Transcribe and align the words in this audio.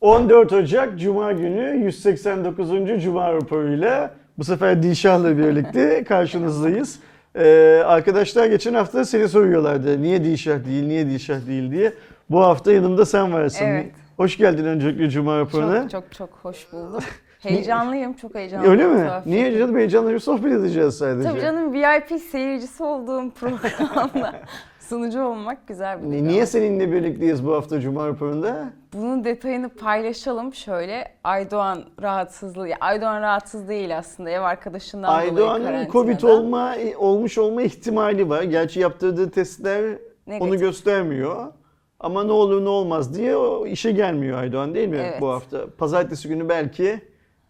14 0.00 0.52
Ocak 0.52 0.98
Cuma 0.98 1.32
günü 1.32 1.84
189. 1.84 2.70
Cuma 3.02 3.32
raporuyla 3.32 4.10
bu 4.38 4.44
sefer 4.44 4.82
Dilşah'la 4.82 5.38
birlikte 5.38 6.04
karşınızdayız. 6.08 6.98
Ee, 7.34 7.82
arkadaşlar 7.86 8.46
geçen 8.46 8.74
hafta 8.74 9.04
seni 9.04 9.28
soruyorlardı. 9.28 10.02
Niye 10.02 10.24
Dilşah 10.24 10.64
değil, 10.64 10.86
niye 10.86 11.06
Dilşah 11.06 11.46
değil 11.46 11.70
diye. 11.70 11.92
Bu 12.30 12.40
hafta 12.40 12.72
yanımda 12.72 13.06
sen 13.06 13.32
varsın. 13.32 13.64
Evet. 13.64 13.90
Hoş 14.16 14.36
geldin 14.36 14.64
öncelikle 14.64 15.10
Cuma 15.10 15.38
raporuna. 15.38 15.80
Çok 15.82 15.90
çok 15.90 16.12
çok 16.12 16.28
hoş 16.42 16.72
buldum. 16.72 17.00
Heyecanlıyım, 17.38 18.12
çok 18.12 18.34
heyecanlıyım. 18.34 18.72
Öyle 18.72 18.86
mi? 18.86 19.04
tuhaf 19.06 19.26
Niye 19.26 19.58
canım 19.58 19.76
heyecanla 19.76 20.20
sohbet 20.20 20.52
edeceğiz 20.52 20.94
sadece. 20.94 21.28
Tabii 21.28 21.40
canım 21.40 21.72
VIP 21.72 22.20
seyircisi 22.20 22.82
olduğum 22.82 23.30
programda 23.30 24.32
sunucu 24.88 25.22
olmak 25.22 25.66
güzel 25.68 26.02
bir 26.02 26.10
duygu. 26.10 26.24
Niye 26.28 26.46
seninle 26.46 26.92
birlikteyiz 26.92 27.46
bu 27.46 27.54
hafta 27.54 27.80
Cuma 27.80 28.08
raporunda? 28.08 28.70
Bunun 28.92 29.24
detayını 29.24 29.68
paylaşalım 29.68 30.54
şöyle. 30.54 31.04
Aydoğan 31.24 31.84
rahatsızlığı, 32.02 32.68
Aydoğan 32.80 33.20
rahatsız 33.22 33.68
değil 33.68 33.98
aslında 33.98 34.30
ev 34.30 34.40
arkadaşından 34.40 35.10
dolayı 35.12 35.50
Aydoğan'ın. 35.50 35.88
Covid 35.90 36.22
olma 36.22 36.74
olmuş 36.98 37.38
olma 37.38 37.62
ihtimali 37.62 38.28
var. 38.28 38.42
Gerçi 38.42 38.80
yaptırdığı 38.80 39.30
testler 39.30 39.82
onu 39.82 39.98
Negatif. 40.26 40.60
göstermiyor. 40.60 41.52
Ama 42.00 42.24
ne 42.24 42.32
olur 42.32 42.64
ne 42.64 42.68
olmaz 42.68 43.18
diye 43.18 43.36
o 43.36 43.66
işe 43.66 43.92
gelmiyor 43.92 44.38
Aydoğan 44.38 44.74
değil 44.74 44.88
mi 44.88 44.96
Evet. 45.00 45.20
bu 45.20 45.28
hafta? 45.28 45.66
Pazartesi 45.78 46.28
günü 46.28 46.48
belki 46.48 47.00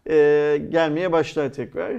e, 0.09 0.15
gelmeye 0.69 1.11
başlar 1.11 1.53
tekrar. 1.53 1.91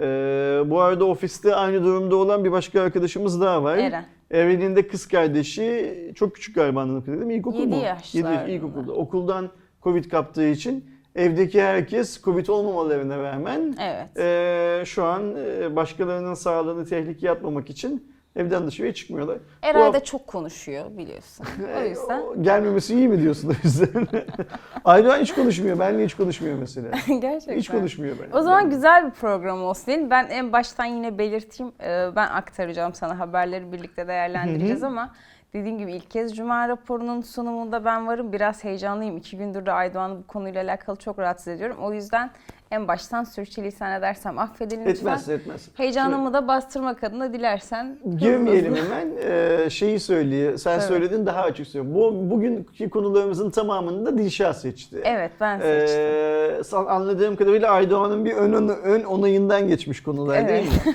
E, 0.00 0.70
bu 0.70 0.80
arada 0.80 1.04
ofiste 1.04 1.54
aynı 1.54 1.84
durumda 1.84 2.16
olan 2.16 2.44
bir 2.44 2.52
başka 2.52 2.82
arkadaşımız 2.82 3.40
daha 3.40 3.62
var. 3.62 3.76
Eren. 3.78 4.04
Eren'in 4.30 4.76
de 4.76 4.88
kız 4.88 5.08
kardeşi 5.08 5.94
çok 6.14 6.34
küçük 6.34 6.54
galiba 6.54 6.80
anladığım 6.80 7.04
kadarıyla? 7.04 7.32
İlkokul 7.32 7.58
Yedi 7.58 7.68
mu? 7.76 7.82
yaşlarında. 7.82 8.42
Yedi, 8.42 8.52
ilkokulda. 8.52 8.92
Okuldan 8.92 9.50
Covid 9.82 10.04
kaptığı 10.04 10.48
için 10.48 10.84
evdeki 11.14 11.62
herkes 11.62 12.22
Covid 12.22 12.46
olmamalarına 12.46 13.18
rağmen 13.22 13.74
Evet. 13.80 14.18
ee, 14.18 14.82
şu 14.86 15.04
an 15.04 15.34
e, 15.36 15.76
başkalarının 15.76 16.34
sağlığını 16.34 16.86
tehlikeye 16.86 17.32
atmamak 17.32 17.70
için 17.70 18.15
evden 18.36 18.66
dışarıya 18.66 18.94
çıkmıyorlar. 18.94 19.38
Eray 19.62 19.92
da 19.92 20.04
çok 20.04 20.26
konuşuyor 20.26 20.84
biliyorsun. 20.98 21.46
O 21.76 21.80
E, 21.80 21.88
yüzden 21.88 22.20
o 22.20 22.42
gelmemesi 22.42 22.94
iyi 22.94 23.08
mi 23.08 23.22
diyorsun 23.22 23.48
o 23.48 23.52
yüzden? 23.64 24.06
Aydoğan 24.84 25.20
hiç 25.20 25.34
konuşmuyor. 25.34 25.78
Benle 25.78 26.04
hiç 26.04 26.14
konuşmuyor 26.14 26.58
mesela. 26.58 26.88
gerçekten. 27.20 27.56
Hiç 27.56 27.68
konuşmuyor 27.70 28.18
benimle. 28.18 28.36
O 28.36 28.42
zaman 28.42 28.70
güzel 28.70 29.06
bir 29.06 29.10
program 29.10 29.62
olsun 29.62 29.86
değil 29.86 29.98
mi? 29.98 30.10
Ben 30.10 30.26
en 30.30 30.52
baştan 30.52 30.84
yine 30.84 31.18
belirteyim. 31.18 31.72
Ee, 31.82 32.08
Ben 32.16 32.26
aktaracağım 32.26 32.94
sana 32.94 33.18
haberleri 33.18 33.72
birlikte 33.72 34.08
değerlendireceğiz 34.08 34.82
ama 34.82 35.14
dediğim 35.56 35.78
gibi 35.78 35.92
ilk 35.92 36.10
kez 36.10 36.36
Cuma 36.36 36.68
raporunun 36.68 37.20
sunumunda 37.20 37.84
ben 37.84 38.06
varım. 38.06 38.32
Biraz 38.32 38.64
heyecanlıyım. 38.64 39.16
İki 39.16 39.36
gündür 39.38 39.66
de 39.66 39.72
Aydoğan'ı 39.72 40.18
bu 40.18 40.26
konuyla 40.26 40.62
alakalı 40.64 40.96
çok 40.96 41.18
rahatsız 41.18 41.48
ediyorum. 41.48 41.76
O 41.82 41.92
yüzden 41.92 42.30
en 42.70 42.88
baştan 42.88 43.24
sürçülisan 43.24 43.92
edersem 43.92 44.38
affedin 44.38 44.78
lütfen. 44.80 44.92
Etmez 44.92 45.28
etmez. 45.28 45.68
Heyecanımı 45.74 46.32
da 46.32 46.48
bastırmak 46.48 47.04
adına 47.04 47.32
dilersen. 47.32 47.98
Girmeyelim 48.18 48.76
hemen. 48.76 49.08
Ee, 49.24 49.70
şeyi 49.70 50.00
söyleye, 50.00 50.58
sen 50.58 50.72
Evet. 50.72 50.82
söyledin 50.82 51.26
daha 51.26 51.42
açık 51.42 51.66
söyleyeyim. 51.66 51.94
Bu, 51.94 52.30
bugünkü 52.30 52.90
konularımızın 52.90 53.50
tamamını 53.50 54.06
da 54.06 54.18
Dilşah 54.18 54.52
seçti. 54.52 55.00
Evet 55.04 55.32
ben 55.40 55.60
seçtim. 55.60 56.00
Ee, 56.00 56.88
anladığım 56.88 57.36
kadarıyla 57.36 57.70
Aydoğan'ın 57.70 58.24
bir 58.24 58.32
ön, 58.32 58.68
ön 58.68 59.04
onayından 59.04 59.68
geçmiş 59.68 60.02
konular 60.02 60.36
Evet. 60.36 60.48
değil 60.48 60.66
mi? 60.66 60.94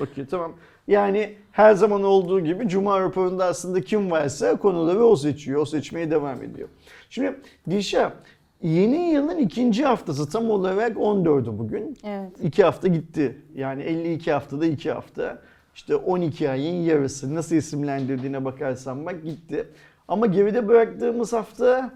Okey 0.02 0.26
tamam. 0.26 0.52
Yani 0.88 1.34
her 1.52 1.74
zaman 1.74 2.02
olduğu 2.02 2.40
gibi 2.40 2.68
Cuma 2.68 3.00
raporunda 3.00 3.44
aslında 3.44 3.80
kim 3.80 4.10
varsa 4.10 4.56
konuları 4.56 5.04
o 5.04 5.16
seçiyor. 5.16 5.60
O 5.60 5.64
seçmeye 5.64 6.10
devam 6.10 6.42
ediyor. 6.42 6.68
Şimdi 7.10 7.40
Dilşah 7.70 8.10
yeni 8.62 9.10
yılın 9.10 9.38
ikinci 9.38 9.84
haftası 9.84 10.30
tam 10.30 10.50
olarak 10.50 10.96
14'ü 10.96 11.58
bugün. 11.58 11.96
Evet. 12.04 12.32
İki 12.42 12.64
hafta 12.64 12.88
gitti. 12.88 13.42
Yani 13.54 13.82
52 13.82 14.32
haftada 14.32 14.66
iki 14.66 14.92
hafta. 14.92 15.42
İşte 15.74 15.96
12 15.96 16.50
ayın 16.50 16.82
yarısı 16.82 17.34
nasıl 17.34 17.56
isimlendirdiğine 17.56 18.44
bakarsan 18.44 19.06
bak 19.06 19.24
gitti. 19.24 19.68
Ama 20.08 20.26
geride 20.26 20.68
bıraktığımız 20.68 21.32
hafta 21.32 21.94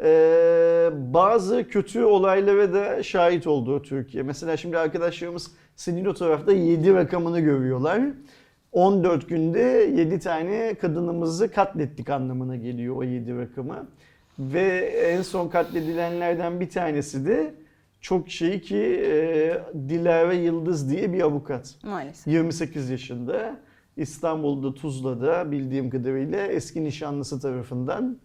e, 0.00 0.90
bazı 0.92 1.68
kötü 1.68 2.04
olaylara 2.04 2.72
da 2.72 3.02
şahit 3.02 3.46
oldu 3.46 3.82
Türkiye. 3.82 4.22
Mesela 4.22 4.56
şimdi 4.56 4.78
arkadaşlarımız 4.78 5.50
senin 5.80 6.04
o 6.04 6.14
tarafta 6.14 6.52
7 6.52 6.94
rakamını 6.94 7.40
görüyorlar. 7.40 8.02
14 8.72 9.28
günde 9.28 9.60
7 9.96 10.18
tane 10.18 10.74
kadınımızı 10.74 11.52
katlettik 11.52 12.10
anlamına 12.10 12.56
geliyor 12.56 12.96
o 12.96 13.02
7 13.02 13.36
rakamı. 13.38 13.88
Ve 14.38 14.78
en 14.86 15.22
son 15.22 15.48
katledilenlerden 15.48 16.60
bir 16.60 16.70
tanesi 16.70 17.26
de 17.26 17.54
çok 18.00 18.30
şey 18.30 18.60
ki 18.60 18.76
e, 18.76 19.62
Dilara 19.88 20.32
Yıldız 20.32 20.90
diye 20.90 21.12
bir 21.12 21.20
avukat. 21.20 21.74
Maalesef. 21.82 22.26
28 22.26 22.90
yaşında 22.90 23.56
İstanbul'da 23.96 24.74
Tuzla'da 24.74 25.50
bildiğim 25.50 25.90
kadarıyla 25.90 26.46
eski 26.46 26.84
nişanlısı 26.84 27.40
tarafından 27.40 28.18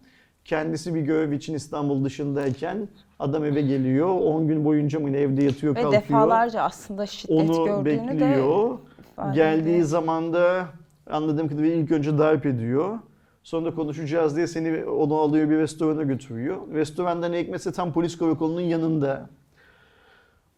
kendisi 0.44 0.94
bir 0.94 1.00
görev 1.00 1.32
için 1.32 1.54
İstanbul 1.54 2.04
dışındayken 2.04 2.88
adam 3.18 3.44
eve 3.44 3.60
geliyor. 3.62 4.08
10 4.08 4.48
gün 4.48 4.64
boyunca 4.64 5.00
mı 5.00 5.10
evde 5.16 5.44
yatıyor 5.44 5.76
Ve 5.76 5.82
kalkıyor. 5.82 6.02
defalarca 6.02 6.62
aslında 6.62 7.06
şiddet 7.06 7.50
Onu 7.50 7.64
gördüğünü 7.66 7.84
de 7.84 7.84
bekliyor. 8.20 8.78
ifade 9.12 9.34
Geldiği 9.34 9.70
ediyor. 9.70 9.86
zaman 9.86 10.32
da 10.32 10.66
anladığım 11.10 11.48
kadarıyla 11.48 11.76
ilk 11.76 11.90
önce 11.90 12.18
darp 12.18 12.46
ediyor. 12.46 12.98
Sonra 13.42 13.74
konuşacağız 13.74 14.36
diye 14.36 14.46
seni 14.46 14.84
onu 14.84 15.14
alıyor 15.14 15.50
bir 15.50 15.56
restorana 15.58 16.02
götürüyor. 16.02 16.56
Restoranda 16.72 17.28
ne 17.28 17.38
hikmetse 17.40 17.72
tam 17.72 17.92
polis 17.92 18.18
karakolunun 18.18 18.60
yanında. 18.60 19.28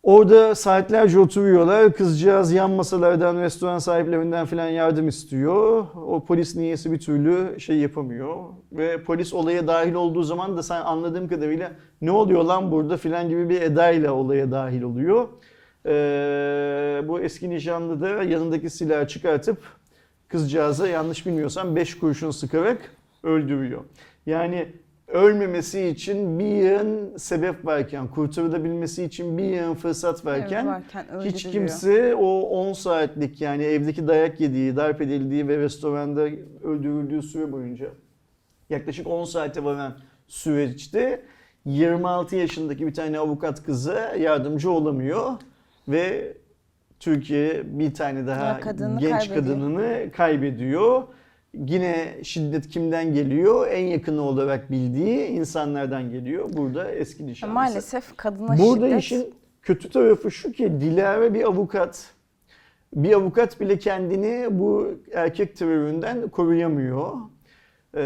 Orada 0.03 0.55
saatlerce 0.55 1.19
oturuyorlar. 1.19 1.93
Kızcağız 1.93 2.53
yan 2.53 2.71
masalardan, 2.71 3.41
restoran 3.41 3.79
sahiplerinden 3.79 4.47
falan 4.47 4.69
yardım 4.69 5.09
istiyor. 5.09 5.87
O 5.95 6.25
polis 6.25 6.57
niyesi 6.57 6.93
bir 6.93 7.01
türlü 7.01 7.61
şey 7.61 7.77
yapamıyor. 7.77 8.37
Ve 8.73 9.03
polis 9.03 9.35
olaya 9.35 9.67
dahil 9.67 9.95
olduğu 9.95 10.23
zaman 10.23 10.57
da 10.57 10.63
sen 10.63 10.81
anladığım 10.81 11.29
kadarıyla 11.29 11.73
ne 12.01 12.11
oluyor 12.11 12.45
lan 12.45 12.71
burada 12.71 12.97
filan 12.97 13.29
gibi 13.29 13.49
bir 13.49 13.63
edayla 13.63 14.13
olaya 14.13 14.51
dahil 14.51 14.83
oluyor. 14.83 15.29
Ee, 15.87 17.03
bu 17.09 17.21
eski 17.21 17.51
nişanlı 17.51 18.01
da 18.01 18.09
yanındaki 18.09 18.71
silahı 18.71 19.09
çıkartıp 19.09 19.59
kızcağıza 20.29 20.89
yanlış 20.89 21.27
bilmiyorsam 21.27 21.77
5 21.77 21.99
kurşun 21.99 22.31
sıkarak 22.31 22.79
öldürüyor. 23.23 23.81
Yani 24.27 24.69
ölmemesi 25.09 25.87
için 25.89 26.39
bir 26.39 26.45
yığın 26.45 27.17
sebep 27.17 27.67
varken, 27.67 28.09
kurtarılabilmesi 28.09 29.05
için 29.05 29.39
bir 29.39 29.45
yığın 29.45 29.75
fırsat 29.75 30.27
varken, 30.27 30.67
Evet, 30.67 30.95
varken 30.95 31.21
hiç 31.25 31.43
kimse 31.43 32.15
o 32.15 32.41
10 32.41 32.73
saatlik 32.73 33.41
yani 33.41 33.63
evdeki 33.65 34.09
dayak 34.09 34.41
yediği, 34.41 34.77
darp 34.77 35.01
edildiği 35.01 35.49
ve 35.49 35.59
restoranda 35.59 36.21
öldürüldüğü 36.65 37.23
süre 37.23 37.53
boyunca 37.53 37.87
yaklaşık 38.71 39.07
10 39.07 39.25
saate 39.25 39.65
varan 39.65 39.97
süreçte 40.27 41.23
26 41.65 42.37
yaşındaki 42.37 42.87
bir 42.87 42.95
tane 42.95 43.19
avukat 43.19 43.63
kıza 43.65 44.15
yardımcı 44.15 44.71
olamıyor 44.71 45.33
ve 45.89 46.33
Türkiye 47.01 47.63
bir 47.79 47.95
tane 47.95 48.27
daha 48.27 48.47
Ya 48.47 48.61
kadını 48.61 49.01
genç 49.01 49.11
kaybediyor. 49.29 49.45
kadınını 49.45 50.11
kaybediyor. 50.17 51.03
Yine 51.67 52.15
şiddet 52.23 52.69
kimden 52.69 53.15
geliyor? 53.15 53.69
En 53.71 53.87
yakını 53.87 54.23
olarak 54.23 54.71
bildiği 54.71 55.27
insanlardan 55.27 56.11
geliyor. 56.11 56.51
Burada 56.53 56.91
eski 56.91 57.27
nişanlısı. 57.27 57.55
Maalesef 57.55 58.17
kadına 58.17 58.59
Burada 58.59 58.87
şiddet 58.87 59.03
işin 59.03 59.35
kötü 59.63 59.91
tarafı 59.91 60.31
şu 60.31 60.53
ki 60.53 60.81
Dilara 60.81 61.35
bir 61.35 61.45
avukat. 61.45 62.11
Bir 62.95 63.13
avukat 63.13 63.61
bile 63.61 63.79
kendini 63.79 64.59
bu 64.59 64.95
erkek 65.15 65.57
teröründen 65.57 66.29
koruyamıyor. 66.29 67.13
Ee, 67.95 68.01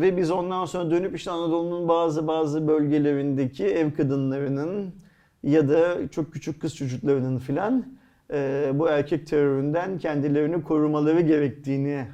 ve 0.00 0.16
biz 0.16 0.30
ondan 0.30 0.64
sonra 0.64 0.90
dönüp 0.90 1.16
işte 1.16 1.30
Anadolu'nun 1.30 1.88
bazı 1.88 2.26
bazı 2.26 2.68
bölgelerindeki 2.68 3.64
ev 3.64 3.92
kadınlarının 3.92 4.94
ya 5.42 5.68
da 5.68 6.08
çok 6.10 6.32
küçük 6.32 6.60
kız 6.60 6.76
çocuklarının 6.76 7.38
filan 7.38 7.86
e, 8.32 8.70
bu 8.74 8.88
erkek 8.88 9.26
teröründen 9.26 9.98
kendilerini 9.98 10.62
korumaları 10.62 11.20
gerektiğini 11.20 12.06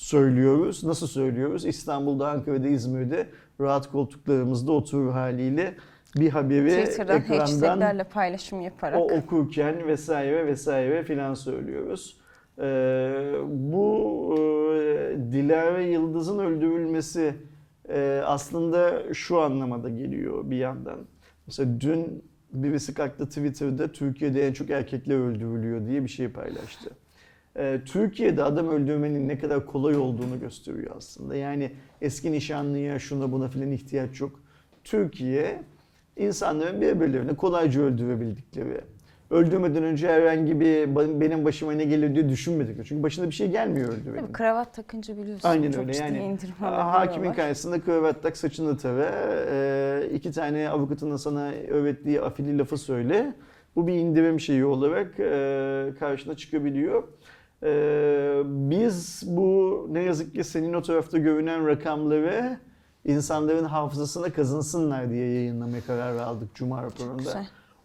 söylüyoruz. 0.00 0.84
Nasıl 0.84 1.06
söylüyoruz? 1.06 1.64
İstanbul'da, 1.64 2.30
Ankara'da, 2.30 2.68
İzmir'de 2.68 3.26
rahat 3.60 3.90
koltuklarımızda 3.90 4.72
oturur 4.72 5.10
haliyle 5.10 5.74
bir 6.16 6.30
haberi 6.30 6.84
Twitter'dan 6.84 7.20
ekrandan 7.20 8.04
paylaşım 8.04 8.60
yaparak. 8.60 8.98
o 8.98 9.04
okurken 9.04 9.86
vesaire 9.86 10.46
vesaire 10.46 11.04
filan 11.04 11.34
söylüyoruz. 11.34 12.16
Ee, 12.58 13.32
bu 13.48 14.34
e, 14.36 15.16
Dilara 15.32 15.80
Yıldız'ın 15.80 16.38
öldürülmesi 16.38 17.34
e, 17.88 18.22
aslında 18.24 19.14
şu 19.14 19.40
anlamada 19.40 19.88
geliyor 19.88 20.50
bir 20.50 20.56
yandan. 20.56 20.98
Mesela 21.46 21.80
dün 21.80 22.24
birisi 22.52 22.94
kalktı 22.94 23.28
Twitter'da 23.28 23.92
Türkiye'de 23.92 24.46
en 24.46 24.52
çok 24.52 24.70
erkekler 24.70 25.16
öldürülüyor 25.16 25.86
diye 25.86 26.04
bir 26.04 26.08
şey 26.08 26.28
paylaştı. 26.28 26.90
Ee, 27.60 27.80
Türkiye'de 27.86 28.42
adam 28.42 28.68
öldürmenin 28.68 29.28
ne 29.28 29.38
kadar 29.38 29.66
kolay 29.66 29.96
olduğunu 29.96 30.40
gösteriyor 30.40 30.96
aslında. 30.96 31.36
Yani 31.36 31.70
eski 32.00 32.32
nişanlıya 32.32 32.98
şuna 32.98 33.32
buna 33.32 33.48
filan 33.48 33.70
ihtiyaç 33.70 34.20
yok. 34.20 34.40
Türkiye 34.84 35.62
insanların 36.16 36.80
birbirlerini 36.80 37.36
kolayca 37.36 37.80
öldürebildikleri. 37.80 38.80
Öldürmeden 39.30 39.82
önce 39.82 40.08
herhangi 40.08 40.60
bir 40.60 40.96
benim 41.20 41.44
başıma 41.44 41.72
ne 41.72 41.84
gelir 41.84 42.14
diye 42.14 42.28
düşünmedik. 42.28 42.86
Çünkü 42.86 43.02
başına 43.02 43.26
bir 43.26 43.34
şey 43.34 43.50
gelmiyor 43.50 43.88
öldürenin. 43.88 44.20
Tabii 44.20 44.32
kravat 44.32 44.74
takınca 44.74 45.16
biliyorsun. 45.16 45.48
Aynen 45.48 45.70
çok 45.70 45.82
öyle 45.82 45.96
yani 45.96 46.38
hakimin 46.60 47.32
karşısında 47.32 47.80
kravat 47.80 48.22
tak 48.22 48.36
saçını 48.36 48.78
tara 48.78 49.10
e, 49.50 50.10
iki 50.14 50.32
tane 50.32 50.68
avukatının 50.68 51.16
sana 51.16 51.52
öğrettiği 51.68 52.20
afili 52.20 52.58
lafı 52.58 52.78
söyle 52.78 53.34
bu 53.76 53.86
bir 53.86 53.94
indirim 53.94 54.40
şeyi 54.40 54.64
olarak 54.64 55.20
e, 55.20 55.92
karşına 55.98 56.36
çıkabiliyor. 56.36 57.02
E, 57.62 58.42
biz 58.44 59.22
bu 59.26 59.86
ne 59.90 60.02
yazık 60.02 60.34
ki 60.34 60.44
senin 60.44 60.72
o 60.72 60.82
tarafta 60.82 61.18
görünen 61.18 61.66
rakamları 61.66 62.58
insanların 63.04 63.64
hafızasına 63.64 64.32
kazınsınlar 64.32 65.10
diye 65.10 65.34
yayınlamaya 65.34 65.82
karar 65.86 66.16
aldık 66.16 66.54
Cuma 66.54 66.82
raporunda. 66.82 67.30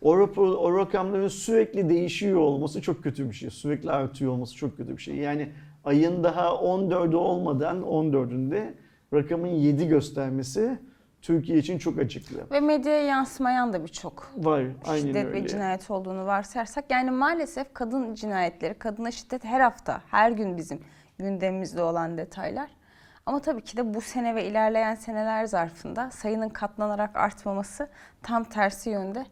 O, 0.01 0.19
rapor, 0.19 0.48
o 0.48 0.77
rakamların 0.77 1.27
sürekli 1.27 1.89
değişiyor 1.89 2.39
olması 2.39 2.81
çok 2.81 3.04
kötü 3.04 3.30
bir 3.30 3.36
şey. 3.36 3.50
Sürekli 3.50 3.92
artıyor 3.92 4.31
olması 4.31 4.56
çok 4.56 4.77
kötü 4.77 4.98
bir 4.98 5.01
şey. 5.01 5.16
Yani 5.16 5.51
ayın 5.83 6.24
daha 6.24 6.48
14'ü 6.48 7.16
olmadan 7.16 7.81
14'ünde 7.81 8.74
rakamın 9.13 9.48
7 9.48 9.88
göstermesi 9.88 10.80
Türkiye 11.25 11.57
için 11.57 11.77
çok 11.77 12.00
acıklı. 12.00 12.38
Ve 12.51 12.60
medyaya 12.60 13.04
yansımayan 13.04 13.74
da 13.74 13.83
birçok 13.83 14.31
Var, 14.38 14.63
aynen 14.86 15.01
şiddet 15.01 15.25
öyle. 15.25 15.44
ve 15.44 15.48
cinayet 15.48 15.92
olduğunu 15.92 16.25
varsayarsak 16.25 16.86
yani 16.92 17.12
maalesef 17.12 17.74
kadın 17.74 18.16
cinayetleri, 18.16 18.74
kadına 18.74 19.12
şiddet 19.12 19.44
her 19.44 19.60
hafta, 19.60 20.01
her 20.12 20.31
gün 20.31 20.57
bizim 20.57 20.80
gündemimizde 21.19 21.83
olan 21.83 22.18
detaylar. 22.18 22.69
Ama 23.25 23.39
tabii 23.39 23.62
ki 23.62 23.77
de 23.77 23.94
bu 23.94 24.01
sene 24.01 24.36
ve 24.36 24.45
ilerleyen 24.45 24.95
seneler 24.95 25.45
zarfında 25.45 26.12
sayının 26.12 26.50
katlanarak 26.50 27.16
artmaması 27.16 27.89
tam 28.24 28.44
tersi 28.44 28.89
yönde 28.89 29.25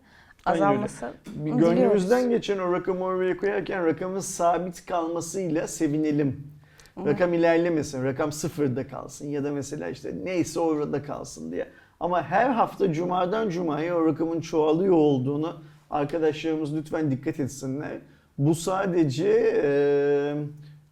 azalması 0.45 1.13
Gönlümüzden 1.35 2.29
geçen 2.29 2.59
o 2.59 2.73
rakamı 2.73 3.03
oraya 3.03 3.37
koyarken 3.37 3.85
rakamın 3.85 4.19
sabit 4.19 4.85
kalmasıyla 4.85 5.67
sevinelim. 5.67 6.53
Rakam 6.97 7.33
ilerlemesin, 7.33 8.03
rakam 8.03 8.31
sıfırda 8.31 8.87
kalsın 8.87 9.27
ya 9.27 9.43
da 9.43 9.51
mesela 9.51 9.89
işte 9.89 10.13
neyse 10.23 10.59
orada 10.59 11.03
kalsın 11.03 11.51
diye. 11.51 11.67
Ama 12.03 12.23
her 12.23 12.49
hafta 12.49 12.93
cumadan 12.93 13.49
cumaya 13.49 13.95
o 13.95 14.05
rakamın 14.05 14.41
çoğalıyor 14.41 14.93
olduğunu 14.93 15.63
arkadaşlarımız 15.89 16.75
lütfen 16.75 17.11
dikkat 17.11 17.39
etsinler. 17.39 18.01
Bu 18.37 18.55
sadece 18.55 19.29
e, 19.63 19.69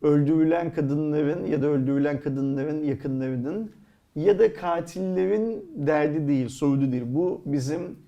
öldürülen 0.01 0.73
kadınların 0.73 1.45
ya 1.45 1.61
da 1.61 1.67
öldürülen 1.67 2.21
kadınların 2.21 2.83
yakınlarının 2.83 3.71
ya 4.15 4.39
da 4.39 4.53
katillerin 4.53 5.71
derdi 5.75 6.27
değil, 6.27 6.49
sorunu 6.49 6.91
değil. 6.91 7.03
Bu 7.05 7.41
bizim 7.45 7.99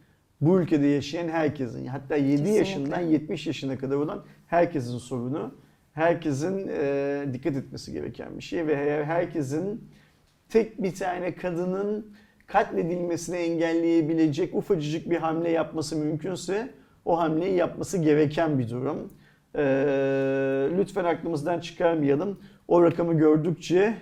bu 0.42 0.62
ülkede 0.62 0.88
yaşayan 0.88 1.28
herkesin 1.28 1.86
hatta 1.86 2.16
7 2.16 2.30
Kesinlikle. 2.30 2.58
yaşından 2.58 3.02
70 3.02 3.48
yaşına 3.48 3.78
kadar 3.78 3.96
olan 3.96 4.24
herkesin 4.48 4.98
sorunu. 4.98 5.56
Herkesin 5.94 6.68
e, 6.68 7.26
dikkat 7.34 7.56
etmesi 7.56 7.94
gereken 7.94 8.38
bir 8.38 8.44
şey 8.44 8.68
ve 8.68 8.74
eğer 8.74 9.04
herkesin 9.04 9.90
tek 10.50 10.84
bir 10.84 10.96
tane 10.96 11.36
kadının 11.36 12.14
katledilmesini 12.54 13.38
engelleyebilecek 13.38 14.56
ufacık 14.56 15.10
bir 15.10 15.18
hamle 15.18 15.50
yapması 15.50 15.96
mümkünse 15.96 16.70
o 17.06 17.20
hamleyi 17.20 17.56
yapması 17.56 17.98
gereken 17.98 18.60
bir 18.60 18.70
durum. 18.70 19.14
E, 19.56 19.64
lütfen 20.78 21.04
aklımızdan 21.04 21.60
çıkarmayalım. 21.60 22.40
O 22.68 22.84
rakamı 22.84 23.18
gördükçe 23.18 23.94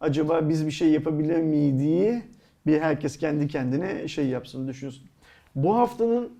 acaba 0.00 0.48
biz 0.48 0.66
bir 0.66 0.70
şey 0.70 0.90
yapabilir 0.90 1.36
miydiği 1.36 2.22
bir 2.66 2.80
herkes 2.80 3.18
kendi 3.18 3.48
kendine 3.48 4.08
şey 4.08 4.26
yapsın 4.26 4.68
düşünsün. 4.68 5.06
Bu 5.54 5.76
haftanın 5.76 6.32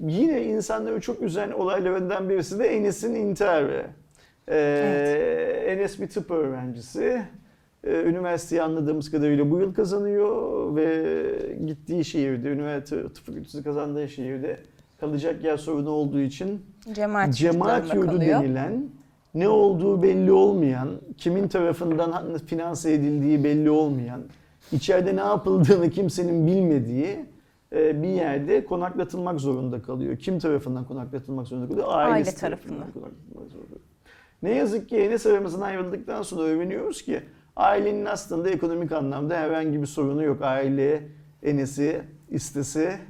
yine 0.00 0.44
insanları 0.44 1.00
çok 1.00 1.22
üzen 1.22 1.50
olaylarından 1.50 2.28
birisi 2.28 2.58
de 2.58 2.76
Enes'in 2.76 3.14
intiharı. 3.14 3.86
Ee, 4.48 5.64
Enes 5.66 6.00
bir 6.00 6.08
tıp 6.08 6.30
öğrencisi. 6.30 7.22
Ee, 7.84 8.02
üniversiteyi 8.02 8.62
anladığımız 8.62 9.10
kadarıyla 9.10 9.50
bu 9.50 9.58
yıl 9.58 9.74
kazanıyor 9.74 10.76
ve 10.76 11.32
gittiği 11.66 12.04
şehirde, 12.04 12.48
üniversite 12.48 13.02
tıp 13.02 13.26
fakültesi 13.26 13.64
kazandığı 13.64 14.08
şehirde 14.08 14.60
kalacak 15.00 15.44
yer 15.44 15.56
sorunu 15.56 15.90
olduğu 15.90 16.20
için 16.20 16.62
cemaat, 16.92 17.34
cemaat 17.34 17.94
yurdu 17.94 18.06
kalıyor. 18.06 18.42
denilen 18.42 18.84
ne 19.34 19.48
olduğu 19.48 20.02
belli 20.02 20.32
olmayan, 20.32 20.88
kimin 21.18 21.48
tarafından 21.48 22.38
finanse 22.38 22.92
edildiği 22.92 23.44
belli 23.44 23.70
olmayan, 23.70 24.22
içeride 24.72 25.16
ne 25.16 25.20
yapıldığını 25.20 25.90
kimsenin 25.90 26.46
bilmediği 26.46 27.26
e, 27.72 28.02
bir 28.02 28.08
yerde 28.08 28.64
konaklatılmak 28.64 29.40
zorunda 29.40 29.82
kalıyor. 29.82 30.16
Kim 30.16 30.38
tarafından 30.38 30.84
konaklatılmak 30.84 31.46
zorunda 31.46 31.68
kalıyor? 31.68 31.86
Ailesi 31.90 32.30
Aile 32.30 32.40
tarafından. 32.40 32.78
konaklatılmak 32.78 33.50
zorunda 33.50 33.66
kalıyor. 33.68 33.80
Ne 34.42 34.50
yazık 34.54 34.88
ki 34.88 34.96
Enes 34.96 35.26
aramızdan 35.26 35.60
ayrıldıktan 35.60 36.22
sonra 36.22 36.42
öğreniyoruz 36.42 37.02
ki 37.02 37.20
ailenin 37.56 38.04
aslında 38.04 38.50
ekonomik 38.50 38.92
anlamda 38.92 39.36
herhangi 39.36 39.80
bir 39.80 39.86
sorunu 39.86 40.24
yok. 40.24 40.42
Aile 40.42 41.08
Enes'i 41.42 42.02
istese 42.30 43.00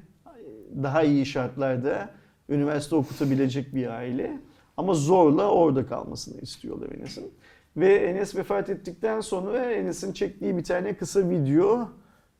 daha 0.82 1.02
iyi 1.02 1.26
şartlarda 1.26 2.10
üniversite 2.48 2.96
okutabilecek 2.96 3.74
bir 3.74 3.86
aile. 3.86 4.38
Ama 4.76 4.94
zorla 4.94 5.50
orada 5.50 5.86
kalmasını 5.86 6.40
istiyorlar 6.40 6.88
Enes'in. 6.90 7.34
Ve 7.76 7.94
Enes 7.94 8.36
vefat 8.36 8.70
ettikten 8.70 9.20
sonra 9.20 9.72
Enes'in 9.72 10.12
çektiği 10.12 10.56
bir 10.56 10.64
tane 10.64 10.96
kısa 10.96 11.30
video 11.30 11.88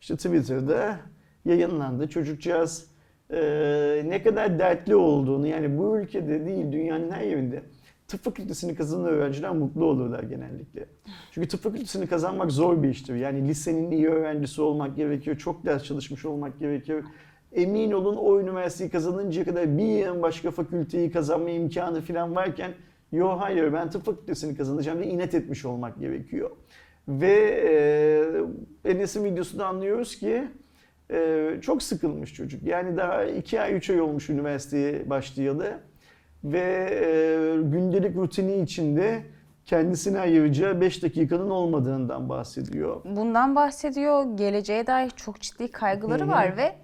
işte 0.00 0.16
Twitter'da 0.16 1.00
yayınlandı. 1.44 2.08
Çocukcağız 2.08 2.86
e, 3.30 4.02
ne 4.06 4.22
kadar 4.22 4.58
dertli 4.58 4.96
olduğunu 4.96 5.46
yani 5.46 5.78
bu 5.78 5.98
ülkede 5.98 6.46
değil 6.46 6.72
dünyanın 6.72 7.10
her 7.10 7.22
yerinde 7.22 7.62
tıp 8.12 8.24
fakültesini 8.24 8.74
kazanan 8.74 9.04
öğrenciler 9.04 9.50
mutlu 9.50 9.84
olurlar 9.84 10.22
genellikle. 10.22 10.86
Çünkü 11.32 11.48
tıp 11.48 11.62
fakültesini 11.62 12.06
kazanmak 12.06 12.50
zor 12.50 12.82
bir 12.82 12.88
iştir. 12.88 13.14
Yani 13.14 13.48
lisenin 13.48 13.90
iyi 13.90 14.08
öğrencisi 14.08 14.62
olmak 14.62 14.96
gerekiyor, 14.96 15.38
çok 15.38 15.64
ders 15.64 15.84
çalışmış 15.84 16.24
olmak 16.24 16.58
gerekiyor. 16.58 17.04
Emin 17.52 17.92
olun 17.92 18.16
o 18.16 18.40
üniversiteyi 18.40 18.90
kazanıncaya 18.90 19.44
kadar 19.44 19.78
bir 19.78 19.84
yıl 19.84 20.22
başka 20.22 20.50
fakülteyi 20.50 21.10
kazanma 21.10 21.50
imkanı 21.50 22.00
falan 22.00 22.34
varken 22.34 22.72
yo 23.12 23.28
hayır 23.28 23.72
ben 23.72 23.90
tıp 23.90 24.04
fakültesini 24.04 24.56
kazanacağım 24.56 25.02
diye 25.02 25.12
inat 25.12 25.34
etmiş 25.34 25.64
olmak 25.64 26.00
gerekiyor. 26.00 26.50
Ve 27.08 27.34
e, 28.84 28.90
Enes'in 28.90 29.24
videosunda 29.24 29.66
anlıyoruz 29.66 30.16
ki 30.16 30.44
e, 31.10 31.50
çok 31.62 31.82
sıkılmış 31.82 32.34
çocuk. 32.34 32.62
Yani 32.62 32.96
daha 32.96 33.24
2 33.24 33.60
ay 33.60 33.74
3 33.74 33.90
ay 33.90 34.00
olmuş 34.00 34.30
üniversiteye 34.30 35.10
başlayalı 35.10 35.80
ve 36.44 36.88
e, 36.90 37.62
gündelik 37.62 38.16
rutini 38.16 38.62
içinde 38.62 39.22
kendisine 39.64 40.20
ayıracağı 40.20 40.80
5 40.80 41.02
dakikanın 41.02 41.50
olmadığından 41.50 42.28
bahsediyor. 42.28 43.00
Bundan 43.04 43.56
bahsediyor. 43.56 44.36
Geleceğe 44.36 44.86
dair 44.86 45.10
çok 45.10 45.40
ciddi 45.40 45.70
kaygıları 45.70 46.28
var 46.28 46.56
ve 46.56 46.74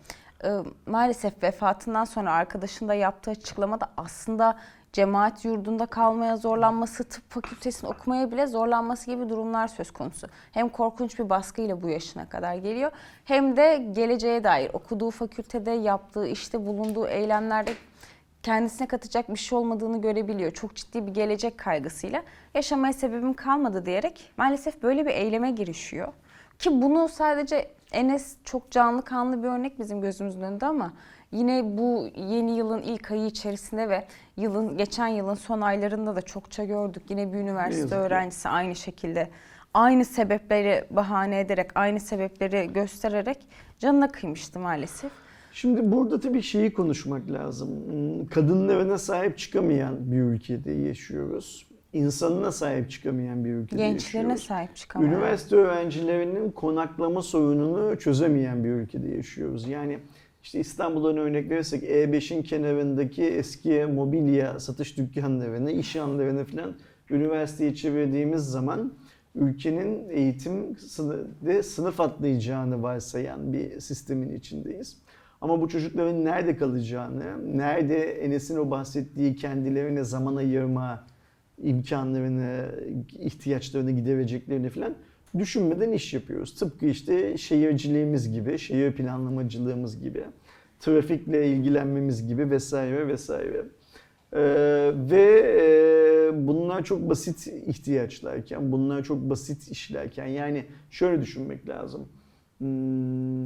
e, 0.45 0.49
maalesef 0.87 1.43
vefatından 1.43 2.05
sonra 2.05 2.33
arkadaşın 2.33 2.89
da 2.89 2.95
yaptığı 2.95 3.31
açıklamada 3.31 3.89
aslında 3.97 4.57
cemaat 4.93 5.45
yurdunda 5.45 5.87
kalmaya 5.87 6.37
zorlanması, 6.37 7.05
tıp 7.05 7.31
fakültesini 7.31 7.91
okumaya 7.91 8.31
bile 8.31 8.47
zorlanması 8.47 9.11
gibi 9.11 9.29
durumlar 9.29 9.69
söz 9.69 9.91
konusu. 9.91 10.27
Hem 10.53 10.69
korkunç 10.69 11.19
bir 11.19 11.31
baskıyla 11.31 11.83
bu 11.83 11.89
yaşına 11.89 12.29
kadar 12.29 12.55
geliyor 12.55 12.91
hem 13.25 13.57
de 13.57 13.87
geleceğe 13.93 14.45
dair 14.45 14.71
okuduğu 14.73 15.11
fakültede 15.11 15.71
yaptığı 15.71 16.27
işte 16.27 16.67
bulunduğu 16.67 17.09
eylemlerde 17.09 17.71
kendisine 18.43 18.89
katacak 18.89 19.29
bir 19.29 19.39
şey 19.39 19.59
olmadığını 19.59 20.01
görebiliyor. 20.01 20.53
Çok 20.53 20.75
ciddi 20.75 21.07
bir 21.07 21.15
gelecek 21.15 21.59
kaygısıyla 21.59 22.23
yaşamaya 22.55 22.93
sebebim 22.93 23.35
kalmadı 23.35 23.87
diyerek 23.87 24.33
maalesef 24.37 24.83
böyle 24.83 25.07
bir 25.07 25.11
eyleme 25.11 25.51
girişiyor. 25.51 26.13
Ki 26.59 26.83
bunu 26.83 27.09
sadece 27.09 27.71
Enes 27.93 28.37
çok 28.45 28.71
canlı 28.71 29.05
kanlı 29.05 29.43
bir 29.43 29.49
örnek 29.49 29.79
bizim 29.79 30.01
gözümüzün 30.01 30.41
önünde 30.41 30.67
ama 30.67 30.93
yine 31.33 31.79
bu 31.79 32.09
yeni 32.17 32.57
yılın 32.57 32.83
ilk 32.83 33.11
ayı 33.11 33.27
içerisinde 33.27 33.89
ve 33.89 34.05
yılın 34.37 34.77
geçen 34.77 35.07
yılın 35.07 35.35
son 35.35 35.61
aylarında 35.61 36.17
da 36.17 36.23
çokça 36.23 36.65
gördük. 36.65 37.03
Yine 37.09 37.33
bir 37.33 37.39
üniversite 37.39 37.95
öğrencisi 37.95 38.49
aynı 38.49 38.77
şekilde 38.77 39.31
aynı 39.75 40.05
sebepleri 40.05 40.85
bahane 40.91 41.41
ederek, 41.41 41.71
aynı 41.75 42.01
sebepleri 42.01 42.73
göstererek 42.73 43.47
canına 43.79 44.09
kıymıştı 44.09 44.59
maalesef. 44.59 45.13
Şimdi 45.53 45.93
burada 45.93 46.21
tabii 46.21 46.43
şeyi 46.43 46.73
konuşmak 46.73 47.31
lazım. 47.31 47.69
Hmm, 47.69 48.27
Kadınlarına 48.27 48.99
sahip 48.99 49.39
çıkamayan 49.39 50.13
bir 50.13 50.17
ülkede 50.21 50.73
yaşıyoruz. 50.73 51.69
İnsanına 51.93 52.53
sahip 52.53 52.91
çıkamayan 52.91 53.45
bir 53.45 53.51
ülkede 53.51 53.77
Gençlerine 53.83 54.29
yaşıyoruz. 54.33 54.43
sahip 54.43 54.77
çıkamayan. 54.77 55.13
Üniversite 55.13 55.57
öğrencilerinin 55.57 56.51
konaklama 56.51 57.23
sorununu 57.23 57.99
çözemeyen 57.99 58.65
bir 58.65 58.69
ülkede 58.69 59.09
yaşıyoruz. 59.09 59.69
Yani 59.69 59.99
işte 60.43 60.61
İstanbul'dan 60.61 61.17
örnek 61.17 61.51
verirsek 61.51 61.83
E5'in 61.83 62.43
kenarındaki 62.43 63.23
eski 63.25 63.87
mobilya 63.95 64.61
satış 64.61 64.97
dükkanlarını, 64.99 65.71
iş 65.73 65.95
yanlarını 65.97 66.45
falan 66.45 66.75
üniversiteye 67.11 67.75
çevirdiğimiz 67.75 68.43
zaman 68.43 68.93
ülkenin 69.35 70.09
eğitim 70.09 70.77
sınıfı, 70.77 71.63
sınıf 71.63 72.01
atlayacağını 72.01 72.83
varsayan 72.83 73.53
bir 73.53 73.81
sistemin 73.81 74.35
içindeyiz. 74.37 74.97
Ama 75.41 75.61
bu 75.61 75.69
çocukların 75.69 76.25
nerede 76.25 76.57
kalacağını, 76.57 77.59
nerede 77.59 78.25
Enes'in 78.25 78.57
o 78.57 78.71
bahsettiği 78.71 79.37
kendilerine 79.37 80.05
zaman 80.05 80.37
ayırma 80.37 81.07
imkanlarını, 81.63 82.71
ihtiyaçlarını 83.19 83.91
gidereceklerini 83.91 84.71
falan 84.71 84.95
düşünmeden 85.39 85.93
iş 85.93 86.15
yapıyoruz. 86.15 86.55
Tıpkı 86.55 86.87
işte 86.87 87.37
şehirciliğimiz 87.39 88.33
gibi, 88.33 88.59
şehir 88.59 88.93
planlamacılığımız 88.93 90.01
gibi, 90.01 90.25
trafikle 90.81 91.49
ilgilenmemiz 91.49 92.27
gibi 92.27 92.51
vesaire 92.51 93.09
vesaire. 93.09 93.65
Ee, 94.33 94.93
ve 94.95 95.41
e, 95.61 96.47
bunlar 96.47 96.85
çok 96.85 97.09
basit 97.09 97.47
ihtiyaçlarken, 97.47 98.73
bunlar 98.73 99.03
çok 99.03 99.31
basit 99.31 99.71
işlerken 99.71 100.27
yani 100.27 100.67
şöyle 100.91 101.23
düşünmek 101.23 101.69
lazım. 101.69 102.09
Hmm, 102.59 103.45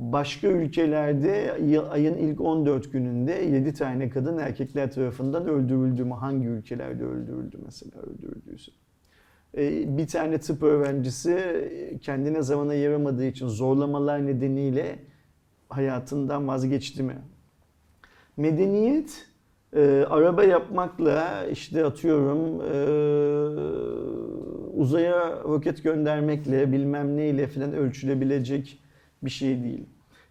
Başka 0.00 0.48
ülkelerde 0.48 1.52
ayın 1.90 2.14
ilk 2.14 2.40
14 2.40 2.92
gününde 2.92 3.32
7 3.32 3.74
tane 3.74 4.10
kadın 4.10 4.38
erkekler 4.38 4.92
tarafından 4.92 5.48
öldürüldü 5.48 6.04
mü? 6.04 6.14
Hangi 6.14 6.46
ülkelerde 6.46 7.04
öldürüldü 7.04 7.58
mesela 7.64 8.02
öldürüldüyse? 8.02 8.72
Ee, 9.56 9.98
Bir 9.98 10.06
tane 10.06 10.38
tıp 10.38 10.62
öğrencisi 10.62 11.38
kendine 12.02 12.42
zaman 12.42 12.68
ayıramadığı 12.68 13.24
için 13.24 13.48
zorlamalar 13.48 14.26
nedeniyle 14.26 14.98
hayatından 15.68 16.48
vazgeçti 16.48 17.02
mi? 17.02 17.16
Medeniyet 18.36 19.26
e, 19.76 20.04
araba 20.08 20.44
yapmakla 20.44 21.46
işte 21.46 21.84
atıyorum 21.84 22.60
e, 22.60 22.78
uzaya 24.76 25.42
roket 25.44 25.84
göndermekle 25.84 26.72
bilmem 26.72 27.16
neyle 27.16 27.46
falan 27.46 27.72
ölçülebilecek 27.72 28.80
bir 29.22 29.30
şey 29.30 29.62
değil. 29.62 29.84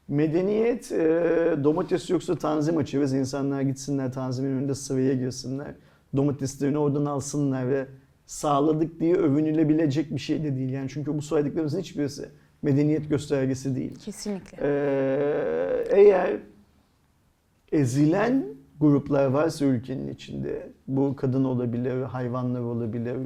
Medeniyet 0.07 0.91
e, 0.91 1.55
domates 1.63 2.09
yoksa 2.09 2.35
tanzim 2.35 2.77
açıyoruz. 2.77 3.13
İnsanlar 3.13 3.61
gitsinler 3.61 4.13
tanzimin 4.13 4.49
önünde 4.49 4.75
sıraya 4.75 5.13
girsinler. 5.13 5.75
Domateslerini 6.15 6.77
oradan 6.77 7.05
alsınlar 7.05 7.69
ve 7.69 7.87
sağladık 8.25 8.99
diye 8.99 9.15
övünülebilecek 9.15 10.11
bir 10.11 10.19
şey 10.19 10.43
de 10.43 10.55
değil. 10.55 10.69
Yani 10.69 10.89
çünkü 10.89 11.17
bu 11.17 11.21
saydıklarımızın 11.21 11.79
hiçbirisi 11.79 12.29
medeniyet 12.61 13.09
göstergesi 13.09 13.75
değil. 13.75 13.95
Kesinlikle. 13.99 14.57
Ee, 14.61 15.83
eğer 15.89 16.39
ezilen 17.71 18.45
gruplar 18.79 19.25
varsa 19.25 19.65
ülkenin 19.65 20.07
içinde, 20.07 20.71
bu 20.87 21.15
kadın 21.15 21.43
olabilir, 21.43 22.01
hayvanlar 22.01 22.61
olabilir, 22.61 23.17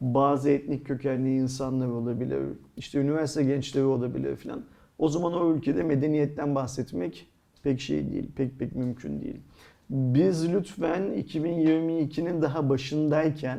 bazı 0.00 0.50
etnik 0.50 0.86
kökenli 0.86 1.36
insanlar 1.36 1.88
olabilir, 1.88 2.42
işte 2.76 2.98
üniversite 2.98 3.44
gençleri 3.44 3.84
olabilir 3.84 4.36
filan. 4.36 4.64
O 4.98 5.08
zaman 5.08 5.32
o 5.32 5.54
ülkede 5.54 5.82
medeniyetten 5.82 6.54
bahsetmek 6.54 7.28
pek 7.62 7.80
şey 7.80 8.12
değil, 8.12 8.30
pek 8.36 8.58
pek 8.58 8.76
mümkün 8.76 9.20
değil. 9.20 9.40
Biz 9.90 10.52
lütfen 10.52 11.02
2022'nin 11.02 12.42
daha 12.42 12.68
başındayken 12.68 13.58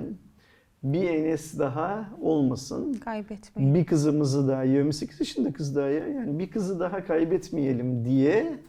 bir 0.84 1.10
Enes 1.10 1.60
daha 1.60 2.10
olmasın. 2.22 2.94
Kaybetmeyin. 2.94 3.76
Bir 3.76 3.86
kızımızı 3.86 4.48
daha 4.48 4.64
28 4.64 5.20
yaşında 5.20 5.54
kız 5.54 5.76
daha 5.76 5.90
ya 5.90 6.08
yani 6.08 6.40
bir 6.40 6.52
kızı 6.52 6.80
daha 6.80 7.06
kaybetmeyelim 7.06 8.06
diye 8.06 8.60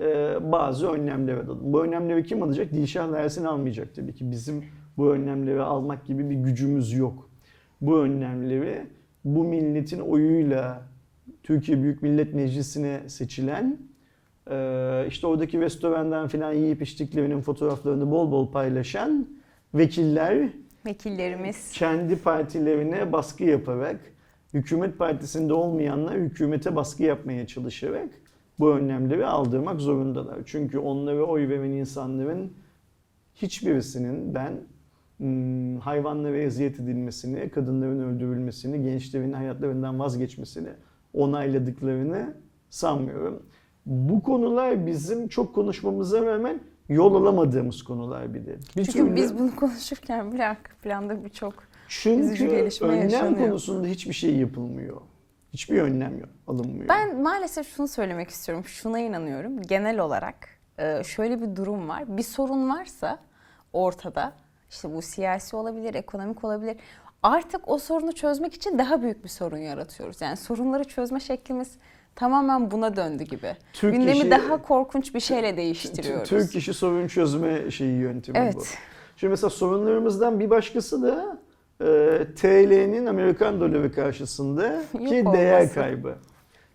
e, 0.00 0.38
bazı 0.52 0.88
önlemler 0.88 1.34
alalım. 1.34 1.72
Bu 1.72 1.84
önlemleri 1.84 2.24
kim 2.24 2.42
alacak? 2.42 2.72
Dilşah 2.72 3.18
Ersin 3.18 3.44
almayacak 3.44 3.94
tabii 3.94 4.14
ki. 4.14 4.30
Bizim 4.30 4.64
bu 4.96 5.12
önlemleri 5.12 5.62
almak 5.62 6.04
gibi 6.06 6.30
bir 6.30 6.34
gücümüz 6.34 6.92
yok. 6.92 7.30
Bu 7.80 7.98
önlemleri 7.98 8.86
bu 9.24 9.44
milletin 9.44 10.00
oyuyla 10.00 10.82
Türkiye 11.42 11.82
Büyük 11.82 12.02
Millet 12.02 12.34
Meclisi'ne 12.34 13.08
seçilen 13.08 13.78
e, 14.50 15.04
işte 15.08 15.26
oradaki 15.26 15.60
restorandan 15.60 16.28
falan 16.28 16.52
yiyip 16.52 16.82
içtiklerinin 16.82 17.40
fotoğraflarını 17.40 18.10
bol 18.10 18.30
bol 18.30 18.52
paylaşan 18.52 19.28
vekiller 19.74 20.48
Vekillerimiz. 20.86 21.72
kendi 21.72 22.16
partilerine 22.16 23.12
baskı 23.12 23.44
yaparak, 23.44 24.00
hükümet 24.54 24.98
partisinde 24.98 25.52
olmayanlar 25.52 26.14
hükümete 26.14 26.76
baskı 26.76 27.02
yapmaya 27.02 27.46
çalışarak 27.46 28.08
bu 28.58 28.70
önlemleri 28.70 29.26
aldırmak 29.26 29.80
zorundalar. 29.80 30.38
Çünkü 30.46 30.78
onlara 30.78 31.22
oy 31.22 31.48
veren 31.48 31.70
insanların 31.70 32.52
hiçbirisinin 33.34 34.34
ben 34.34 34.52
hmm, 35.18 35.78
hayvanlara 35.78 36.36
eziyet 36.36 36.80
edilmesini, 36.80 37.50
kadınların 37.50 38.00
öldürülmesini, 38.00 38.82
gençlerin 38.82 39.32
hayatlarından 39.32 39.98
vazgeçmesini 39.98 40.68
onayladıklarını 41.14 42.34
sanmıyorum. 42.70 43.42
Bu 43.86 44.22
konular 44.22 44.86
bizim 44.86 45.28
çok 45.28 45.54
konuşmamıza 45.54 46.26
rağmen 46.26 46.60
yol 46.88 47.14
alamadığımız 47.14 47.82
konular 47.82 48.34
bir 48.34 48.46
de. 48.46 48.56
Bir 48.76 48.84
Çünkü 48.84 48.92
türlü- 48.98 49.16
biz 49.16 49.38
bunu 49.38 49.56
konuşurken 49.56 50.32
bile 50.32 50.46
arka 50.46 50.72
planda 50.82 51.24
birçok 51.24 51.54
çünkü 51.88 52.48
önlem 52.48 52.64
yaşanıyor. 52.64 53.48
konusunda 53.48 53.86
hiçbir 53.86 54.12
şey 54.12 54.36
yapılmıyor. 54.36 55.00
Hiçbir 55.52 55.82
önlem 55.82 56.18
yok, 56.18 56.28
alınmıyor. 56.46 56.88
Ben 56.88 57.22
maalesef 57.22 57.76
şunu 57.76 57.88
söylemek 57.88 58.28
istiyorum. 58.30 58.64
Şuna 58.64 58.98
inanıyorum. 58.98 59.62
Genel 59.62 59.98
olarak 59.98 60.48
e, 60.78 61.04
şöyle 61.04 61.42
bir 61.42 61.56
durum 61.56 61.88
var. 61.88 62.16
Bir 62.16 62.22
sorun 62.22 62.70
varsa 62.70 63.18
ortada 63.72 64.32
işte 64.70 64.94
bu 64.94 65.02
siyasi 65.02 65.56
olabilir, 65.56 65.94
ekonomik 65.94 66.44
olabilir. 66.44 66.76
Artık 67.22 67.68
o 67.68 67.78
sorunu 67.78 68.12
çözmek 68.12 68.54
için 68.54 68.78
daha 68.78 69.02
büyük 69.02 69.24
bir 69.24 69.28
sorun 69.28 69.56
yaratıyoruz. 69.56 70.20
Yani 70.20 70.36
sorunları 70.36 70.84
çözme 70.84 71.20
şeklimiz 71.20 71.78
tamamen 72.16 72.70
buna 72.70 72.96
döndü 72.96 73.24
gibi. 73.24 73.56
Türk 73.72 73.94
Gündemi 73.94 74.18
işi- 74.18 74.30
daha 74.30 74.62
korkunç 74.62 75.14
bir 75.14 75.20
şeyle 75.20 75.56
değiştiriyoruz. 75.56 76.28
Türk 76.28 76.56
işi 76.56 76.74
sorun 76.74 77.06
çözme 77.06 77.70
şeyi 77.70 77.98
yöntemi 77.98 78.34
bu. 78.34 78.40
Evet. 78.40 78.78
Şimdi 79.16 79.30
mesela 79.30 79.50
sorunlarımızdan 79.50 80.40
bir 80.40 80.50
başkası 80.50 81.02
da 81.02 81.38
e, 81.80 81.86
TL'nin 82.36 83.06
Amerikan 83.06 83.60
doları 83.60 83.92
karşısında 83.92 84.82
ki 84.92 85.24
değer 85.32 85.74
kaybı. 85.74 86.14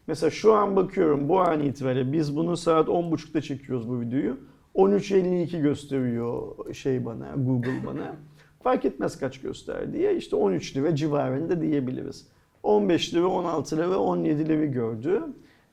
Mesela 0.08 0.30
şu 0.30 0.54
an 0.54 0.76
bakıyorum 0.76 1.30
bu 1.30 1.40
an 1.40 1.60
itibariyle 1.60 2.14
biz 2.14 2.36
bunu 2.36 2.58
saat 2.58 2.88
10.30'da 2.88 3.42
çekiyoruz 3.42 3.90
bu 3.90 4.02
videoyu. 4.02 4.38
13.52 4.76 5.62
gösteriyor 5.62 6.42
şey 6.74 7.06
bana, 7.06 7.28
Google 7.36 7.86
bana. 7.86 8.16
Fark 8.66 8.86
etmez 8.86 9.20
kaç 9.20 9.42
gösterdi 9.42 10.02
ya 10.02 10.12
işte 10.12 10.36
13 10.36 10.76
lira 10.76 10.96
civarında 10.96 11.62
diyebiliriz. 11.62 12.28
15 12.64 13.14
lira, 13.14 13.28
16 13.28 13.78
lira, 13.78 14.00
17 14.00 14.50
lira 14.50 14.66
gördü. 14.66 15.24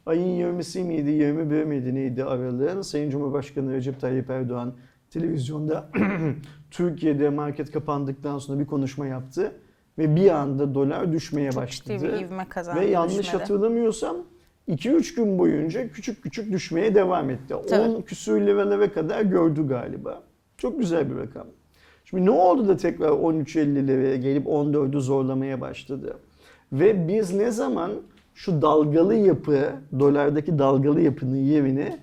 Ayın 0.06 0.58
20'si 0.58 0.84
miydi, 0.84 1.10
21 1.10 1.64
miydi 1.64 1.94
neydi 1.94 2.24
aralığın 2.24 2.82
Sayın 2.82 3.10
Cumhurbaşkanı 3.10 3.72
Recep 3.72 4.00
Tayyip 4.00 4.30
Erdoğan 4.30 4.74
televizyonda 5.10 5.90
Türkiye'de 6.70 7.28
market 7.30 7.70
kapandıktan 7.70 8.38
sonra 8.38 8.60
bir 8.60 8.66
konuşma 8.66 9.06
yaptı. 9.06 9.52
Ve 9.98 10.16
bir 10.16 10.30
anda 10.30 10.74
dolar 10.74 11.12
düşmeye 11.12 11.50
Ciddi 11.50 11.60
başladı. 11.60 12.02
bir 12.02 12.26
ivme 12.26 12.48
kazandı. 12.48 12.80
Ve 12.80 12.86
yanlış 12.86 13.18
düşmede. 13.18 13.38
hatırlamıyorsam 13.38 14.16
2-3 14.68 15.16
gün 15.16 15.38
boyunca 15.38 15.88
küçük 15.92 16.22
küçük 16.22 16.52
düşmeye 16.52 16.94
devam 16.94 17.30
etti. 17.30 17.54
Tabii. 17.68 17.90
10 17.90 18.02
küsür 18.02 18.40
liralara 18.40 18.92
kadar 18.92 19.22
gördü 19.22 19.68
galiba. 19.68 20.22
Çok 20.58 20.78
güzel 20.78 21.10
bir 21.10 21.16
rakam. 21.16 21.46
Şimdi 22.12 22.26
ne 22.26 22.30
oldu 22.30 22.68
da 22.68 22.76
tekrar 22.76 23.08
13.50 23.08 23.86
liraya 23.86 24.16
gelip 24.16 24.46
14'ü 24.46 25.00
zorlamaya 25.00 25.60
başladı? 25.60 26.18
Ve 26.72 27.08
biz 27.08 27.34
ne 27.34 27.50
zaman 27.50 27.90
şu 28.34 28.62
dalgalı 28.62 29.14
yapı, 29.14 29.70
dolardaki 29.98 30.58
dalgalı 30.58 31.00
yapının 31.00 31.36
yerine 31.36 31.98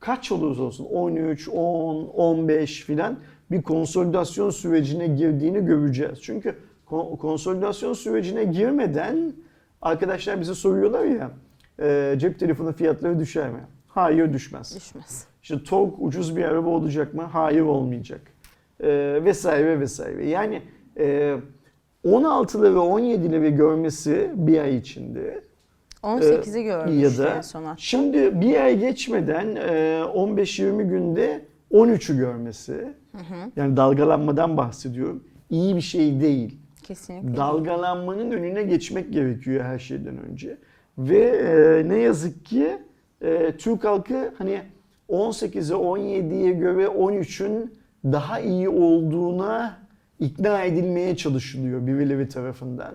kaç 0.00 0.32
olursa 0.32 0.62
olsun 0.62 0.84
13, 0.84 1.48
10, 1.48 2.04
15 2.04 2.84
filan 2.84 3.16
bir 3.50 3.62
konsolidasyon 3.62 4.50
sürecine 4.50 5.06
girdiğini 5.06 5.64
göreceğiz. 5.64 6.22
Çünkü 6.22 6.56
kon- 6.86 7.16
konsolidasyon 7.16 7.92
sürecine 7.92 8.44
girmeden 8.44 9.32
arkadaşlar 9.82 10.40
bize 10.40 10.54
soruyorlar 10.54 11.04
ya 11.04 11.30
e, 11.80 12.14
cep 12.18 12.38
telefonu 12.38 12.72
fiyatları 12.72 13.18
düşer 13.18 13.50
mi? 13.50 13.60
Hayır 13.88 14.32
düşmez. 14.32 14.76
Düşmez. 14.76 15.26
İşte 15.42 15.64
TOG 15.64 15.94
ucuz 15.98 16.36
bir 16.36 16.44
araba 16.44 16.68
olacak 16.68 17.14
mı? 17.14 17.22
Hayır 17.22 17.60
olmayacak. 17.60 18.33
E, 18.80 19.20
vesaire 19.24 19.80
vesaire. 19.80 20.28
Yani 20.28 20.62
e, 20.98 21.36
16'lı 22.04 22.74
ve 22.74 22.78
17'li 22.78 23.56
görmesi 23.56 24.30
bir 24.34 24.58
ay 24.58 24.76
içinde 24.76 25.44
18'i 26.02 26.58
ee, 26.58 26.62
görmüş 26.62 27.02
ya 27.02 27.24
da 27.24 27.36
en 27.36 27.40
son 27.40 27.64
hatta. 27.64 27.76
şimdi 27.78 28.40
bir 28.40 28.60
ay 28.60 28.78
geçmeden 28.78 29.56
e, 29.56 30.02
15-20 30.14 30.82
günde 30.82 31.44
13'ü 31.72 32.18
görmesi 32.18 32.94
yani 33.56 33.76
dalgalanmadan 33.76 34.56
bahsediyorum 34.56 35.24
iyi 35.50 35.76
bir 35.76 35.80
şey 35.80 36.20
değil. 36.20 36.58
Kesinlikle. 36.82 37.36
Dalgalanmanın 37.36 38.30
önüne 38.30 38.62
geçmek 38.62 39.12
gerekiyor 39.12 39.64
her 39.64 39.78
şeyden 39.78 40.18
önce. 40.18 40.58
Ve 40.98 41.20
e, 41.20 41.88
ne 41.88 41.98
yazık 41.98 42.46
ki 42.46 42.78
e, 43.20 43.56
Türk 43.56 43.84
halkı 43.84 44.34
hani 44.38 44.60
18'e 45.08 45.76
17'ye 45.76 46.52
göre 46.52 46.84
13'ün 46.84 47.74
daha 48.04 48.40
iyi 48.40 48.68
olduğuna 48.68 49.76
ikna 50.20 50.62
edilmeye 50.62 51.16
çalışılıyor 51.16 51.86
birileri 51.86 52.28
tarafından. 52.28 52.94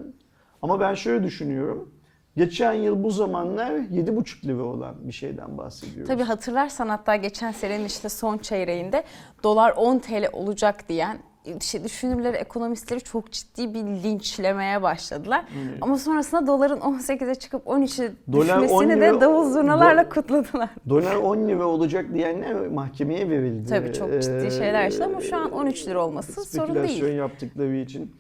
Ama 0.62 0.80
ben 0.80 0.94
şöyle 0.94 1.24
düşünüyorum. 1.24 1.92
Geçen 2.38 2.74
yıl 2.74 3.04
bu 3.04 3.12
zamanlar 3.12 3.72
7,5 3.72 4.48
lira 4.48 4.63
olan 4.63 5.08
bir 5.08 5.12
şeyden 5.12 5.58
bahsediyoruz. 5.58 6.08
Tabii 6.08 6.24
hatırlarsan 6.24 6.89
hatta 6.89 7.16
geçen 7.16 7.51
senenin 7.51 7.86
işte 7.86 8.10
son 8.10 8.38
çeyreğinde 8.38 9.04
dolar 9.44 9.74
10 9.78 10.00
TL 10.00 10.30
olacak 10.34 10.89
diyen 10.89 11.20
işte 11.62 11.84
düşünürleri, 11.84 12.38
ekonomistleri 12.38 13.01
çok 13.01 13.31
ciddi 13.31 13.74
bir 13.74 13.79
linçlemeye 13.79 14.81
başladılar. 14.81 15.46
Ama 15.81 15.98
sonrasında 15.98 16.48
doların 16.48 16.79
18'e 16.79 17.36
çıkıp 17.36 17.65
13'e 17.67 18.12
Dolar 18.34 18.58
10 18.58 18.63
düşmesini 18.63 19.01
de 19.01 19.22
davul 19.22 19.51
zurnalarla 19.51 20.01
Do- 20.01 20.10
kutladılar. 20.10 20.69
Dolar 20.89 21.15
10 21.15 21.48
lira 21.48 21.65
olacak 21.67 22.05
diyenler 22.13 22.67
mahkemeye 22.67 23.29
verildi. 23.29 23.69
Tabii 23.69 23.93
çok 23.93 24.22
ciddi 24.22 24.46
Ee, 24.46 24.51
şeyler 24.51 24.84
yaşadı 24.84 25.03
ama 25.03 25.22
şu 25.22 25.38
an 25.38 25.51
13 25.51 25.88
lira 25.88 26.05
olması 26.05 26.46
sorun 26.46 26.65
spekülasyon 26.67 27.08
değil. 27.08 27.17
yaptıkları 27.19 27.75
için. 27.75 28.12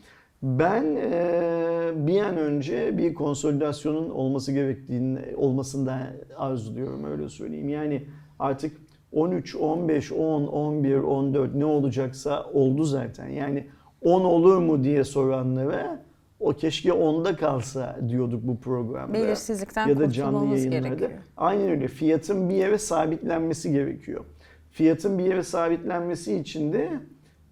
Ben 0.43 0.83
e, 0.95 1.91
bir 1.95 2.21
an 2.21 2.37
önce 2.37 2.97
bir 2.97 3.13
konsolidasyonun 3.13 4.09
olması 4.09 4.51
gerektiğini 4.51 5.19
olmasından 5.35 5.99
arzuluyorum 6.37 7.03
öyle 7.03 7.29
söyleyeyim. 7.29 7.69
Yani 7.69 8.03
artık 8.39 8.77
13, 9.11 9.55
15, 9.55 10.11
10, 10.11 10.47
11, 10.47 10.95
14 10.95 11.55
ne 11.55 11.65
olacaksa 11.65 12.43
oldu 12.43 12.83
zaten. 12.83 13.27
Yani 13.27 13.67
10 14.01 14.21
olur 14.21 14.57
mu 14.57 14.83
diye 14.83 15.03
soranlara 15.03 16.03
o 16.39 16.53
keşke 16.53 16.89
10'da 16.89 17.35
kalsa 17.35 17.99
diyorduk 18.09 18.43
bu 18.43 18.59
programda. 18.59 19.13
Belirsizlikten 19.13 19.87
ya 19.87 19.99
da 19.99 20.11
canlı 20.11 20.55
yayınlarda. 20.55 20.87
gerekiyor. 20.87 21.11
Aynen 21.37 21.69
öyle. 21.69 21.87
Fiyatın 21.87 22.49
bir 22.49 22.55
yere 22.55 22.77
sabitlenmesi 22.77 23.71
gerekiyor. 23.71 24.25
Fiyatın 24.71 25.19
bir 25.19 25.23
yere 25.23 25.43
sabitlenmesi 25.43 26.35
için 26.35 26.73
de 26.73 26.89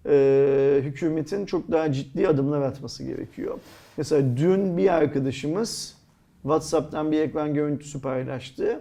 e, 0.06 0.80
hükümetin 0.82 1.46
çok 1.46 1.70
daha 1.70 1.92
ciddi 1.92 2.28
adımlar 2.28 2.62
atması 2.62 3.04
gerekiyor. 3.04 3.58
Mesela 3.96 4.36
dün 4.36 4.76
bir 4.76 4.94
arkadaşımız 4.94 5.98
WhatsApp'tan 6.42 7.12
bir 7.12 7.20
ekran 7.20 7.54
görüntüsü 7.54 8.00
paylaştı. 8.00 8.80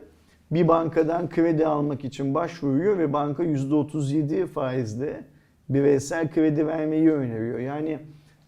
Bir 0.52 0.68
bankadan 0.68 1.30
kredi 1.30 1.66
almak 1.66 2.06
için 2.06 2.34
başvuruyor 2.34 2.98
ve 2.98 3.14
banka 3.14 3.44
%37 3.44 4.48
faizle 4.48 5.24
bireysel 5.70 6.32
kredi 6.32 6.68
vermeyi 6.68 7.12
öneriyor. 7.12 7.60
Yani 7.60 8.00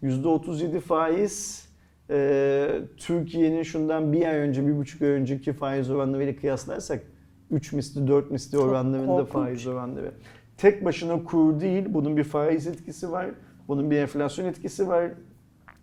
%37 0.02 0.80
faiz 0.80 1.68
e, 2.10 2.68
Türkiye'nin 2.96 3.62
şundan 3.62 4.12
bir 4.12 4.26
ay 4.26 4.36
önce, 4.36 4.66
bir 4.66 4.76
buçuk 4.76 5.02
ay 5.02 5.08
önceki 5.08 5.52
faiz 5.52 5.90
oranlarıyla 5.90 6.36
kıyaslarsak 6.36 7.02
3 7.50 7.72
misli, 7.72 8.08
4 8.08 8.30
misli 8.30 8.58
oranlarında 8.58 9.24
faiz 9.24 9.66
oranları. 9.66 10.12
Tek 10.56 10.84
başına 10.84 11.24
kur 11.24 11.60
değil, 11.60 11.84
bunun 11.88 12.16
bir 12.16 12.24
faiz 12.24 12.66
etkisi 12.66 13.12
var, 13.12 13.26
bunun 13.68 13.90
bir 13.90 13.96
enflasyon 13.96 14.46
etkisi 14.46 14.88
var. 14.88 15.10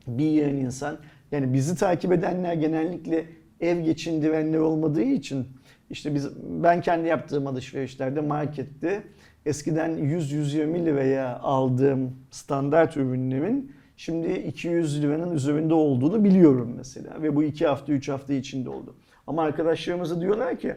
Bir 0.07 0.23
yiyen 0.23 0.55
insan, 0.55 0.97
yani 1.31 1.53
bizi 1.53 1.75
takip 1.75 2.11
edenler 2.11 2.53
genellikle 2.53 3.25
ev 3.59 3.79
geçindirenler 3.79 4.59
olmadığı 4.59 5.03
için 5.03 5.47
işte 5.89 6.15
biz 6.15 6.29
ben 6.63 6.81
kendi 6.81 7.07
yaptığım 7.07 7.47
alışverişlerde 7.47 8.21
markette 8.21 9.03
eskiden 9.45 9.91
100-120 9.91 10.85
liraya 10.85 11.39
aldığım 11.39 12.15
standart 12.31 12.97
ürünlerin 12.97 13.71
şimdi 13.97 14.31
200 14.31 15.03
liranın 15.03 15.35
üzerinde 15.35 15.73
olduğunu 15.73 16.23
biliyorum 16.23 16.73
mesela 16.77 17.21
ve 17.21 17.35
bu 17.35 17.43
2 17.43 17.67
hafta 17.67 17.93
3 17.93 18.09
hafta 18.09 18.33
içinde 18.33 18.69
oldu. 18.69 18.95
Ama 19.27 19.43
arkadaşlarımıza 19.43 20.21
diyorlar 20.21 20.59
ki 20.59 20.75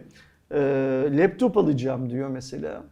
e, 0.50 0.58
laptop 1.12 1.56
alacağım 1.56 2.10
diyor 2.10 2.28
mesela. 2.28 2.82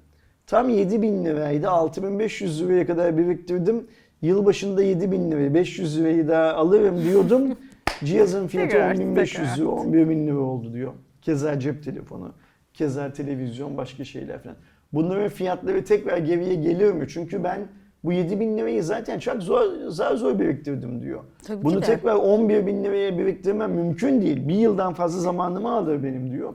Tam 0.46 0.68
7000 0.68 1.25
liraydı 1.25 1.68
6500 1.68 2.62
liraya 2.62 2.87
kadar 2.87 3.18
biriktirdim. 3.18 3.87
Yılbaşında 4.22 4.82
7000 4.82 5.30
liraya 5.30 5.54
500 5.54 6.00
lirayı 6.00 6.28
daha 6.28 6.54
alırım 6.54 7.04
diyordum. 7.04 7.42
Cihazın 8.04 8.46
fiyatı 8.46 8.70
Tekrar, 8.70 8.94
10500 8.94 9.32
tekrar. 9.32 9.56
lira 9.56 9.68
11 9.68 10.06
lira 10.16 10.38
oldu 10.38 10.72
diyor. 10.72 10.92
Keza 11.28 11.61
cep 11.61 11.85
telefonu, 11.85 12.35
keza 12.75 13.12
televizyon, 13.12 13.76
başka 13.76 14.04
şeyler 14.04 14.42
falan. 14.42 14.57
Bunların 14.92 15.29
fiyatları 15.29 15.85
tekrar 15.85 16.18
geriye 16.18 16.55
geliyor 16.55 16.92
mu? 16.92 17.09
Çünkü 17.09 17.44
ben 17.44 17.68
bu 18.05 18.12
7 18.12 18.40
bin 18.40 18.59
lirayı 18.59 18.85
zaten 18.85 19.18
çok 19.18 19.42
zor, 19.42 19.88
zar 19.88 20.16
zor 20.16 20.38
biriktirdim 20.38 21.03
diyor. 21.03 21.24
Tabii 21.46 21.64
Bunu 21.64 21.81
tekrar 21.81 22.14
11 22.14 22.66
bin 22.66 22.85
liraya 22.85 23.18
biriktirmem 23.18 23.72
mümkün 23.72 24.22
değil. 24.22 24.48
Bir 24.48 24.55
yıldan 24.55 24.94
fazla 24.94 25.20
zamanımı 25.20 25.72
alır 25.72 26.03
benim 26.03 26.33
diyor. 26.33 26.55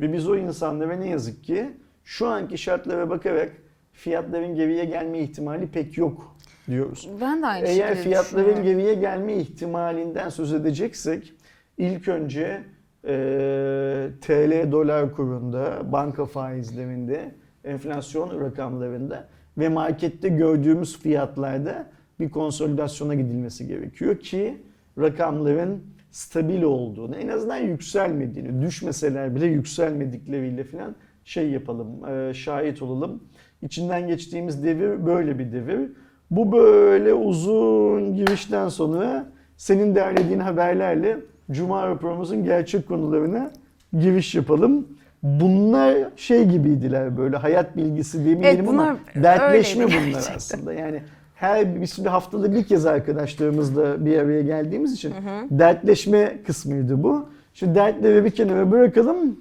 Ve 0.00 0.12
biz 0.12 0.28
o 0.28 0.36
insanlara 0.36 0.96
ne 0.96 1.08
yazık 1.08 1.44
ki 1.44 1.70
şu 2.04 2.26
anki 2.26 2.58
şartlara 2.58 3.10
bakarak 3.10 3.52
fiyatların 3.92 4.54
geriye 4.54 4.84
gelme 4.84 5.18
ihtimali 5.18 5.66
pek 5.66 5.98
yok 5.98 6.36
diyoruz. 6.70 7.08
Ben 7.20 7.42
de 7.42 7.46
aynı 7.46 7.66
Eğer 7.66 7.94
fiyatların 7.94 8.62
geriye 8.62 8.94
gelme 8.94 9.34
ihtimalinden 9.34 10.28
söz 10.28 10.52
edeceksek 10.52 11.32
ilk 11.78 12.08
önce 12.08 12.73
e, 13.06 14.08
TL 14.20 14.72
dolar 14.72 15.12
kurunda, 15.12 15.92
banka 15.92 16.24
faizlerinde, 16.24 17.34
enflasyon 17.64 18.40
rakamlarında 18.40 19.28
ve 19.58 19.68
markette 19.68 20.28
gördüğümüz 20.28 20.98
fiyatlarda 20.98 21.86
bir 22.20 22.30
konsolidasyona 22.30 23.14
gidilmesi 23.14 23.66
gerekiyor 23.66 24.18
ki 24.18 24.58
rakamların 24.98 25.82
stabil 26.10 26.62
olduğunu, 26.62 27.16
en 27.16 27.28
azından 27.28 27.56
yükselmediğini, 27.56 28.62
düşmeseler 28.62 29.34
bile 29.34 29.46
yükselmedikleriyle 29.46 30.64
falan 30.64 30.94
şey 31.24 31.50
yapalım, 31.50 32.08
e, 32.08 32.34
şahit 32.34 32.82
olalım. 32.82 33.22
İçinden 33.62 34.06
geçtiğimiz 34.06 34.64
devir 34.64 35.06
böyle 35.06 35.38
bir 35.38 35.52
devir. 35.52 35.90
Bu 36.30 36.52
böyle 36.52 37.14
uzun 37.14 38.14
girişten 38.14 38.68
sonra 38.68 39.32
senin 39.56 39.94
derlediğin 39.94 40.40
haberlerle 40.40 41.18
Cuma 41.50 41.88
raporumuzun 41.88 42.44
gerçek 42.44 42.88
konularına 42.88 43.50
giriş 43.98 44.34
yapalım. 44.34 44.88
Bunlar 45.22 45.96
şey 46.16 46.44
gibiydiler 46.44 47.16
böyle 47.16 47.36
hayat 47.36 47.76
bilgisi 47.76 48.18
demeyelim 48.18 48.44
Evet, 48.44 48.68
ama 48.68 48.96
dertleşme 49.14 49.84
bunlar 49.86 50.04
gerçekten. 50.04 50.34
aslında. 50.36 50.72
Yani 50.72 51.02
her 51.34 51.80
biz 51.80 52.04
bir 52.04 52.10
haftada 52.10 52.52
bir 52.54 52.64
kez 52.64 52.86
arkadaşlarımızla 52.86 54.06
bir 54.06 54.18
araya 54.18 54.42
geldiğimiz 54.42 54.92
için 54.92 55.14
dertleşme 55.50 56.42
kısmıydı 56.46 57.02
bu. 57.02 57.28
Şimdi 57.54 57.74
dertleri 57.74 58.24
bir 58.24 58.30
kenara 58.30 58.70
bırakalım, 58.70 59.38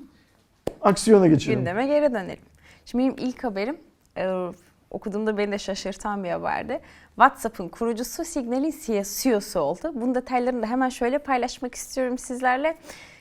aksiyona 0.82 1.28
geçelim. 1.28 1.60
Gündeme 1.60 1.88
geri 1.88 2.14
dönelim. 2.14 2.44
Şimdi 2.86 3.04
benim 3.04 3.16
ilk 3.18 3.44
haberim 3.44 3.78
e, 4.18 4.48
okuduğumda 4.94 5.38
beni 5.38 5.52
de 5.52 5.58
şaşırtan 5.58 6.24
bir 6.24 6.30
haberdi. 6.30 6.80
WhatsApp'ın 7.16 7.70
kurucusu 7.70 8.26
Signal'in 8.26 8.74
CEO'su 9.22 9.60
oldu. 9.60 9.92
Bunun 9.94 10.16
detaylarını 10.16 10.62
da 10.62 10.68
hemen 10.68 10.90
şöyle 10.90 11.18
paylaşmak 11.18 11.76
istiyorum 11.76 12.18
sizlerle. 12.18 12.78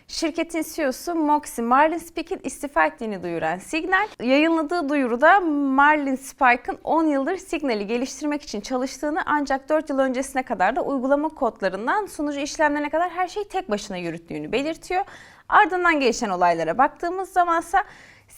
Şirketin 0.09 0.65
CEO'su 0.75 1.15
Moxie 1.15 1.65
Marlin 1.65 1.99
Spike'in 1.99 2.41
istifa 2.45 2.87
ettiğini 2.87 3.23
duyuran 3.23 3.59
Signal, 3.59 4.09
yayınladığı 4.23 4.89
duyuruda 4.89 5.41
Marlin 5.41 6.17
Spike'ın 6.17 6.79
10 6.85 7.05
yıldır 7.05 7.37
Signal'i 7.37 7.87
geliştirmek 7.87 8.43
için 8.43 8.61
çalıştığını 8.61 9.23
ancak 9.27 9.69
4 9.69 9.91
yıl 9.91 9.99
öncesine 9.99 10.43
kadar 10.43 10.77
da 10.77 10.83
uygulama 10.83 11.29
kodlarından 11.29 12.07
sunucu 12.07 12.41
işlemlerine 12.41 12.91
kadar 12.91 13.11
her 13.11 13.29
şeyi 13.29 13.49
tek 13.49 13.71
başına 13.71 13.97
yürüttüğünü 13.97 14.53
belirtiyor. 14.53 15.05
Ardından 15.49 16.01
gelişen 16.01 16.31
olaylara 16.31 16.79
baktığımız 16.79 17.29
zamansa 17.29 17.85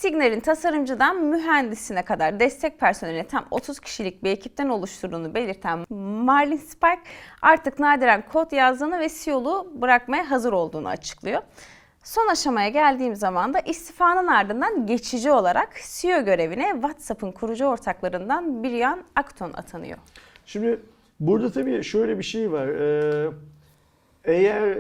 Signal'in 0.05 0.41
tasarımcıdan 0.41 1.25
mühendisine 1.25 2.03
kadar 2.03 2.41
destek 2.41 2.81
personeline 2.81 3.27
tam 3.27 3.47
30 3.51 3.81
kişilik 3.81 4.25
bir 4.25 4.31
ekipten 4.31 4.69
oluşturduğunu 4.69 5.35
belirten 5.35 5.87
Marlin 6.25 6.57
Spike 6.57 7.03
artık 7.43 7.79
nadiren 7.79 8.25
kod 8.33 8.53
yazdığını 8.53 9.01
ve 9.01 9.09
CEO'luğu 9.09 9.73
bırakmaya 9.75 10.31
hazır 10.31 10.53
olduğunu 10.53 10.89
açıklıyor. 10.89 11.43
Son 12.03 12.29
aşamaya 12.29 12.69
geldiğim 12.69 13.17
zaman 13.17 13.55
da 13.55 13.61
istifanın 13.61 14.27
ardından 14.27 14.87
geçici 14.87 15.31
olarak 15.31 15.69
CEO 15.99 16.25
görevine 16.25 16.71
WhatsApp'ın 16.73 17.33
kurucu 17.33 17.65
ortaklarından 17.65 18.65
Brian 18.65 19.05
Acton 19.17 19.53
atanıyor. 19.53 19.99
Şimdi 20.47 20.81
burada 21.21 21.53
tabii 21.53 21.85
şöyle 21.85 22.19
bir 22.19 22.25
şey 22.25 22.53
var. 22.53 22.69
Ee, 22.69 23.31
eğer 24.25 24.79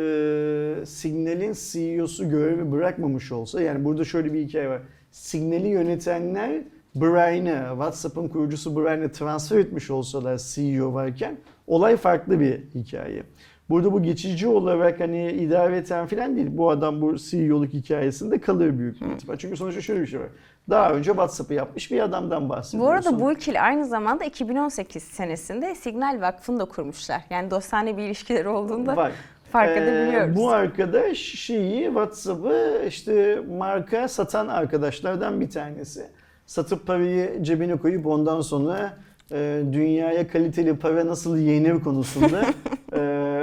e, 0.00 0.86
Signal'in 0.86 1.52
CEO'su 1.52 2.30
görevi 2.30 2.72
bırakmamış 2.72 3.32
olsa 3.32 3.62
yani 3.62 3.84
burada 3.84 4.04
şöyle 4.04 4.32
bir 4.32 4.40
hikaye 4.46 4.68
var. 4.68 4.80
Signal'i 5.10 5.68
yönetenler 5.68 6.62
Brian'ı, 6.94 7.68
WhatsApp'ın 7.70 8.28
kurucusu 8.28 8.76
Brian'ı 8.76 9.12
transfer 9.12 9.58
etmiş 9.58 9.90
olsalar 9.90 10.40
CEO 10.54 10.94
varken 10.94 11.36
olay 11.66 11.96
farklı 11.96 12.40
bir 12.40 12.60
hikaye. 12.74 13.22
Burada 13.70 13.92
bu 13.92 14.02
geçici 14.02 14.48
olarak 14.48 15.00
hani 15.00 15.32
idareten 15.32 16.06
falan 16.06 16.36
değil. 16.36 16.48
Bu 16.50 16.70
adam 16.70 17.00
bu 17.00 17.16
CEO'luk 17.16 17.72
hikayesinde 17.72 18.40
kalır 18.40 18.78
büyük 18.78 19.00
bir 19.00 19.06
ihtimal. 19.06 19.36
Çünkü 19.36 19.56
sonuçta 19.56 19.80
şöyle 19.80 20.00
bir 20.00 20.06
şey 20.06 20.20
var. 20.20 20.28
Daha 20.70 20.92
önce 20.92 21.10
WhatsApp'ı 21.10 21.54
yapmış 21.54 21.90
bir 21.90 22.00
adamdan 22.00 22.44
Bu 22.44 22.48
bahsediyorsun. 22.48 22.92
arada 22.92 23.20
bu 23.20 23.32
ikili 23.32 23.60
aynı 23.60 23.84
zamanda 23.86 24.24
2018 24.24 25.02
senesinde 25.02 25.74
Signal 25.74 26.20
Vakfı'nı 26.20 26.60
da 26.60 26.64
kurmuşlar. 26.64 27.20
Yani 27.30 27.50
dostane 27.50 27.96
bir 27.96 28.02
ilişkileri 28.02 28.48
olduğunda 28.48 28.96
Var. 28.96 29.12
Fark 29.50 29.76
Ee, 29.76 29.82
edebiliyoruz. 29.82 30.36
Bu 30.36 30.50
arkadaş 30.50 31.18
şeyi 31.18 31.84
WhatsApp'ı 31.84 32.82
işte 32.88 33.42
marka 33.58 34.08
satan 34.08 34.48
arkadaşlardan 34.48 35.40
bir 35.40 35.50
tanesi. 35.50 36.06
Satıp 36.46 36.86
parayı 36.86 37.42
cebine 37.42 37.76
koyup 37.76 38.06
ondan 38.06 38.40
sonra 38.40 38.96
e, 39.32 39.62
dünyaya 39.72 40.28
kaliteli 40.28 40.76
para 40.76 41.06
nasıl 41.06 41.36
yenir 41.36 41.80
konusunda 41.80 42.42
e, 42.92 42.96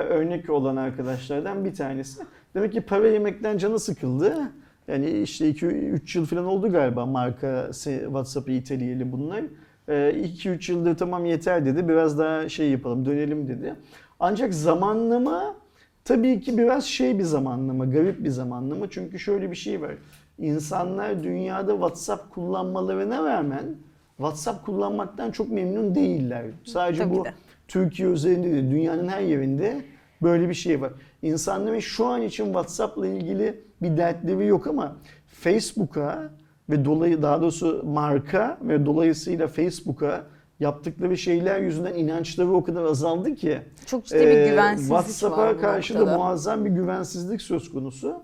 örnek 0.09 0.49
olan 0.49 0.75
arkadaşlardan 0.75 1.65
bir 1.65 1.75
tanesi. 1.75 2.23
Demek 2.55 2.73
ki 2.73 2.81
para 2.81 3.07
yemekten 3.07 3.57
canı 3.57 3.79
sıkıldı. 3.79 4.33
Yani 4.87 5.09
işte 5.09 5.51
2-3 5.51 6.17
yıl 6.17 6.25
falan 6.25 6.45
oldu 6.45 6.71
galiba 6.71 7.05
marka 7.05 7.69
WhatsApp'ı 7.73 8.51
iteleyeli 8.51 9.11
bunlar. 9.11 9.41
2-3 9.87 10.71
yıldır 10.71 10.97
tamam 10.97 11.25
yeter 11.25 11.65
dedi. 11.65 11.87
Biraz 11.87 12.19
daha 12.19 12.49
şey 12.49 12.69
yapalım 12.69 13.05
dönelim 13.05 13.47
dedi. 13.47 13.75
Ancak 14.19 14.53
zamanlama 14.53 15.55
tabii 16.07 16.41
ki 16.41 16.57
biraz 16.57 16.85
şey 16.85 17.19
bir 17.19 17.23
zamanlama, 17.23 17.85
garip 17.85 18.23
bir 18.23 18.29
zamanlama. 18.29 18.89
Çünkü 18.89 19.19
şöyle 19.19 19.51
bir 19.51 19.55
şey 19.55 19.81
var. 19.81 19.91
İnsanlar 20.39 21.23
dünyada 21.23 21.71
WhatsApp 21.71 22.33
kullanmalarına 22.33 23.23
rağmen 23.23 23.65
WhatsApp 24.17 24.65
kullanmaktan 24.65 25.31
çok 25.31 25.49
memnun 25.49 25.95
değiller. 25.95 26.45
Sadece 26.65 27.03
Tabii 27.03 27.15
bu 27.15 27.25
de. 27.25 27.33
Türkiye 27.67 28.09
üzerinde 28.09 28.51
değil, 28.51 28.71
dünyanın 28.71 29.07
her 29.07 29.21
yerinde 29.21 29.81
böyle 30.21 30.49
bir 30.49 30.53
şey 30.53 30.81
var. 30.81 30.91
İnsanların 31.21 31.79
şu 31.79 32.05
an 32.05 32.21
için 32.21 32.45
WhatsApp'la 32.45 33.07
ilgili 33.07 33.61
bir 33.81 33.97
dertleri 33.97 34.47
yok 34.47 34.67
ama 34.67 34.95
Facebook'a 35.27 36.29
ve 36.69 36.85
dolayı 36.85 37.21
daha 37.21 37.41
doğrusu 37.41 37.83
marka 37.85 38.57
ve 38.61 38.85
dolayısıyla 38.85 39.47
Facebook'a 39.47 40.23
yaptıkları 40.59 41.17
şeyler 41.17 41.59
yüzünden 41.59 41.93
inançları 41.93 42.51
o 42.51 42.63
kadar 42.63 42.83
azaldı 42.83 43.35
ki 43.35 43.61
Çok 43.85 44.05
ciddi 44.05 44.19
bir 44.19 44.27
ee, 44.27 44.49
güvensizlik 44.49 44.89
WhatsApp'a 44.89 45.57
karşı 45.57 45.99
da 45.99 46.05
muazzam 46.05 46.65
bir 46.65 46.69
güvensizlik 46.69 47.41
söz 47.41 47.71
konusu. 47.71 48.23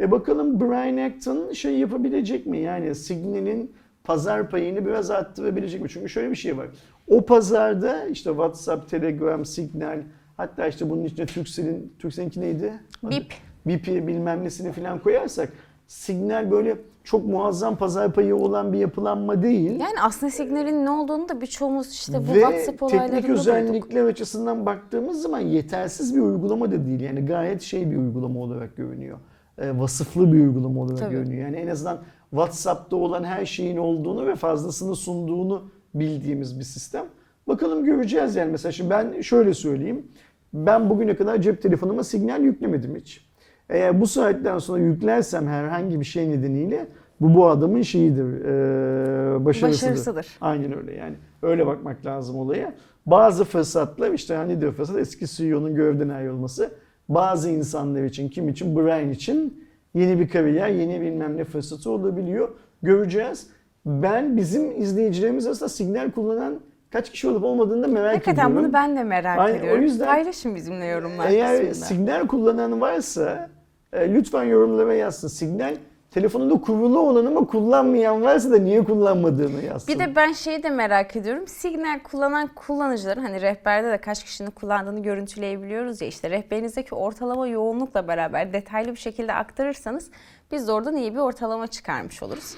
E 0.00 0.10
bakalım 0.10 0.60
Brian 0.60 1.10
Acton 1.10 1.52
şey 1.52 1.78
yapabilecek 1.78 2.46
mi? 2.46 2.58
Yani 2.58 2.94
Signal'in 2.94 3.72
pazar 4.04 4.50
payını 4.50 4.86
biraz 4.86 5.10
arttırabilecek 5.10 5.82
mi? 5.82 5.88
Çünkü 5.88 6.08
şöyle 6.08 6.30
bir 6.30 6.36
şey 6.36 6.56
var. 6.56 6.66
O 7.08 7.26
pazarda 7.26 8.06
işte 8.06 8.30
WhatsApp, 8.30 8.90
Telegram, 8.90 9.44
Signal 9.44 10.02
hatta 10.36 10.66
işte 10.66 10.90
bunun 10.90 11.04
içine 11.04 11.26
Turkcell'in, 11.26 11.92
Turkcell'inki 11.98 12.40
neydi? 12.40 12.72
Bip. 13.02 13.34
Bip'i 13.66 14.06
bilmem 14.06 14.44
nesini 14.44 14.72
falan 14.72 14.98
koyarsak 14.98 15.52
Signal 15.86 16.50
böyle 16.50 16.76
çok 17.04 17.26
muazzam 17.26 17.76
pazar 17.76 18.12
payı 18.12 18.36
olan 18.36 18.72
bir 18.72 18.78
yapılanma 18.78 19.42
değil. 19.42 19.70
Yani 19.70 20.00
aslında 20.02 20.32
signalin 20.32 20.84
ne 20.84 20.90
olduğunu 20.90 21.28
da 21.28 21.40
birçoğumuz 21.40 21.92
işte 21.92 22.18
bu 22.28 22.34
Ve 22.34 22.40
WhatsApp 22.40 22.82
olaylarında 22.82 23.14
teknik 23.16 23.30
özellikler 23.30 24.04
açısından 24.04 24.66
baktığımız 24.66 25.22
zaman 25.22 25.40
yetersiz 25.40 26.16
bir 26.16 26.20
uygulama 26.20 26.70
da 26.72 26.86
değil. 26.86 27.00
Yani 27.00 27.26
gayet 27.26 27.62
şey 27.62 27.90
bir 27.90 27.96
uygulama 27.96 28.40
olarak 28.40 28.76
görünüyor. 28.76 29.18
E, 29.58 29.78
vasıflı 29.78 30.32
bir 30.32 30.40
uygulama 30.40 30.80
olarak 30.80 30.98
Tabii. 30.98 31.14
görünüyor. 31.14 31.46
Yani 31.46 31.56
en 31.56 31.68
azından 31.68 31.98
WhatsApp'ta 32.30 32.96
olan 32.96 33.24
her 33.24 33.46
şeyin 33.46 33.76
olduğunu 33.76 34.26
ve 34.26 34.34
fazlasını 34.34 34.96
sunduğunu 34.96 35.70
bildiğimiz 35.94 36.58
bir 36.58 36.64
sistem. 36.64 37.04
Bakalım 37.48 37.84
göreceğiz 37.84 38.36
yani. 38.36 38.52
Mesela 38.52 38.72
şimdi 38.72 38.90
ben 38.90 39.20
şöyle 39.20 39.54
söyleyeyim. 39.54 40.06
Ben 40.54 40.90
bugüne 40.90 41.16
kadar 41.16 41.40
cep 41.40 41.62
telefonuma 41.62 42.04
signal 42.04 42.42
yüklemedim 42.42 42.96
hiç. 42.96 43.31
Eğer 43.72 44.00
bu 44.00 44.06
saatten 44.06 44.58
sonra 44.58 44.78
yüklersem 44.82 45.46
herhangi 45.46 46.00
bir 46.00 46.04
şey 46.04 46.30
nedeniyle 46.30 46.86
bu 47.20 47.34
bu 47.34 47.46
adamın 47.48 47.82
şeyidir, 47.82 48.24
e, 48.44 49.44
başarısıdır. 49.44 49.90
Başarısıdır. 49.90 50.26
Aynen 50.40 50.76
öyle 50.78 50.94
yani. 50.94 51.14
Öyle 51.42 51.66
bakmak 51.66 52.06
lazım 52.06 52.36
olaya. 52.38 52.74
Bazı 53.06 53.44
fırsatlar 53.44 54.10
işte 54.12 54.34
hani 54.34 54.60
diyor 54.60 54.72
fırsat 54.72 54.96
eski 54.98 55.26
CEO'nun 55.26 55.74
görevden 55.74 56.08
ayrılması. 56.08 56.70
Bazı 57.08 57.50
insanlar 57.50 58.04
için, 58.04 58.28
kim 58.28 58.48
için? 58.48 58.76
Brian 58.76 59.10
için 59.10 59.64
yeni 59.94 60.20
bir 60.20 60.28
kariyer, 60.28 60.68
yeni 60.68 61.00
bilmem 61.00 61.36
ne 61.36 61.44
fırsatı 61.44 61.90
olabiliyor. 61.90 62.48
Göreceğiz. 62.82 63.46
Ben 63.86 64.36
bizim 64.36 64.80
izleyicilerimiz 64.82 65.46
arasında 65.46 65.68
signal 65.68 66.10
kullanan 66.10 66.60
kaç 66.90 67.10
kişi 67.10 67.28
olup 67.28 67.44
olmadığını 67.44 67.82
da 67.82 67.86
merak 67.88 68.14
Hakikaten 68.14 68.44
ediyorum. 68.46 68.64
bunu 68.64 68.72
ben 68.72 68.96
de 68.96 69.04
merak 69.04 69.38
Aynen, 69.38 69.54
o 69.58 69.60
ediyorum. 69.60 69.82
yüzden- 69.82 70.06
Paylaşın 70.06 70.54
bizimle 70.54 70.84
yorumlar 70.86 71.28
Eğer 71.30 71.68
kısmında. 71.68 71.74
signal 71.86 72.26
kullanan 72.26 72.80
varsa 72.80 73.48
e, 73.92 74.14
lütfen 74.14 74.44
yorumlara 74.44 74.94
yazsın. 74.94 75.28
Signal 75.28 75.76
telefonunda 76.10 76.60
kurulu 76.60 76.98
olan 76.98 77.26
ama 77.26 77.46
kullanmayan 77.46 78.22
varsa 78.22 78.50
da 78.50 78.58
niye 78.58 78.84
kullanmadığını 78.84 79.62
yazsın. 79.62 79.94
Bir 79.94 79.98
de 80.00 80.16
ben 80.16 80.32
şeyi 80.32 80.62
de 80.62 80.70
merak 80.70 81.16
ediyorum. 81.16 81.48
Signal 81.48 82.00
kullanan 82.00 82.50
kullanıcıların 82.54 83.22
hani 83.22 83.40
rehberde 83.40 83.90
de 83.90 83.98
kaç 83.98 84.24
kişinin 84.24 84.50
kullandığını 84.50 85.02
görüntüleyebiliyoruz 85.02 86.00
ya 86.00 86.08
işte 86.08 86.30
rehberinizdeki 86.30 86.94
ortalama 86.94 87.46
yoğunlukla 87.46 88.08
beraber 88.08 88.52
detaylı 88.52 88.90
bir 88.90 89.00
şekilde 89.00 89.34
aktarırsanız 89.34 90.10
biz 90.52 90.68
de 90.68 90.72
oradan 90.72 90.96
iyi 90.96 91.14
bir 91.14 91.20
ortalama 91.20 91.66
çıkarmış 91.66 92.22
oluruz. 92.22 92.54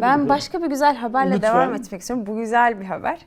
Ben 0.00 0.28
başka 0.28 0.62
bir 0.62 0.66
güzel 0.66 0.96
haberle 0.96 1.34
Lütfen. 1.34 1.50
devam 1.54 1.74
etmek 1.74 2.00
istiyorum. 2.00 2.26
Bu 2.26 2.36
güzel 2.36 2.80
bir 2.80 2.84
haber. 2.84 3.18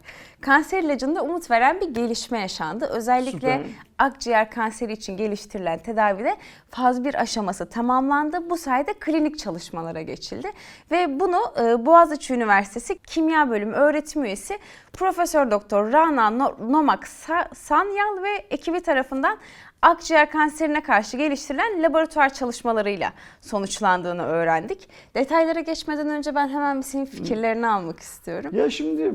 Kanser 0.41 0.83
ilacında 0.83 1.23
umut 1.23 1.51
veren 1.51 1.81
bir 1.81 1.89
gelişme 1.93 2.39
yaşandı. 2.39 2.85
Özellikle 2.85 3.37
Süper. 3.57 3.61
akciğer 3.97 4.51
kanseri 4.51 4.93
için 4.93 5.17
geliştirilen 5.17 5.79
tedavide 5.79 6.37
faz 6.71 7.03
1 7.03 7.21
aşaması 7.21 7.69
tamamlandı. 7.69 8.49
Bu 8.49 8.57
sayede 8.57 8.93
klinik 8.93 9.39
çalışmalara 9.39 10.01
geçildi. 10.01 10.51
Ve 10.91 11.19
bunu 11.19 11.39
e, 11.61 11.85
Boğaziçi 11.85 12.33
Üniversitesi 12.33 12.97
Kimya 12.99 13.49
Bölümü 13.49 13.73
öğretim 13.73 14.23
üyesi 14.23 14.59
Profesör 14.93 15.51
Doktor 15.51 15.91
Rana 15.93 16.29
No- 16.29 16.55
Nomak 16.71 17.03
Sa- 17.03 17.55
Sanyal 17.55 18.23
ve 18.23 18.29
ekibi 18.49 18.81
tarafından 18.81 19.37
akciğer 19.81 20.31
kanserine 20.31 20.83
karşı 20.83 21.17
geliştirilen 21.17 21.83
laboratuvar 21.83 22.33
çalışmalarıyla 22.33 23.13
sonuçlandığını 23.41 24.23
öğrendik. 24.23 24.89
Detaylara 25.15 25.59
geçmeden 25.59 26.09
önce 26.09 26.35
ben 26.35 26.47
hemen 26.49 26.77
bir 26.77 26.83
senin 26.83 27.05
fikirlerini 27.05 27.67
almak 27.67 27.99
istiyorum. 27.99 28.51
Ya 28.55 28.69
şimdi 28.69 29.09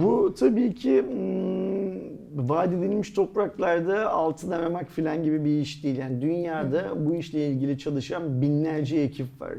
bu 0.00 0.34
tabii 0.34 0.74
ki 0.74 1.02
hmm, 1.02 2.48
vaat 2.48 2.68
edilmiş 2.68 3.10
topraklarda 3.10 4.10
altın 4.10 4.50
aramak 4.50 4.90
falan 4.90 5.22
gibi 5.22 5.44
bir 5.44 5.60
iş 5.60 5.84
değil. 5.84 5.98
Yani 5.98 6.20
dünyada 6.20 7.06
bu 7.06 7.14
işle 7.14 7.48
ilgili 7.48 7.78
çalışan 7.78 8.42
binlerce 8.42 8.96
ekip 8.96 9.40
var. 9.40 9.52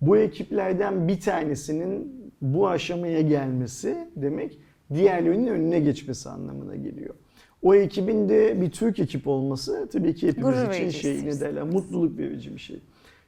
Bu 0.00 0.16
ekiplerden 0.16 1.08
bir 1.08 1.20
tanesinin 1.20 2.20
bu 2.42 2.68
aşamaya 2.68 3.20
gelmesi 3.20 3.96
demek 4.16 4.58
diğerlerinin 4.94 5.46
önüne 5.46 5.80
geçmesi 5.80 6.28
anlamına 6.28 6.76
geliyor. 6.76 7.14
O 7.62 7.74
ekibin 7.74 8.28
de 8.28 8.60
bir 8.60 8.70
Türk 8.70 8.98
ekip 8.98 9.28
olması 9.28 9.88
tabii 9.92 10.14
ki 10.14 10.28
hepimiz 10.28 10.54
Gurur 10.54 10.72
için 10.72 10.90
şey 10.90 11.24
ne 11.24 11.40
derler 11.40 11.62
mutluluk 11.62 12.18
verici 12.18 12.54
bir 12.54 12.60
şey. 12.60 12.80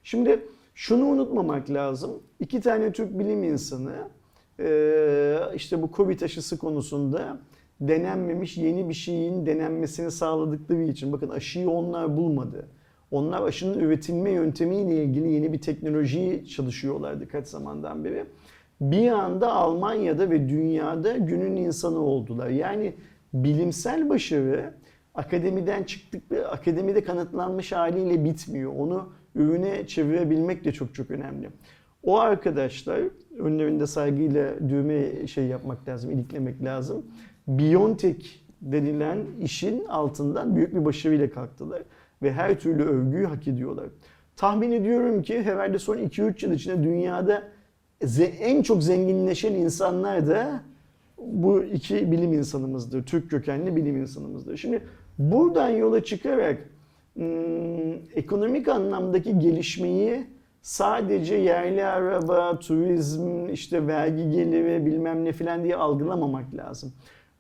Şimdi 0.05 0.41
şunu 0.75 1.05
unutmamak 1.05 1.71
lazım. 1.71 2.11
İki 2.41 2.61
tane 2.61 2.93
Türk 2.93 3.19
bilim 3.19 3.45
insanı 3.45 3.93
ee, 4.61 5.37
işte 5.55 5.83
bu 5.83 5.91
Covid 5.97 6.21
aşısı 6.21 6.59
konusunda 6.59 7.39
denenmemiş 7.81 8.57
yeni 8.57 8.89
bir 8.89 8.95
şeyin 8.95 9.47
denenmesini 9.47 10.11
sağladıkları 10.11 10.83
için 10.83 11.13
bakın 11.13 11.29
aşıyı 11.29 11.71
onlar 11.71 12.17
bulmadı. 12.17 12.69
Onlar 13.11 13.43
aşının 13.43 13.79
üretilme 13.79 14.31
yöntemiyle 14.31 15.05
ilgili 15.05 15.33
yeni 15.33 15.53
bir 15.53 15.61
teknolojiyi 15.61 16.47
çalışıyorlardı 16.47 17.29
kaç 17.29 17.47
zamandan 17.47 18.05
beri. 18.05 18.25
Bir 18.81 19.11
anda 19.11 19.53
Almanya'da 19.53 20.31
ve 20.31 20.49
dünyada 20.49 21.17
günün 21.17 21.57
insanı 21.57 21.99
oldular. 21.99 22.49
Yani 22.49 22.95
bilimsel 23.35 24.09
başarı 24.09 24.75
akademiden 25.15 25.83
çıktık 25.83 26.23
akademide 26.51 27.05
kanıtlanmış 27.05 27.73
haliyle 27.73 28.25
bitmiyor. 28.25 28.73
Onu 28.79 29.13
ürüne 29.35 29.87
çevirebilmek 29.87 30.65
de 30.65 30.73
çok 30.73 30.95
çok 30.95 31.11
önemli. 31.11 31.51
O 32.03 32.19
arkadaşlar 32.19 33.01
önlerinde 33.39 33.87
saygıyla 33.87 34.69
düğme 34.69 35.27
şey 35.27 35.47
yapmak 35.47 35.89
lazım, 35.89 36.11
iliklemek 36.11 36.65
lazım. 36.65 37.07
Biontech 37.49 38.27
denilen 38.61 39.19
işin 39.41 39.85
altından 39.85 40.57
büyük 40.57 40.75
bir 40.75 40.85
başarıyla 40.85 41.31
kalktılar 41.31 41.83
ve 42.23 42.33
her 42.33 42.61
türlü 42.61 42.83
övgüyü 42.83 43.27
hak 43.27 43.49
ediyorlar. 43.49 43.87
Tahmin 44.37 44.73
ediyorum 44.73 45.23
ki 45.23 45.43
herhalde 45.43 45.79
son 45.79 45.99
2-3 45.99 46.47
yıl 46.47 46.53
içinde 46.53 46.83
dünyada 46.83 47.43
en 48.41 48.63
çok 48.63 48.83
zenginleşen 48.83 49.55
insanlar 49.55 50.27
da 50.27 50.61
bu 51.19 51.65
iki 51.65 52.13
bilim 52.13 52.33
insanımızdır. 52.33 53.03
Türk 53.03 53.31
kökenli 53.31 53.77
bilim 53.77 53.97
insanımızdır. 53.97 54.57
Şimdi 54.57 54.83
buradan 55.19 55.69
yola 55.69 56.05
çıkarak 56.05 56.59
hmm, 57.15 57.93
ekonomik 58.15 58.69
anlamdaki 58.69 59.39
gelişmeyi 59.39 60.27
sadece 60.63 61.35
yerli 61.35 61.85
araba, 61.85 62.59
turizm, 62.59 63.49
işte 63.49 63.87
vergi 63.87 64.31
geliri 64.31 64.87
bilmem 64.87 65.25
ne 65.25 65.33
filan 65.33 65.65
diye 65.65 65.77
algılamamak 65.77 66.55
lazım. 66.55 66.93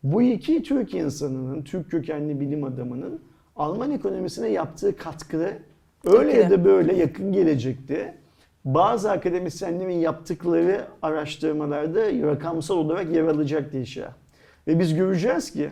Bu 0.02 0.22
iki 0.22 0.62
Türk 0.62 0.94
insanının, 0.94 1.62
Türk 1.62 1.90
kökenli 1.90 2.40
bilim 2.40 2.64
adamının 2.64 3.20
Alman 3.56 3.90
ekonomisine 3.90 4.48
yaptığı 4.48 4.96
katkı 4.96 5.58
öyle 6.04 6.32
ya 6.32 6.50
da 6.50 6.64
böyle 6.64 6.96
yakın 6.96 7.32
gelecekte 7.32 8.14
bazı 8.64 9.10
akademisyenlerin 9.10 9.98
yaptıkları 9.98 10.84
araştırmalarda 11.02 12.00
rakamsal 12.12 12.76
olarak 12.76 13.12
yer 13.14 13.24
alacak 13.24 13.72
diye 13.72 13.84
şey. 13.84 14.04
Ve 14.66 14.78
biz 14.78 14.94
göreceğiz 14.94 15.50
ki 15.50 15.70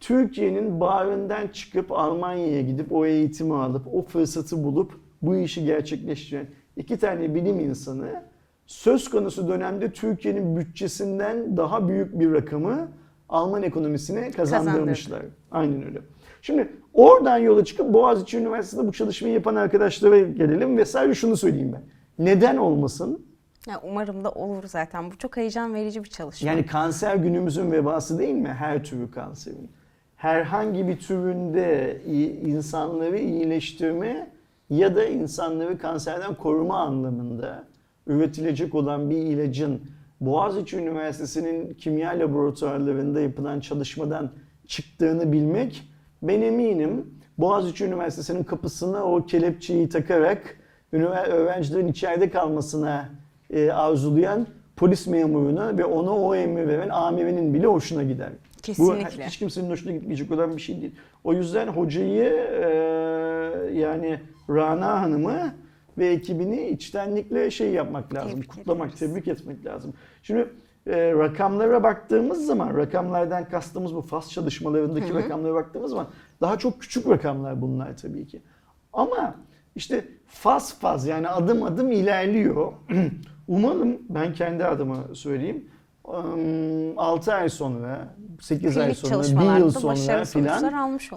Türkiye'nin 0.00 0.80
bağrından 0.80 1.48
çıkıp 1.48 1.92
Almanya'ya 1.92 2.62
gidip 2.62 2.92
o 2.92 3.06
eğitimi 3.06 3.54
alıp 3.54 3.94
o 3.94 4.02
fırsatı 4.02 4.64
bulup 4.64 4.92
bu 5.22 5.36
işi 5.36 5.64
gerçekleştiren 5.64 6.46
iki 6.76 6.98
tane 6.98 7.34
bilim 7.34 7.60
insanı 7.60 8.22
söz 8.66 9.10
konusu 9.10 9.48
dönemde 9.48 9.92
Türkiye'nin 9.92 10.56
bütçesinden 10.56 11.56
daha 11.56 11.88
büyük 11.88 12.20
bir 12.20 12.32
rakamı 12.32 12.88
Alman 13.28 13.62
ekonomisine 13.62 14.30
kazandırmışlar. 14.30 15.22
Aynen 15.50 15.84
öyle. 15.84 16.00
Şimdi 16.42 16.68
oradan 16.92 17.38
yola 17.38 17.64
çıkıp 17.64 17.92
Boğaziçi 17.92 18.38
Üniversitesi'nde 18.38 18.88
bu 18.88 18.92
çalışmayı 18.92 19.34
yapan 19.34 19.54
arkadaşlara 19.54 20.18
gelelim 20.18 20.76
ve 20.76 20.84
sadece 20.84 21.14
şunu 21.14 21.36
söyleyeyim 21.36 21.72
ben. 21.72 21.82
Neden 22.18 22.56
olmasın? 22.56 23.26
Ya 23.68 23.80
umarım 23.84 24.24
da 24.24 24.30
olur 24.30 24.64
zaten. 24.66 25.10
Bu 25.10 25.18
çok 25.18 25.36
heyecan 25.36 25.74
verici 25.74 26.04
bir 26.04 26.08
çalışma. 26.08 26.48
Yani 26.48 26.66
kanser 26.66 27.16
günümüzün 27.16 27.72
vebası 27.72 28.18
değil 28.18 28.34
mi? 28.34 28.48
Her 28.48 28.84
türlü 28.84 29.10
kanserin. 29.10 29.70
Herhangi 30.16 30.88
bir 30.88 30.98
türünde 30.98 32.00
insanları 32.42 33.18
iyileştirme 33.18 34.30
ya 34.70 34.96
da 34.96 35.04
insanları 35.04 35.78
kanserden 35.78 36.34
koruma 36.34 36.78
anlamında 36.78 37.64
üretilecek 38.06 38.74
olan 38.74 39.10
bir 39.10 39.16
ilacın 39.16 39.80
Boğaziçi 40.20 40.76
Üniversitesi'nin 40.76 41.74
kimya 41.74 42.10
laboratuvarlarında 42.10 43.20
yapılan 43.20 43.60
çalışmadan 43.60 44.30
çıktığını 44.66 45.32
bilmek 45.32 45.88
ben 46.22 46.42
eminim 46.42 47.06
Boğaziçi 47.38 47.84
Üniversitesi'nin 47.84 48.44
kapısına 48.44 49.04
o 49.04 49.26
kelepçeyi 49.26 49.88
takarak 49.88 50.56
öğrencilerin 51.02 51.88
içeride 51.88 52.30
kalmasına 52.30 53.08
e, 53.50 53.70
arzulayan 53.70 54.46
polis 54.76 55.06
memuruna 55.06 55.78
ve 55.78 55.84
ona 55.84 56.10
o 56.10 56.34
emri 56.34 56.68
veren 56.68 56.88
amirinin 56.88 57.54
bile 57.54 57.66
hoşuna 57.66 58.02
gider. 58.02 58.28
Kesinlikle. 58.62 59.18
Bu 59.18 59.26
hiç 59.26 59.38
kimsenin 59.38 59.70
hoşuna 59.70 59.92
gitmeyecek 59.92 60.30
olan 60.30 60.56
bir 60.56 60.62
şey 60.62 60.80
değil. 60.80 60.94
O 61.24 61.32
yüzden 61.32 61.68
hocayı 61.68 62.24
e, 62.62 62.68
yani 63.72 64.20
Rana 64.50 65.02
Hanım'ı 65.02 65.54
ve 65.98 66.08
ekibini 66.08 66.68
içtenlikle 66.68 67.50
şey 67.50 67.70
yapmak 67.70 68.14
lazım. 68.14 68.30
Tebrik 68.30 68.50
kutlamak, 68.50 68.86
ederiz. 68.86 69.00
tebrik 69.00 69.28
etmek 69.28 69.66
lazım. 69.66 69.94
Şimdi 70.22 70.48
e, 70.86 71.12
rakamlara 71.12 71.82
baktığımız 71.82 72.46
zaman, 72.46 72.76
rakamlardan 72.76 73.48
kastımız 73.48 73.94
bu 73.94 74.02
FAS 74.02 74.30
çalışmalarındaki 74.30 75.14
rakamlara 75.14 75.54
baktığımız 75.54 75.90
zaman 75.90 76.08
daha 76.40 76.58
çok 76.58 76.80
küçük 76.80 77.08
rakamlar 77.08 77.62
bunlar 77.62 77.96
tabii 77.96 78.26
ki. 78.26 78.42
Ama 78.92 79.34
işte 79.76 80.04
faz 80.26 80.78
faz 80.78 81.06
yani 81.06 81.28
adım 81.28 81.62
adım 81.62 81.92
ilerliyor. 81.92 82.72
Umarım 83.48 83.98
ben 84.08 84.32
kendi 84.32 84.64
adıma 84.64 84.96
söyleyeyim. 85.12 85.64
6 86.96 87.34
ay 87.34 87.48
sonra, 87.48 88.14
8 88.40 88.76
ay 88.76 88.94
sonra, 88.94 89.10
1 89.10 89.16
çalışmalarda 89.16 89.58
yıl 89.58 89.70
sonra 89.70 90.24
filan. 90.24 90.58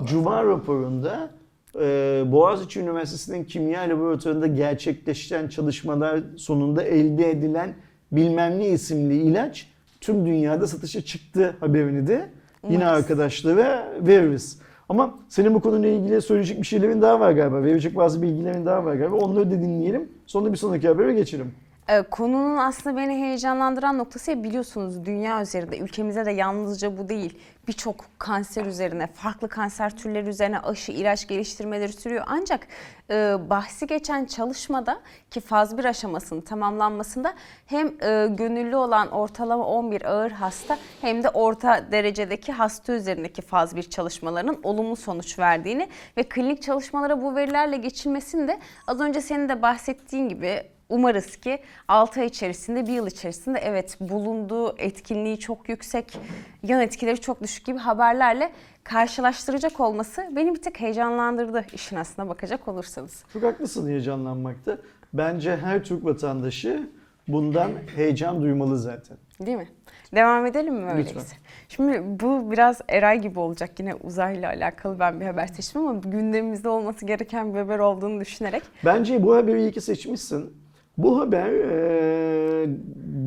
Cuma 0.05 0.45
raporunda 0.45 1.29
e, 1.75 2.23
Boğaziçi 2.27 2.79
Üniversitesi'nin 2.79 3.43
kimya 3.43 3.81
laboratuvarında 3.81 4.47
gerçekleşen 4.47 5.47
çalışmalar 5.47 6.19
sonunda 6.37 6.83
elde 6.83 7.31
edilen 7.31 7.75
bilmem 8.11 8.59
ne 8.59 8.67
isimli 8.67 9.15
ilaç 9.15 9.67
tüm 10.01 10.25
dünyada 10.25 10.67
satışa 10.67 11.01
çıktı 11.01 11.55
haberini 11.59 12.07
de 12.07 12.29
yine 12.69 12.87
arkadaşlara 12.87 13.93
veririz. 14.01 14.59
Ama 14.89 15.13
senin 15.29 15.53
bu 15.53 15.59
konuyla 15.59 15.89
ilgili 15.89 16.21
söyleyecek 16.21 16.61
bir 16.61 16.67
şeylerin 16.67 17.01
daha 17.01 17.19
var 17.19 17.31
galiba. 17.31 17.63
Verecek 17.63 17.95
bazı 17.95 18.21
bilgilerin 18.21 18.65
daha 18.65 18.85
var 18.85 18.95
galiba. 18.95 19.15
Onları 19.15 19.51
da 19.51 19.61
dinleyelim. 19.61 20.09
Sonra 20.25 20.51
bir 20.51 20.57
sonraki 20.57 20.87
habere 20.87 21.13
geçelim. 21.13 21.51
Ee, 21.89 22.01
konunun 22.01 22.57
aslında 22.57 22.97
beni 22.97 23.13
heyecanlandıran 23.13 23.97
noktası 23.97 24.31
ya 24.31 24.43
biliyorsunuz 24.43 25.05
dünya 25.05 25.41
üzerinde 25.41 25.77
ülkemizde 25.77 26.25
de 26.25 26.31
yalnızca 26.31 26.97
bu 26.97 27.09
değil. 27.09 27.39
Birçok 27.67 28.05
kanser 28.19 28.65
üzerine 28.65 29.07
farklı 29.07 29.49
kanser 29.49 29.97
türleri 29.97 30.29
üzerine 30.29 30.59
aşı 30.59 30.91
ilaç 30.91 31.27
geliştirmeleri 31.27 31.93
sürüyor. 31.93 32.23
Ancak 32.27 32.67
e, 33.09 33.35
bahsi 33.49 33.87
geçen 33.87 34.25
çalışmada 34.25 34.99
ki 35.31 35.39
faz 35.39 35.77
1 35.77 35.85
aşamasının 35.85 36.41
tamamlanmasında 36.41 37.33
hem 37.65 37.87
e, 37.87 38.27
gönüllü 38.29 38.75
olan 38.75 39.11
ortalama 39.11 39.67
11 39.67 40.05
ağır 40.05 40.31
hasta 40.31 40.77
hem 41.01 41.23
de 41.23 41.29
orta 41.29 41.91
derecedeki 41.91 42.51
hasta 42.51 42.93
üzerindeki 42.93 43.41
faz 43.41 43.75
1 43.75 43.83
çalışmalarının 43.83 44.59
olumlu 44.63 44.95
sonuç 44.95 45.39
verdiğini 45.39 45.89
ve 46.17 46.23
klinik 46.23 46.61
çalışmalara 46.61 47.21
bu 47.21 47.35
verilerle 47.35 47.77
geçilmesini 47.77 48.47
de 48.47 48.59
az 48.87 48.99
önce 48.99 49.21
senin 49.21 49.49
de 49.49 49.61
bahsettiğin 49.61 50.29
gibi 50.29 50.76
Umarız 50.89 51.35
ki 51.35 51.59
6 51.87 52.19
ay 52.19 52.25
içerisinde, 52.25 52.87
bir 52.87 52.91
yıl 52.91 53.07
içerisinde 53.07 53.59
evet 53.59 53.97
bulunduğu 53.99 54.77
etkinliği 54.77 55.39
çok 55.39 55.69
yüksek, 55.69 56.17
yan 56.63 56.81
etkileri 56.81 57.21
çok 57.21 57.43
düşük 57.43 57.65
gibi 57.65 57.77
haberlerle 57.77 58.51
karşılaştıracak 58.83 59.79
olması 59.79 60.29
beni 60.35 60.55
bir 60.55 60.61
tık 60.61 60.79
heyecanlandırdı 60.79 61.65
işin 61.73 61.95
aslına 61.95 62.29
bakacak 62.29 62.67
olursanız. 62.67 63.23
Çok 63.33 63.43
haklısın 63.43 63.87
heyecanlanmakta. 63.89 64.77
Bence 65.13 65.57
her 65.57 65.83
Türk 65.83 66.05
vatandaşı 66.05 66.89
bundan 67.27 67.71
heyecan 67.95 68.41
duymalı 68.41 68.77
zaten. 68.77 69.17
Değil 69.45 69.57
mi? 69.57 69.67
Devam 70.15 70.45
edelim 70.45 70.75
mi 70.75 70.91
öyleyse? 70.91 71.09
Lütfen. 71.09 71.37
Şimdi 71.69 72.03
bu 72.19 72.51
biraz 72.51 72.81
Eray 72.89 73.21
gibi 73.21 73.39
olacak. 73.39 73.79
Yine 73.79 73.95
uzayla 73.95 74.49
alakalı 74.49 74.99
ben 74.99 75.19
bir 75.19 75.25
haber 75.25 75.47
seçtim 75.47 75.87
ama 75.87 75.99
gündemimizde 75.99 76.69
olması 76.69 77.05
gereken 77.05 77.53
bir 77.53 77.59
haber 77.59 77.79
olduğunu 77.79 78.19
düşünerek. 78.19 78.63
Bence 78.85 79.23
bu 79.23 79.35
haberi 79.35 79.59
iyi 79.59 79.71
ki 79.71 79.81
seçmişsin. 79.81 80.66
Bu 80.97 81.19
haber 81.19 81.51
e, 81.51 82.65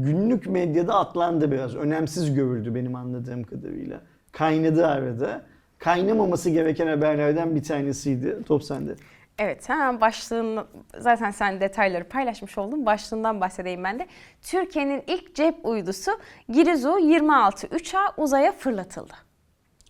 günlük 0.04 0.46
medyada 0.46 0.94
atlandı 0.94 1.50
biraz. 1.50 1.76
Önemsiz 1.76 2.34
görüldü 2.34 2.74
benim 2.74 2.94
anladığım 2.94 3.42
kadarıyla. 3.44 4.00
Kaynadı 4.32 4.86
arada. 4.86 5.42
Kaynamaması 5.78 6.50
gereken 6.50 6.86
haberlerden 6.86 7.56
bir 7.56 7.62
tanesiydi. 7.62 8.38
Top 8.46 8.64
sende. 8.64 8.94
Evet 9.38 9.68
hemen 9.68 10.00
başlığını 10.00 10.64
zaten 10.98 11.30
sen 11.30 11.60
detayları 11.60 12.04
paylaşmış 12.04 12.58
oldun. 12.58 12.86
Başlığından 12.86 13.40
bahsedeyim 13.40 13.84
ben 13.84 13.98
de. 13.98 14.06
Türkiye'nin 14.42 15.02
ilk 15.06 15.34
cep 15.34 15.54
uydusu 15.66 16.10
Girizu 16.48 16.98
26 16.98 17.66
3A 17.66 18.12
uzaya 18.16 18.52
fırlatıldı. 18.52 19.12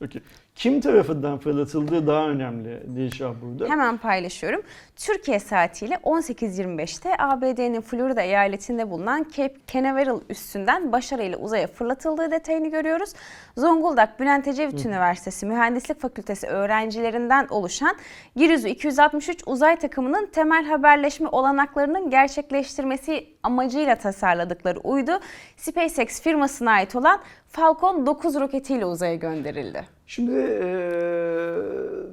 Okey. 0.04 0.22
Kim 0.60 0.80
tarafından 0.80 1.38
fırlatıldığı 1.38 2.06
daha 2.06 2.28
önemli 2.28 2.82
Dilşah 2.96 3.32
burada. 3.42 3.68
Hemen 3.68 3.98
paylaşıyorum. 3.98 4.62
Türkiye 4.96 5.40
saatiyle 5.40 5.94
18.25'te 5.94 7.16
ABD'nin 7.18 7.80
Florida 7.80 8.22
eyaletinde 8.22 8.90
bulunan 8.90 9.26
Cape 9.36 9.54
Canaveral 9.66 10.20
üssünden 10.28 10.92
başarıyla 10.92 11.38
uzaya 11.38 11.66
fırlatıldığı 11.66 12.30
detayını 12.30 12.70
görüyoruz. 12.70 13.10
Zonguldak 13.56 14.20
Bülent 14.20 14.48
Ecevit 14.48 14.86
Üniversitesi 14.86 15.46
Mühendislik 15.46 16.00
Fakültesi 16.00 16.46
öğrencilerinden 16.46 17.46
oluşan 17.50 17.96
Girizu 18.36 18.68
263 18.68 19.42
uzay 19.46 19.76
takımının 19.76 20.26
temel 20.26 20.64
haberleşme 20.64 21.28
olanaklarının 21.28 22.10
gerçekleştirmesi 22.10 23.26
amacıyla 23.42 23.96
tasarladıkları 23.96 24.78
uydu 24.80 25.20
SpaceX 25.56 26.20
firmasına 26.22 26.70
ait 26.70 26.96
olan 26.96 27.20
Falcon 27.60 28.06
9 28.06 28.34
roketiyle 28.40 28.84
uzaya 28.86 29.14
gönderildi. 29.14 29.84
Şimdi 30.06 30.30
eee, 30.32 31.54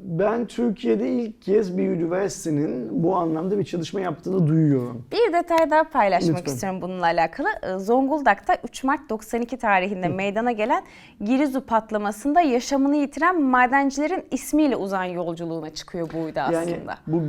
ben 0.04 0.46
Türkiye'de 0.46 1.10
ilk 1.10 1.42
kez 1.42 1.78
bir 1.78 1.84
üniversitenin 1.88 3.04
bu 3.04 3.16
anlamda 3.16 3.60
bir 3.60 3.64
çalışma 3.64 4.00
yaptığını 4.02 4.48
duyuyorum. 4.48 5.06
Bir 5.12 5.34
detay 5.34 5.70
daha 5.70 5.84
paylaşmak 5.84 6.38
Lütfen. 6.38 6.54
istiyorum 6.54 6.82
bununla 6.82 7.06
alakalı. 7.06 7.48
Ee, 7.64 7.78
Zonguldak'ta 7.80 8.58
3 8.64 8.84
Mart 8.84 9.10
92 9.10 9.58
tarihinde 9.58 10.08
meydana 10.08 10.52
gelen 10.52 10.84
Girizu 11.26 11.62
patlamasında 11.62 12.42
yaşamını 12.42 12.96
yitiren 12.96 13.42
madencilerin 13.42 14.24
ismiyle 14.32 14.76
uzay 14.76 15.14
yolculuğuna 15.14 15.70
çıkıyor 15.70 16.10
bu 16.14 16.22
uydu 16.24 16.40
aslında. 16.40 16.60
Yani 16.62 16.78
bu 17.08 17.22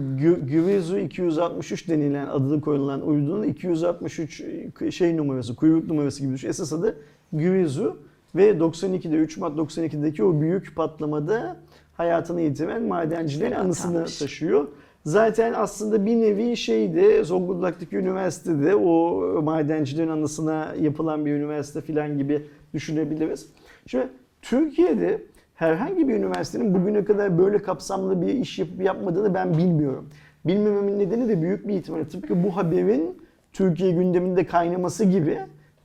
Güvezu 0.46 0.98
263 0.98 1.88
denilen 1.88 2.26
adını 2.26 2.60
koyulan 2.60 3.06
uydunun 3.08 3.42
263 3.42 4.42
şey 4.90 5.16
numarası, 5.16 5.56
kuyruk 5.56 5.88
numarası 5.88 6.20
gibi 6.22 6.32
düşün. 6.34 6.48
Esas 6.48 6.72
adı 6.72 7.00
Güvezu 7.32 7.96
ve 8.36 8.50
92'de 8.50 9.16
3 9.16 9.36
Mart 9.36 9.56
92'deki 9.58 10.24
o 10.24 10.40
büyük 10.40 10.76
patlamada 10.76 11.56
hayatını 11.96 12.40
yitiren 12.40 12.82
madencilerin 12.82 13.50
Güzel 13.50 13.60
anısını 13.60 13.90
atanmış. 13.90 14.18
taşıyor. 14.18 14.68
Zaten 15.04 15.52
aslında 15.56 16.06
bir 16.06 16.16
nevi 16.20 16.56
şeydi 16.56 17.24
Zonguldak'taki 17.24 17.96
üniversitede 17.96 18.74
o 18.76 19.20
madencilerin 19.42 20.08
anısına 20.08 20.74
yapılan 20.80 21.26
bir 21.26 21.32
üniversite 21.32 21.80
falan 21.80 22.18
gibi 22.18 22.46
düşünebiliriz. 22.74 23.46
Şimdi 23.86 24.08
Türkiye'de 24.42 25.22
herhangi 25.54 26.08
bir 26.08 26.14
üniversitenin 26.14 26.74
bugüne 26.74 27.04
kadar 27.04 27.38
böyle 27.38 27.58
kapsamlı 27.58 28.22
bir 28.26 28.34
iş 28.34 28.58
yapıp 28.58 28.82
yapmadığını 28.82 29.34
ben 29.34 29.58
bilmiyorum. 29.58 30.08
Bilmememin 30.46 30.98
nedeni 30.98 31.28
de 31.28 31.42
büyük 31.42 31.68
bir 31.68 31.74
ihtimalle 31.74 32.08
tıpkı 32.08 32.44
bu 32.44 32.56
haberin 32.56 33.18
Türkiye 33.52 33.90
gündeminde 33.92 34.46
kaynaması 34.46 35.04
gibi 35.04 35.38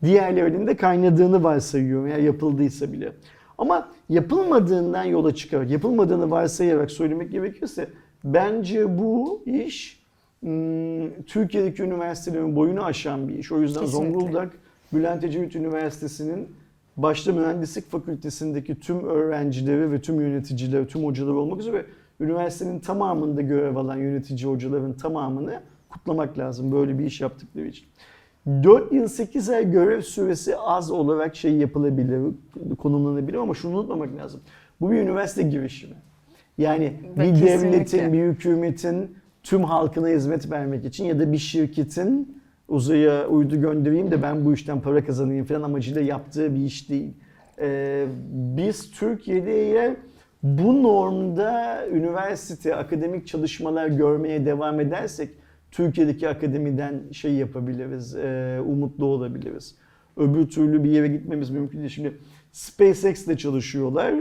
diğerlerinin 0.04 0.68
de 0.68 0.78
kaynadığını 0.78 1.44
varsayıyorum 1.44 2.08
eğer 2.08 2.20
yapıldıysa 2.20 2.94
bile. 2.94 3.12
Ama 3.58 3.90
yapılmadığından 4.10 5.04
yola 5.04 5.36
çıkarak, 5.36 5.72
yapılmadığını 5.72 6.32
varsayarak 6.32 6.92
söylemek 6.92 7.32
gerekirse 7.32 7.90
bence 8.24 8.98
bu 9.00 9.44
iş 9.46 10.04
hmm, 10.40 11.24
Türkiye'deki 11.24 11.84
üniversitelerin 11.84 12.56
boyunu 12.56 12.86
aşan 12.86 13.28
bir 13.28 13.38
iş. 13.38 13.52
O 13.52 13.62
yüzden 13.62 13.82
Kesinlikle. 13.82 14.12
Zonguldak 14.14 14.52
Bülent 14.94 15.24
Ecevit 15.24 15.56
Üniversitesi'nin 15.56 16.48
başta 16.98 17.32
mühendislik 17.32 17.92
fakültesindeki 17.92 18.80
tüm 18.80 19.06
öğrencileri 19.06 19.92
ve 19.92 20.02
tüm 20.02 20.22
yöneticileri, 20.22 20.88
tüm 20.88 21.04
hocaları 21.04 21.36
olmak 21.36 21.60
üzere 21.60 21.86
üniversitenin 22.20 22.80
tamamında 22.80 23.42
görev 23.42 23.76
alan 23.76 23.98
yönetici 23.98 24.46
hocaların 24.46 24.94
tamamını 24.94 25.62
kutlamak 25.90 26.38
lazım 26.38 26.72
böyle 26.72 27.00
bir 27.00 27.06
iş 27.06 27.22
yaptıkları 27.22 27.68
için. 27.68 27.86
4 28.48 28.92
yıl 28.92 29.08
8 29.08 29.50
ay 29.50 29.72
görev 29.72 30.02
süresi 30.02 30.58
az 30.58 30.92
olarak 30.92 31.36
şey 31.36 31.54
yapılabilir, 31.56 32.22
konumlanabilir 32.78 33.38
ama 33.38 33.54
şunu 33.54 33.78
unutmamak 33.78 34.18
lazım. 34.18 34.42
Bu 34.82 34.92
bir 34.92 34.98
üniversite 34.98 35.44
girişimi. 35.44 35.96
Yani 36.58 36.94
Ve 37.18 37.24
bir 37.24 37.40
kesinlikle. 37.40 37.72
devletin, 37.72 38.14
bir 38.14 38.24
hükümetin 38.24 39.16
tüm 39.44 39.64
halkına 39.64 40.08
hizmet 40.08 40.52
vermek 40.52 40.86
için 40.86 41.06
ya 41.06 41.20
da 41.20 41.32
bir 41.32 41.38
şirketin 41.38 42.38
uzaya 42.68 43.28
uydu 43.28 43.62
göndereyim 43.62 44.12
de 44.12 44.22
ben 44.22 44.46
bu 44.46 44.54
işten 44.54 44.82
para 44.82 45.06
kazanayım 45.06 45.46
falan 45.46 45.62
amacıyla 45.64 46.02
yaptığı 46.02 46.56
bir 46.56 46.62
iş 46.62 46.90
değil. 46.90 47.14
Ee, 47.60 48.06
biz 48.58 48.92
Türkiye'de 48.92 49.96
bu 50.44 50.84
normda 50.84 51.88
üniversite, 51.88 52.76
akademik 52.76 53.28
çalışmalar 53.28 53.88
görmeye 53.88 54.46
devam 54.46 54.80
edersek 54.80 55.30
Türkiye'deki 55.74 56.30
akademiden 56.30 57.02
şey 57.12 57.34
yapabiliriz, 57.34 58.16
e, 58.16 58.60
umutlu 58.66 59.06
olabiliriz. 59.06 59.76
Öbür 60.18 60.48
türlü 60.48 60.84
bir 60.84 60.90
yere 60.90 61.08
gitmemiz 61.08 61.50
mümkün 61.50 61.80
değil. 61.80 61.90
Şimdi 61.90 62.18
SpaceX'le 62.52 63.38
çalışıyorlar. 63.38 64.14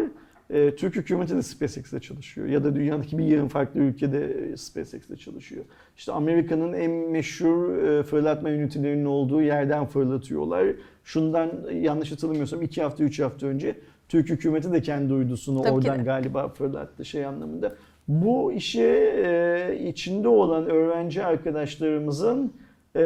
E, 0.51 0.77
Türk 0.77 0.97
hükümeti 0.97 1.37
de 1.37 1.43
SpaceX'le 1.43 2.01
çalışıyor. 2.01 2.47
Ya 2.47 2.65
da 2.65 2.75
dünyadaki 2.75 3.19
bir 3.19 3.25
yarım 3.25 3.49
farklı 3.49 3.81
ülkede 3.81 4.57
SpaceX'le 4.57 5.19
çalışıyor. 5.21 5.65
İşte 5.97 6.13
Amerika'nın 6.13 6.73
en 6.73 6.91
meşhur 6.91 7.77
e, 7.77 8.03
fırlatma 8.03 8.51
ünitelerinin 8.51 9.05
olduğu 9.05 9.43
yerden 9.43 9.87
fırlatıyorlar. 9.87 10.67
Şundan 11.05 11.51
yanlış 11.73 12.13
hatırlamıyorsam 12.13 12.63
iki 12.63 12.83
hafta, 12.83 13.05
üç 13.05 13.21
hafta 13.21 13.47
önce 13.47 13.77
Türk 14.09 14.31
hükümeti 14.31 14.73
de 14.73 14.83
kendi 14.83 15.13
uydusunu 15.13 15.63
Tabii 15.63 15.73
oradan 15.73 16.05
galiba 16.05 16.49
fırlattı 16.49 17.05
şey 17.05 17.27
anlamında. 17.27 17.75
Bu 18.09 18.53
işe 18.53 18.83
e, 19.27 19.89
içinde 19.89 20.29
olan 20.29 20.67
öğrenci 20.67 21.25
arkadaşlarımızın 21.25 22.53
e, 22.97 23.05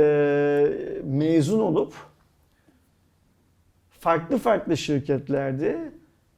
mezun 1.05 1.61
olup 1.61 1.95
farklı 3.91 4.39
farklı 4.39 4.77
şirketlerde 4.77 5.91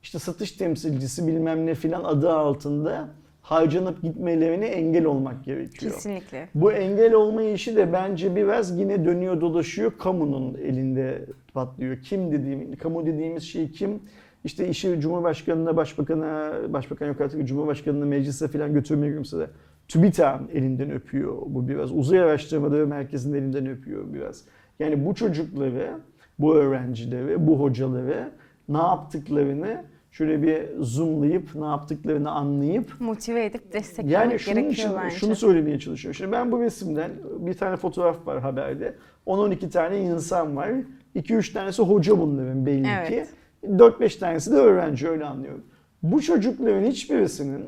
işte 0.02 0.18
satış 0.18 0.52
temsilcisi 0.52 1.26
bilmem 1.26 1.66
ne 1.66 1.74
filan 1.74 2.04
adı 2.04 2.32
altında 2.32 3.08
harcanıp 3.42 4.02
gitmelerine 4.02 4.66
engel 4.66 5.04
olmak 5.04 5.44
gerekiyor. 5.44 5.92
Kesinlikle. 5.92 6.48
Bu 6.54 6.72
engel 6.72 7.14
olma 7.14 7.42
işi 7.42 7.76
de 7.76 7.92
bence 7.92 8.36
biraz 8.36 8.78
yine 8.78 9.04
dönüyor 9.04 9.40
dolaşıyor 9.40 9.92
kamunun 9.98 10.54
elinde 10.54 11.26
patlıyor. 11.54 12.02
Kim 12.02 12.32
dediğim, 12.32 12.76
kamu 12.76 13.06
dediğimiz 13.06 13.42
şey 13.42 13.70
kim? 13.70 14.02
İşte 14.44 14.68
işi 14.68 15.00
Cumhurbaşkanı'na, 15.00 15.76
Başbakan'a, 15.76 16.52
Başbakan 16.72 17.06
yok 17.06 17.20
artık 17.20 17.48
Cumhurbaşkanı'na 17.48 18.04
meclise 18.04 18.48
falan 18.48 18.74
götürmeye 18.74 19.08
gülümse 19.10 19.38
de. 19.38 19.50
TÜBİTAK'ın 19.88 20.48
elinden 20.48 20.90
öpüyor 20.90 21.36
bu 21.46 21.68
biraz. 21.68 21.92
Uzay 21.92 22.20
Araştırmaları 22.20 22.86
Merkezi'nin 22.86 23.34
elinden 23.38 23.66
öpüyor 23.66 24.14
biraz. 24.14 24.44
Yani 24.78 25.06
bu 25.06 25.14
çocukları, 25.14 25.90
bu 26.38 26.54
öğrencileri, 26.56 27.46
bu 27.46 27.60
hocaları 27.60 28.30
ne 28.68 28.78
yaptıklarını 28.78 29.84
şöyle 30.10 30.42
bir 30.42 30.62
zoomlayıp 30.80 31.54
ne 31.54 31.66
yaptıklarını 31.66 32.30
anlayıp 32.30 33.00
Motive 33.00 33.44
edip 33.44 33.72
desteklemek 33.72 34.12
yani 34.12 34.38
şunun 34.38 34.54
gerekiyor 34.54 34.88
için 34.88 34.98
bence. 35.04 35.16
şunu 35.16 35.36
söylemeye 35.36 35.78
çalışıyorum. 35.78 36.14
Şimdi 36.14 36.32
ben 36.32 36.52
bu 36.52 36.60
resimden 36.60 37.10
bir 37.38 37.54
tane 37.54 37.76
fotoğraf 37.76 38.26
var 38.26 38.40
haberde. 38.40 38.94
10-12 39.26 39.70
tane 39.70 40.00
insan 40.00 40.56
var. 40.56 40.70
2-3 41.16 41.52
tanesi 41.52 41.82
hoca 41.82 42.18
bunların 42.18 42.66
belli 42.66 42.88
Evet. 42.98 43.08
ki. 43.08 43.24
4-5 43.68 44.18
tanesi 44.18 44.52
de 44.52 44.56
öğrenci 44.56 45.08
öyle 45.08 45.24
anlıyorum. 45.24 45.64
Bu 46.02 46.22
çocukların 46.22 46.86
hiçbirisinin 46.86 47.64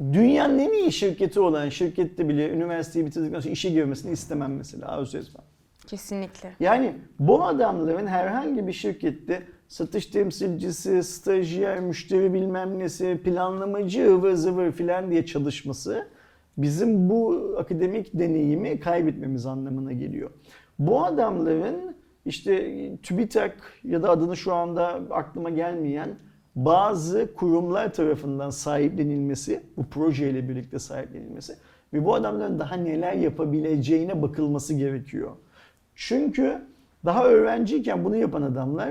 dünyanın 0.00 0.58
en 0.58 0.72
iyi 0.72 0.92
şirketi 0.92 1.40
olan 1.40 1.68
şirkette 1.68 2.28
bile 2.28 2.50
üniversiteyi 2.50 3.06
bitirdikten 3.06 3.40
sonra 3.40 3.52
işe 3.52 3.70
girmesini 3.70 4.12
istemem 4.12 4.56
mesela 4.56 4.88
arzu 4.88 5.18
etmem. 5.18 5.44
Kesinlikle. 5.86 6.52
Yani 6.60 6.94
bu 7.18 7.44
adamların 7.44 8.06
herhangi 8.06 8.66
bir 8.66 8.72
şirkette 8.72 9.42
satış 9.68 10.06
temsilcisi, 10.06 11.02
stajyer, 11.02 11.80
müşteri 11.80 12.34
bilmem 12.34 12.78
nesi, 12.78 13.20
planlamacı, 13.24 14.14
ıvır 14.14 14.34
zıvır 14.34 14.72
filan 14.72 15.10
diye 15.10 15.26
çalışması 15.26 16.08
bizim 16.58 17.10
bu 17.10 17.54
akademik 17.58 18.18
deneyimi 18.18 18.80
kaybetmemiz 18.80 19.46
anlamına 19.46 19.92
geliyor. 19.92 20.30
Bu 20.78 21.04
adamların 21.04 21.96
işte 22.28 22.74
TÜBİTAK 23.02 23.56
ya 23.84 24.02
da 24.02 24.10
adını 24.10 24.36
şu 24.36 24.54
anda 24.54 25.00
aklıma 25.10 25.50
gelmeyen 25.50 26.08
bazı 26.56 27.34
kurumlar 27.34 27.92
tarafından 27.92 28.50
sahiplenilmesi, 28.50 29.62
bu 29.76 29.86
projeyle 29.86 30.48
birlikte 30.48 30.78
sahiplenilmesi 30.78 31.54
ve 31.92 32.04
bu 32.04 32.14
adamların 32.14 32.58
daha 32.58 32.76
neler 32.76 33.12
yapabileceğine 33.12 34.22
bakılması 34.22 34.74
gerekiyor. 34.74 35.30
Çünkü 35.94 36.62
daha 37.04 37.24
öğrenciyken 37.24 38.04
bunu 38.04 38.16
yapan 38.16 38.42
adamlar 38.42 38.90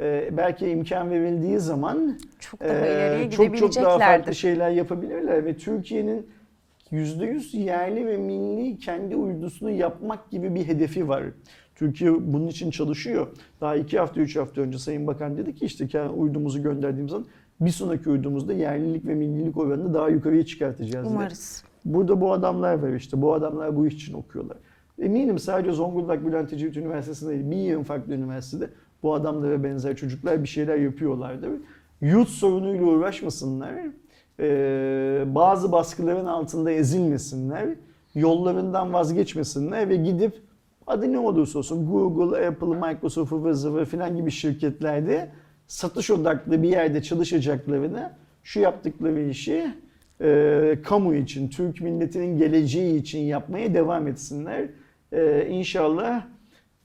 e, 0.00 0.36
belki 0.36 0.68
imkan 0.68 1.10
verildiği 1.10 1.58
zaman 1.58 2.18
Çok 2.38 2.60
daha 2.60 2.86
e, 2.86 3.30
çok 3.30 3.56
çok 3.56 3.76
daha 3.76 3.98
farklı 3.98 4.34
şeyler 4.34 4.70
yapabilirler 4.70 5.44
ve 5.44 5.56
Türkiye'nin 5.56 6.26
%100 6.92 7.56
yerli 7.56 8.06
ve 8.06 8.16
milli 8.16 8.78
kendi 8.78 9.16
uydusunu 9.16 9.70
yapmak 9.70 10.30
gibi 10.30 10.54
bir 10.54 10.66
hedefi 10.66 11.08
var. 11.08 11.22
Türkiye 11.78 12.32
bunun 12.32 12.46
için 12.46 12.70
çalışıyor. 12.70 13.26
Daha 13.60 13.76
iki 13.76 13.98
hafta, 13.98 14.20
üç 14.20 14.36
hafta 14.36 14.60
önce 14.60 14.78
Sayın 14.78 15.06
Bakan 15.06 15.36
dedi 15.36 15.54
ki 15.54 15.64
işte 15.64 15.88
kendi 15.88 16.12
uydumuzu 16.12 16.62
gönderdiğimiz 16.62 17.10
zaman 17.10 17.26
bir 17.60 17.70
sonraki 17.70 18.10
uydumuzda 18.10 18.52
yerlilik 18.52 19.06
ve 19.06 19.14
millilik 19.14 19.56
oranını 19.56 19.94
daha 19.94 20.08
yukarıya 20.08 20.46
çıkartacağız 20.46 21.06
dedi. 21.06 21.14
Umarız. 21.14 21.64
Burada 21.84 22.20
bu 22.20 22.32
adamlar 22.32 22.74
var 22.74 22.92
işte. 22.92 23.22
Bu 23.22 23.34
adamlar 23.34 23.76
bu 23.76 23.86
iş 23.86 23.94
için 23.94 24.14
okuyorlar. 24.14 24.56
Eminim 24.98 25.38
sadece 25.38 25.72
Zonguldak 25.72 26.26
Bülent 26.26 26.52
Ecevit 26.52 26.76
Üniversitesi'nde 26.76 27.30
değil, 27.30 27.50
bir 27.50 27.56
yığın 27.56 27.82
farklı 27.82 28.14
üniversitede 28.14 28.70
bu 29.02 29.14
adamlara 29.14 29.64
benzer 29.64 29.96
çocuklar 29.96 30.42
bir 30.42 30.48
şeyler 30.48 30.76
yapıyorlardır. 30.76 31.50
Yurt 32.00 32.28
sorunuyla 32.28 32.84
uğraşmasınlar. 32.84 33.74
Ee, 34.40 35.24
bazı 35.26 35.72
baskıların 35.72 36.26
altında 36.26 36.70
ezilmesinler. 36.70 37.68
Yollarından 38.14 38.92
vazgeçmesinler 38.92 39.88
ve 39.88 39.96
gidip 39.96 40.47
adı 40.88 41.12
ne 41.12 41.18
olursa 41.18 41.58
olsun 41.58 41.86
Google, 41.86 42.46
Apple, 42.46 42.66
Microsoft, 42.66 43.32
ıvır 43.32 43.52
zıvır 43.52 43.84
filan 43.84 44.16
gibi 44.16 44.30
şirketlerde 44.30 45.28
satış 45.66 46.10
odaklı 46.10 46.62
bir 46.62 46.68
yerde 46.68 47.02
çalışacaklarını 47.02 48.12
şu 48.42 48.60
yaptıkları 48.60 49.20
işi 49.20 49.74
e, 50.20 50.78
kamu 50.84 51.14
için, 51.14 51.48
Türk 51.48 51.80
milletinin 51.80 52.38
geleceği 52.38 53.00
için 53.00 53.18
yapmaya 53.18 53.74
devam 53.74 54.06
etsinler. 54.06 54.68
E, 55.12 55.46
inşallah 55.50 56.26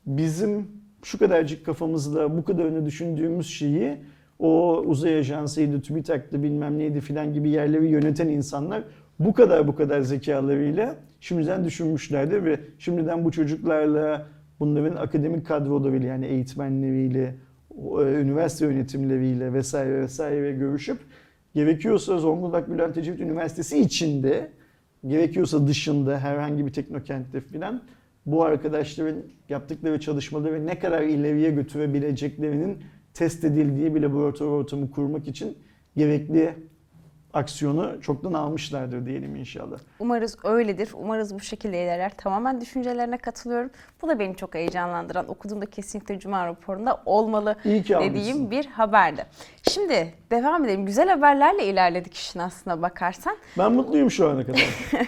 bizim 0.05 0.67
şu 1.03 1.19
kadarcık 1.19 1.65
kafamızda 1.65 2.37
bu 2.37 2.43
kadarını 2.43 2.85
düşündüğümüz 2.85 3.47
şeyi 3.47 3.97
o 4.39 4.77
uzay 4.85 5.19
ajansıydı, 5.19 5.81
TÜBİTAK'tı 5.81 6.43
bilmem 6.43 6.77
neydi 6.77 7.01
filan 7.01 7.33
gibi 7.33 7.49
yerleri 7.49 7.87
yöneten 7.87 8.27
insanlar 8.27 8.83
bu 9.19 9.33
kadar 9.33 9.67
bu 9.67 9.75
kadar 9.75 10.01
zekalarıyla 10.01 10.95
şimdiden 11.23 11.65
düşünmüşlerdi 11.65 12.45
ve 12.45 12.59
şimdiden 12.79 13.25
bu 13.25 13.31
çocuklarla 13.31 14.27
bunların 14.59 14.95
akademik 14.95 15.45
kadrolarıyla 15.45 16.07
yani 16.07 16.25
eğitmenleriyle, 16.25 17.35
e, 17.99 18.03
üniversite 18.03 18.65
yönetimleriyle 18.65 19.53
vesaire 19.53 20.01
vesaire 20.01 20.51
görüşüp 20.51 20.97
gerekiyorsa 21.55 22.17
Zonguldak 22.17 22.71
Bülent 22.71 22.97
Ecevit 22.97 23.19
Üniversitesi 23.19 23.79
içinde 23.79 24.51
gerekiyorsa 25.07 25.67
dışında 25.67 26.19
herhangi 26.19 26.65
bir 26.65 26.73
teknokentte 26.73 27.41
filan 27.41 27.83
bu 28.25 28.43
arkadaşların 28.43 29.23
yaptıkları 29.49 29.99
çalışmaları 29.99 30.65
ne 30.65 30.79
kadar 30.79 31.01
ileriye 31.01 31.51
götürebileceklerinin 31.51 32.77
test 33.13 33.43
edildiği 33.43 33.95
bir 33.95 34.01
laboratuvar 34.01 34.51
ortamı 34.51 34.91
kurmak 34.91 35.27
için 35.27 35.57
gerekli 35.97 36.53
aksiyonu 37.33 38.01
çoktan 38.01 38.33
almışlardır 38.33 39.05
diyelim 39.05 39.35
inşallah. 39.35 39.77
Umarız 39.99 40.37
öyledir. 40.43 40.89
Umarız 40.93 41.35
bu 41.35 41.39
şekilde 41.39 41.83
ilerler. 41.83 42.11
Tamamen 42.17 42.61
düşüncelerine 42.61 43.17
katılıyorum. 43.17 43.69
Bu 44.01 44.07
da 44.07 44.19
beni 44.19 44.35
çok 44.35 44.55
heyecanlandıran, 44.55 45.29
okuduğumda 45.29 45.65
kesinlikle 45.65 46.19
Cuma 46.19 46.47
raporunda 46.47 47.01
olmalı 47.05 47.55
almışsın. 47.65 47.99
dediğim 48.01 48.51
bir 48.51 48.65
haberdi. 48.65 49.25
Şimdi 49.71 50.13
devam 50.31 50.65
edelim. 50.65 50.85
Güzel 50.85 51.09
haberlerle 51.09 51.65
ilerledik 51.65 52.13
işin 52.13 52.39
aslına 52.39 52.81
bakarsan. 52.81 53.37
Ben 53.57 53.71
mutluyum 53.71 54.11
şu 54.11 54.29
ana 54.29 54.45
kadar. 54.45 54.69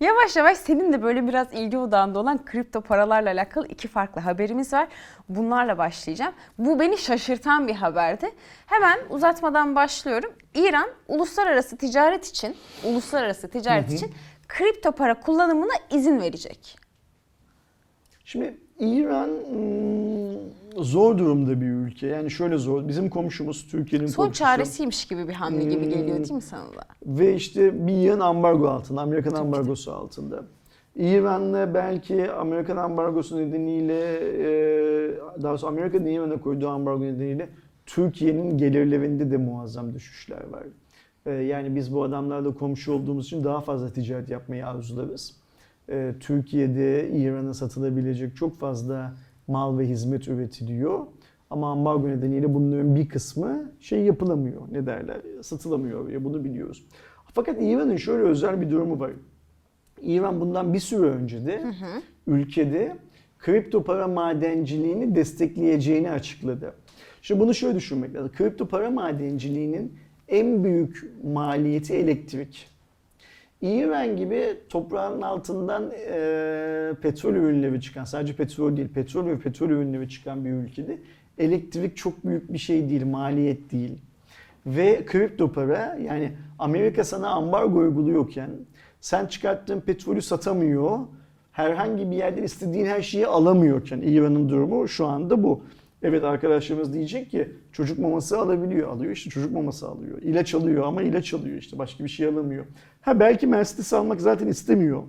Yavaş 0.00 0.36
yavaş 0.36 0.58
senin 0.58 0.92
de 0.92 1.02
böyle 1.02 1.28
biraz 1.28 1.52
ilgi 1.52 1.78
odağında 1.78 2.18
olan 2.18 2.44
kripto 2.44 2.80
paralarla 2.80 3.30
alakalı 3.30 3.66
iki 3.68 3.88
farklı 3.88 4.20
haberimiz 4.20 4.72
var. 4.72 4.88
Bunlarla 5.28 5.78
başlayacağım. 5.78 6.34
Bu 6.58 6.80
beni 6.80 6.98
şaşırtan 6.98 7.68
bir 7.68 7.74
haberdi. 7.74 8.30
Hemen 8.66 8.98
uzatmadan 9.10 9.74
başlıyorum. 9.74 10.32
İran 10.54 10.90
uluslararası 11.08 11.76
ticaret 11.76 12.26
için, 12.26 12.56
uluslararası 12.84 13.50
ticaret 13.50 13.92
için 13.92 14.14
kripto 14.48 14.92
para 14.92 15.20
kullanımına 15.20 15.72
izin 15.90 16.20
verecek. 16.20 16.78
Şimdi 18.24 18.63
İran 18.80 19.28
hmm, 19.28 20.84
zor 20.84 21.18
durumda 21.18 21.60
bir 21.60 21.66
ülke. 21.66 22.06
Yani 22.06 22.30
şöyle 22.30 22.56
zor. 22.58 22.88
Bizim 22.88 23.10
komşumuz 23.10 23.66
Türkiye'nin 23.70 24.06
Son 24.06 24.24
komşusu. 24.24 24.44
çaresiymiş 24.44 25.04
gibi 25.04 25.28
bir 25.28 25.32
hamle 25.32 25.64
gibi 25.64 25.88
geliyor 25.88 26.16
değil 26.18 26.32
mi 26.32 26.40
sana 26.42 26.62
da? 26.62 26.84
Ve 27.06 27.34
işte 27.34 27.86
bir 27.86 27.92
yığın 27.92 28.20
ambargo 28.20 28.68
altında, 28.68 29.00
Amerikan 29.00 29.34
ambargosu 29.34 29.92
altında. 29.92 30.44
İran'la 30.96 31.74
belki 31.74 32.30
Amerikan 32.30 32.76
ambargosu 32.76 33.38
nedeniyle, 33.38 34.00
e, 34.20 35.14
daha 35.42 35.50
doğrusu 35.52 35.66
Amerika'nın 35.66 36.06
İran'a 36.06 36.40
koyduğu 36.40 36.68
ambargo 36.68 37.02
nedeniyle 37.04 37.48
Türkiye'nin 37.86 38.58
gelirlerinde 38.58 39.30
de 39.30 39.36
muazzam 39.36 39.94
düşüşler 39.94 40.48
var. 40.50 40.62
E, 41.26 41.30
Yani 41.32 41.74
biz 41.76 41.94
bu 41.94 42.02
adamlarla 42.02 42.54
komşu 42.54 42.92
olduğumuz 42.92 43.26
için 43.26 43.44
daha 43.44 43.60
fazla 43.60 43.92
ticaret 43.92 44.30
yapmayı 44.30 44.66
arzularız. 44.66 45.36
E, 45.88 46.14
Türkiye'de 46.20 47.10
İran'a 47.10 47.54
satılabilecek 47.54 48.36
çok 48.36 48.58
fazla 48.58 49.14
mal 49.46 49.78
ve 49.78 49.88
hizmet 49.88 50.28
üretiliyor. 50.28 51.06
Ama 51.50 51.72
ambargo 51.72 52.08
nedeniyle 52.08 52.54
bunların 52.54 52.96
bir 52.96 53.08
kısmı 53.08 53.72
şey 53.80 54.00
yapılamıyor. 54.02 54.62
Ne 54.72 54.86
derler? 54.86 55.16
Satılamıyor. 55.42 56.08
Ya 56.08 56.24
bunu 56.24 56.44
biliyoruz. 56.44 56.86
Fakat 57.32 57.56
İran'ın 57.62 57.96
şöyle 57.96 58.22
özel 58.22 58.60
bir 58.60 58.70
durumu 58.70 59.00
var. 59.00 59.10
İran 60.02 60.40
bundan 60.40 60.74
bir 60.74 60.78
süre 60.78 61.06
önce 61.06 61.46
de 61.46 61.64
ülkede 62.26 62.96
kripto 63.38 63.84
para 63.84 64.08
madenciliğini 64.08 65.14
destekleyeceğini 65.14 66.10
açıkladı. 66.10 66.74
Şimdi 67.22 67.40
bunu 67.40 67.54
şöyle 67.54 67.76
düşünmek 67.76 68.14
lazım. 68.14 68.32
Kripto 68.36 68.68
para 68.68 68.90
madenciliğinin 68.90 69.98
en 70.28 70.64
büyük 70.64 71.10
maliyeti 71.24 71.94
elektrik. 71.94 72.68
İran 73.64 74.16
gibi 74.16 74.56
toprağın 74.68 75.22
altından 75.22 75.90
e, 75.90 76.92
petrol 77.02 77.34
ürünleri 77.34 77.80
çıkan, 77.80 78.04
sadece 78.04 78.36
petrol 78.36 78.76
değil, 78.76 78.88
petrol 78.88 79.26
ve 79.26 79.38
petrol 79.38 79.70
ürünleri 79.70 80.08
çıkan 80.08 80.44
bir 80.44 80.50
ülkede 80.50 80.98
elektrik 81.38 81.96
çok 81.96 82.26
büyük 82.26 82.52
bir 82.52 82.58
şey 82.58 82.88
değil, 82.88 83.06
maliyet 83.06 83.72
değil. 83.72 83.98
Ve 84.66 85.04
kripto 85.06 85.52
para 85.52 85.98
yani 86.02 86.32
Amerika 86.58 87.04
sana 87.04 87.28
ambargo 87.28 87.78
uyguluyorken 87.78 88.50
sen 89.00 89.26
çıkarttığın 89.26 89.80
petrolü 89.80 90.22
satamıyor, 90.22 90.98
herhangi 91.52 92.10
bir 92.10 92.16
yerden 92.16 92.42
istediğin 92.42 92.86
her 92.86 93.02
şeyi 93.02 93.26
alamıyorken 93.26 94.00
İran'ın 94.00 94.48
durumu 94.48 94.88
şu 94.88 95.06
anda 95.06 95.42
bu. 95.42 95.62
Evet 96.04 96.24
arkadaşlarımız 96.24 96.94
diyecek 96.94 97.30
ki 97.30 97.48
çocuk 97.72 97.98
maması 97.98 98.38
alabiliyor. 98.38 98.88
Alıyor 98.88 99.12
işte 99.12 99.30
çocuk 99.30 99.52
maması 99.52 99.88
alıyor. 99.88 100.22
İlaç 100.22 100.54
alıyor 100.54 100.84
ama 100.86 101.02
ilaç 101.02 101.34
alıyor 101.34 101.56
işte 101.56 101.78
başka 101.78 102.04
bir 102.04 102.08
şey 102.08 102.26
alamıyor. 102.26 102.66
Ha 103.00 103.20
belki 103.20 103.46
Mercedes 103.46 103.92
almak 103.92 104.20
zaten 104.20 104.46
istemiyor. 104.46 105.02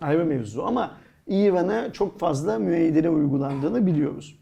Ayrı 0.00 0.24
mevzu 0.24 0.62
ama 0.62 0.96
İran'a 1.26 1.92
çok 1.92 2.18
fazla 2.18 2.58
müeyyidele 2.58 3.08
uygulandığını 3.08 3.86
biliyoruz. 3.86 4.38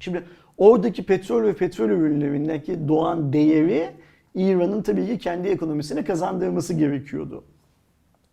Şimdi 0.00 0.22
oradaki 0.58 1.02
petrol 1.02 1.42
ve 1.42 1.54
petrol 1.54 1.88
ürünlerindeki 1.88 2.88
doğan 2.88 3.32
değeri 3.32 3.90
İran'ın 4.34 4.82
tabii 4.82 5.06
ki 5.06 5.18
kendi 5.18 5.48
ekonomisine 5.48 6.04
kazandırması 6.04 6.74
gerekiyordu. 6.74 7.44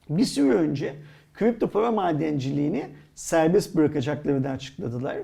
Bir 0.09 0.25
süre 0.25 0.53
önce 0.53 0.95
kripto 1.33 1.67
para 1.67 1.91
madenciliğini 1.91 2.85
serbest 3.15 3.75
bırakacaklarını 3.75 4.49
açıkladılar. 4.49 5.17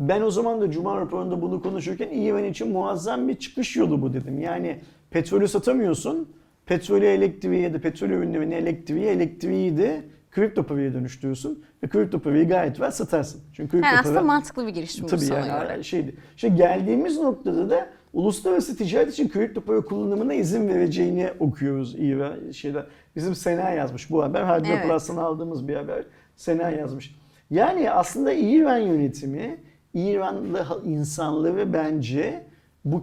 Ben 0.00 0.20
o 0.22 0.30
zaman 0.30 0.60
da 0.60 0.70
Cuma 0.70 1.00
raporunda 1.00 1.42
bunu 1.42 1.62
konuşurken 1.62 2.08
İran 2.08 2.44
için 2.44 2.68
muazzam 2.72 3.28
bir 3.28 3.34
çıkış 3.34 3.76
yolu 3.76 4.02
bu 4.02 4.12
dedim. 4.12 4.40
Yani 4.40 4.80
petrolü 5.10 5.48
satamıyorsun, 5.48 6.28
petrolü 6.66 7.04
elektriği 7.06 7.60
ya 7.62 7.74
da 7.74 7.80
petrol 7.80 8.08
ürünlerini 8.08 8.54
elektriği, 8.54 9.04
elektriği 9.06 9.78
de 9.78 10.02
kripto 10.30 10.62
paraya 10.62 10.94
dönüştürüyorsun 10.94 11.64
ve 11.82 11.88
kripto 11.88 12.18
parayı 12.18 12.48
gayet 12.48 12.80
var 12.80 12.90
satarsın. 12.90 13.40
Çünkü 13.52 13.70
kripto 13.70 13.86
Yani 13.86 13.98
aslında 14.00 14.14
para- 14.18 14.26
mantıklı 14.26 14.66
bir 14.66 14.72
girişim 14.72 15.04
bu 15.04 15.08
Tabii 15.08 15.20
sana 15.20 15.46
yani 15.46 15.68
göre. 15.68 15.82
şeydi. 15.82 16.14
İşte 16.36 16.48
geldiğimiz 16.48 17.18
noktada 17.18 17.70
da 17.70 17.86
uluslararası 18.12 18.76
ticaret 18.76 19.12
için 19.12 19.28
kripto 19.28 19.60
para 19.60 19.80
kullanımına 19.80 20.34
izin 20.34 20.68
vereceğini 20.68 21.30
okuyoruz 21.38 21.94
İran 21.98 22.50
şeyler. 22.50 22.86
Bizim 23.16 23.34
Sena 23.34 23.70
yazmış 23.70 24.10
bu 24.10 24.22
haber. 24.22 24.42
Harbi 24.42 24.68
Evet. 24.68 24.86
Plus'tan 24.88 25.16
aldığımız 25.16 25.68
bir 25.68 25.74
haber. 25.76 26.04
Sena 26.36 26.70
yazmış. 26.70 27.14
Yani 27.50 27.90
aslında 27.90 28.32
İran 28.32 28.78
yönetimi 28.78 29.56
İranlı 29.94 30.66
insanları 30.84 31.72
bence 31.72 32.46
bu 32.84 33.02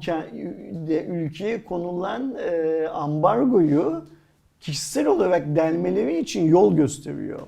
ülkeye 1.07 1.63
konulan 1.63 2.35
e, 2.35 2.87
ambargoyu 2.87 4.05
kişisel 4.59 5.07
olarak 5.07 5.55
delmeleri 5.55 6.19
için 6.19 6.45
yol 6.45 6.75
gösteriyor. 6.75 7.39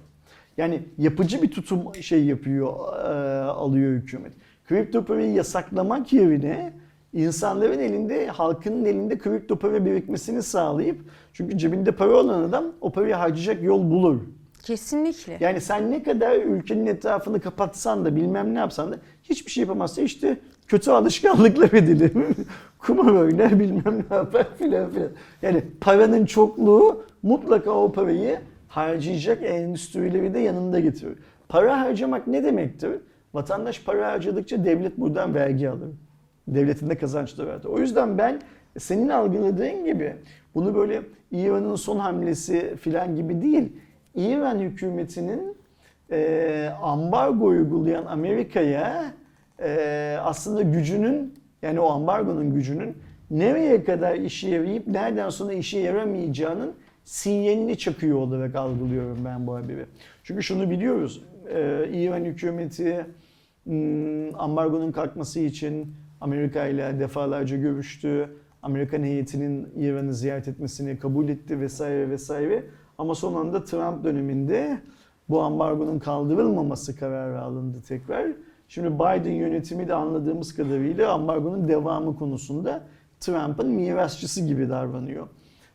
Yani 0.57 0.81
yapıcı 0.97 1.41
bir 1.41 1.51
tutum 1.51 1.95
şey 1.95 2.25
yapıyor, 2.25 2.93
e, 2.93 3.43
alıyor 3.43 3.91
hükümet. 3.91 4.33
Kripto 4.67 5.05
parayı 5.05 5.33
yasaklamak 5.33 6.13
yerine 6.13 6.73
insanların 7.13 7.79
elinde, 7.79 8.27
halkının 8.27 8.85
elinde 8.85 9.17
kripto 9.17 9.55
para 9.55 9.85
birikmesini 9.85 10.43
sağlayıp 10.43 11.01
çünkü 11.33 11.57
cebinde 11.57 11.91
para 11.91 12.15
olan 12.15 12.43
adam 12.43 12.65
o 12.81 12.91
parayı 12.91 13.13
harcayacak 13.13 13.63
yol 13.63 13.89
bulur. 13.91 14.21
Kesinlikle. 14.63 15.37
Yani 15.39 15.61
sen 15.61 15.91
ne 15.91 16.03
kadar 16.03 16.35
ülkenin 16.35 16.85
etrafını 16.85 17.39
kapatsan 17.39 18.05
da 18.05 18.15
bilmem 18.15 18.53
ne 18.53 18.59
yapsan 18.59 18.91
da 18.91 18.95
hiçbir 19.23 19.51
şey 19.51 19.61
yapamazsa 19.61 20.01
işte 20.01 20.37
kötü 20.67 20.91
alışkanlıklar 20.91 21.73
edilir. 21.73 22.11
Kumar 22.79 23.11
oynar 23.11 23.59
bilmem 23.59 24.05
ne 24.09 24.15
yapar 24.15 24.47
filan 24.57 24.91
filan. 24.91 25.09
Yani 25.41 25.63
paranın 25.81 26.25
çokluğu 26.25 27.05
mutlaka 27.23 27.71
o 27.71 27.91
parayı 27.91 28.39
harcayacak 28.67 29.43
endüstrileri 29.43 30.33
de 30.33 30.39
yanında 30.39 30.79
getiriyor. 30.79 31.15
Para 31.49 31.79
harcamak 31.79 32.27
ne 32.27 32.43
demektir? 32.43 32.91
Vatandaş 33.33 33.83
para 33.83 34.11
harcadıkça 34.11 34.65
devlet 34.65 34.97
buradan 34.97 35.33
vergi 35.33 35.69
alır. 35.69 35.89
Devletin 36.47 36.89
de 36.89 36.97
kazançları 36.97 37.47
vardır. 37.47 37.69
O 37.69 37.79
yüzden 37.79 38.17
ben 38.17 38.41
senin 38.77 39.09
algıladığın 39.09 39.85
gibi 39.85 40.15
bunu 40.55 40.75
böyle 40.75 41.01
İran'ın 41.31 41.75
son 41.75 41.99
hamlesi 41.99 42.75
filan 42.81 43.15
gibi 43.15 43.41
değil. 43.41 43.71
İran 44.15 44.59
hükümetinin 44.59 45.57
e, 46.11 46.69
ambargo 46.81 47.45
uygulayan 47.45 48.05
Amerika'ya 48.05 49.13
e, 49.59 50.17
aslında 50.21 50.61
gücünün 50.61 51.33
yani 51.61 51.79
o 51.79 51.89
ambargonun 51.89 52.53
gücünün 52.53 52.97
nereye 53.31 53.83
kadar 53.83 54.15
işe 54.15 54.49
yarayıp 54.49 54.87
nereden 54.87 55.29
sonra 55.29 55.53
işe 55.53 55.79
yaramayacağının 55.79 56.73
sinyalini 57.03 57.77
çakıyor 57.77 58.17
olarak 58.17 58.55
algılıyorum 58.55 59.17
ben 59.25 59.47
bu 59.47 59.55
haberi. 59.55 59.85
Çünkü 60.23 60.43
şunu 60.43 60.69
biliyoruz. 60.69 61.23
E, 61.49 61.89
İran 61.93 62.25
hükümeti 62.25 63.05
hmm, 63.63 64.41
ambargonun 64.41 64.91
kalkması 64.91 65.39
için 65.39 65.93
Amerika 66.21 66.67
ile 66.67 66.99
defalarca 66.99 67.57
görüştü. 67.57 68.29
Amerikan 68.63 69.03
heyetinin 69.03 69.67
İran'ı 69.77 70.13
ziyaret 70.13 70.47
etmesini 70.47 70.99
kabul 70.99 71.29
etti 71.29 71.59
vesaire 71.59 72.09
vesaire. 72.09 72.63
Ama 72.99 73.15
son 73.15 73.35
anda 73.35 73.63
Trump 73.63 74.03
döneminde 74.03 74.81
bu 75.29 75.41
ambargonun 75.41 75.99
kaldırılmaması 75.99 76.95
kararı 76.95 77.41
alındı 77.41 77.77
tekrar. 77.87 78.27
Şimdi 78.67 78.95
Biden 78.95 79.31
yönetimi 79.31 79.87
de 79.87 79.93
anladığımız 79.93 80.55
kadarıyla 80.55 81.13
ambargonun 81.13 81.67
devamı 81.67 82.15
konusunda 82.15 82.83
Trump'ın 83.19 83.67
mirasçısı 83.67 84.45
gibi 84.45 84.69
davranıyor. 84.69 85.27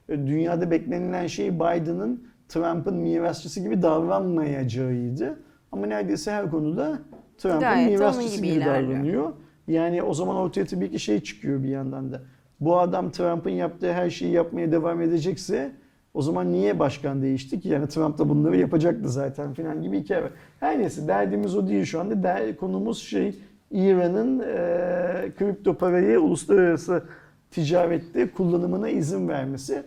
E, 0.09 0.27
Dünyada 0.27 0.71
beklenilen 0.71 1.27
şey 1.27 1.55
Biden'ın 1.55 2.27
Trump'ın 2.49 2.97
mirasçısı 2.97 3.61
gibi 3.61 3.83
davranmayacağıydı. 3.83 5.39
Ama 5.73 5.87
neredeyse 5.87 6.33
her 6.33 6.51
konuda 6.51 6.99
Trump'ın 7.39 7.61
mirasçısı 7.87 8.37
gibi 8.37 8.47
gibi 8.53 8.65
davranıyor. 8.65 9.33
Yani 9.69 10.03
o 10.03 10.15
zaman 10.15 10.37
ortaya 10.37 10.67
tabii 10.67 10.91
ki 10.91 10.99
şey 10.99 11.21
çıkıyor 11.21 11.63
bir 11.63 11.69
yandan 11.69 12.13
da. 12.13 12.23
Bu 12.61 12.79
adam 12.79 13.11
Trump'ın 13.11 13.51
yaptığı 13.51 13.93
her 13.93 14.11
şeyi 14.11 14.33
yapmaya 14.33 14.73
devam 14.73 15.01
edecekse 15.01 15.73
o 16.15 16.23
zaman 16.23 16.53
niye 16.53 16.79
başkan 16.79 17.23
değişti 17.23 17.61
ki? 17.61 17.69
Yani 17.69 17.89
Trump 17.89 18.19
da 18.19 18.29
bunları 18.29 18.57
yapacaktı 18.57 19.09
zaten 19.09 19.55
filan 19.55 19.83
gibi 19.83 20.01
hikaye. 20.01 20.31
Her 20.61 20.79
neyse 20.79 21.09
derdimiz 21.09 21.57
o 21.57 21.69
değil 21.69 21.85
şu 21.85 22.01
anda. 22.01 22.23
Der, 22.23 22.57
konumuz 22.57 22.99
şey 22.99 23.35
İran'ın 23.71 24.41
e, 24.41 25.33
kripto 25.39 25.75
parayı 25.75 26.21
uluslararası 26.21 27.03
ticarette 27.51 28.31
kullanımına 28.31 28.89
izin 28.89 29.29
vermesi. 29.29 29.83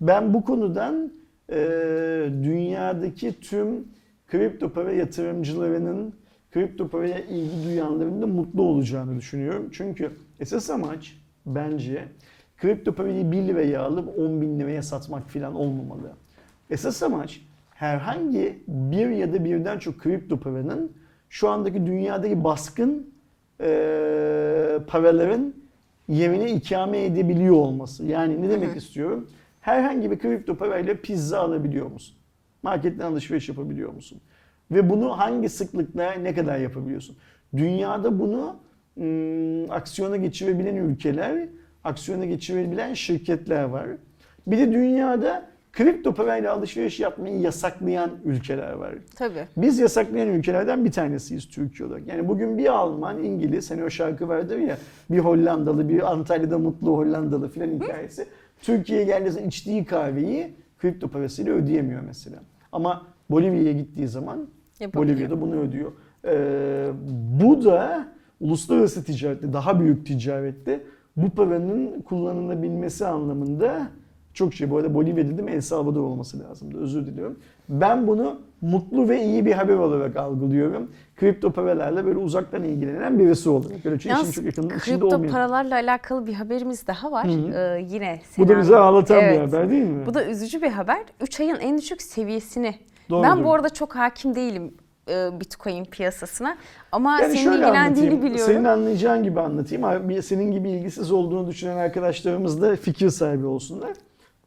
Ben 0.00 0.34
bu 0.34 0.44
konudan 0.44 1.12
e, 1.50 1.58
dünyadaki 2.42 3.40
tüm 3.40 3.84
kripto 4.28 4.72
para 4.72 4.92
yatırımcılarının 4.92 6.14
kripto 6.52 6.88
paraya 6.88 7.18
ilgi 7.18 7.64
duyanların 7.64 8.22
da 8.22 8.26
mutlu 8.26 8.62
olacağını 8.62 9.16
düşünüyorum. 9.16 9.68
Çünkü 9.72 10.10
esas 10.40 10.70
amaç 10.70 11.18
bence 11.46 12.04
kripto 12.62 12.92
parayı 12.92 13.32
1 13.32 13.36
liraya 13.36 13.82
alıp 13.82 14.18
10 14.18 14.40
bin 14.40 14.60
liraya 14.60 14.82
satmak 14.82 15.30
falan 15.30 15.54
olmamalı. 15.54 16.12
Esas 16.70 17.02
amaç 17.02 17.40
herhangi 17.74 18.58
bir 18.68 19.08
ya 19.08 19.32
da 19.32 19.44
birden 19.44 19.78
çok 19.78 19.98
kripto 19.98 20.40
paranın 20.40 20.92
şu 21.28 21.48
andaki 21.48 21.86
dünyadaki 21.86 22.44
baskın 22.44 23.12
eee, 23.60 24.78
paraların 24.86 25.54
yerine 26.08 26.52
ikame 26.52 27.04
edebiliyor 27.04 27.54
olması. 27.54 28.04
Yani 28.04 28.42
ne 28.42 28.50
demek 28.50 28.76
istiyorum? 28.76 29.28
Herhangi 29.60 30.10
bir 30.10 30.18
kripto 30.18 30.54
parayla 30.56 30.94
pizza 30.94 31.40
alabiliyor 31.40 31.86
musun? 31.86 32.16
Marketten 32.62 33.04
alışveriş 33.06 33.48
yapabiliyor 33.48 33.92
musun? 33.92 34.20
Ve 34.70 34.90
bunu 34.90 35.18
hangi 35.18 35.48
sıklıkla 35.48 36.12
ne 36.12 36.34
kadar 36.34 36.58
yapabiliyorsun? 36.58 37.16
Dünyada 37.56 38.18
bunu 38.18 38.56
ım, 39.00 39.70
aksiyona 39.70 40.16
geçirebilen 40.16 40.76
ülkeler, 40.76 41.48
aksiyona 41.84 42.24
geçirebilen 42.24 42.94
şirketler 42.94 43.64
var. 43.64 43.86
Bir 44.46 44.58
de 44.58 44.72
dünyada 44.72 45.52
kripto 45.72 46.14
parayla 46.14 46.52
alışveriş 46.52 47.00
yapmayı 47.00 47.40
yasaklayan 47.40 48.10
ülkeler 48.24 48.72
var. 48.72 48.94
Tabii. 49.16 49.46
Biz 49.56 49.78
yasaklayan 49.78 50.28
ülkelerden 50.28 50.84
bir 50.84 50.92
tanesiyiz 50.92 51.48
Türkiye 51.48 51.88
olarak. 51.88 52.08
Yani 52.08 52.28
bugün 52.28 52.58
bir 52.58 52.66
Alman, 52.66 53.24
İngiliz, 53.24 53.70
hani 53.70 53.84
o 53.84 53.90
şarkı 53.90 54.28
vardır 54.28 54.58
ya, 54.58 54.78
bir 55.10 55.18
Hollandalı, 55.18 55.88
bir 55.88 56.12
Antalya'da 56.12 56.58
mutlu 56.58 56.96
Hollandalı 56.96 57.48
filan 57.48 57.68
hikayesi. 57.68 58.26
Türkiye'ye 58.62 59.04
geldiği 59.04 59.30
zaman 59.30 59.48
içtiği 59.48 59.84
kahveyi 59.84 60.54
kripto 60.78 61.08
parasıyla 61.08 61.52
ödeyemiyor 61.52 62.02
mesela. 62.06 62.36
Ama 62.72 63.06
Bolivya'ya 63.30 63.72
gittiği 63.72 64.08
zaman. 64.08 64.48
Bolivya'da 64.94 65.40
bunu 65.40 65.60
ödüyor. 65.60 65.92
Ee, 66.24 66.90
bu 67.40 67.64
da 67.64 68.08
uluslararası 68.40 69.04
ticarette, 69.04 69.52
daha 69.52 69.80
büyük 69.80 70.06
ticarette 70.06 70.80
bu 71.16 71.30
paranın 71.30 72.00
kullanılabilmesi 72.00 73.06
anlamında 73.06 73.86
çok 74.34 74.54
şey. 74.54 74.70
Bu 74.70 74.76
arada 74.76 74.94
Bolivya 74.94 75.28
dedim 75.28 75.48
El 75.48 75.60
Salvador 75.60 76.00
olması 76.02 76.38
lazımdı. 76.40 76.78
Özür 76.78 77.06
diliyorum. 77.06 77.38
Ben 77.68 78.06
bunu 78.06 78.40
mutlu 78.60 79.08
ve 79.08 79.24
iyi 79.24 79.46
bir 79.46 79.52
haber 79.52 79.74
olarak 79.74 80.16
algılıyorum. 80.16 80.90
Kripto 81.16 81.50
paralarla 81.52 82.06
böyle 82.06 82.18
uzaktan 82.18 82.64
ilgilenen 82.64 83.18
birisi 83.18 83.50
olarak. 83.50 83.84
Böyle 83.84 83.96
işin 83.96 84.10
Yalnız 84.10 84.32
çok 84.32 84.44
yakından 84.44 84.78
içinde 84.78 84.98
kripto 84.98 85.16
olmayan. 85.16 85.32
paralarla 85.32 85.74
alakalı 85.74 86.26
bir 86.26 86.32
haberimiz 86.34 86.86
daha 86.86 87.12
var. 87.12 87.26
Hı 87.28 87.32
hı. 87.32 87.52
Ee, 87.78 87.86
yine 87.90 88.20
Bu 88.38 88.48
da 88.48 88.58
bizi 88.58 88.76
ağlatan 88.76 89.16
bir 89.20 89.22
Evet. 89.22 89.48
haber 89.48 89.70
değil 89.70 89.84
mi? 89.84 90.06
Bu 90.06 90.14
da 90.14 90.24
üzücü 90.26 90.62
bir 90.62 90.70
haber. 90.70 90.98
3 91.20 91.40
ayın 91.40 91.56
en 91.56 91.78
düşük 91.78 92.02
seviyesini. 92.02 92.74
Doğru 93.10 93.22
ben 93.22 93.44
bu 93.44 93.52
arada 93.54 93.68
çok 93.68 93.96
hakim 93.96 94.34
değilim 94.34 94.74
e, 95.08 95.40
Bitcoin 95.40 95.84
piyasasına. 95.84 96.56
Ama 96.92 97.20
Yani 97.20 97.36
senin 97.38 97.52
ilgilendiğini 97.52 98.22
biliyorum. 98.22 98.46
Senin 98.46 98.64
anlayacağın 98.64 99.22
gibi 99.22 99.40
anlatayım. 99.40 100.22
Senin 100.22 100.52
gibi 100.52 100.70
ilgisiz 100.70 101.12
olduğunu 101.12 101.46
düşünen 101.48 101.76
arkadaşlarımız 101.76 102.62
da 102.62 102.76
fikir 102.76 103.10
sahibi 103.10 103.46
olsunlar. 103.46 103.90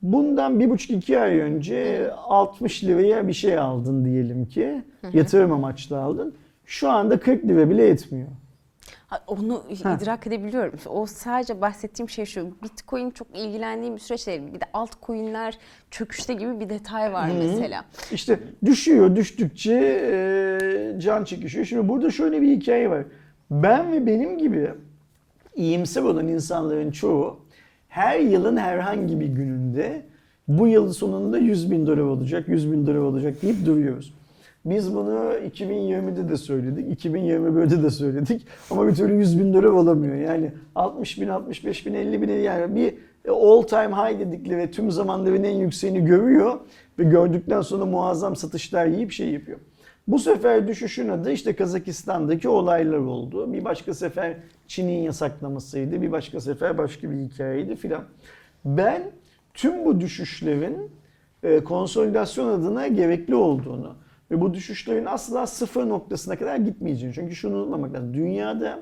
Bundan 0.01 0.60
bir 0.60 0.70
buçuk 0.70 0.91
iki 0.91 1.20
ay 1.20 1.39
önce 1.39 2.12
60 2.28 2.84
liraya 2.84 3.28
bir 3.28 3.34
şey 3.34 3.58
aldın 3.58 4.06
diyelim 4.06 4.45
ki. 4.45 4.82
Yatırım 5.14 5.51
amaçlı 5.51 5.99
aldın. 6.01 6.36
Şu 6.66 6.89
anda 6.89 7.20
40 7.20 7.45
lira 7.45 7.70
bile 7.70 7.88
etmiyor. 7.88 8.28
Onu 9.27 9.63
Ha. 9.83 9.97
idrak 10.01 10.27
edebiliyorum. 10.27 10.79
O 10.89 11.05
sadece 11.05 11.61
bahsettiğim 11.61 12.09
şey 12.09 12.25
şu. 12.25 12.47
Bitcoin 12.63 13.11
çok 13.11 13.27
ilgilendiğim 13.38 13.95
bir 13.95 13.99
süreç 13.99 14.27
değil. 14.27 14.41
Bir 14.53 14.59
de 14.61 14.65
altcoin'ler 14.73 15.57
çöküşte 15.91 16.33
gibi 16.33 16.59
bir 16.59 16.69
detay 16.69 17.13
var 17.13 17.29
mesela. 17.39 17.86
İşte 18.11 18.39
düşüyor, 18.65 19.15
düştükçe 19.15 19.73
e, 19.75 20.99
can 20.99 21.23
çekişiyor. 21.23 21.65
Şimdi 21.65 21.89
burada 21.89 22.11
şöyle 22.11 22.41
bir 22.41 22.57
hikaye 22.57 22.89
var. 22.89 23.03
Ben 23.51 23.91
ve 23.91 24.05
benim 24.05 24.38
gibi 24.38 24.69
iyimser 25.55 26.01
olan 26.01 26.27
insanların 26.27 26.91
çoğu 26.91 27.39
her 27.89 28.19
yılın 28.19 28.57
herhangi 28.57 29.19
bir 29.19 29.25
gününde 29.27 30.05
bu 30.47 30.67
yıl 30.67 30.93
sonunda 30.93 31.38
100 31.38 31.71
bin 31.71 31.88
dolar 31.88 31.97
olacak, 31.97 32.47
100 32.47 32.71
bin 32.71 32.88
dolar 32.88 32.95
olacak 32.97 33.41
deyip 33.41 33.65
duruyoruz. 33.65 34.13
Biz 34.66 34.95
bunu 34.95 35.34
2020'de 35.34 36.30
de 36.30 36.38
söyledik, 36.38 37.05
2021'de 37.05 37.84
de 37.84 37.89
söyledik 37.89 38.47
ama 38.72 38.88
bir 38.88 38.95
türlü 38.95 39.16
100 39.16 39.39
bin 39.39 39.53
dolar 39.53 39.63
olamıyor. 39.63 40.16
Yani 40.16 40.51
60 40.76 41.22
bin, 41.22 41.28
65 41.28 41.86
bin, 41.86 41.93
50 41.93 42.22
bin 42.22 42.30
yani 42.30 42.76
bir 42.76 42.93
all 43.30 43.61
time 43.61 43.95
high 43.95 44.20
dedikleri 44.20 44.57
ve 44.57 44.72
tüm 44.72 44.91
zamanların 44.91 45.43
en 45.43 45.55
yükseğini 45.55 46.05
görüyor 46.05 46.59
ve 46.99 47.03
gördükten 47.03 47.61
sonra 47.61 47.86
muazzam 47.86 48.36
satışlar 48.36 48.86
yiyip 48.86 49.11
şey 49.11 49.30
yapıyor. 49.30 49.59
Bu 50.07 50.20
sefer 50.20 50.68
düşüşün 50.68 51.09
adı 51.09 51.32
işte 51.32 51.55
Kazakistan'daki 51.55 52.49
olaylar 52.49 52.97
oldu. 52.97 53.53
Bir 53.53 53.66
başka 53.66 53.93
sefer 53.93 54.38
Çin'in 54.68 55.03
yasaklamasıydı. 55.03 56.01
Bir 56.01 56.11
başka 56.11 56.41
sefer 56.41 56.78
başka 56.78 57.11
bir 57.11 57.18
hikayeydi 57.18 57.76
filan. 57.76 58.03
Ben 58.66 59.03
tüm 59.53 59.86
bu 59.86 60.01
düşüşlerin 60.01 60.91
e, 61.43 61.63
konsolidasyon 61.63 62.47
adına 62.47 62.88
gerekli 62.88 63.36
olduğunu 63.36 63.95
ve 64.36 64.41
bu 64.41 64.53
düşüşlerin 64.53 65.05
asla 65.05 65.47
sıfır 65.47 65.89
noktasına 65.89 66.36
kadar 66.36 66.55
gitmeyeceğini. 66.55 67.15
Çünkü 67.15 67.36
şunu 67.36 67.57
unutmamak 67.57 67.93
lazım. 67.93 68.13
Dünyada 68.13 68.79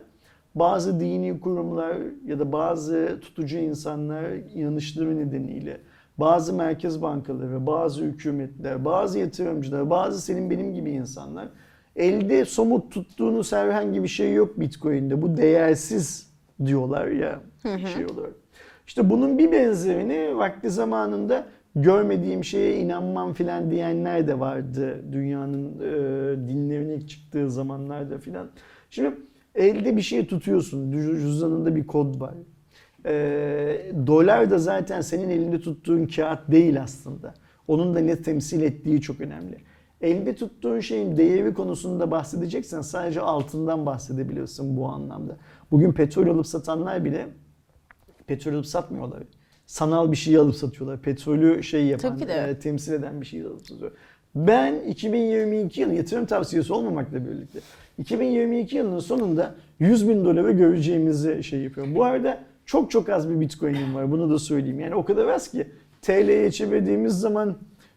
bazı 0.55 0.99
dini 0.99 1.39
kurumlar 1.39 1.97
ya 2.25 2.39
da 2.39 2.51
bazı 2.51 3.19
tutucu 3.21 3.57
insanlar 3.57 4.31
inanışları 4.53 5.17
nedeniyle 5.17 5.79
bazı 6.17 6.53
merkez 6.53 7.01
bankaları, 7.01 7.65
bazı 7.65 8.03
hükümetler, 8.03 8.85
bazı 8.85 9.19
yatırımcılar, 9.19 9.89
bazı 9.89 10.21
senin 10.21 10.49
benim 10.49 10.73
gibi 10.73 10.91
insanlar 10.91 11.49
elde 11.95 12.45
somut 12.45 12.91
tuttuğunuz 12.91 13.51
herhangi 13.51 14.03
bir 14.03 14.07
şey 14.07 14.33
yok 14.33 14.59
Bitcoin'de. 14.59 15.21
Bu 15.21 15.37
değersiz 15.37 16.33
diyorlar 16.65 17.07
ya 17.07 17.39
şey 17.95 18.05
olarak. 18.05 18.33
İşte 18.87 19.09
bunun 19.09 19.37
bir 19.37 19.51
benzerini 19.51 20.37
vakti 20.37 20.69
zamanında 20.69 21.45
görmediğim 21.75 22.43
şeye 22.43 22.77
inanmam 22.77 23.33
filan 23.33 23.71
diyenler 23.71 24.27
de 24.27 24.39
vardı 24.39 25.03
dünyanın 25.11 25.79
e, 25.79 26.47
dinlerine 26.47 26.95
ilk 26.95 27.09
çıktığı 27.09 27.51
zamanlarda 27.51 28.17
filan. 28.17 28.49
Şimdi 28.89 29.17
elde 29.55 29.97
bir 29.97 30.01
şey 30.01 30.27
tutuyorsun, 30.27 30.91
cüzdanında 30.91 31.75
bir 31.75 31.87
kod 31.87 32.21
var. 32.21 32.33
E, 33.05 33.13
dolar 34.07 34.51
da 34.51 34.57
zaten 34.57 35.01
senin 35.01 35.29
elinde 35.29 35.61
tuttuğun 35.61 36.05
kağıt 36.05 36.51
değil 36.51 36.81
aslında. 36.81 37.33
Onun 37.67 37.95
da 37.95 37.99
ne 37.99 38.21
temsil 38.21 38.61
ettiği 38.61 39.01
çok 39.01 39.21
önemli. 39.21 39.57
Elde 40.01 40.35
tuttuğun 40.35 40.79
şeyin 40.79 41.17
değeri 41.17 41.53
konusunda 41.53 42.11
bahsedeceksen 42.11 42.81
sadece 42.81 43.21
altından 43.21 43.85
bahsedebilirsin 43.85 44.77
bu 44.77 44.87
anlamda. 44.87 45.37
Bugün 45.71 45.91
petrol 45.91 46.27
alıp 46.27 46.47
satanlar 46.47 47.05
bile 47.05 47.27
petrol 48.27 48.53
alıp 48.53 48.65
satmıyorlar. 48.65 49.23
Sanal 49.65 50.11
bir 50.11 50.17
şey 50.17 50.37
alıp 50.37 50.55
satıyorlar. 50.55 51.01
Petrolü 51.01 51.63
şey 51.63 51.85
yapan, 51.85 52.19
e, 52.29 52.59
temsil 52.59 52.93
eden 52.93 53.21
bir 53.21 53.25
şey 53.25 53.41
alıp 53.41 53.67
satıyor. 53.67 53.91
Ben 54.35 54.75
2022 54.75 55.81
yılı 55.81 55.93
yatırım 55.93 56.25
tavsiyesi 56.25 56.73
olmamakla 56.73 57.25
birlikte 57.25 57.59
2022 57.97 58.77
yılının 58.77 58.99
sonunda 58.99 59.55
100 59.79 60.09
bin 60.09 60.25
dolara 60.25 60.51
göreceğimizi 60.51 61.43
şey 61.43 61.59
yapıyorum. 61.59 61.95
Bu 61.95 62.03
arada 62.03 62.43
çok 62.65 62.91
çok 62.91 63.09
az 63.09 63.29
bir 63.29 63.39
bitcoin'im 63.39 63.95
var. 63.95 64.11
Bunu 64.11 64.29
da 64.29 64.39
söyleyeyim. 64.39 64.79
Yani 64.79 64.95
o 64.95 65.05
kadar 65.05 65.27
az 65.27 65.51
ki 65.51 65.67
TL'ye 66.01 66.51
çevirdiğimiz 66.51 67.13
zaman 67.13 67.55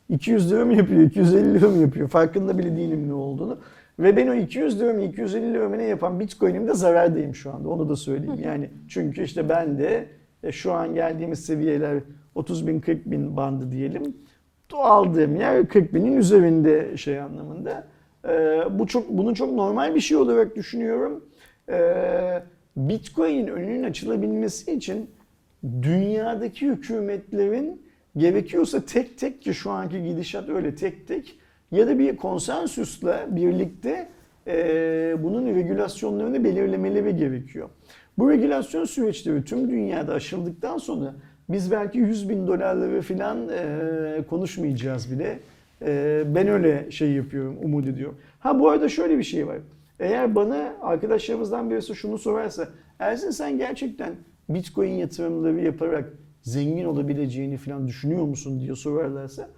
200 0.08 0.52
lira 0.52 0.64
mı 0.64 0.74
yapıyor, 0.76 1.02
250 1.02 1.54
lira 1.54 1.68
mı 1.68 1.82
yapıyor? 1.82 2.08
Farkında 2.08 2.58
bile 2.58 2.76
değilim 2.76 3.08
ne 3.08 3.12
olduğunu. 3.12 3.58
Ve 3.98 4.16
ben 4.16 4.26
o 4.26 4.34
200 4.34 4.80
lira 4.80 4.92
mı 4.92 5.02
250 5.02 5.54
lira 5.54 5.68
mı 5.68 5.78
ne 5.78 5.82
yapan 5.84 6.20
bitcoin'imde 6.20 6.74
zarardayım 6.74 7.34
şu 7.34 7.54
anda. 7.54 7.68
Onu 7.68 7.88
da 7.88 7.96
söyleyeyim. 7.96 8.40
Yani 8.44 8.70
çünkü 8.88 9.22
işte 9.22 9.48
ben 9.48 9.78
de 9.78 10.06
e, 10.47 10.53
şu 10.53 10.72
an 10.72 10.94
geldiğimiz 10.94 11.47
seviyeler 11.47 11.99
30 12.34 12.66
bin 12.66 12.80
40 12.80 13.11
bin 13.11 13.36
bandı 13.36 13.72
diyelim. 13.72 14.16
Aldığım 14.72 15.36
yer 15.36 15.68
40 15.68 15.94
binin 15.94 16.16
üzerinde 16.16 16.97
şey 16.97 17.20
anlamında. 17.20 17.86
Ee, 18.28 18.62
bu 18.70 18.86
çok 18.86 19.09
bunu 19.09 19.34
çok 19.34 19.53
normal 19.53 19.94
bir 19.94 20.01
şey 20.01 20.16
olarak 20.16 20.57
düşünüyorum. 20.57 21.24
Ee, 21.68 22.42
Bitcoin 22.76 23.47
önünün 23.47 23.82
açılabilmesi 23.82 24.72
için 24.72 25.11
dünyadaki 25.82 26.66
hükümetlerin 26.66 27.82
gerekiyorsa 28.16 28.80
tek 28.80 29.18
tek 29.18 29.42
ki 29.42 29.55
şu 29.55 29.70
anki 29.70 30.03
gidişat 30.03 30.49
öyle 30.49 30.74
tek 30.74 31.09
tek 31.09 31.38
ya 31.72 31.86
da 31.86 31.99
bir 31.99 32.16
konsensüsle 32.16 33.26
birlikte 33.30 34.09
e, 34.47 35.16
bunun 35.22 35.55
regülasyonlarını 35.55 36.44
belirlemeleri 36.44 37.16
gerekiyor. 37.16 37.68
Bu 38.18 38.30
regülasyon 38.30 38.84
süreçleri 38.84 39.44
tüm 39.44 39.70
dünyada 39.70 40.14
aşıldıktan 40.14 40.78
sonra 40.78 41.14
biz 41.48 41.70
belki 41.70 41.98
100 41.98 42.28
bin 42.28 42.46
dolarları 42.46 43.02
falan 43.02 43.48
e, 43.48 44.22
konuşmayacağız 44.30 45.12
bile. 45.12 45.38
E, 45.82 46.22
ben 46.34 46.48
öyle 46.48 46.90
şey 46.90 47.12
yapıyorum, 47.12 47.56
umut 47.62 47.86
ediyorum. 47.86 48.18
Ha 48.38 48.60
bu 48.60 48.70
arada 48.70 48.88
şöyle 48.88 49.18
bir 49.18 49.22
şey 49.22 49.46
var. 49.46 49.58
Eğer 50.00 50.34
bana 50.34 50.74
arkadaşlarımızdan 50.82 51.70
birisi 51.70 51.94
şunu 51.94 52.18
sorarsa, 52.18 52.68
Ersin 52.98 53.30
sen 53.30 53.58
gerçekten 53.58 54.14
Bitcoin 54.48 54.92
yatırımları 54.92 55.60
yaparak 55.60 56.12
zengin 56.42 56.84
olabileceğini 56.84 57.56
falan 57.56 57.88
düşünüyor 57.88 58.24
musun 58.24 58.60
diye 58.60 58.74
sorarlarsa, 58.74 59.48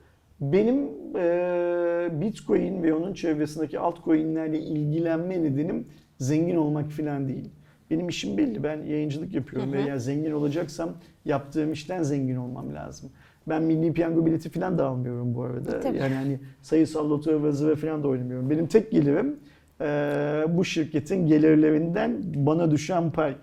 benim 0.41 0.89
e, 1.17 2.09
Bitcoin 2.21 2.83
ve 2.83 2.95
onun 2.95 3.15
çevresindeki 3.15 3.79
altcoin'lerle 3.79 4.61
ilgilenme 4.61 5.43
nedenim 5.43 5.87
zengin 6.19 6.57
olmak 6.57 6.91
falan 6.91 7.29
değil. 7.29 7.51
Benim 7.91 8.09
işim 8.09 8.39
belli. 8.39 8.63
Ben 8.63 8.83
yayıncılık 8.83 9.35
yapıyorum 9.35 9.73
ve 9.73 9.83
eğer 9.83 9.97
zengin 9.97 10.33
olacaksam 10.33 10.91
yaptığım 11.25 11.73
işten 11.73 12.03
zengin 12.03 12.37
olmam 12.37 12.75
lazım. 12.75 13.11
Ben 13.49 13.63
milli 13.63 13.93
piyango 13.93 14.27
bileti 14.27 14.51
falan 14.51 14.79
da 14.79 14.87
almıyorum 14.87 15.35
bu 15.35 15.43
arada. 15.43 15.81
Tabii. 15.81 15.97
Yani 15.97 16.15
hani 16.15 16.39
sayısal 16.63 17.11
loto 17.11 17.43
ve 17.43 17.53
zıva 17.53 17.75
falan 17.75 18.03
da 18.03 18.09
oynamıyorum. 18.09 18.51
Benim 18.51 18.67
tek 18.67 18.91
gelirim 18.91 19.37
e, 19.81 19.85
bu 20.49 20.65
şirketin 20.65 21.27
gelirlerinden 21.27 22.23
bana 22.35 22.71
düşen 22.71 23.11
pay. 23.11 23.37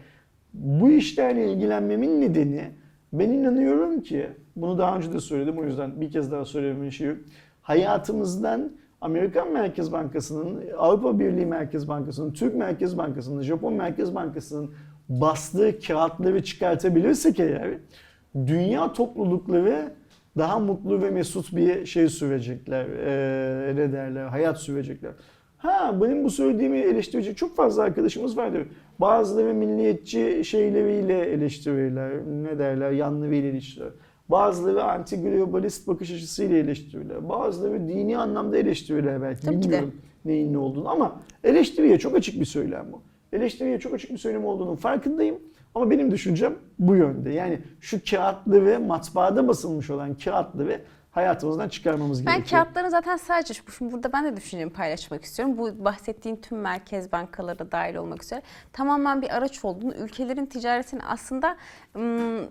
Bu 0.53 0.89
işlerle 0.91 1.51
ilgilenmemin 1.51 2.21
nedeni 2.21 2.71
ben 3.13 3.29
inanıyorum 3.29 4.01
ki 4.01 4.27
bunu 4.55 4.77
daha 4.77 4.97
önce 4.97 5.13
de 5.13 5.19
söyledim 5.19 5.57
o 5.57 5.63
yüzden 5.63 6.01
bir 6.01 6.11
kez 6.11 6.31
daha 6.31 6.45
söylememin 6.45 6.89
şey 6.89 7.07
yok. 7.07 7.17
Hayatımızdan 7.61 8.71
Amerikan 9.05 9.53
Merkez 9.53 9.91
Bankası'nın, 9.91 10.63
Avrupa 10.77 11.19
Birliği 11.19 11.45
Merkez 11.45 11.87
Bankası'nın, 11.87 12.33
Türk 12.33 12.55
Merkez 12.55 12.97
Bankası'nın, 12.97 13.41
Japon 13.41 13.73
Merkez 13.73 14.15
Bankası'nın 14.15 14.71
bastığı 15.09 15.79
kağıtları 15.79 16.43
çıkartabilirsek 16.43 17.39
eğer 17.39 17.77
dünya 18.35 18.93
toplulukları 18.93 19.93
daha 20.37 20.59
mutlu 20.59 21.01
ve 21.01 21.09
mesut 21.09 21.55
bir 21.55 21.85
şey 21.85 22.09
sürecekler. 22.09 22.85
Ee, 22.85 23.75
ne 23.75 23.93
derler? 23.93 24.25
Hayat 24.25 24.59
sürecekler. 24.59 25.11
Ha 25.57 26.01
benim 26.01 26.23
bu 26.23 26.29
söylediğimi 26.29 26.77
eleştirecek 26.77 27.37
çok 27.37 27.55
fazla 27.55 27.83
arkadaşımız 27.83 28.37
vardır. 28.37 28.67
Bazıları 28.99 29.53
milliyetçi 29.53 30.41
şeyleriyle 30.45 31.19
eleştirirler. 31.19 32.11
Ne 32.43 32.59
derler? 32.59 32.91
Yanlarıyla 32.91 33.49
eleştirirler. 33.49 33.93
Bazıları 34.29 34.79
anti-globalist 34.79 35.87
bakış 35.87 36.11
açısıyla 36.11 36.57
eleştirirler. 36.57 37.29
Bazıları 37.29 37.87
dini 37.87 38.17
anlamda 38.17 38.57
eleştirirler 38.57 39.21
belki. 39.21 39.41
Tabii 39.41 39.59
ki 39.59 39.61
de. 39.61 39.71
Bilmiyorum 39.71 39.93
neyin 40.25 40.53
ne 40.53 40.57
olduğunu 40.57 40.89
ama 40.89 41.15
eleştiriye 41.43 41.99
çok 41.99 42.15
açık 42.15 42.39
bir 42.39 42.45
söylem 42.45 42.85
bu. 42.91 43.01
Eleştiriye 43.33 43.79
çok 43.79 43.93
açık 43.93 44.11
bir 44.11 44.17
söylem 44.17 44.45
olduğunun 44.45 44.75
farkındayım. 44.75 45.39
Ama 45.75 45.89
benim 45.89 46.11
düşüncem 46.11 46.55
bu 46.79 46.95
yönde. 46.95 47.29
Yani 47.29 47.59
şu 47.81 47.99
kağıtları 48.09 48.79
matbaada 48.79 49.47
basılmış 49.47 49.89
olan 49.89 50.13
kağıtları 50.13 50.81
hayatımızdan 51.15 51.69
çıkarmamız 51.69 52.25
Ben 52.25 52.35
gerekiyor. 52.35 52.63
kağıtların 52.63 52.89
zaten 52.89 53.17
sadece 53.17 53.53
şu- 53.53 53.71
şimdi 53.71 53.93
burada 53.93 54.13
ben 54.13 54.25
de 54.25 54.37
düşüncemi 54.37 54.73
paylaşmak 54.73 55.23
istiyorum. 55.23 55.57
Bu 55.57 55.85
bahsettiğin 55.85 56.35
tüm 56.35 56.57
merkez 56.57 57.11
bankaları 57.11 57.71
dahil 57.71 57.95
olmak 57.95 58.23
üzere 58.23 58.41
tamamen 58.73 59.21
bir 59.21 59.29
araç 59.37 59.65
olduğunu, 59.65 59.93
ülkelerin 59.95 60.45
ticaretini 60.45 61.03
aslında 61.03 61.57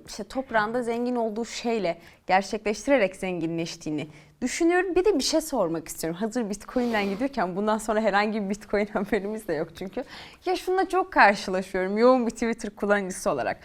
işte 0.07 0.25
toprağında 0.25 0.83
zengin 0.83 1.17
olduğu 1.17 1.45
şeyle 1.45 1.99
gerçekleştirerek 2.27 3.17
zenginleştiğini 3.17 4.09
düşünüyorum. 4.43 4.95
Bir 4.95 5.05
de 5.05 5.19
bir 5.19 5.25
şey 5.25 5.41
sormak 5.41 5.89
istiyorum. 5.89 6.21
Hazır 6.21 6.51
Bitcoin'den 6.51 7.05
gidiyorken 7.11 7.57
bundan 7.57 7.79
sonra 7.79 8.01
herhangi 8.01 8.43
bir 8.45 8.51
Bitcoin 8.51 8.87
haberimiz 8.93 9.49
de 9.49 9.55
yok 9.55 9.69
çünkü. 9.79 10.05
Ya 10.47 10.57
şununla 10.57 10.89
çok 10.89 11.13
karşılaşıyorum 11.13 11.99
yoğun 11.99 12.27
bir 12.27 12.31
Twitter 12.31 12.71
kullanıcısı 12.71 13.31
olarak. 13.31 13.59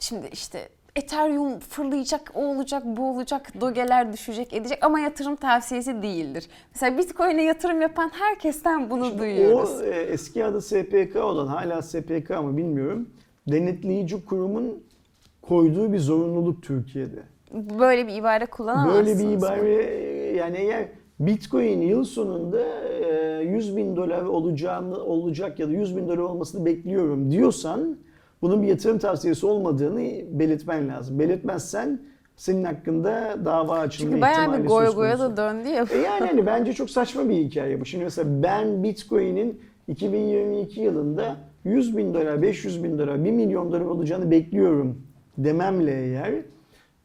Şimdi 0.00 0.26
işte 0.32 0.68
Ethereum 0.96 1.58
fırlayacak, 1.58 2.32
o 2.34 2.46
olacak, 2.46 2.82
bu 2.86 3.10
olacak, 3.10 3.60
dogeler 3.60 4.12
düşecek, 4.12 4.52
edecek 4.52 4.78
ama 4.84 5.00
yatırım 5.00 5.36
tavsiyesi 5.36 6.02
değildir. 6.02 6.48
Mesela 6.74 6.98
Bitcoin'e 6.98 7.42
yatırım 7.42 7.80
yapan 7.80 8.10
herkesten 8.12 8.90
bunu 8.90 9.04
Şimdi 9.04 9.18
duyuyoruz. 9.18 9.80
O 9.80 9.84
e, 9.84 9.88
eski 9.88 10.44
adı 10.44 10.60
SPK 10.60 11.16
olan 11.16 11.46
hala 11.46 11.82
SPK 11.82 12.30
mı 12.30 12.56
bilmiyorum. 12.56 13.08
Denetleyici 13.46 14.24
kurumun 14.24 14.82
koyduğu 15.42 15.92
bir 15.92 15.98
zorunluluk 15.98 16.62
Türkiye'de. 16.62 17.22
Böyle 17.78 18.06
bir 18.06 18.14
ibare 18.14 18.46
kullanamazsınız. 18.46 19.06
Böyle 19.06 19.18
bir 19.18 19.38
ibare 19.38 19.84
e, 19.84 20.36
yani 20.36 20.56
eğer 20.56 20.88
Bitcoin 21.20 21.80
yıl 21.80 22.04
sonunda 22.04 22.88
e, 23.40 23.44
100 23.44 23.76
bin 23.76 23.96
dolar 23.96 24.22
olacağını 24.22 24.98
olacak 24.98 25.58
ya 25.58 25.68
da 25.68 25.72
100 25.72 25.96
bin 25.96 26.08
dolar 26.08 26.18
olmasını 26.18 26.66
bekliyorum 26.66 27.30
diyorsan 27.30 27.96
bunun 28.42 28.62
bir 28.62 28.68
yatırım 28.68 28.98
tavsiyesi 28.98 29.46
olmadığını 29.46 30.00
belirtmen 30.38 30.88
lazım. 30.88 31.18
Belirtmezsen 31.18 32.00
senin 32.36 32.64
hakkında 32.64 33.36
dava 33.44 33.78
açılma 33.78 34.10
Çünkü 34.10 34.22
bayağı 34.22 34.62
bir 34.62 34.68
goy 34.68 34.94
goya 34.94 35.18
da 35.18 35.36
döndü 35.36 35.68
ya. 35.68 35.86
E 35.90 35.96
yani 35.96 36.26
hani 36.26 36.46
bence 36.46 36.72
çok 36.72 36.90
saçma 36.90 37.28
bir 37.28 37.36
hikaye 37.36 37.80
bu. 37.80 37.84
Şimdi 37.84 38.04
mesela 38.04 38.42
ben 38.42 38.82
Bitcoin'in 38.82 39.60
2022 39.88 40.80
yılında 40.80 41.36
100 41.64 41.96
bin 41.96 42.14
dolar, 42.14 42.42
500 42.42 42.84
bin 42.84 42.98
dolar, 42.98 43.24
1 43.24 43.30
milyon 43.30 43.72
dolar 43.72 43.80
olacağını 43.80 44.30
bekliyorum 44.30 45.02
dememle 45.38 46.04
eğer 46.04 46.34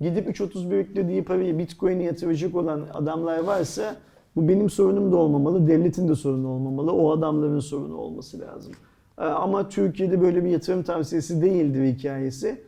gidip 0.02 0.28
3.30 0.28 0.72
beklediği 0.72 1.24
parayı 1.24 1.60
Bitcoin'e 1.60 2.04
yatıracak 2.04 2.56
olan 2.56 2.82
adamlar 2.94 3.40
varsa 3.40 3.96
bu 4.36 4.48
benim 4.48 4.70
sorunum 4.70 5.12
da 5.12 5.16
olmamalı, 5.16 5.68
devletin 5.68 6.08
de 6.08 6.16
sorunu 6.16 6.48
olmamalı, 6.48 6.94
o 6.94 7.12
adamların 7.12 7.60
sorunu 7.60 7.98
olması 7.98 8.40
lazım. 8.40 8.74
E, 9.22 9.24
Ama 9.24 9.70
Türkiye'de 9.70 10.22
böyle 10.22 10.46
bir 10.46 10.50
yatırım 10.50 10.84
tavsiyesi 10.84 11.42
değildir 11.42 11.96
hikayesi. 11.96 12.62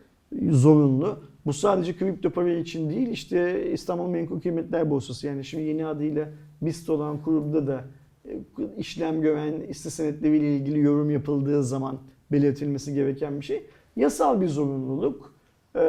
Zorunlu. 0.50 1.20
Bu 1.46 1.54
sadece 1.54 1.98
kripto 1.98 2.30
para 2.30 2.54
için 2.54 2.90
değil 2.90 3.08
işte 3.08 3.72
İstanbul 3.72 4.08
Menkul 4.08 4.42
Kıymetler 4.42 4.90
Borsası 4.90 5.28
yani 5.28 5.46
şimdi 5.46 5.64
yeni 5.64 5.86
adıyla 5.86 6.30
BIST 6.62 6.90
olan 6.90 7.22
kurumda 7.22 7.68
da 7.68 7.84
e, 8.30 8.40
işlem 8.78 9.22
gören 9.22 9.54
hisse 9.70 9.90
senetleriyle 9.90 10.56
ilgili 10.56 10.80
yorum 10.80 11.10
yapıldığı 11.10 11.64
zaman 11.64 12.00
belirtilmesi 12.32 12.94
gereken 12.94 13.40
bir 13.40 13.46
şey. 13.46 13.66
Yasal 13.96 14.42
bir 14.42 14.48
zorunluluk. 14.48 15.34
Ee, 15.76 15.80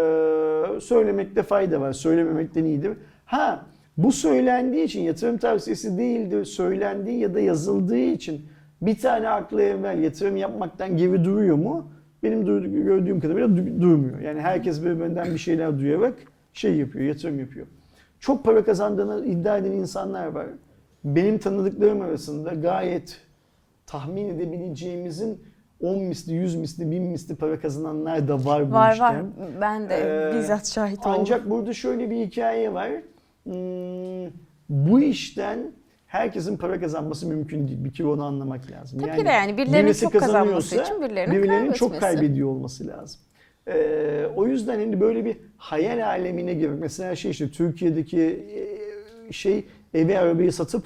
söylemekte 0.81 1.43
fayda 1.43 1.81
var. 1.81 1.93
Söylememekten 1.93 2.65
iyidir. 2.65 2.93
Ha 3.25 3.67
bu 3.97 4.13
söylendiği 4.13 4.85
için 4.85 5.01
yatırım 5.01 5.39
tavsiyesi 5.39 5.99
değildir. 5.99 6.45
Söylendiği 6.45 7.19
ya 7.19 7.35
da 7.35 7.41
yazıldığı 7.41 7.99
için 7.99 8.41
bir 8.87 8.99
tane 8.99 9.29
aklı 9.29 9.63
evvel 9.63 9.99
yatırım 10.03 10.37
yapmaktan 10.37 10.97
geri 10.97 11.25
duruyor 11.25 11.57
mu? 11.57 11.87
Benim 12.23 12.47
duyduğum- 12.47 12.85
gördüğüm 12.85 13.21
kadarıyla 13.21 13.47
du- 13.49 13.81
durmuyor. 13.81 14.21
Yani 14.21 14.41
herkes 14.41 14.85
birbirinden 14.85 15.27
bir 15.27 15.39
şeyler 15.39 15.79
duyarak 15.79 16.15
şey 16.53 16.77
yapıyor, 16.77 17.05
yatırım 17.05 17.41
yapıyor. 17.41 17.67
Çok 18.21 18.45
para 18.45 18.65
kazandığını 18.65 19.27
iddia 19.27 19.59
eden 19.59 19.73
insanlar 19.73 20.27
var. 20.27 20.47
Benim 21.05 21.39
tanıdıklarım 21.39 22.01
arasında 22.01 22.51
gayet 22.55 23.21
tahmin 23.87 24.29
edebileceğimizin 24.29 25.39
10 25.81 25.99
misli, 25.99 26.33
100 26.35 26.55
misli, 26.57 26.91
1000 26.91 27.03
misli 27.03 27.35
para 27.35 27.61
kazananlar 27.61 28.29
da 28.29 28.45
var 28.45 28.71
bu 28.71 28.75
Var 28.75 28.93
işten. 28.93 29.15
var. 29.15 29.25
Ben 29.61 29.89
de 29.89 29.95
Ee, 29.95 30.39
bizzat 30.39 30.67
şahit 30.67 30.99
oldum. 30.99 31.17
Ancak 31.21 31.51
burada 31.51 31.73
şöyle 31.73 32.11
bir 32.11 32.17
hikaye 32.27 32.75
var. 32.75 32.91
Hmm, 33.45 34.31
bu 34.69 35.01
işten 35.01 35.59
herkesin 36.15 36.57
para 36.57 36.81
kazanması 36.81 37.27
mümkün 37.27 37.69
değil. 37.69 37.85
Bir 37.85 37.93
kere 37.93 38.09
onu 38.09 38.25
anlamak 38.25 38.71
lazım. 38.71 38.99
Tabii 38.99 39.25
de 39.25 39.31
yani 39.31 39.57
birilerinin 39.57 39.87
birisi 39.87 40.01
çok 40.01 40.13
kazanması 40.13 40.83
için 40.83 41.03
birilerinin 41.03 41.43
birilerinin 41.43 41.73
çok 41.73 42.01
kaybediyor 42.01 42.49
olması 42.49 42.87
lazım. 42.87 43.21
Ee, 43.69 44.27
o 44.37 44.47
yüzden 44.47 44.79
hani 44.79 45.01
böyle 45.01 45.25
bir 45.25 45.37
hayal 45.57 46.07
alemine 46.07 46.55
girmek. 46.55 46.81
Mesela 46.81 47.17
şey 47.17 47.31
işte 47.31 47.51
Türkiye'deki 47.51 48.21
e, 49.29 49.33
şey 49.33 49.65
evi 49.95 50.19
arabayı 50.19 50.53
satıp 50.53 50.85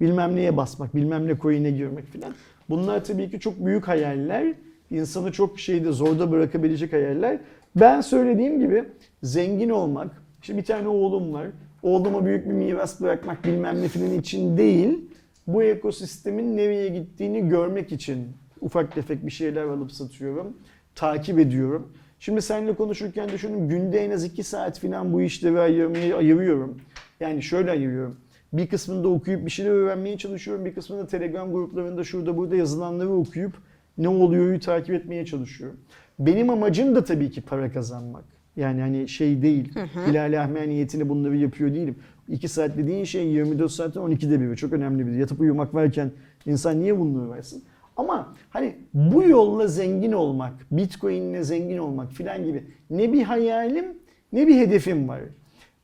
bilmem 0.00 0.36
neye 0.36 0.56
basmak, 0.56 0.96
bilmem 0.96 1.28
ne 1.28 1.38
coin'e 1.38 1.70
girmek 1.70 2.06
filan. 2.06 2.34
Bunlar 2.70 3.04
tabii 3.04 3.30
ki 3.30 3.40
çok 3.40 3.66
büyük 3.66 3.88
hayaller. 3.88 4.52
İnsanı 4.90 5.32
çok 5.32 5.60
şeyde 5.60 5.92
zorda 5.92 6.30
bırakabilecek 6.30 6.92
hayaller. 6.92 7.38
Ben 7.76 8.00
söylediğim 8.00 8.60
gibi 8.60 8.84
zengin 9.22 9.70
olmak, 9.70 10.22
işte 10.42 10.56
bir 10.56 10.64
tane 10.64 10.88
oğlum 10.88 11.32
var. 11.32 11.46
Oğluma 11.82 12.24
büyük 12.24 12.46
bir 12.46 12.52
miras 12.52 13.00
bırakmak 13.00 13.44
bilmem 13.44 13.82
ne 13.82 13.88
filan 13.88 14.14
için 14.14 14.56
değil. 14.56 15.10
Bu 15.46 15.62
ekosistemin 15.62 16.56
nereye 16.56 16.88
gittiğini 16.88 17.48
görmek 17.48 17.92
için 17.92 18.28
ufak 18.60 18.94
tefek 18.94 19.26
bir 19.26 19.30
şeyler 19.30 19.62
alıp 19.62 19.92
satıyorum. 19.92 20.56
Takip 20.94 21.38
ediyorum. 21.38 21.92
Şimdi 22.20 22.42
seninle 22.42 22.74
konuşurken 22.74 23.28
düşündüm 23.28 23.68
günde 23.68 24.04
en 24.04 24.10
az 24.10 24.24
2 24.24 24.42
saat 24.42 24.80
falan 24.80 25.12
bu 25.12 25.22
işleri 25.22 25.60
ayırmaya 25.60 26.16
ayırıyorum. 26.16 26.80
Yani 27.20 27.42
şöyle 27.42 27.70
ayırıyorum. 27.70 28.16
Bir 28.52 28.66
kısmında 28.66 29.08
okuyup 29.08 29.46
bir 29.46 29.50
şeyler 29.50 29.70
öğrenmeye 29.70 30.18
çalışıyorum. 30.18 30.64
Bir 30.64 30.74
kısmında 30.74 31.06
Telegram 31.06 31.52
gruplarında 31.52 32.04
şurada 32.04 32.36
burada 32.36 32.56
yazılanları 32.56 33.10
okuyup 33.10 33.52
ne 33.98 34.08
oluyor'yu 34.08 34.60
takip 34.60 34.94
etmeye 34.94 35.26
çalışıyorum. 35.26 35.80
Benim 36.18 36.50
amacım 36.50 36.94
da 36.94 37.04
tabii 37.04 37.30
ki 37.30 37.40
para 37.40 37.72
kazanmak. 37.72 38.24
Yani 38.58 38.80
hani 38.80 39.08
şey 39.08 39.42
değil. 39.42 39.72
Hilal 40.06 40.42
Ahmer 40.42 40.68
niyetini 40.68 41.08
bunları 41.08 41.36
yapıyor 41.36 41.74
değilim. 41.74 41.96
2 42.28 42.48
saat 42.48 42.76
dediğin 42.76 43.04
şey 43.04 43.26
24 43.26 43.72
saatin 43.72 44.00
12'de 44.00 44.40
biri. 44.40 44.56
Çok 44.56 44.72
önemli 44.72 45.06
bir. 45.06 45.12
Yatıp 45.12 45.40
uyumak 45.40 45.74
varken 45.74 46.10
insan 46.46 46.80
niye 46.80 46.98
bununla 46.98 47.28
uğraşsın? 47.28 47.62
Ama 47.96 48.34
hani 48.50 48.76
bu 48.94 49.22
yolla 49.22 49.66
zengin 49.66 50.12
olmak, 50.12 50.52
Bitcoin'le 50.70 51.42
zengin 51.42 51.78
olmak 51.78 52.12
filan 52.12 52.44
gibi 52.44 52.64
ne 52.90 53.12
bir 53.12 53.22
hayalim 53.22 53.84
ne 54.32 54.46
bir 54.46 54.54
hedefim 54.54 55.08
var. 55.08 55.20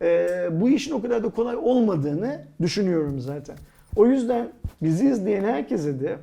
Ee, 0.02 0.48
bu 0.60 0.68
işin 0.68 0.92
o 0.92 1.02
kadar 1.02 1.24
da 1.24 1.28
kolay 1.28 1.56
olmadığını 1.56 2.44
düşünüyorum 2.62 3.20
zaten. 3.20 3.56
O 3.96 4.06
yüzden 4.06 4.48
bizi 4.82 5.08
izleyen 5.08 5.44
herkese 5.44 6.00
de 6.00 6.16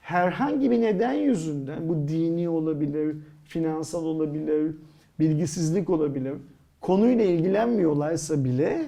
herhangi 0.00 0.70
bir 0.70 0.80
neden 0.80 1.12
yüzünden 1.12 1.88
bu 1.88 2.08
dini 2.08 2.48
olabilir, 2.48 3.16
finansal 3.44 4.04
olabilir, 4.04 4.74
bilgisizlik 5.18 5.90
olabilir. 5.90 6.32
Konuyla 6.80 7.24
ilgilenmiyorlarsa 7.24 8.44
bile 8.44 8.86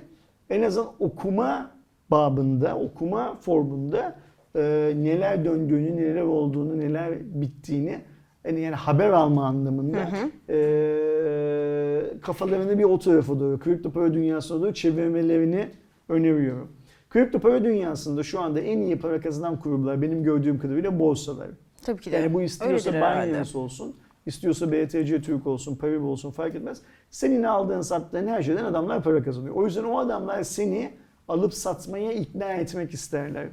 en 0.51 0.63
azından 0.63 0.93
okuma 0.99 1.71
babında, 2.11 2.79
okuma 2.79 3.37
formunda 3.41 4.19
e, 4.55 4.93
neler 4.97 5.45
döndüğünü, 5.45 5.97
neler 5.97 6.23
olduğunu, 6.23 6.79
neler 6.79 7.13
bittiğini 7.41 7.99
yani, 8.47 8.61
yani 8.61 8.75
haber 8.75 9.11
alma 9.11 9.47
anlamında 9.47 10.09
e, 10.49 10.57
kafalarını 12.23 12.79
bir 12.79 12.85
o 12.85 12.99
tarafa 12.99 13.41
doğru, 13.41 13.59
kripto 13.59 13.91
para 13.91 14.15
dünyasına 14.15 14.63
doğru 14.63 14.75
çevirmelerini 14.75 15.69
öneriyorum. 16.09 16.69
Kripto 17.11 17.39
para 17.39 17.65
dünyasında 17.65 18.23
şu 18.23 18.41
anda 18.41 18.61
en 18.61 18.81
iyi 18.81 18.99
para 18.99 19.21
kazanan 19.21 19.61
kurumlar 19.61 20.03
benim 20.03 20.23
gördüğüm 20.23 20.59
kadarıyla 20.59 20.99
borsalar. 20.99 21.49
Tabii 21.83 22.01
ki 22.01 22.13
de. 22.13 22.17
Yani 22.17 22.35
bu 22.35 22.43
istiyorsa. 22.43 22.93
Binance 22.93 23.59
olsun, 23.59 23.97
istiyorsa 24.27 24.73
BTC 24.73 25.23
Türk 25.23 25.47
olsun, 25.47 25.77
Paribu 25.77 26.07
olsun 26.07 26.31
fark 26.31 26.55
etmez. 26.55 26.83
Senin 27.11 27.43
aldığın 27.43 27.81
sattığın 27.81 28.27
her 28.27 28.43
şeyden 28.43 28.65
adamlar 28.65 29.03
para 29.03 29.23
kazanıyor. 29.23 29.55
O 29.55 29.65
yüzden 29.65 29.85
o 29.85 29.99
adamlar 29.99 30.43
seni 30.43 30.91
alıp 31.29 31.55
satmaya 31.55 32.13
ikna 32.13 32.53
etmek 32.53 32.95
isterler. 32.95 33.49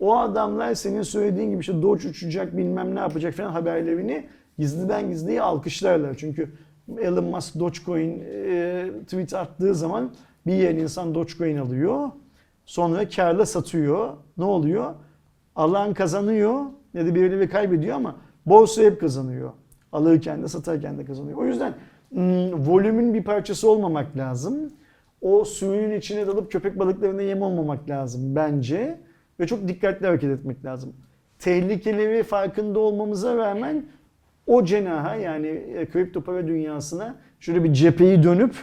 O 0.00 0.18
adamlar 0.18 0.74
senin 0.74 1.02
söylediğin 1.02 1.50
gibi 1.50 1.60
işte 1.60 1.82
Doge 1.82 2.08
uçacak 2.08 2.56
bilmem 2.56 2.94
ne 2.94 3.00
yapacak 3.00 3.34
falan 3.34 3.50
haberlerini 3.50 4.26
gizliden 4.58 5.08
gizliye 5.08 5.42
alkışlarlar. 5.42 6.14
Çünkü 6.14 6.52
Elon 7.00 7.24
Musk 7.24 7.58
Dogecoin 7.58 8.22
e, 8.34 8.90
tweet 9.04 9.34
attığı 9.34 9.74
zaman 9.74 10.10
Bir 10.46 10.52
yiyen 10.52 10.76
insan 10.76 11.14
Dogecoin 11.14 11.56
alıyor. 11.56 12.08
Sonra 12.66 13.08
karla 13.08 13.46
satıyor. 13.46 14.12
Ne 14.38 14.44
oluyor? 14.44 14.94
Alan 15.56 15.94
kazanıyor 15.94 16.64
ya 16.94 17.06
da 17.06 17.14
birileri 17.14 17.48
kaybediyor 17.48 17.96
ama 17.96 18.16
borsa 18.46 18.82
hep 18.82 19.00
kazanıyor. 19.00 19.52
Alırken 19.92 20.42
de 20.42 20.48
satarken 20.48 20.98
de 20.98 21.04
kazanıyor. 21.04 21.38
O 21.38 21.46
yüzden 21.46 21.74
hmm, 22.10 22.66
volümün 22.66 23.14
bir 23.14 23.24
parçası 23.24 23.70
olmamak 23.70 24.16
lazım. 24.16 24.72
O 25.20 25.44
suyun 25.44 25.90
içine 25.90 26.26
dalıp 26.26 26.52
köpek 26.52 26.78
balıklarına 26.78 27.22
yem 27.22 27.42
olmamak 27.42 27.90
lazım 27.90 28.36
bence. 28.36 29.00
Ve 29.40 29.46
çok 29.46 29.68
dikkatli 29.68 30.06
hareket 30.06 30.30
etmek 30.30 30.64
lazım. 30.64 30.92
Tehlikeleri 31.38 32.22
farkında 32.22 32.78
olmamıza 32.78 33.36
rağmen 33.36 33.84
o 34.46 34.64
cenaha 34.64 35.14
yani 35.14 35.46
e, 35.46 35.86
kripto 35.86 36.20
para 36.20 36.46
dünyasına 36.46 37.16
şöyle 37.40 37.64
bir 37.64 37.72
cepheyi 37.72 38.22
dönüp 38.22 38.54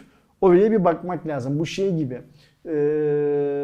oraya 0.41 0.71
bir 0.71 0.83
bakmak 0.83 1.27
lazım. 1.27 1.59
Bu 1.59 1.65
şey 1.65 1.95
gibi. 1.95 2.21
e, 2.65 2.71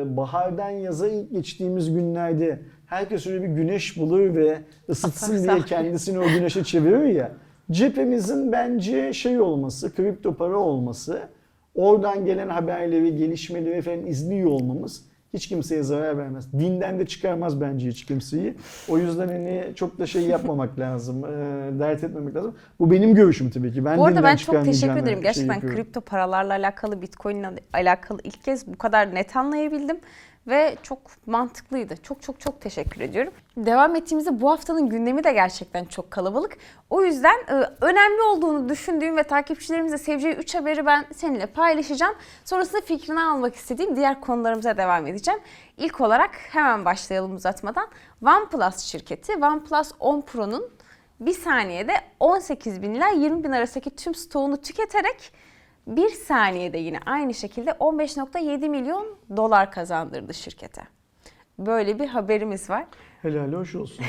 bahardan 0.05 0.69
yaza 0.69 1.07
ilk 1.07 1.31
geçtiğimiz 1.31 1.93
günlerde 1.93 2.59
herkes 2.85 3.27
öyle 3.27 3.43
bir 3.43 3.47
güneş 3.47 3.97
bulur 3.97 4.35
ve 4.35 4.57
ısıtsın 4.89 5.43
diye 5.43 5.61
kendisini 5.61 6.19
o 6.19 6.23
güneşe 6.23 6.63
çevirir 6.63 7.05
ya. 7.05 7.31
Cephemizin 7.71 8.51
bence 8.51 9.13
şey 9.13 9.39
olması, 9.39 9.95
kripto 9.95 10.33
para 10.33 10.57
olması, 10.57 11.21
oradan 11.75 12.25
gelen 12.25 12.49
haberleri, 12.49 13.17
gelişmeleri 13.17 13.81
falan 13.81 14.05
izliyor 14.05 14.49
olmamız 14.51 15.05
hiç 15.33 15.47
kimseye 15.47 15.83
zarar 15.83 16.17
vermez. 16.17 16.53
Dinden 16.53 16.99
de 16.99 17.05
çıkarmaz 17.05 17.61
bence 17.61 17.89
hiç 17.89 18.05
kimseyi. 18.05 18.53
O 18.89 18.97
yüzden 18.97 19.27
hani 19.27 19.63
çok 19.75 19.99
da 19.99 20.05
şey 20.05 20.21
yapmamak 20.27 20.79
lazım, 20.79 21.25
e, 21.25 21.29
dert 21.79 22.03
etmemek 22.03 22.35
lazım. 22.35 22.55
Bu 22.79 22.91
benim 22.91 23.15
görüşüm 23.15 23.49
tabii 23.49 23.73
ki. 23.73 23.85
Ben 23.85 23.97
Bu 23.97 24.05
arada 24.05 24.23
ben 24.23 24.35
çok 24.35 24.65
teşekkür 24.65 24.93
ederim. 24.93 25.05
şey 25.17 25.21
Gerçekten 25.23 25.53
yapıyorum. 25.53 25.77
kripto 25.77 26.01
paralarla 26.01 26.53
alakalı, 26.53 27.01
Bitcoin 27.01 27.35
ile 27.39 27.49
alakalı 27.73 28.19
ilk 28.23 28.43
kez 28.43 28.67
bu 28.67 28.77
kadar 28.77 29.15
net 29.15 29.35
anlayabildim. 29.35 29.97
Ve 30.47 30.77
çok 30.83 30.99
mantıklıydı. 31.25 31.97
Çok 32.03 32.21
çok 32.21 32.39
çok 32.39 32.61
teşekkür 32.61 33.01
ediyorum. 33.01 33.33
Devam 33.57 33.95
ettiğimizde 33.95 34.41
bu 34.41 34.51
haftanın 34.51 34.89
gündemi 34.89 35.23
de 35.23 35.33
gerçekten 35.33 35.85
çok 35.85 36.11
kalabalık. 36.11 36.57
O 36.89 37.03
yüzden 37.03 37.37
e, 37.47 37.53
önemli 37.81 38.21
olduğunu 38.21 38.69
düşündüğüm 38.69 39.17
ve 39.17 39.23
takipçilerimizle 39.23 39.97
seveceği 39.97 40.33
3 40.33 40.55
haberi 40.55 40.85
ben 40.85 41.05
seninle 41.13 41.45
paylaşacağım. 41.45 42.15
Sonrasında 42.45 42.81
fikrini 42.81 43.21
almak 43.21 43.55
istediğim 43.55 43.95
diğer 43.95 44.21
konularımıza 44.21 44.77
devam 44.77 45.07
edeceğim. 45.07 45.39
İlk 45.77 46.01
olarak 46.01 46.31
hemen 46.35 46.85
başlayalım 46.85 47.35
uzatmadan. 47.35 47.87
OnePlus 48.21 48.77
şirketi 48.77 49.35
OnePlus 49.35 49.91
10 49.99 50.21
Pro'nun 50.21 50.69
bir 51.19 51.33
saniyede 51.33 51.93
18 52.19 52.81
bin 52.81 52.93
ila 52.93 53.09
20 53.09 53.43
bin 53.43 53.51
arasındaki 53.51 53.95
tüm 53.95 54.15
stoğunu 54.15 54.61
tüketerek 54.61 55.33
bir 55.87 56.09
saniyede 56.09 56.77
yine 56.77 56.99
aynı 57.05 57.33
şekilde 57.33 57.71
15.7 57.71 58.69
milyon 58.69 59.17
dolar 59.37 59.71
kazandırdı 59.71 60.33
şirkete. 60.33 60.81
Böyle 61.59 61.99
bir 61.99 62.07
haberimiz 62.07 62.69
var. 62.69 62.85
Helal 63.21 63.53
hoş 63.53 63.75
olsun. 63.75 64.05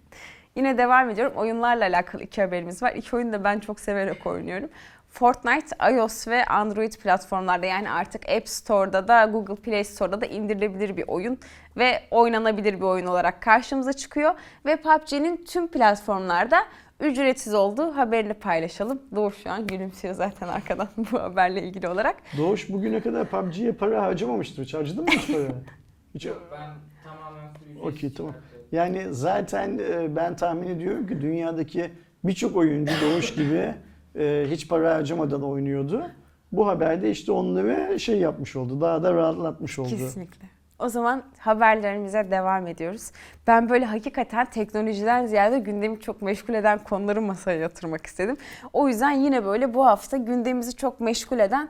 Yine 0.56 0.78
devam 0.78 1.10
ediyorum. 1.10 1.36
Oyunlarla 1.36 1.84
alakalı 1.84 2.22
iki 2.22 2.42
haberimiz 2.42 2.82
var. 2.82 2.92
İki 2.94 3.16
oyunu 3.16 3.32
da 3.32 3.44
ben 3.44 3.58
çok 3.58 3.80
severek 3.80 4.26
oynuyorum. 4.26 4.70
Fortnite 5.10 5.76
iOS 5.92 6.28
ve 6.28 6.44
Android 6.44 6.92
platformlarda 6.92 7.66
yani 7.66 7.90
artık 7.90 8.28
App 8.28 8.48
Store'da 8.48 9.08
da 9.08 9.24
Google 9.24 9.54
Play 9.54 9.84
Store'da 9.84 10.20
da 10.20 10.26
indirilebilir 10.26 10.96
bir 10.96 11.04
oyun 11.08 11.38
ve 11.76 12.02
oynanabilir 12.10 12.74
bir 12.74 12.84
oyun 12.84 13.06
olarak 13.06 13.42
karşımıza 13.42 13.92
çıkıyor. 13.92 14.34
Ve 14.66 14.76
PUBG'nin 14.76 15.44
tüm 15.44 15.68
platformlarda 15.68 16.56
ücretsiz 17.00 17.54
olduğu 17.54 17.96
haberini 17.96 18.34
paylaşalım. 18.34 19.02
Doğu 19.14 19.32
şu 19.32 19.50
an 19.50 19.66
gülümsüyor 19.66 20.14
zaten 20.14 20.48
arkadan 20.48 20.88
bu 21.12 21.20
haberle 21.20 21.62
ilgili 21.62 21.88
olarak. 21.88 22.16
Doğuş 22.38 22.70
bugüne 22.70 23.00
kadar 23.00 23.26
PUBG'ye 23.26 23.72
para 23.72 24.02
harcamamıştır. 24.02 24.64
Hiç 24.64 24.74
harcadın 24.74 25.04
mı 25.04 25.10
hiç 25.10 25.32
para? 25.32 25.42
Hiç... 26.14 26.26
Ben 26.26 26.70
tamamen 27.04 27.50
Okey 27.82 28.12
tamam. 28.12 28.34
Yani 28.72 29.06
zaten 29.10 29.78
e, 29.78 30.16
ben 30.16 30.36
tahmin 30.36 30.68
ediyorum 30.68 31.06
ki 31.06 31.20
dünyadaki 31.20 31.90
birçok 32.24 32.56
oyuncu 32.56 32.92
Doğuş 33.02 33.34
gibi 33.34 33.74
e, 34.18 34.46
hiç 34.50 34.68
para 34.68 34.94
harcamadan 34.94 35.42
oynuyordu. 35.42 36.06
Bu 36.52 36.68
haberde 36.68 37.10
işte 37.10 37.32
onları 37.32 38.00
şey 38.00 38.18
yapmış 38.18 38.56
oldu. 38.56 38.80
Daha 38.80 39.02
da 39.02 39.14
rahatlatmış 39.14 39.78
oldu. 39.78 39.88
Kesinlikle. 39.88 40.48
O 40.78 40.88
zaman 40.88 41.22
haberlerimize 41.38 42.30
devam 42.30 42.66
ediyoruz. 42.66 43.10
Ben 43.46 43.68
böyle 43.68 43.84
hakikaten 43.84 44.46
teknolojiden 44.50 45.26
ziyade 45.26 45.58
gündemi 45.58 46.00
çok 46.00 46.22
meşgul 46.22 46.54
eden 46.54 46.78
konuları 46.78 47.22
masaya 47.22 47.58
yatırmak 47.58 48.06
istedim. 48.06 48.36
O 48.72 48.88
yüzden 48.88 49.10
yine 49.10 49.44
böyle 49.44 49.74
bu 49.74 49.86
hafta 49.86 50.16
gündemimizi 50.16 50.76
çok 50.76 51.00
meşgul 51.00 51.38
eden 51.38 51.68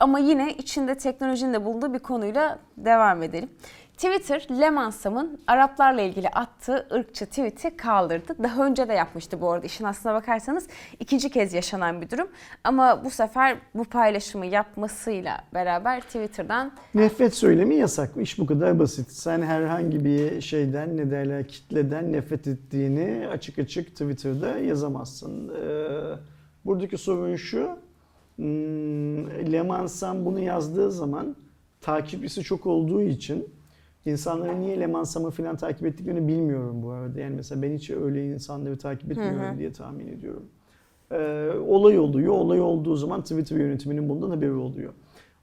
ama 0.00 0.18
yine 0.18 0.52
içinde 0.52 0.94
teknolojinin 0.94 1.54
de 1.54 1.64
bulunduğu 1.64 1.94
bir 1.94 1.98
konuyla 1.98 2.58
devam 2.76 3.22
edelim. 3.22 3.48
Twitter, 3.96 4.46
Lemansam'ın 4.60 5.40
Araplarla 5.46 6.00
ilgili 6.02 6.28
attığı 6.28 6.86
ırkçı 6.92 7.26
tweet'i 7.26 7.76
kaldırdı. 7.76 8.36
Daha 8.42 8.66
önce 8.66 8.88
de 8.88 8.92
yapmıştı 8.92 9.40
bu 9.40 9.50
arada. 9.52 9.66
İşin 9.66 9.84
aslına 9.84 10.14
bakarsanız 10.14 10.66
ikinci 11.00 11.30
kez 11.30 11.54
yaşanan 11.54 12.00
bir 12.00 12.10
durum. 12.10 12.28
Ama 12.64 13.04
bu 13.04 13.10
sefer 13.10 13.56
bu 13.74 13.84
paylaşımı 13.84 14.46
yapmasıyla 14.46 15.40
beraber 15.54 16.00
Twitter'dan 16.00 16.72
Nefret 16.94 17.34
söylemi 17.34 17.74
yasak. 17.74 18.10
İş 18.16 18.38
bu 18.38 18.46
kadar 18.46 18.78
basit. 18.78 19.10
Sen 19.10 19.42
herhangi 19.42 20.04
bir 20.04 20.40
şeyden 20.40 20.96
ne 20.96 21.10
derler 21.10 21.48
kitleden 21.48 22.12
nefret 22.12 22.46
ettiğini 22.46 23.28
açık 23.28 23.58
açık 23.58 23.88
Twitter'da 23.90 24.58
yazamazsın. 24.58 25.48
Ee, 25.48 25.88
buradaki 26.64 26.98
sorun 26.98 27.36
şu. 27.36 27.78
Hmm, 28.36 29.52
Lemansan 29.52 30.24
bunu 30.24 30.40
yazdığı 30.40 30.90
zaman 30.92 31.36
takipçisi 31.80 32.42
çok 32.42 32.66
olduğu 32.66 33.02
için 33.02 33.48
insanların 34.06 34.60
niye 34.60 34.80
Lemansam'ı 34.80 35.30
falan 35.30 35.56
takip 35.56 35.86
ettiklerini 35.86 36.28
bilmiyorum 36.28 36.82
bu 36.82 36.90
arada. 36.90 37.20
Yani 37.20 37.36
mesela 37.36 37.62
ben 37.62 37.72
hiç 37.74 37.90
öyle 37.90 38.26
insanları 38.28 38.78
takip 38.78 39.10
etmiyorum 39.10 39.58
diye 39.58 39.72
tahmin 39.72 40.06
ediyorum. 40.08 40.44
Ee, 41.12 41.50
olay 41.68 41.98
oluyor. 41.98 42.32
Olay 42.32 42.60
olduğu 42.60 42.96
zaman 42.96 43.22
Twitter 43.22 43.56
yönetiminin 43.56 44.08
bundan 44.08 44.30
haberi 44.30 44.52
oluyor. 44.52 44.92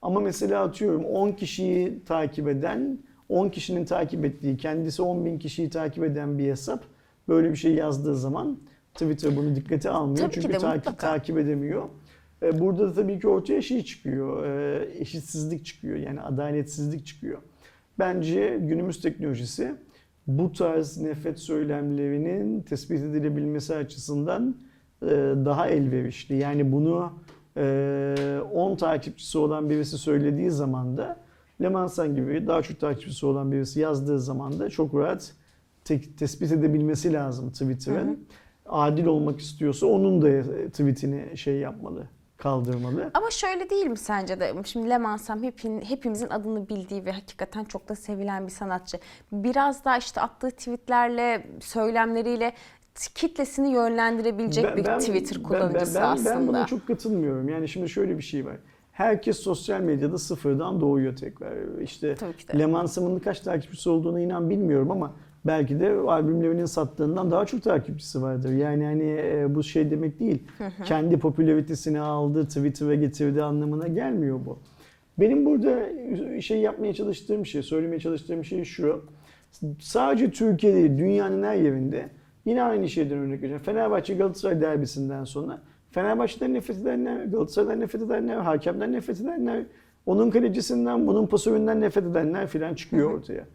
Ama 0.02 0.20
mesela 0.20 0.64
atıyorum 0.64 1.06
10 1.06 1.32
kişiyi 1.32 2.00
takip 2.06 2.48
eden, 2.48 3.00
10 3.30 3.50
kişinin 3.50 3.86
takip 3.86 4.26
ettiği, 4.26 4.58
kendisi 4.58 5.02
10 5.02 5.26
bin 5.26 5.40
kişiyi 5.40 5.70
takip 5.70 6.04
eden 6.04 6.38
bir 6.38 6.50
hesap 6.50 6.84
böyle 7.28 7.52
bir 7.52 7.56
şey 7.56 7.74
yazdığı 7.74 8.16
zaman 8.16 8.58
Twitter 8.94 9.36
bunu 9.36 9.56
dikkate 9.56 9.90
almıyor. 9.90 10.18
Tabii 10.18 10.34
Çünkü 10.34 10.48
de 10.54 10.58
takip, 10.58 10.76
mutlaka. 10.86 10.98
takip 11.08 11.38
edemiyor. 11.38 11.84
Ee, 12.44 12.60
Burada 12.60 12.88
da 12.88 12.94
tabii 12.94 13.20
ki 13.20 13.28
ortaya 13.28 13.62
şey 13.62 13.84
çıkıyor, 13.84 14.46
e, 14.46 14.88
eşitsizlik 15.00 15.66
çıkıyor 15.66 15.96
yani 15.96 16.22
adaletsizlik 16.22 17.06
çıkıyor. 17.06 17.38
Bence 18.00 18.60
günümüz 18.62 19.02
teknolojisi 19.02 19.76
bu 20.28 20.52
tarz 20.52 20.98
nefret 20.98 21.40
söylemlerinin 21.40 22.62
tespit 22.62 23.00
edilebilmesi 23.00 23.76
açısından 23.76 24.56
e, 25.02 25.08
daha 25.46 25.68
elverişli. 25.68 26.36
Yani 26.36 26.72
bunu 26.72 27.14
e, 27.58 28.40
10 28.54 28.76
takipçisi 28.76 29.38
olan 29.38 29.70
birisi 29.70 29.98
söylediği 29.98 30.52
zaman 30.52 30.98
da 30.98 31.18
Lemansan 31.62 32.16
gibi 32.16 32.48
daha 32.48 32.62
çok 32.62 32.80
takipçisi 32.80 33.26
olan 33.26 33.52
birisi 33.52 33.80
yazdığı 33.80 34.20
zaman 34.20 34.60
da 34.60 34.70
çok 34.70 34.96
rahat 34.96 35.34
te- 35.84 36.16
tespit 36.16 36.52
edebilmesi 36.52 37.14
lazım 37.14 37.52
Twitter'ın. 37.52 38.28
Adil 38.66 39.06
olmak 39.06 39.40
istiyorsa 39.40 39.86
onun 39.88 40.22
da 40.22 40.42
tweetini 40.70 41.38
şey 41.38 41.56
yapmalı, 41.56 42.08
kaldırmalı. 42.40 43.12
Ama 43.14 43.30
şöyle 43.32 43.70
değil 43.70 43.86
mi 43.88 43.98
sence 43.98 44.40
de? 44.40 44.54
Şimdi 44.66 44.90
Lemansam 44.90 45.44
hepin, 45.44 45.82
hepimizin 45.82 46.30
adını 46.30 46.70
bildiği 46.70 47.06
ve 47.06 47.12
hakikaten 47.12 47.64
çok 47.64 47.90
da 47.90 47.96
sevilen 47.96 48.48
bir 48.48 48.52
sanatçı. 48.52 48.98
Biraz 49.32 49.86
daha 49.86 49.98
işte 49.98 50.22
attığı 50.22 50.52
tweetlerle, 50.52 51.48
söylemleriyle 51.62 52.54
kitlesini 53.16 53.72
yönlendirebilecek 53.74 54.66
Ben- 54.66 54.78
bir 54.78 54.86
ben- 54.86 55.00
Twitter 55.00 55.38
ben- 55.38 55.44
kullanıcısı 55.44 55.96
ben, 55.96 56.02
ben, 56.04 56.08
aslında. 56.12 56.30
Ben 56.36 56.48
buna 56.48 56.66
çok 56.66 56.88
katılmıyorum. 56.88 57.50
Yani 57.50 57.68
şimdi 57.68 57.90
şöyle 57.90 58.18
bir 58.18 58.24
şey 58.24 58.46
var. 58.46 58.56
Herkes 58.92 59.38
sosyal 59.40 59.80
medyada 59.82 60.18
sıfırdan 60.18 60.82
doğuyor 60.82 61.16
tekrar. 61.16 61.80
İşte. 61.82 62.16
Leman 62.60 62.86
Sam'ın 62.86 63.20
kaç 63.20 63.40
takipçisi 63.40 63.90
olduğunu 63.90 64.20
inan 64.20 64.50
bilmiyorum 64.50 64.92
ama 64.92 65.14
belki 65.50 65.80
de 65.80 65.92
albümlerinin 65.92 66.66
sattığından 66.66 67.32
daha 67.32 67.46
çok 67.46 67.64
takipçisi 67.64 68.22
vardır. 68.22 68.52
Yani 68.52 68.84
hani 68.86 69.04
e, 69.04 69.56
bu 69.56 69.64
şey 69.64 69.92
demek 69.92 70.20
değil. 70.20 70.44
Kendi 70.86 71.20
popülaritesini 71.20 72.00
aldı, 72.00 72.48
Twitter'a 72.48 72.96
getirdi 72.96 73.44
anlamına 73.44 73.88
gelmiyor 73.88 74.40
bu. 74.46 74.60
Benim 75.20 75.46
burada 75.46 75.80
şey 76.42 76.60
yapmaya 76.60 76.94
çalıştığım 76.94 77.46
şey, 77.46 77.64
söylemeye 77.64 78.00
çalıştığım 78.00 78.46
şey 78.46 78.64
şu. 78.64 79.06
Sadece 79.80 80.32
Türkiye 80.32 80.76
değil, 80.76 80.98
dünyanın 80.98 81.44
her 81.44 81.56
yerinde 81.56 82.10
yine 82.46 82.64
aynı 82.64 82.90
şeyden 82.90 83.18
örnek 83.18 83.42
vereceğim. 83.42 83.64
Fenerbahçe 83.64 84.14
Galatasaray 84.16 84.62
derbisinden 84.62 85.24
sonra 85.24 85.62
Fenerbahçe'den 85.92 86.54
nefret 86.54 86.78
edenler, 86.78 87.26
Galatasaray'dan 87.26 87.80
nefret 87.80 88.02
edenler, 88.02 88.36
hakemden 88.36 88.92
nefret 88.92 89.22
edenler, 89.22 89.64
onun 90.06 90.30
kalecisinden, 90.30 91.08
bunun 91.08 91.28
pasöründen 91.28 91.82
nefret 91.82 92.06
edenler 92.06 92.48
filan 92.48 92.74
çıkıyor 92.74 93.12
ortaya. 93.12 93.46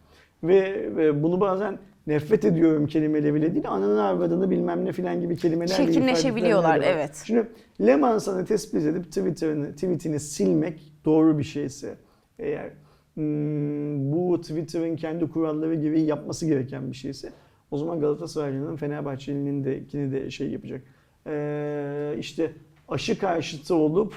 Ve, 0.45 0.91
ve 0.97 1.23
bunu 1.23 1.41
bazen 1.41 1.79
nefret 2.07 2.45
ediyorum 2.45 2.87
kelimeleriyle 2.87 3.55
değil, 3.55 3.69
ananın 3.69 3.99
avradını 3.99 4.51
bilmem 4.51 4.85
ne 4.85 4.93
filan 4.93 5.21
gibi 5.21 5.37
kelimelerle 5.37 5.87
Çirkinleşebiliyorlar, 5.87 6.81
evet. 6.85 7.23
Şimdi 7.27 7.49
Lemansan'ı 7.81 8.45
tespit 8.45 8.83
edip 8.83 9.05
Twitter'ını, 9.05 9.73
tweetini 9.73 10.21
silmek 10.21 10.93
doğru 11.05 11.39
bir 11.39 11.45
şeyse, 11.45 11.95
Eğer 12.39 12.71
hmm, 13.15 14.13
bu 14.13 14.41
Twitter'ın 14.41 14.97
kendi 14.97 15.31
kuralları 15.31 15.75
gibi 15.75 16.01
yapması 16.01 16.47
gereken 16.47 16.91
bir 16.91 16.97
şeyse 16.97 17.33
o 17.71 17.79
zaman 17.79 18.01
Galatasaraylı'nın 18.01 18.77
Fenerbahçeli'nin 18.77 19.65
de 19.65 19.79
ikini 19.79 20.13
de 20.13 20.31
şey 20.31 20.51
yapacak. 20.51 20.83
Ee, 21.27 22.15
işte 22.19 22.53
aşı 22.89 23.19
karşıtı 23.19 23.75
olup 23.75 24.15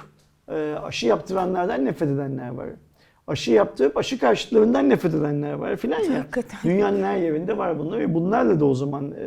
aşı 0.83 1.07
yaptıranlardan 1.07 1.85
nefret 1.85 2.09
edenler 2.09 2.49
var. 2.49 2.69
Aşı 3.27 3.51
yaptırıp 3.51 3.97
aşı 3.97 4.19
karşıtlarından 4.19 4.89
nefret 4.89 5.13
edenler 5.13 5.53
var 5.53 5.75
filan 5.75 5.99
ya. 5.99 6.19
Hakikaten. 6.19 6.59
Dünyanın 6.63 7.03
her 7.03 7.17
yerinde 7.17 7.57
var 7.57 7.79
bunlar 7.79 7.99
ve 7.99 8.13
bunlarla 8.13 8.59
da 8.59 8.65
o 8.65 8.73
zaman 8.73 9.11
e, 9.11 9.25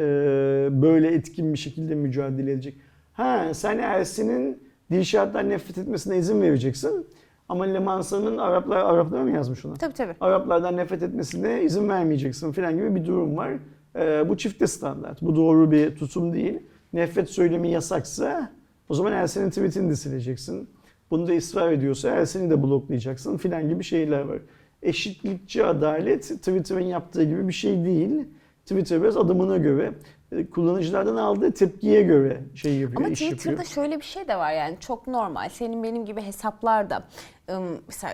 böyle 0.82 1.09
etkin 1.14 1.53
bir 1.53 1.59
şekilde 1.59 1.94
mücadele 1.94 2.53
edecek. 2.53 2.80
Ha 3.12 3.55
sen 3.55 3.78
Ersin'in 3.78 4.62
Dilşat'tan 4.90 5.48
nefret 5.48 5.78
etmesine 5.78 6.18
izin 6.18 6.42
vereceksin. 6.42 7.07
Ama 7.48 7.64
Lemansa'nın 7.64 8.38
Araplar, 8.38 8.76
Araplar 8.76 9.22
mı 9.22 9.30
yazmış 9.30 9.64
onu? 9.64 9.74
Tabii 9.74 9.94
tabii. 9.94 10.14
Araplardan 10.20 10.76
nefret 10.76 11.03
etmesine 11.03 11.62
izin 11.62 11.88
vermeyeceksin 11.88 12.53
falan 12.53 12.76
gibi 12.76 12.94
bir 12.94 13.07
durum 13.07 13.36
var. 13.36 13.51
Ee, 13.96 14.28
bu 14.28 14.36
çifte 14.36 14.66
standart. 14.66 15.22
Bu 15.22 15.36
doğru 15.36 15.70
bir 15.70 15.96
tutum 15.96 16.32
değil. 16.32 16.59
Nefret 16.92 17.30
söylemi 17.30 17.70
yasaksa 17.70 18.53
o 18.88 18.94
zaman 18.94 19.12
Ersin'in 19.12 19.51
tweetini 19.51 19.90
de 19.90 19.96
sileceksin. 19.96 20.68
Bunu 21.11 21.28
da 21.28 21.32
ısrar 21.36 21.72
ediyorsa 21.72 22.08
Ersin'i 22.08 22.50
de 22.50 22.62
bloklayacaksın 22.62 23.36
filan 23.36 23.68
gibi 23.68 23.84
şeyler 23.84 24.20
var. 24.20 24.38
Eşitlikçi 24.82 25.64
adalet 25.64 26.22
Twitter'ın 26.22 26.80
yaptığı 26.80 27.24
gibi 27.24 27.48
bir 27.48 27.52
şey 27.52 27.84
değil. 27.84 28.24
Twitter 28.66 29.02
biraz 29.02 29.16
adımına 29.16 29.56
göre, 29.56 29.92
e, 30.32 30.46
kullanıcılardan 30.46 31.16
aldığı 31.16 31.52
tepkiye 31.52 32.02
göre 32.02 32.40
şey 32.54 32.74
yapıyor, 32.74 33.00
Ama 33.00 33.08
iş 33.08 33.18
Twitter'da 33.20 33.50
yapıyor. 33.50 33.68
şöyle 33.68 33.96
bir 33.98 34.04
şey 34.04 34.28
de 34.28 34.36
var 34.36 34.52
yani 34.52 34.76
çok 34.80 35.06
normal. 35.06 35.48
Senin 35.48 35.82
benim 35.82 36.04
gibi 36.04 36.20
hesaplarda 36.20 37.04
ım, 37.50 37.80
mesela 37.88 38.12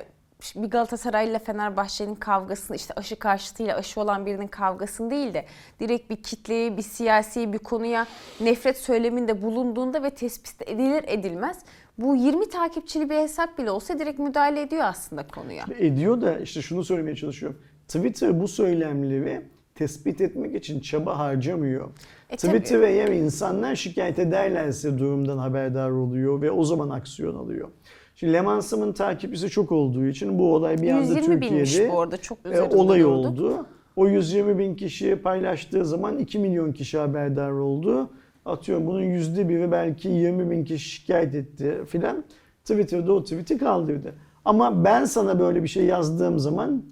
bir 0.56 0.70
Galatasaray 0.70 1.28
ile 1.30 1.38
Fenerbahçe'nin 1.38 2.14
kavgasını 2.14 2.76
işte 2.76 2.94
aşı 2.94 3.18
karşıtıyla 3.18 3.76
aşı 3.76 4.00
olan 4.00 4.26
birinin 4.26 4.46
kavgasını 4.46 5.10
değil 5.10 5.34
de 5.34 5.44
direkt 5.80 6.10
bir 6.10 6.16
kitleye, 6.22 6.76
bir 6.76 6.82
siyasi 6.82 7.52
bir 7.52 7.58
konuya 7.58 8.06
nefret 8.40 8.78
söyleminde 8.78 9.42
bulunduğunda 9.42 10.02
ve 10.02 10.10
tespit 10.10 10.68
edilir 10.68 11.04
edilmez 11.06 11.58
bu 11.98 12.16
20 12.16 12.48
takipçili 12.48 13.10
bir 13.10 13.14
hesap 13.14 13.58
bile 13.58 13.70
olsa 13.70 13.98
direkt 13.98 14.18
müdahale 14.18 14.60
ediyor 14.60 14.84
aslında 14.84 15.26
konuya. 15.26 15.64
ediyor 15.78 16.20
da 16.20 16.38
işte 16.38 16.62
şunu 16.62 16.84
söylemeye 16.84 17.16
çalışıyorum. 17.16 17.58
Twitter 17.88 18.40
bu 18.40 18.48
söylemleri 18.48 19.42
tespit 19.74 20.20
etmek 20.20 20.54
için 20.54 20.80
çaba 20.80 21.18
harcamıyor. 21.18 21.90
E, 22.30 22.36
Twitter'a 22.36 22.86
eğer 22.86 23.08
insanlar 23.08 23.74
şikayet 23.74 24.18
ederlerse 24.18 24.98
durumdan 24.98 25.38
haberdar 25.38 25.90
oluyor 25.90 26.42
ve 26.42 26.50
o 26.50 26.64
zaman 26.64 26.90
aksiyon 26.90 27.34
alıyor. 27.34 27.68
Şimdi 28.16 28.32
Lemansım'ın 28.32 28.92
takipçisi 28.92 29.50
çok 29.50 29.72
olduğu 29.72 30.06
için 30.06 30.38
bu 30.38 30.54
olay 30.54 30.82
bir 30.82 30.90
anda 30.90 31.14
120 31.14 31.40
binmiş 31.40 31.70
Türkiye'de 31.70 31.92
bu 31.92 32.00
arada 32.00 32.16
çok 32.16 32.38
e, 32.52 32.62
olay 32.62 33.04
oldu. 33.04 33.66
O 33.96 34.06
120 34.08 34.58
bin 34.58 34.74
kişi 34.74 35.16
paylaştığı 35.16 35.84
zaman 35.84 36.18
2 36.18 36.38
milyon 36.38 36.72
kişi 36.72 36.98
haberdar 36.98 37.50
oldu. 37.50 38.10
Atıyorum 38.46 38.86
bunun 38.86 39.02
yüzde 39.02 39.48
biri 39.48 39.72
belki 39.72 40.08
20 40.08 40.50
bin 40.50 40.64
kişi 40.64 40.88
şikayet 40.88 41.34
etti 41.34 41.80
filan. 41.86 42.24
Twitter'da 42.64 43.12
o 43.12 43.22
tweet'i 43.22 43.58
kaldırdı. 43.58 44.14
Ama 44.44 44.84
ben 44.84 45.04
sana 45.04 45.38
böyle 45.38 45.62
bir 45.62 45.68
şey 45.68 45.84
yazdığım 45.84 46.38
zaman 46.38 46.84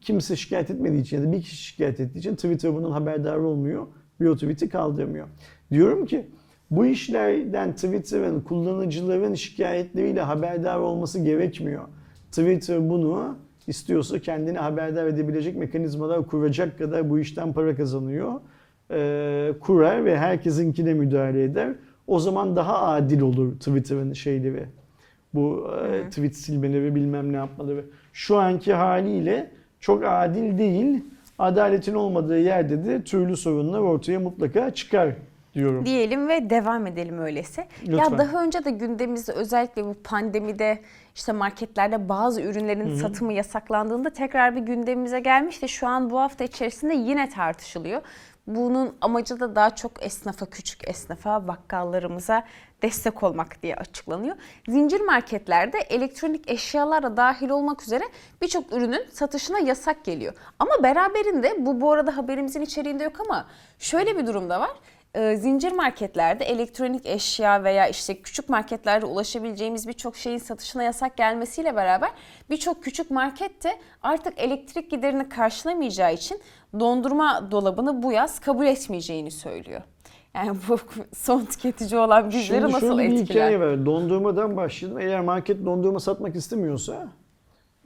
kimse 0.00 0.36
şikayet 0.36 0.70
etmediği 0.70 1.02
için 1.02 1.16
ya 1.16 1.22
da 1.22 1.32
bir 1.32 1.42
kişi 1.42 1.56
şikayet 1.56 2.00
ettiği 2.00 2.18
için 2.18 2.34
Twitter 2.34 2.74
bunun 2.74 2.90
haberdar 2.90 3.36
olmuyor. 3.36 3.86
Bir 4.20 4.26
o 4.26 4.34
tweet'i 4.34 4.68
kaldırmıyor. 4.68 5.28
Diyorum 5.70 6.06
ki 6.06 6.26
bu 6.70 6.86
işlerden 6.86 7.74
Twitter'ın 7.74 8.40
kullanıcıların 8.40 9.34
şikayetleriyle 9.34 10.20
haberdar 10.20 10.78
olması 10.78 11.18
gerekmiyor. 11.18 11.84
Twitter 12.30 12.88
bunu 12.90 13.36
istiyorsa 13.66 14.18
kendini 14.18 14.58
haberdar 14.58 15.06
edebilecek 15.06 15.56
mekanizmalar 15.56 16.26
kuracak 16.26 16.78
kadar 16.78 17.10
bu 17.10 17.18
işten 17.18 17.52
para 17.52 17.76
kazanıyor. 17.76 18.40
Ee, 18.90 19.52
kurar 19.60 20.04
ve 20.04 20.18
herkesinkine 20.18 20.94
müdahale 20.94 21.42
eder. 21.42 21.72
O 22.06 22.20
zaman 22.20 22.56
daha 22.56 22.82
adil 22.82 23.20
olur 23.20 23.52
Twitter'ın 23.52 24.12
şeyleri. 24.12 24.66
Bu 25.34 25.70
e, 25.84 26.08
tweet 26.08 26.36
silmeleri 26.36 26.94
bilmem 26.94 27.32
ne 27.32 27.36
yapmaları. 27.36 27.84
Şu 28.12 28.36
anki 28.36 28.72
haliyle 28.72 29.50
çok 29.80 30.02
adil 30.06 30.58
değil. 30.58 31.04
Adaletin 31.38 31.94
olmadığı 31.94 32.38
yerde 32.38 32.84
de 32.84 33.04
türlü 33.04 33.36
sorunlar 33.36 33.78
ortaya 33.78 34.20
mutlaka 34.20 34.70
çıkar 34.70 35.14
diyorum. 35.54 35.86
diyelim 35.86 36.28
ve 36.28 36.50
devam 36.50 36.86
edelim 36.86 37.18
öyleyse. 37.18 37.68
Lütfen. 37.82 37.96
Ya 37.96 38.18
daha 38.18 38.42
önce 38.42 38.64
de 38.64 38.70
gündemimizde 38.70 39.32
özellikle 39.32 39.84
bu 39.84 39.94
pandemide 40.04 40.82
işte 41.14 41.32
marketlerde 41.32 42.08
bazı 42.08 42.42
ürünlerin 42.42 42.94
satımı 42.94 43.32
yasaklandığında 43.32 44.10
tekrar 44.10 44.56
bir 44.56 44.60
gündemimize 44.60 45.20
gelmişti. 45.20 45.68
Şu 45.68 45.86
an 45.86 46.10
bu 46.10 46.20
hafta 46.20 46.44
içerisinde 46.44 46.94
yine 46.94 47.28
tartışılıyor. 47.28 48.02
Bunun 48.46 48.96
amacı 49.00 49.40
da 49.40 49.54
daha 49.54 49.74
çok 49.74 50.02
esnafa, 50.02 50.46
küçük 50.46 50.88
esnafa, 50.88 51.48
bakkallarımıza 51.48 52.44
destek 52.82 53.22
olmak 53.22 53.62
diye 53.62 53.76
açıklanıyor. 53.76 54.36
Zincir 54.68 55.00
marketlerde 55.00 55.78
elektronik 55.78 56.50
eşyalar 56.50 57.02
da 57.02 57.16
dahil 57.16 57.48
olmak 57.48 57.82
üzere 57.82 58.04
birçok 58.42 58.72
ürünün 58.72 59.06
satışına 59.12 59.58
yasak 59.58 60.04
geliyor. 60.04 60.34
Ama 60.58 60.70
beraberinde 60.82 61.66
bu 61.66 61.80
bu 61.80 61.92
arada 61.92 62.16
haberimizin 62.16 62.60
içeriğinde 62.60 63.04
yok 63.04 63.20
ama 63.20 63.46
şöyle 63.78 64.18
bir 64.18 64.26
durum 64.26 64.50
da 64.50 64.60
var 64.60 64.70
e, 65.14 65.36
zincir 65.36 65.72
marketlerde 65.72 66.44
elektronik 66.44 67.06
eşya 67.06 67.64
veya 67.64 67.88
işte 67.88 68.22
küçük 68.22 68.48
marketlerde 68.48 69.06
ulaşabileceğimiz 69.06 69.88
birçok 69.88 70.16
şeyin 70.16 70.38
satışına 70.38 70.82
yasak 70.82 71.16
gelmesiyle 71.16 71.76
beraber 71.76 72.10
birçok 72.50 72.82
küçük 72.84 73.10
market 73.10 73.64
de 73.64 73.78
artık 74.02 74.40
elektrik 74.40 74.90
giderini 74.90 75.28
karşılamayacağı 75.28 76.14
için 76.14 76.40
dondurma 76.80 77.50
dolabını 77.50 78.02
bu 78.02 78.12
yaz 78.12 78.38
kabul 78.40 78.66
etmeyeceğini 78.66 79.30
söylüyor. 79.30 79.82
Yani 80.34 80.58
bu 80.68 80.78
son 81.16 81.44
tüketici 81.44 82.00
olan 82.00 82.28
bizleri 82.28 82.42
Şimdi 82.42 82.62
nasıl 82.62 82.80
şöyle 82.80 83.10
bir 83.10 83.20
etkiler? 83.20 83.34
hikaye 83.34 83.60
var. 83.60 83.86
Dondurmadan 83.86 84.56
başlayalım. 84.56 85.00
Eğer 85.00 85.20
market 85.20 85.64
dondurma 85.64 86.00
satmak 86.00 86.36
istemiyorsa 86.36 87.08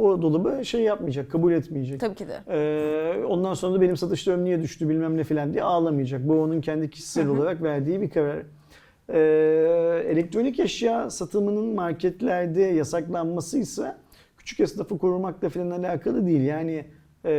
o 0.03 0.23
dolabı 0.23 0.65
şey 0.65 0.81
yapmayacak, 0.81 1.31
kabul 1.31 1.53
etmeyecek. 1.53 2.01
Tabii 2.01 2.15
ki 2.15 2.27
de. 2.29 2.41
Ee, 2.49 3.25
ondan 3.25 3.55
sonra 3.55 3.75
da 3.75 3.81
benim 3.81 3.97
satışlarım 3.97 4.45
niye 4.45 4.63
düştü 4.63 4.89
bilmem 4.89 5.17
ne 5.17 5.25
falan 5.25 5.53
diye 5.53 5.63
ağlamayacak. 5.63 6.29
Bu 6.29 6.43
onun 6.43 6.61
kendi 6.61 6.91
kişisel 6.91 7.29
olarak 7.29 7.63
verdiği 7.63 8.01
bir 8.01 8.11
karar. 8.11 8.43
Ee, 9.09 9.19
elektronik 10.09 10.61
eşya 10.61 11.11
satımının 11.11 11.75
marketlerde 11.75 12.63
yasaklanması 12.63 13.59
ise 13.59 13.97
küçük 14.37 14.61
esnafı 14.61 14.99
korumakla 14.99 15.49
falan 15.49 15.71
alakalı 15.71 16.27
değil. 16.27 16.43
Yani 16.43 16.85
e, 17.25 17.31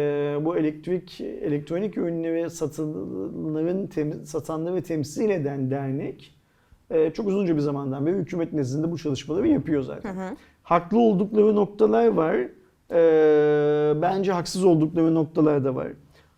bu 0.41 0.57
elektrik 0.57 1.21
elektronik 1.21 1.97
ürünleri 1.97 2.49
satılanların 2.49 3.87
tem, 3.87 4.25
satanları 4.25 4.83
temsil 4.83 5.29
eden 5.29 5.71
dernek 5.71 6.35
e, 6.89 7.13
çok 7.13 7.27
uzunca 7.27 7.55
bir 7.55 7.61
zamandan 7.61 8.05
beri 8.05 8.15
hükümet 8.15 8.53
nezdinde 8.53 8.91
bu 8.91 8.97
çalışmaları 8.97 9.47
yapıyor 9.47 9.81
zaten. 9.81 10.37
Haklı 10.73 10.99
oldukları 10.99 11.55
noktalar 11.55 12.07
var. 12.07 12.35
E, 12.91 14.01
bence 14.01 14.31
haksız 14.31 14.65
oldukları 14.65 15.15
noktalar 15.15 15.65
da 15.65 15.75
var. 15.75 15.87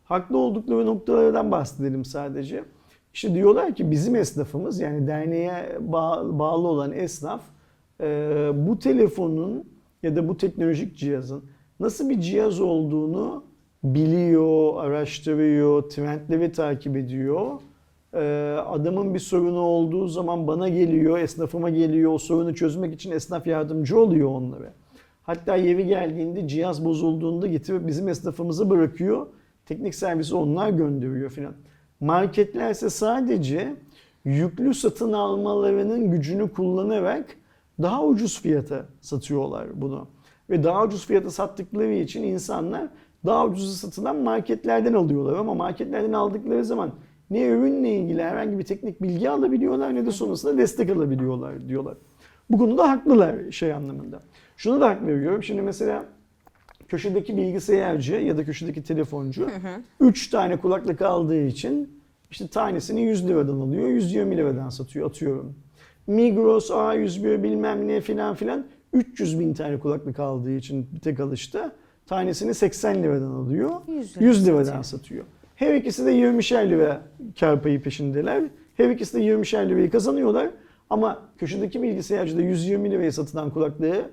Haklı 0.04 0.38
oldukları 0.38 0.86
noktalardan 0.86 1.52
bahsedelim 1.52 2.06
sadece. 2.06 2.64
İşte 3.14 3.34
diyorlar 3.34 3.76
ki 3.76 3.92
bizim 3.92 4.16
esnafımız 4.16 4.80
yani 4.80 5.08
derneğe 5.08 5.78
bağ- 5.80 6.40
bağlı 6.40 6.68
olan 6.68 6.92
esnaf 6.92 7.42
e, 8.02 8.08
bu 8.56 8.80
telefonun 8.80 9.64
ya 10.04 10.16
da 10.16 10.28
bu 10.28 10.38
teknolojik 10.38 10.98
cihazın 10.98 11.44
nasıl 11.80 12.10
bir 12.10 12.22
cihaz 12.22 12.62
olduğunu 12.62 13.44
biliyor, 13.84 14.84
araştırıyor, 14.84 15.90
trendleri 15.90 16.52
takip 16.52 16.98
ediyor. 16.98 17.52
Ee, 18.16 18.58
adamın 18.68 19.14
bir 19.14 19.20
sorunu 19.20 19.60
olduğu 19.60 20.08
zaman 20.08 20.48
bana 20.48 20.70
geliyor, 20.70 21.20
esnafıma 21.20 21.70
geliyor. 21.70 22.14
O 22.14 22.18
sorunu 22.18 22.56
çözmek 22.56 22.94
için 22.94 23.12
esnaf 23.12 23.48
yardımcı 23.48 24.00
oluyor 24.00 24.30
onlara. 24.30 24.74
Hatta 25.24 25.56
yeri 25.56 25.88
geldiğinde 25.88 26.48
cihaz 26.48 26.86
bozulduğunda 26.86 27.48
getirip 27.48 27.88
bizim 27.88 28.08
esnafımızı 28.08 28.70
bırakıyor. 28.70 29.28
Teknik 29.66 29.96
servisi 29.96 30.36
onlar 30.36 30.70
gönderiyor 30.70 31.30
filan. 31.30 31.54
Marketlerse 32.00 32.90
sadece 32.90 33.76
yüklü 34.26 34.74
satın 34.74 35.14
almalarının 35.14 36.12
gücünü 36.12 36.50
kullanarak 36.54 37.38
daha 37.82 38.06
ucuz 38.06 38.42
fiyata 38.42 38.86
satıyorlar 39.02 39.68
bunu. 39.82 40.08
Ve 40.50 40.64
daha 40.64 40.84
ucuz 40.84 41.06
fiyata 41.06 41.30
sattıkları 41.30 41.94
için 41.94 42.24
insanlar 42.24 42.88
daha 43.26 43.46
ucuz 43.46 43.78
satılan 43.78 44.16
marketlerden 44.16 44.94
alıyorlar. 44.94 45.34
Ama 45.40 45.54
marketlerden 45.54 46.14
aldıkları 46.14 46.66
zaman 46.66 46.92
ne 47.30 47.48
ürünle 47.48 47.94
ilgili 47.94 48.24
herhangi 48.24 48.60
bir 48.60 48.64
teknik 48.64 49.02
bilgi 49.02 49.30
alabiliyorlar 49.30 49.96
ne 49.96 50.06
de 50.06 50.12
sonrasında 50.12 50.58
destek 50.58 50.90
alabiliyorlar 50.90 51.68
diyorlar. 51.68 51.98
Bu 52.50 52.58
konuda 52.58 52.90
haklılar 52.90 53.52
şey 53.52 53.74
anlamında. 53.74 54.22
Şunu 54.58 54.82
da 54.82 54.90
hak 54.90 55.08
veriyorum. 55.08 55.44
Şimdi 55.44 55.62
mesela 55.62 56.06
köşedeki 56.88 57.38
bilgisayarcı 57.38 58.16
ya 58.16 58.38
da 58.38 58.46
köşedeki 58.46 58.84
telefoncu 58.84 59.48
3 60.00 60.30
tane 60.30 60.58
kulaklık 60.58 61.02
aldığı 61.02 61.46
için 61.46 62.02
işte 62.32 62.48
tanesini 62.48 63.02
100 63.02 63.28
liradan 63.28 63.60
alıyor, 63.60 63.88
120 63.88 64.38
liradan 64.38 64.70
satıyor 64.70 65.10
atıyorum. 65.10 65.56
Migros, 66.08 66.70
A101 66.72 67.44
bilmem 67.44 67.88
ne 67.88 68.02
filan 68.02 68.36
filan 68.36 68.66
300 68.94 69.40
bin 69.40 69.54
tane 69.54 69.80
kulaklık 69.80 70.20
aldığı 70.20 70.52
için 70.52 70.88
bir 70.94 71.00
tek 71.00 71.20
alışta 71.20 71.72
tanesini 72.06 72.54
80 72.54 73.04
liradan 73.04 73.32
alıyor. 73.32 73.72
100 73.88 74.16
100 74.20 74.48
lira 74.48 74.60
liradan 74.60 74.82
satıyor. 74.82 75.26
Her 75.56 75.74
ikisi 75.74 76.06
de 76.06 76.12
20'şer 76.12 76.70
lira 76.70 77.02
kar 77.40 77.62
payı 77.62 77.82
peşindeler. 77.82 78.44
Her 78.78 78.90
ikisi 78.90 79.18
de 79.18 79.22
20'şer 79.22 79.70
lirayı 79.70 79.92
kazanıyorlar. 79.92 80.50
Ama 80.90 81.22
köşedeki 81.38 81.82
bilgisayarcıda 81.82 82.42
120 82.42 82.92
liraya 82.92 83.12
satılan 83.12 83.50
kulaklığı 83.50 84.10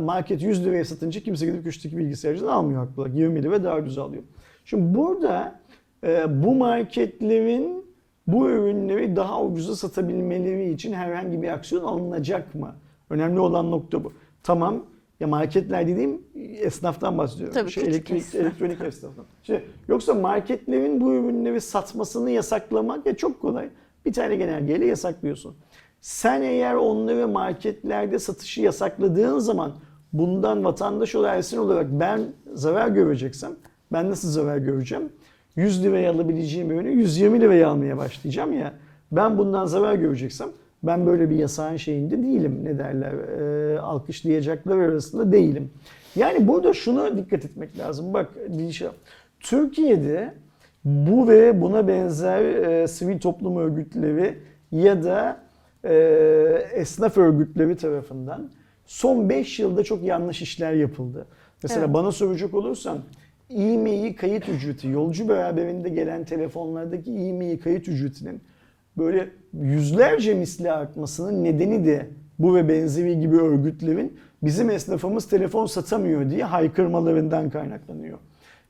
market 0.00 0.42
100 0.42 0.64
liraya 0.64 0.84
satınca 0.84 1.20
kimse 1.20 1.46
gidip 1.46 1.64
köşedeki 1.64 1.98
bilgisayarcıdan 1.98 2.48
almıyor 2.48 2.86
haklı 2.86 3.02
olarak. 3.02 3.16
20 3.16 3.42
lira 3.42 3.64
daha 3.64 3.78
ucuz 3.78 3.98
alıyor. 3.98 4.22
Şimdi 4.64 4.94
burada 4.98 5.60
e, 6.04 6.42
bu 6.44 6.54
marketlerin 6.54 7.86
bu 8.26 8.50
ürünleri 8.50 9.16
daha 9.16 9.42
ucuza 9.42 9.76
satabilmeleri 9.76 10.72
için 10.72 10.92
herhangi 10.92 11.42
bir 11.42 11.48
aksiyon 11.48 11.84
alınacak 11.84 12.54
mı? 12.54 12.76
Önemli 13.10 13.40
olan 13.40 13.70
nokta 13.70 14.04
bu. 14.04 14.12
Tamam 14.42 14.86
ya 15.20 15.26
marketler 15.26 15.86
dediğim 15.86 16.22
esnaftan 16.60 17.18
bahsediyorum. 17.18 17.54
Tabii, 17.54 17.66
küçük 17.66 17.84
elektrik, 17.84 18.18
esnaf. 18.18 18.42
elektronik 18.42 18.80
esnaftan. 18.80 19.24
Şimdi, 19.42 19.64
yoksa 19.88 20.14
marketlerin 20.14 21.00
bu 21.00 21.14
ürünleri 21.14 21.60
satmasını 21.60 22.30
yasaklamak 22.30 23.06
ya 23.06 23.16
çok 23.16 23.40
kolay. 23.40 23.68
Bir 24.06 24.12
tane 24.12 24.36
genelgeyle 24.36 24.86
yasaklıyorsun. 24.86 25.54
Sen 26.00 26.42
eğer 26.42 26.74
onları 26.74 27.28
marketlerde 27.28 28.18
satışı 28.18 28.60
yasakladığın 28.62 29.38
zaman 29.38 29.72
bundan 30.12 30.64
vatandaş 30.64 31.14
olarak 31.14 31.36
Ersin 31.36 31.58
olarak 31.58 31.86
ben 31.90 32.20
zarar 32.54 32.88
göreceksem 32.88 33.52
ben 33.92 34.10
nasıl 34.10 34.28
zarar 34.28 34.58
göreceğim? 34.58 35.12
100 35.56 35.84
liraya 35.84 36.12
alabileceğim 36.12 36.70
ürünü 36.70 36.90
120 36.90 37.40
liraya 37.40 37.68
almaya 37.68 37.96
başlayacağım 37.96 38.52
ya. 38.52 38.74
Ben 39.12 39.38
bundan 39.38 39.66
zarar 39.66 39.94
göreceksem 39.94 40.48
ben 40.86 41.06
böyle 41.06 41.30
bir 41.30 41.36
yasağın 41.36 41.76
şeyinde 41.76 42.22
değilim. 42.22 42.60
Ne 42.64 42.78
derler? 42.78 43.12
E, 43.74 43.78
alkışlayacaklar 43.80 44.78
arasında 44.78 45.32
değilim. 45.32 45.70
Yani 46.16 46.48
burada 46.48 46.72
şuna 46.72 47.16
dikkat 47.16 47.44
etmek 47.44 47.78
lazım. 47.78 48.14
Bak 48.14 48.28
Dilşah. 48.58 48.92
Türkiye'de 49.40 50.34
bu 50.84 51.28
ve 51.28 51.60
buna 51.60 51.88
benzer 51.88 52.42
e, 52.44 52.88
sivil 52.88 53.18
toplum 53.18 53.56
örgütleri 53.56 54.38
ya 54.72 55.04
da 55.04 55.40
e, 55.84 55.94
esnaf 56.74 57.18
örgütleri 57.18 57.76
tarafından 57.76 58.50
son 58.86 59.28
5 59.28 59.58
yılda 59.58 59.84
çok 59.84 60.02
yanlış 60.02 60.42
işler 60.42 60.72
yapıldı. 60.72 61.26
Mesela 61.62 61.84
Evet. 61.84 61.94
bana 61.94 62.12
soracak 62.12 62.54
olursan 62.54 62.98
e-mail 63.50 64.16
kayıt 64.16 64.48
ücreti, 64.48 64.88
yolcu 64.88 65.28
beraberinde 65.28 65.88
gelen 65.88 66.24
telefonlardaki 66.24 67.12
e-mail 67.12 67.60
kayıt 67.60 67.88
ücretinin 67.88 68.40
böyle 68.98 69.28
yüzlerce 69.62 70.34
misli 70.34 70.72
artmasının 70.72 71.44
nedeni 71.44 71.84
de 71.86 72.10
bu 72.38 72.54
ve 72.54 72.68
benzeri 72.68 73.20
gibi 73.20 73.36
örgütlerin 73.36 74.18
bizim 74.42 74.70
esnafımız 74.70 75.28
telefon 75.28 75.66
satamıyor 75.66 76.30
diye 76.30 76.44
haykırmalarından 76.44 77.50
kaynaklanıyor. 77.50 78.18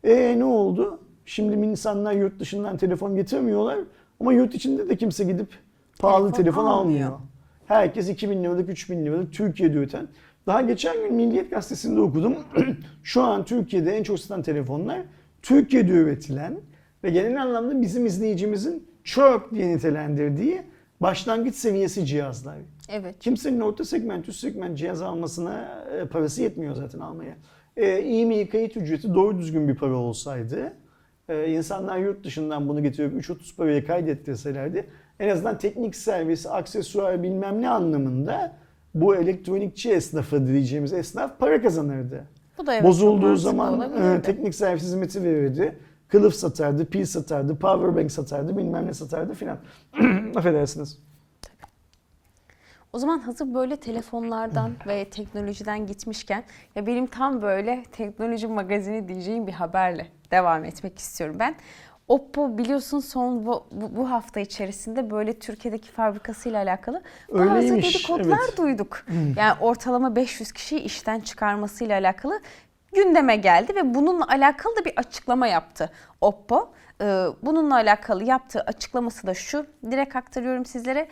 E 0.04 0.38
ne 0.38 0.44
oldu? 0.44 1.00
Şimdi 1.26 1.66
insanlar 1.66 2.12
yurt 2.12 2.40
dışından 2.40 2.76
telefon 2.76 3.16
getirmiyorlar 3.16 3.78
ama 4.20 4.32
yurt 4.32 4.54
içinde 4.54 4.88
de 4.88 4.96
kimse 4.96 5.24
gidip 5.24 5.48
pahalı 5.98 6.24
Telefon 6.24 6.42
telefon, 6.42 6.64
almıyor. 6.64 7.00
almıyor. 7.00 7.18
Herkes 7.66 8.08
2000 8.08 8.44
liralık, 8.44 8.68
3000 8.68 9.06
liralık 9.06 9.32
Türkiye'de 9.32 9.76
üreten. 9.76 10.08
Daha 10.46 10.60
geçen 10.60 10.96
gün 10.96 11.14
Milliyet 11.14 11.50
Gazetesi'nde 11.50 12.00
okudum. 12.00 12.36
Şu 13.02 13.22
an 13.22 13.44
Türkiye'de 13.44 13.96
en 13.96 14.02
çok 14.02 14.20
satan 14.20 14.42
telefonlar 14.42 15.00
Türkiye'de 15.42 15.90
üretilen 15.92 16.54
ve 17.04 17.10
genel 17.10 17.42
anlamda 17.42 17.82
bizim 17.82 18.06
izleyicimizin 18.06 18.86
çok 19.04 19.54
diye 19.54 19.68
nitelendirdiği 19.76 20.62
başlangıç 21.00 21.54
seviyesi 21.54 22.06
cihazlar. 22.06 22.56
Evet. 22.88 23.14
Kimsenin 23.20 23.60
orta 23.60 23.84
segment, 23.84 24.28
üst 24.28 24.40
segment 24.40 24.78
cihaz 24.78 25.02
almasına 25.02 25.84
e, 25.92 26.06
parası 26.06 26.42
yetmiyor 26.42 26.74
zaten 26.74 26.98
almaya. 26.98 27.36
E, 27.76 27.86
e-mail 27.86 28.46
kayıt 28.46 28.76
ücreti 28.76 29.14
doğru 29.14 29.38
düzgün 29.38 29.68
bir 29.68 29.74
para 29.74 29.94
olsaydı, 29.94 30.72
e, 31.28 31.48
insanlar 31.48 31.98
yurt 31.98 32.24
dışından 32.24 32.68
bunu 32.68 32.82
getirip 32.82 33.12
3.30 33.12 33.56
paraya 33.56 33.84
kaydettirselerdi, 33.84 34.86
en 35.20 35.28
azından 35.28 35.58
teknik 35.58 35.96
servis, 35.96 36.46
aksesuar 36.46 37.22
bilmem 37.22 37.62
ne 37.62 37.68
anlamında 37.68 38.56
bu 38.94 39.16
elektronikçi 39.16 39.90
esnafı 39.90 40.46
diyeceğimiz 40.46 40.92
esnaf 40.92 41.38
para 41.38 41.62
kazanırdı. 41.62 42.24
Bu 42.58 42.66
da 42.66 42.74
evet 42.74 42.84
Bozulduğu 42.84 43.36
zaman 43.36 43.80
e, 43.80 44.22
teknik 44.22 44.54
servis 44.54 44.82
hizmeti 44.82 45.22
verirdi. 45.22 45.78
Kılıf 46.08 46.34
satardı, 46.34 46.86
pil 46.86 47.04
satardı, 47.04 47.56
powerbank 47.58 48.12
satardı, 48.12 48.56
bilmem 48.56 48.86
ne 48.86 48.94
satardı 48.94 49.34
filan. 49.34 49.58
Affedersiniz. 50.36 50.98
O 52.92 52.98
zaman 52.98 53.18
hazır 53.18 53.54
böyle 53.54 53.76
telefonlardan 53.76 54.70
ve 54.86 55.04
teknolojiden 55.10 55.86
gitmişken 55.86 56.44
ya 56.74 56.86
benim 56.86 57.06
tam 57.06 57.42
böyle 57.42 57.84
teknoloji 57.92 58.46
magazini 58.46 59.08
diyeceğim 59.08 59.46
bir 59.46 59.52
haberle 59.52 60.06
devam 60.30 60.64
etmek 60.64 60.98
istiyorum 60.98 61.36
ben. 61.38 61.54
Oppo 62.08 62.58
biliyorsun 62.58 63.00
son 63.00 63.46
bu, 63.46 63.66
bu- 63.72 64.10
hafta 64.10 64.40
içerisinde 64.40 65.10
böyle 65.10 65.38
Türkiye'deki 65.38 65.90
fabrikasıyla 65.90 66.62
alakalı 66.62 67.02
bazı 67.32 67.42
Öyleymiş, 67.54 67.94
dedikodular 67.94 68.38
evet. 68.48 68.58
duyduk. 68.58 69.06
Yani 69.36 69.54
ortalama 69.60 70.16
500 70.16 70.52
kişiyi 70.52 70.80
işten 70.80 71.20
çıkarmasıyla 71.20 71.98
alakalı 71.98 72.40
gündeme 72.94 73.36
geldi 73.36 73.74
ve 73.74 73.94
bununla 73.94 74.28
alakalı 74.28 74.76
da 74.76 74.84
bir 74.84 74.92
açıklama 74.96 75.46
yaptı 75.46 75.90
Oppo. 76.20 76.72
Ee, 77.00 77.26
Bununla 77.42 77.74
alakalı 77.74 78.24
yaptığı 78.24 78.60
açıklaması 78.60 79.26
da 79.26 79.34
şu. 79.34 79.66
Direkt 79.90 80.16
aktarıyorum 80.16 80.64
sizlere. 80.64 81.08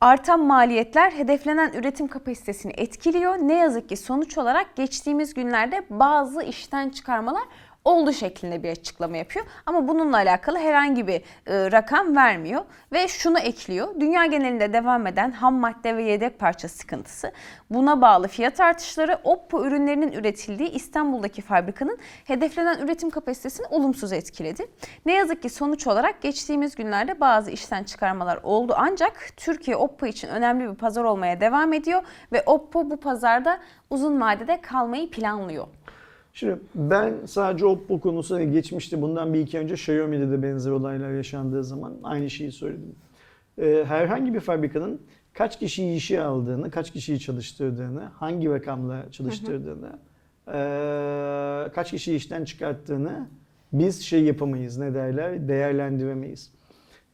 Artan 0.00 0.40
maliyetler 0.40 1.10
hedeflenen 1.10 1.72
üretim 1.72 2.08
kapasitesini 2.08 2.72
etkiliyor. 2.76 3.36
Ne 3.36 3.54
yazık 3.54 3.88
ki 3.88 3.96
sonuç 3.96 4.38
olarak 4.38 4.76
geçtiğimiz 4.76 5.34
günlerde 5.34 5.84
bazı 5.90 6.42
işten 6.42 6.90
çıkarmalar 6.90 7.42
oldu 7.84 8.12
şeklinde 8.12 8.62
bir 8.62 8.70
açıklama 8.70 9.16
yapıyor. 9.16 9.46
Ama 9.66 9.88
bununla 9.88 10.16
alakalı 10.16 10.58
herhangi 10.58 11.06
bir 11.06 11.22
e, 11.46 11.72
rakam 11.72 12.16
vermiyor 12.16 12.62
ve 12.92 13.08
şunu 13.08 13.38
ekliyor. 13.38 14.00
Dünya 14.00 14.26
genelinde 14.26 14.72
devam 14.72 15.06
eden 15.06 15.30
ham 15.30 15.54
madde 15.54 15.96
ve 15.96 16.02
yedek 16.02 16.38
parça 16.38 16.68
sıkıntısı, 16.68 17.32
buna 17.70 18.00
bağlı 18.00 18.28
fiyat 18.28 18.60
artışları 18.60 19.18
Oppo 19.24 19.64
ürünlerinin 19.64 20.12
üretildiği 20.12 20.70
İstanbul'daki 20.70 21.42
fabrikanın 21.42 21.98
hedeflenen 22.24 22.78
üretim 22.78 23.10
kapasitesini 23.10 23.66
olumsuz 23.66 24.12
etkiledi. 24.12 24.66
Ne 25.06 25.12
yazık 25.12 25.42
ki 25.42 25.48
sonuç 25.48 25.86
olarak 25.86 26.22
geçtiğimiz 26.22 26.74
günlerde 26.74 27.20
bazı 27.20 27.50
işten 27.50 27.84
çıkarmalar 27.84 28.38
oldu 28.42 28.74
ancak 28.76 29.12
Türkiye 29.36 29.76
Oppo 29.76 30.06
için 30.06 30.28
önemli 30.28 30.70
bir 30.70 30.74
pazar 30.74 31.04
olmaya 31.04 31.40
devam 31.40 31.72
ediyor 31.72 32.02
ve 32.32 32.42
Oppo 32.46 32.90
bu 32.90 33.00
pazarda 33.00 33.60
uzun 33.90 34.20
vadede 34.20 34.60
kalmayı 34.60 35.10
planlıyor. 35.10 35.66
Şimdi 36.32 36.58
ben 36.74 37.14
sadece 37.26 37.66
Oppo 37.66 38.00
konusuna 38.00 38.42
geçmişti. 38.44 39.02
Bundan 39.02 39.34
bir 39.34 39.40
iki 39.40 39.58
önce 39.58 39.74
Xiaomi'de 39.74 40.30
de 40.30 40.42
benzer 40.42 40.70
olaylar 40.70 41.12
yaşandığı 41.12 41.64
zaman 41.64 41.94
aynı 42.02 42.30
şeyi 42.30 42.52
söyledim. 42.52 42.94
Ee, 43.58 43.84
herhangi 43.88 44.34
bir 44.34 44.40
fabrikanın 44.40 45.00
kaç 45.32 45.58
kişiyi 45.58 45.96
işe 45.96 46.22
aldığını, 46.22 46.70
kaç 46.70 46.92
kişiyi 46.92 47.20
çalıştırdığını, 47.20 48.02
hangi 48.04 48.48
rakamla 48.48 49.06
çalıştırdığını, 49.10 49.98
ee, 50.48 51.70
kaç 51.74 51.90
kişiyi 51.90 52.16
işten 52.16 52.44
çıkarttığını 52.44 53.28
biz 53.72 54.02
şey 54.02 54.24
yapamayız, 54.24 54.78
ne 54.78 54.94
derler, 54.94 55.48
değerlendiremeyiz. 55.48 56.52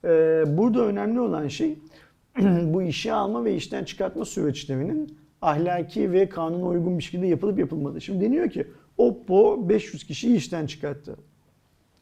Ee, 0.05 0.45
burada 0.47 0.87
önemli 0.87 1.21
olan 1.21 1.49
şey 1.49 1.79
bu 2.63 2.83
işe 2.83 3.13
alma 3.13 3.45
ve 3.45 3.55
işten 3.55 3.85
çıkartma 3.85 4.25
süreçlerinin 4.25 5.19
ahlaki 5.43 6.13
ve 6.13 6.29
kanuna 6.29 6.67
uygun 6.67 6.99
bir 6.99 7.03
şekilde 7.03 7.27
yapılıp 7.27 7.59
yapılmadığı. 7.59 8.01
Şimdi 8.01 8.25
deniyor 8.25 8.51
ki 8.51 8.67
Oppo 8.99 9.69
500 9.69 10.05
kişiyi 10.05 10.37
işten 10.37 10.67
çıkarttı. 10.67 11.17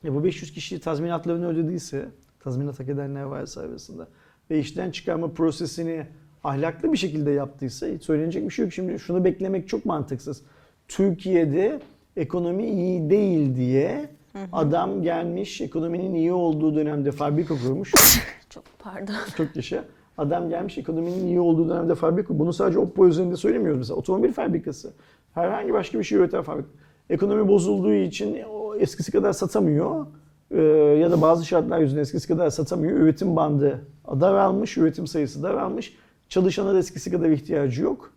Ya 0.02 0.14
bu 0.14 0.24
500 0.24 0.52
kişi 0.52 0.80
tazminatlarını 0.80 1.48
ödediyse, 1.48 2.08
tazminat 2.40 2.80
hak 2.80 2.88
edenler 2.88 3.22
varsa 3.22 3.60
arasında 3.60 4.08
ve 4.50 4.58
işten 4.58 4.90
çıkarma 4.90 5.28
prosesini 5.28 6.06
ahlaklı 6.44 6.92
bir 6.92 6.98
şekilde 6.98 7.30
yaptıysa 7.30 7.86
hiç 7.86 8.02
söylenecek 8.02 8.44
bir 8.44 8.50
şey 8.50 8.64
yok. 8.64 8.72
Şimdi 8.72 8.98
şunu 8.98 9.24
beklemek 9.24 9.68
çok 9.68 9.84
mantıksız. 9.84 10.42
Türkiye'de 10.88 11.80
ekonomi 12.16 12.66
iyi 12.66 13.10
değil 13.10 13.56
diye 13.56 14.10
adam 14.52 15.02
gelmiş 15.02 15.60
ekonominin 15.60 16.14
iyi 16.14 16.32
olduğu 16.32 16.74
dönemde 16.74 17.12
fabrika 17.12 17.54
kurmuş. 17.58 17.92
Çok 18.50 18.64
pardon. 18.78 19.14
Çok 19.36 19.56
yaşa. 19.56 19.84
Adam 20.18 20.48
gelmiş 20.48 20.78
ekonominin 20.78 21.26
iyi 21.26 21.40
olduğu 21.40 21.68
dönemde 21.68 21.94
fabrika. 21.94 22.38
Bunu 22.38 22.52
sadece 22.52 22.78
Oppo 22.78 23.08
üzerinde 23.08 23.36
söylemiyoruz 23.36 23.78
mesela. 23.78 23.96
Otomobil 23.96 24.32
fabrikası. 24.32 24.92
Herhangi 25.34 25.72
başka 25.72 25.98
bir 25.98 26.04
şey 26.04 26.18
üreten 26.18 26.42
fabrika. 26.42 26.68
Ekonomi 27.10 27.48
bozulduğu 27.48 27.94
için 27.94 28.38
o 28.50 28.76
eskisi 28.76 29.12
kadar 29.12 29.32
satamıyor. 29.32 30.06
Ee, 30.50 30.62
ya 31.00 31.10
da 31.10 31.22
bazı 31.22 31.44
şartlar 31.44 31.78
yüzünden 31.78 32.02
eskisi 32.02 32.28
kadar 32.28 32.50
satamıyor. 32.50 32.96
Üretim 32.96 33.36
bandı 33.36 33.86
daralmış, 34.20 34.76
üretim 34.78 35.06
sayısı 35.06 35.42
daralmış. 35.42 35.96
Çalışana 36.28 36.74
da 36.74 36.78
eskisi 36.78 37.10
kadar 37.10 37.30
ihtiyacı 37.30 37.82
yok. 37.82 38.12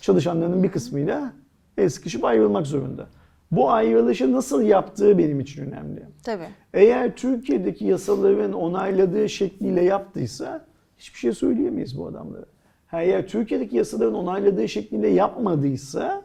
Çalışanların 0.00 0.62
bir 0.62 0.70
kısmıyla 0.70 1.32
el 1.78 1.88
sıkışıp 1.88 2.24
ayrılmak 2.24 2.66
zorunda. 2.66 3.06
Bu 3.50 3.70
ayrılışı 3.70 4.32
nasıl 4.32 4.62
yaptığı 4.62 5.18
benim 5.18 5.40
için 5.40 5.66
önemli. 5.66 6.02
Tabii. 6.24 6.48
Eğer 6.74 7.16
Türkiye'deki 7.16 7.84
yasaların 7.84 8.52
onayladığı 8.52 9.28
şekliyle 9.28 9.84
yaptıysa 9.84 10.66
hiçbir 10.98 11.18
şey 11.18 11.32
söyleyemeyiz 11.32 11.98
bu 11.98 12.06
adamlara. 12.06 12.44
Eğer 12.92 13.28
Türkiye'deki 13.28 13.76
yasaların 13.76 14.14
onayladığı 14.14 14.68
şeklinde 14.68 15.08
yapmadıysa 15.08 16.22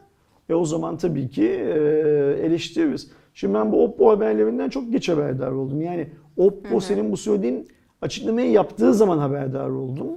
e 0.48 0.54
o 0.54 0.64
zaman 0.64 0.96
tabii 0.96 1.28
ki 1.28 1.48
e, 1.48 1.78
eleştiririz. 2.42 3.10
Şimdi 3.34 3.54
ben 3.54 3.72
bu 3.72 3.84
Oppo 3.84 4.10
haberlerinden 4.10 4.68
çok 4.68 4.92
geç 4.92 5.08
haberdar 5.08 5.50
oldum. 5.50 5.82
Yani 5.82 6.08
Oppo 6.36 6.80
senin 6.80 7.12
bu 7.12 7.16
söylediğin 7.16 7.68
açıklamayı 8.02 8.50
yaptığı 8.50 8.94
zaman 8.94 9.18
haberdar 9.18 9.68
oldum. 9.68 10.08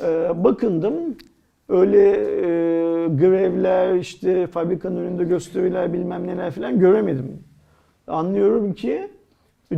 E, 0.00 0.44
bakındım 0.44 0.94
öyle 1.68 2.10
e, 2.10 3.08
grevler 3.08 3.94
işte 3.94 4.46
fabrikanın 4.46 4.96
önünde 4.96 5.24
gösteriler 5.24 5.92
bilmem 5.92 6.26
neler 6.26 6.50
falan 6.50 6.78
göremedim. 6.78 7.42
Anlıyorum 8.06 8.72
ki 8.74 9.08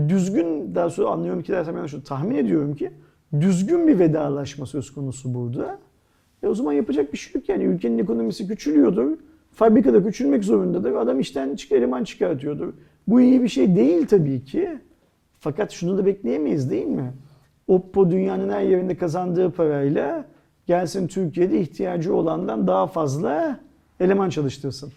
düzgün 0.08 0.74
daha 0.74 0.90
sonra 0.90 1.08
anlıyorum 1.08 1.42
ki 1.42 1.52
dersem 1.52 1.76
yanlış 1.76 1.94
tahmin 2.04 2.36
ediyorum 2.36 2.74
ki 2.74 2.90
düzgün 3.40 3.88
bir 3.88 3.98
vedalaşma 3.98 4.66
söz 4.66 4.90
konusu 4.90 5.34
burada. 5.34 5.78
E 6.42 6.46
o 6.46 6.54
zaman 6.54 6.72
yapacak 6.72 7.12
bir 7.12 7.18
şey 7.18 7.32
yok 7.34 7.48
yani 7.48 7.64
ülkenin 7.64 7.98
ekonomisi 7.98 8.48
küçülüyordur. 8.48 9.18
Fabrikada 9.60 10.04
küçülmek 10.04 10.44
zorundadır. 10.44 10.92
Adam 10.92 11.20
işten 11.20 11.56
çık 11.56 11.72
eleman 11.72 12.04
çıkartıyordur. 12.04 12.72
Bu 13.08 13.20
iyi 13.20 13.42
bir 13.42 13.48
şey 13.48 13.76
değil 13.76 14.06
tabii 14.06 14.44
ki. 14.44 14.78
Fakat 15.40 15.70
şunu 15.70 15.98
da 15.98 16.06
bekleyemeyiz 16.06 16.70
değil 16.70 16.86
mi? 16.86 17.12
Oppo 17.68 18.10
dünyanın 18.10 18.50
her 18.50 18.62
yerinde 18.62 18.96
kazandığı 18.96 19.50
parayla 19.50 20.24
gelsin 20.66 21.06
Türkiye'de 21.06 21.60
ihtiyacı 21.60 22.14
olandan 22.14 22.66
daha 22.66 22.86
fazla 22.86 23.60
eleman 24.00 24.30
çalıştırsın. 24.30 24.92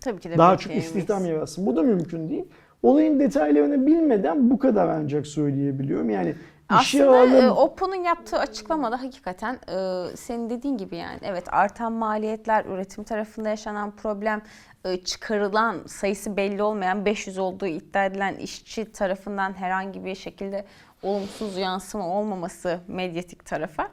Tabii 0.00 0.20
ki 0.20 0.30
de 0.30 0.38
Daha 0.38 0.56
çok 0.56 0.76
istihdam 0.76 1.26
yaratsın. 1.26 1.66
Bu 1.66 1.76
da 1.76 1.82
mümkün 1.82 2.28
değil. 2.28 2.44
Olayın 2.82 3.20
detaylarını 3.20 3.86
bilmeden 3.86 4.50
bu 4.50 4.58
kadar 4.58 4.88
ancak 4.88 5.26
söyleyebiliyorum. 5.26 6.10
Yani 6.10 6.34
Aslında 6.68 7.38
e. 7.38 7.50
Oppo'nun 7.50 8.04
yaptığı 8.04 8.38
açıklamada 8.38 9.02
hakikaten 9.02 9.54
e, 9.54 10.16
senin 10.16 10.50
dediğin 10.50 10.76
gibi 10.78 10.96
yani 10.96 11.18
evet 11.22 11.44
artan 11.50 11.92
maliyetler, 11.92 12.64
üretim 12.64 13.04
tarafında 13.04 13.48
yaşanan 13.48 13.90
problem, 13.90 14.42
e, 14.84 14.96
çıkarılan 14.96 15.76
sayısı 15.86 16.36
belli 16.36 16.62
olmayan 16.62 17.04
500 17.04 17.38
olduğu 17.38 17.66
iddia 17.66 18.04
edilen 18.04 18.34
işçi 18.34 18.92
tarafından 18.92 19.52
herhangi 19.52 20.04
bir 20.04 20.14
şekilde 20.14 20.64
olumsuz 21.02 21.56
yansıma 21.56 22.08
olmaması 22.18 22.80
medyatik 22.88 23.44
tarafa 23.46 23.88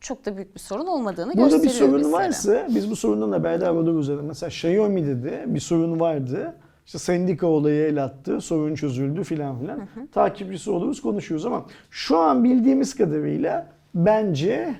çok 0.00 0.26
da 0.26 0.36
büyük 0.36 0.54
bir 0.54 0.60
sorun 0.60 0.86
olmadığını 0.86 1.34
Burada 1.36 1.58
bir 1.58 1.62
gösteriyor 1.62 1.90
sorun 1.90 2.00
bizlere. 2.04 2.12
varsa 2.12 2.66
biz 2.74 2.90
bu 2.90 2.96
sorundan 2.96 3.32
haberdar 3.32 3.70
oluruz. 3.70 4.08
Yani 4.08 4.22
Mesela 4.22 4.48
Xiaomi'de 4.48 5.22
de 5.22 5.44
bir 5.46 5.60
sorun 5.60 6.00
vardı. 6.00 6.54
İşte 6.86 6.98
sendika 6.98 7.46
olayı 7.46 7.84
el 7.84 8.04
attı, 8.04 8.40
sorun 8.40 8.74
çözüldü 8.74 9.24
filan 9.24 9.58
filan. 9.58 9.88
Takipçisi 10.12 10.70
oluruz, 10.70 11.02
konuşuyoruz 11.02 11.46
ama 11.46 11.66
şu 11.90 12.16
an 12.16 12.44
bildiğimiz 12.44 12.94
kadarıyla 12.94 13.72
bence 13.94 14.76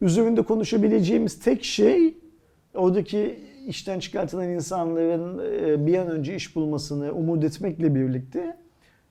üzerinde 0.00 0.42
konuşabileceğimiz 0.42 1.40
tek 1.40 1.64
şey 1.64 2.14
oradaki 2.74 3.40
işten 3.66 3.98
çıkartılan 3.98 4.48
insanların 4.48 5.38
e, 5.38 5.86
bir 5.86 5.98
an 5.98 6.10
önce 6.10 6.34
iş 6.34 6.56
bulmasını 6.56 7.12
umut 7.12 7.44
etmekle 7.44 7.94
birlikte 7.94 8.56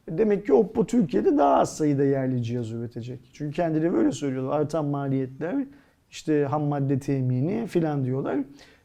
demek 0.09 0.45
ki 0.45 0.53
Oppo 0.53 0.85
Türkiye'de 0.85 1.37
daha 1.37 1.55
az 1.55 1.77
sayıda 1.77 2.03
yerli 2.03 2.43
cihaz 2.43 2.71
üretecek. 2.71 3.19
Çünkü 3.33 3.55
kendileri 3.55 3.93
böyle 3.93 4.11
söylüyorlar. 4.11 4.59
Artan 4.59 4.85
maliyetler, 4.85 5.65
işte 6.11 6.43
ham 6.43 6.63
madde 6.63 6.99
temini 6.99 7.67
filan 7.67 8.05
diyorlar. 8.05 8.37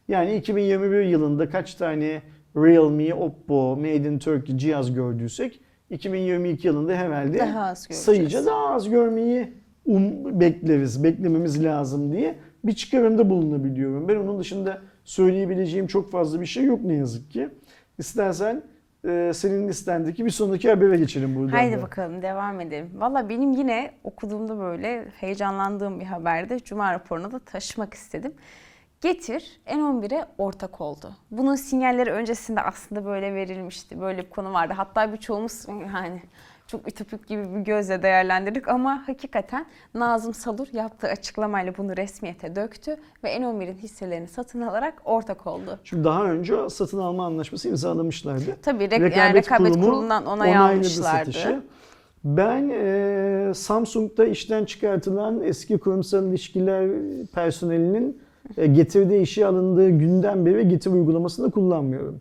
Yani 0.07 0.35
2021 0.35 1.01
yılında 1.01 1.49
kaç 1.49 1.75
tane 1.75 2.21
Realme, 2.55 3.13
Oppo, 3.13 3.75
Made 3.75 3.95
in 3.95 4.19
Turkey 4.19 4.57
cihaz 4.57 4.93
gördüysek 4.93 5.61
2022 5.89 6.67
yılında 6.67 6.93
herhalde 6.93 7.39
Daha 7.39 7.75
sayıca 7.75 8.45
daha 8.45 8.69
az 8.69 8.89
görmeyi 8.89 9.53
um, 9.85 10.39
bekleriz, 10.39 11.03
beklememiz 11.03 11.63
lazım 11.63 12.11
diye 12.11 12.35
bir 12.63 12.73
çıkarımda 12.73 13.29
bulunabiliyorum. 13.29 14.07
Ben 14.07 14.15
onun 14.15 14.39
dışında 14.39 14.81
söyleyebileceğim 15.03 15.87
çok 15.87 16.11
fazla 16.11 16.41
bir 16.41 16.45
şey 16.45 16.63
yok 16.63 16.81
ne 16.83 16.93
yazık 16.93 17.31
ki. 17.31 17.49
İstersen 17.97 18.63
e, 19.05 19.31
senin 19.33 19.67
listendeki 19.67 20.25
bir 20.25 20.29
sonraki 20.29 20.69
habere 20.69 20.97
geçelim 20.97 21.35
buradan. 21.35 21.51
Haydi 21.51 21.77
da. 21.77 21.81
bakalım 21.81 22.21
devam 22.21 22.61
edelim. 22.61 22.89
Valla 22.95 23.29
benim 23.29 23.51
yine 23.51 23.91
okuduğumda 24.03 24.59
böyle 24.59 25.05
heyecanlandığım 25.09 25.99
bir 25.99 26.05
haberde 26.05 26.59
Cuma 26.59 26.93
raporuna 26.93 27.31
da 27.31 27.39
taşımak 27.39 27.93
istedim. 27.93 28.33
Getir 29.01 29.59
N11'e 29.67 30.25
ortak 30.37 30.81
oldu. 30.81 31.11
Bunun 31.31 31.55
sinyalleri 31.55 32.11
öncesinde 32.11 32.61
aslında 32.61 33.05
böyle 33.05 33.33
verilmişti. 33.35 34.01
Böyle 34.01 34.17
bir 34.25 34.29
konu 34.29 34.53
vardı. 34.53 34.73
Hatta 34.77 35.13
birçoğumuz 35.13 35.65
yani 35.67 36.21
çok 36.67 36.87
ütopik 36.87 37.27
gibi 37.27 37.55
bir 37.55 37.59
gözle 37.59 38.03
değerlendirdik 38.03 38.67
ama 38.67 39.03
hakikaten 39.07 39.65
Nazım 39.93 40.33
Salur 40.33 40.67
yaptığı 40.73 41.07
açıklamayla 41.07 41.77
bunu 41.77 41.97
resmiyete 41.97 42.55
döktü 42.55 42.97
ve 43.23 43.37
N11'in 43.37 43.77
hisselerini 43.77 44.27
satın 44.27 44.61
alarak 44.61 44.93
ortak 45.05 45.47
oldu. 45.47 45.79
Şimdi 45.83 46.03
daha 46.03 46.25
önce 46.25 46.69
satın 46.69 46.99
alma 46.99 47.25
anlaşması 47.25 47.69
imzalamışlardı. 47.69 48.57
Tabii 48.61 48.83
rek- 48.83 49.17
yani 49.17 49.33
rekabet 49.33 49.73
kurulundan 49.73 50.25
onay 50.25 50.57
almışlardı. 50.57 51.31
satışı. 51.31 51.61
Ben 52.23 52.69
e, 52.69 53.51
Samsung'da 53.55 54.25
işten 54.25 54.65
çıkartılan 54.65 55.41
eski 55.43 55.77
kurumsal 55.77 56.25
ilişkiler 56.27 56.89
personelinin 57.35 58.21
e, 58.57 58.67
getirdiği 58.67 59.21
işe 59.21 59.45
alındığı 59.45 59.89
günden 59.89 60.45
beri 60.45 60.67
getir 60.67 60.91
uygulamasını 60.91 61.51
kullanmıyorum. 61.51 62.19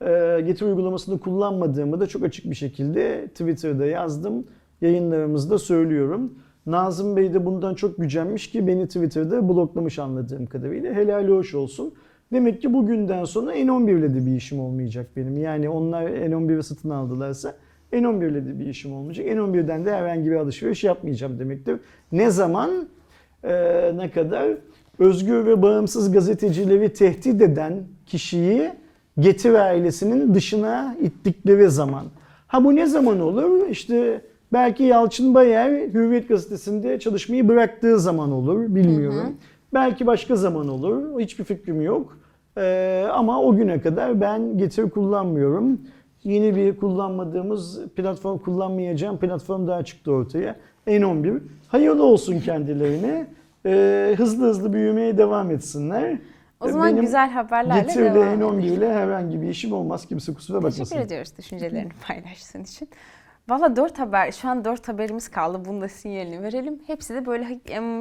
E, 0.00 0.40
getir 0.46 0.66
uygulamasını 0.66 1.20
kullanmadığımı 1.20 2.00
da 2.00 2.06
çok 2.06 2.24
açık 2.24 2.50
bir 2.50 2.54
şekilde 2.54 3.26
Twitter'da 3.26 3.86
yazdım. 3.86 4.46
Yayınlarımızda 4.80 5.58
söylüyorum. 5.58 6.34
Nazım 6.66 7.16
Bey 7.16 7.34
de 7.34 7.46
bundan 7.46 7.74
çok 7.74 7.98
gücenmiş 7.98 8.50
ki 8.50 8.66
beni 8.66 8.86
Twitter'da 8.86 9.48
bloklamış 9.48 9.98
anladığım 9.98 10.46
kadarıyla. 10.46 10.94
Helali 10.94 11.32
hoş 11.32 11.54
olsun. 11.54 11.94
Demek 12.32 12.62
ki 12.62 12.72
bugünden 12.72 13.24
sonra 13.24 13.56
N11 13.56 13.98
ile 13.98 14.14
de 14.14 14.26
bir 14.26 14.36
işim 14.36 14.60
olmayacak 14.60 15.10
benim. 15.16 15.38
Yani 15.38 15.68
onlar 15.68 16.02
N11'i 16.02 16.62
satın 16.62 16.90
aldılarsa 16.90 17.54
N11 17.92 18.30
ile 18.30 18.46
de 18.46 18.58
bir 18.58 18.66
işim 18.66 18.92
olmayacak. 18.92 19.26
N11'den 19.26 19.84
de 19.84 19.94
herhangi 19.94 20.30
bir 20.30 20.36
alışveriş 20.36 20.84
yapmayacağım 20.84 21.38
demektir. 21.38 21.80
Ne 22.12 22.30
zaman, 22.30 22.88
e, 23.44 23.52
ne 23.96 24.10
kadar 24.10 24.56
özgür 24.98 25.46
ve 25.46 25.62
bağımsız 25.62 26.12
gazetecileri 26.12 26.92
tehdit 26.92 27.42
eden 27.42 27.82
kişiyi 28.06 28.72
Getir 29.18 29.54
ailesinin 29.54 30.34
dışına 30.34 30.96
ittikleri 31.00 31.70
zaman. 31.70 32.04
Ha 32.46 32.64
bu 32.64 32.76
ne 32.76 32.86
zaman 32.86 33.20
olur? 33.20 33.68
İşte 33.68 34.20
belki 34.52 34.82
Yalçın 34.82 35.34
Bayer 35.34 35.70
Hürriyet 35.70 36.28
Gazetesi'nde 36.28 36.98
çalışmayı 36.98 37.48
bıraktığı 37.48 38.00
zaman 38.00 38.32
olur. 38.32 38.74
Bilmiyorum. 38.74 39.36
Belki 39.74 40.06
başka 40.06 40.36
zaman 40.36 40.68
olur. 40.68 41.20
Hiçbir 41.20 41.44
fikrim 41.44 41.80
yok. 41.80 42.18
Ee, 42.58 43.06
ama 43.12 43.42
o 43.42 43.56
güne 43.56 43.80
kadar 43.80 44.20
ben 44.20 44.58
Getir 44.58 44.90
kullanmıyorum. 44.90 45.80
Yeni 46.24 46.56
bir 46.56 46.76
kullanmadığımız 46.76 47.80
platform 47.96 48.38
kullanmayacağım 48.38 49.18
platform 49.18 49.66
daha 49.66 49.84
çıktı 49.84 50.12
ortaya. 50.12 50.56
N11. 50.86 51.38
Hayırlı 51.68 52.04
olsun 52.04 52.40
kendilerine. 52.40 53.26
Ee, 53.66 54.14
hızlı 54.18 54.46
hızlı 54.46 54.72
büyümeye 54.72 55.18
devam 55.18 55.50
etsinler. 55.50 56.18
O 56.60 56.68
zaman 56.68 56.88
Benim 56.88 57.00
güzel 57.00 57.30
haberlerle 57.30 57.80
Getir'le 57.80 58.14
devam 58.14 58.40
N11 58.40 58.58
edelim. 58.60 58.74
ile 58.74 58.94
herhangi 58.94 59.42
bir 59.42 59.48
işim 59.48 59.72
olmaz. 59.72 60.06
Kimse 60.06 60.34
kusura 60.34 60.56
bakmasın. 60.56 60.84
Teşekkür 60.84 61.00
ediyoruz 61.06 61.38
düşüncelerini 61.38 61.88
paylaştığın 62.06 62.62
için. 62.62 62.88
Valla 63.48 63.76
dört 63.76 63.98
haber, 63.98 64.32
şu 64.32 64.48
an 64.48 64.64
dört 64.64 64.88
haberimiz 64.88 65.28
kaldı. 65.28 65.64
Bunu 65.64 65.80
da 65.80 65.88
sinyalini 65.88 66.42
verelim. 66.42 66.78
Hepsi 66.86 67.14
de 67.14 67.26
böyle 67.26 67.48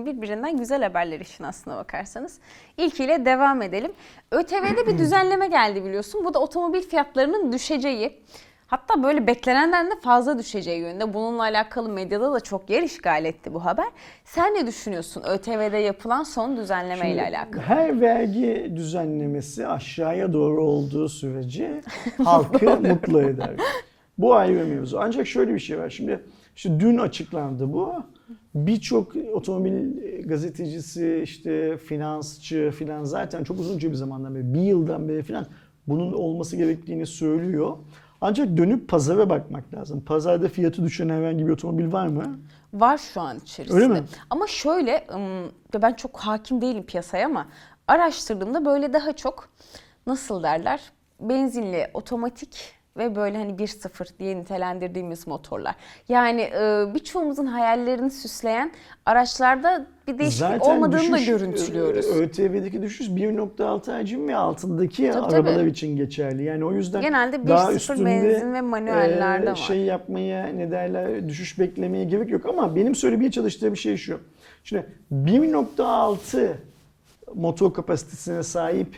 birbirinden 0.05 0.57
güzel 0.57 0.83
haberler 0.83 1.19
işin 1.19 1.43
aslına 1.43 1.77
bakarsanız. 1.77 2.39
İlkiyle 2.77 3.25
devam 3.25 3.61
edelim. 3.61 3.91
ÖTV'de 4.31 4.87
bir 4.87 4.97
düzenleme 4.97 5.47
geldi 5.47 5.85
biliyorsun. 5.85 6.25
Bu 6.25 6.33
da 6.33 6.39
otomobil 6.39 6.81
fiyatlarının 6.81 7.51
düşeceği. 7.51 8.21
Hatta 8.67 9.03
böyle 9.03 9.27
beklenenden 9.27 9.87
de 9.87 9.93
fazla 10.01 10.39
düşeceği 10.39 10.79
yönünde. 10.79 11.13
Bununla 11.13 11.41
alakalı 11.43 11.89
medyada 11.89 12.33
da 12.33 12.39
çok 12.39 12.69
yer 12.69 12.83
işgal 12.83 13.25
etti 13.25 13.53
bu 13.53 13.65
haber. 13.65 13.85
Sen 14.25 14.53
ne 14.53 14.67
düşünüyorsun 14.67 15.23
ÖTV'de 15.29 15.77
yapılan 15.77 16.23
son 16.23 16.57
düzenleme 16.57 17.11
ile 17.11 17.21
alakalı? 17.21 17.61
Her 17.63 18.01
vergi 18.01 18.71
düzenlemesi 18.75 19.67
aşağıya 19.67 20.33
doğru 20.33 20.63
olduğu 20.63 21.09
sürece 21.09 21.81
halkı 22.23 22.81
mutlu 22.81 23.21
eder. 23.21 23.53
Bu 24.17 24.35
ayrı 24.35 24.65
mevzu. 24.65 24.97
Ancak 24.99 25.27
şöyle 25.27 25.53
bir 25.53 25.59
şey 25.59 25.79
var. 25.79 25.89
Şimdi 25.89 26.23
işte 26.55 26.79
dün 26.79 26.97
açıklandı 26.97 27.73
bu. 27.73 27.93
Birçok 28.55 29.15
otomobil 29.33 29.91
gazetecisi, 30.27 31.21
işte 31.23 31.77
finansçı 31.77 32.71
filan 32.77 33.03
zaten 33.03 33.43
çok 33.43 33.59
uzunca 33.59 33.89
bir 33.89 33.95
zamandan 33.95 34.35
beri, 34.35 34.53
bir 34.53 34.61
yıldan 34.61 35.09
beri 35.09 35.23
filan 35.23 35.45
bunun 35.87 36.13
olması 36.13 36.57
gerektiğini 36.57 37.05
söylüyor. 37.05 37.77
Ancak 38.27 38.57
dönüp 38.57 38.87
pazara 38.89 39.29
bakmak 39.29 39.73
lazım. 39.73 40.01
Pazarda 40.05 40.49
fiyatı 40.49 40.83
düşen 40.83 41.09
herhangi 41.09 41.47
bir 41.47 41.51
otomobil 41.51 41.91
var 41.91 42.07
mı? 42.07 42.39
Var 42.73 42.97
şu 42.97 43.21
an 43.21 43.37
içerisinde. 43.37 43.77
Öyle 43.77 43.87
mi? 43.87 44.03
Ama 44.29 44.47
şöyle 44.47 45.07
ben 45.81 45.93
çok 45.93 46.17
hakim 46.17 46.61
değilim 46.61 46.83
piyasaya 46.85 47.25
ama 47.25 47.47
araştırdığımda 47.87 48.65
böyle 48.65 48.93
daha 48.93 49.13
çok 49.13 49.49
nasıl 50.07 50.43
derler 50.43 50.91
benzinli 51.19 51.87
otomatik 51.93 52.73
ve 52.97 53.15
böyle 53.15 53.37
hani 53.37 53.51
1.0 53.51 54.19
diye 54.19 54.37
nitelendirdiğimiz 54.37 55.27
motorlar. 55.27 55.75
Yani 56.09 56.41
e, 56.41 56.85
birçoğumuzun 56.93 57.45
hayallerini 57.45 58.11
süsleyen 58.11 58.71
araçlarda 59.05 59.85
bir 60.07 60.17
değişiklik 60.17 60.63
olmadığını 60.65 61.11
da 61.11 61.15
düşüş, 61.15 61.27
görüntülüyoruz. 61.27 62.05
e, 62.05 62.09
ÖTV'deki 62.09 62.81
düşüş 62.81 63.07
1.6 63.07 63.91
hacim 63.91 64.27
ve 64.27 64.35
altındaki 64.35 65.11
Tabii, 65.11 65.35
arabalar 65.35 65.55
tabii. 65.55 65.69
için 65.69 65.95
geçerli. 65.95 66.43
Yani 66.43 66.65
o 66.65 66.71
yüzden 66.73 67.01
Genelde 67.01 67.47
daha 67.47 67.71
1.0 67.71 67.75
üstünde 67.75 68.05
benzin 68.05 68.53
ve 68.53 68.61
manuellerde 68.61 69.45
e, 69.45 69.51
var. 69.51 69.55
şey 69.55 69.77
yapmaya 69.81 70.45
ne 70.47 70.71
derler 70.71 71.29
düşüş 71.29 71.59
beklemeye 71.59 72.03
gerek 72.03 72.29
yok 72.29 72.45
ama 72.45 72.75
benim 72.75 72.95
söylemeye 72.95 73.31
çalıştığım 73.31 73.77
şey 73.77 73.97
şu. 73.97 74.19
Şimdi 74.63 74.85
1.6 75.13 76.51
motor 77.35 77.73
kapasitesine 77.73 78.43
sahip 78.43 78.95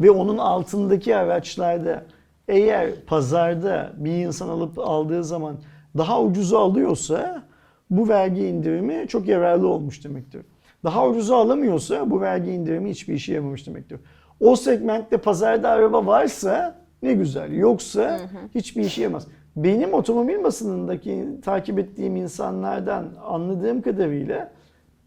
ve 0.00 0.10
onun 0.10 0.38
altındaki 0.38 1.16
araçlarda 1.16 2.04
eğer 2.48 2.90
pazarda 3.06 3.92
bir 3.96 4.12
insan 4.12 4.48
alıp 4.48 4.78
aldığı 4.78 5.24
zaman 5.24 5.56
daha 5.98 6.22
ucuza 6.22 6.58
alıyorsa 6.58 7.42
bu 7.90 8.08
vergi 8.08 8.46
indirimi 8.46 9.04
çok 9.08 9.28
yararlı 9.28 9.68
olmuş 9.68 10.04
demektir. 10.04 10.42
Daha 10.84 11.08
ucuza 11.08 11.36
alamıyorsa 11.36 12.10
bu 12.10 12.20
vergi 12.20 12.50
indirimi 12.50 12.90
hiçbir 12.90 13.14
işe 13.14 13.32
yaramamış 13.32 13.66
demektir. 13.66 14.00
O 14.40 14.56
segmentte 14.56 15.16
pazarda 15.16 15.68
araba 15.68 16.06
varsa 16.06 16.76
ne 17.02 17.12
güzel. 17.12 17.52
Yoksa 17.52 18.20
hiçbir 18.54 18.82
işe 18.82 19.02
yaramaz. 19.02 19.26
Benim 19.56 19.94
otomobil 19.94 20.44
basınındaki 20.44 21.26
takip 21.44 21.78
ettiğim 21.78 22.16
insanlardan 22.16 23.08
anladığım 23.26 23.82
kadarıyla 23.82 24.50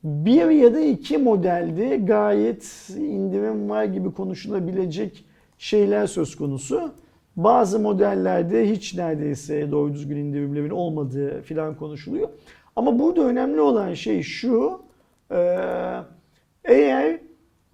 bir 0.03 0.49
ya 0.49 0.73
da 0.73 0.79
iki 0.79 1.17
modelde 1.17 1.97
gayet 1.97 2.89
indirim 2.97 3.69
var 3.69 3.83
gibi 3.83 4.11
konuşulabilecek 4.11 5.25
şeyler 5.57 6.07
söz 6.07 6.35
konusu. 6.35 6.91
Bazı 7.35 7.79
modellerde 7.79 8.69
hiç 8.71 8.95
neredeyse 8.97 9.71
doğru 9.71 9.93
düzgün 9.93 10.17
indirimlerin 10.17 10.69
olmadığı 10.69 11.41
filan 11.41 11.75
konuşuluyor. 11.75 12.29
Ama 12.75 12.99
burada 12.99 13.21
önemli 13.21 13.61
olan 13.61 13.93
şey 13.93 14.21
şu. 14.21 14.81
eee, 15.31 15.97
Eğer 16.65 17.19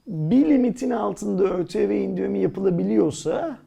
bir 0.07 0.49
limitin 0.49 0.89
altında 0.89 1.43
ÖTV 1.57 1.91
indirimi 1.91 2.39
yapılabiliyorsa 2.39 3.57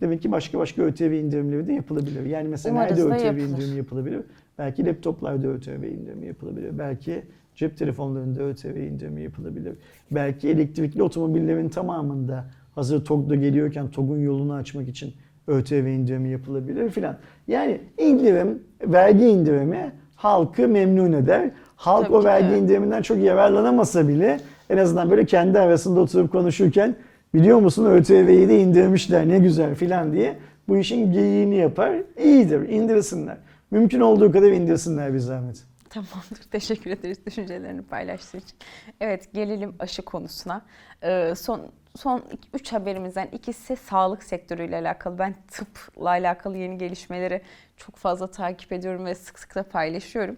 demek 0.00 0.22
ki 0.22 0.32
başka 0.32 0.58
başka 0.58 0.82
ÖTV 0.82 1.02
indirimleri 1.12 1.66
de 1.66 1.72
yapılabilir. 1.72 2.26
Yani 2.26 2.48
mesela 2.48 2.72
Umarız 2.74 2.98
nerede 2.98 3.14
ÖTV 3.14 3.24
yapılır. 3.26 3.42
indirimi 3.48 3.76
yapılabilir? 3.76 4.20
Belki 4.58 4.86
laptoplarda 4.86 5.46
ÖTV 5.48 5.70
indirimi 5.82 6.26
yapılabilir. 6.26 6.78
Belki 6.78 7.22
cep 7.54 7.78
telefonlarında 7.78 8.42
ÖTV 8.42 8.76
indirimi 8.76 9.22
yapılabilir. 9.22 9.72
Belki 10.10 10.48
elektrikli 10.48 11.02
otomobillerin 11.02 11.68
tamamında 11.68 12.44
hazır 12.74 13.04
TOG 13.04 13.30
da 13.30 13.34
geliyorken 13.34 13.88
TOG'un 13.90 14.18
yolunu 14.18 14.54
açmak 14.54 14.88
için 14.88 15.12
ÖTV 15.46 15.86
indirimi 15.86 16.28
yapılabilir 16.28 16.90
filan. 16.90 17.16
Yani 17.48 17.80
indirim, 17.98 18.62
vergi 18.82 19.24
indirimi 19.24 19.92
halkı 20.16 20.68
memnun 20.68 21.12
eder. 21.12 21.50
Halk 21.76 22.06
Tabii 22.06 22.16
o 22.16 22.24
vergi 22.24 22.50
de. 22.50 22.58
indiriminden 22.58 23.02
çok 23.02 23.18
yararlanamasa 23.18 24.08
bile 24.08 24.40
en 24.70 24.76
azından 24.76 25.10
böyle 25.10 25.26
kendi 25.26 25.58
arasında 25.58 26.00
oturup 26.00 26.32
konuşurken 26.32 26.96
biliyor 27.34 27.58
musun 27.58 27.84
ÖTV'yi 27.84 28.48
de 28.48 28.60
indirmişler 28.60 29.28
ne 29.28 29.38
güzel 29.38 29.74
filan 29.74 30.12
diye 30.12 30.38
bu 30.68 30.76
işin 30.76 31.12
geyiğini 31.12 31.56
yapar. 31.56 31.92
İyidir 32.24 32.68
indirsinler. 32.68 33.36
Mümkün 33.70 34.00
olduğu 34.00 34.32
kadar 34.32 34.50
indirsinler 34.50 35.14
bir 35.14 35.18
zahmet. 35.18 35.64
Tamamdır. 35.90 36.42
Teşekkür 36.50 36.90
ederiz 36.90 37.26
düşüncelerini 37.26 37.82
paylaştığı 37.82 38.36
için. 38.36 38.56
Evet 39.00 39.32
gelelim 39.34 39.74
aşı 39.78 40.02
konusuna. 40.02 40.62
Ee, 41.02 41.34
son 41.36 41.60
son 41.96 42.22
3 42.54 42.72
haberimizden 42.72 43.28
ikisi 43.32 43.76
sağlık 43.76 44.22
sektörüyle 44.22 44.76
alakalı. 44.76 45.18
Ben 45.18 45.34
tıpla 45.50 46.08
alakalı 46.08 46.56
yeni 46.56 46.78
gelişmeleri 46.78 47.42
çok 47.76 47.96
fazla 47.96 48.30
takip 48.30 48.72
ediyorum 48.72 49.04
ve 49.04 49.14
sık 49.14 49.38
sık 49.38 49.54
da 49.54 49.62
paylaşıyorum. 49.62 50.36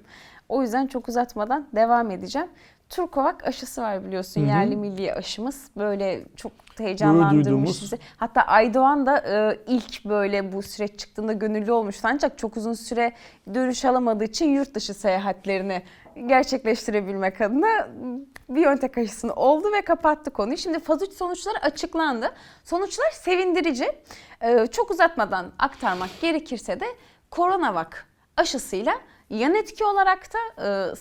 O 0.48 0.62
yüzden 0.62 0.86
çok 0.86 1.08
uzatmadan 1.08 1.68
devam 1.74 2.10
edeceğim. 2.10 2.48
Turkovak 2.88 3.46
aşısı 3.46 3.82
var 3.82 4.04
biliyorsun 4.04 4.40
Hı 4.40 4.44
hı. 4.44 4.48
yerli 4.48 4.76
milli 4.76 5.14
aşımız. 5.14 5.70
Böyle 5.76 6.24
çok 6.36 6.52
heyecanlandırmış 6.78 7.82
bizi. 7.82 7.98
Hatta 8.16 8.42
Aydoğan 8.42 9.06
da 9.06 9.18
e, 9.18 9.58
ilk 9.66 10.04
böyle 10.04 10.52
bu 10.52 10.62
süreç 10.62 10.98
çıktığında 10.98 11.32
gönüllü 11.32 11.72
olmuştu 11.72 12.08
ancak 12.12 12.38
çok 12.38 12.56
uzun 12.56 12.72
süre 12.72 13.12
dönüş 13.54 13.84
alamadığı 13.84 14.24
için 14.24 14.48
yurt 14.48 14.74
dışı 14.74 14.94
seyahatlerini 14.94 15.82
gerçekleştirebilmek 16.26 17.40
adına 17.40 17.88
Biontech 18.48 18.98
aşısını 18.98 19.32
oldu 19.34 19.72
ve 19.72 19.80
kapattı 19.82 20.30
konuyu. 20.30 20.56
Şimdi 20.56 20.78
faz 20.78 21.02
3 21.02 21.12
sonuçları 21.12 21.58
açıklandı. 21.62 22.30
Sonuçlar 22.64 23.10
sevindirici. 23.10 23.88
E, 24.42 24.66
çok 24.66 24.90
uzatmadan 24.90 25.52
aktarmak 25.58 26.10
gerekirse 26.20 26.80
de 26.80 26.86
Coronavac 27.32 27.88
aşısıyla 28.36 28.94
yan 29.30 29.54
etki 29.54 29.84
olarak 29.84 30.20
da 30.34 30.64
e, 30.64 30.94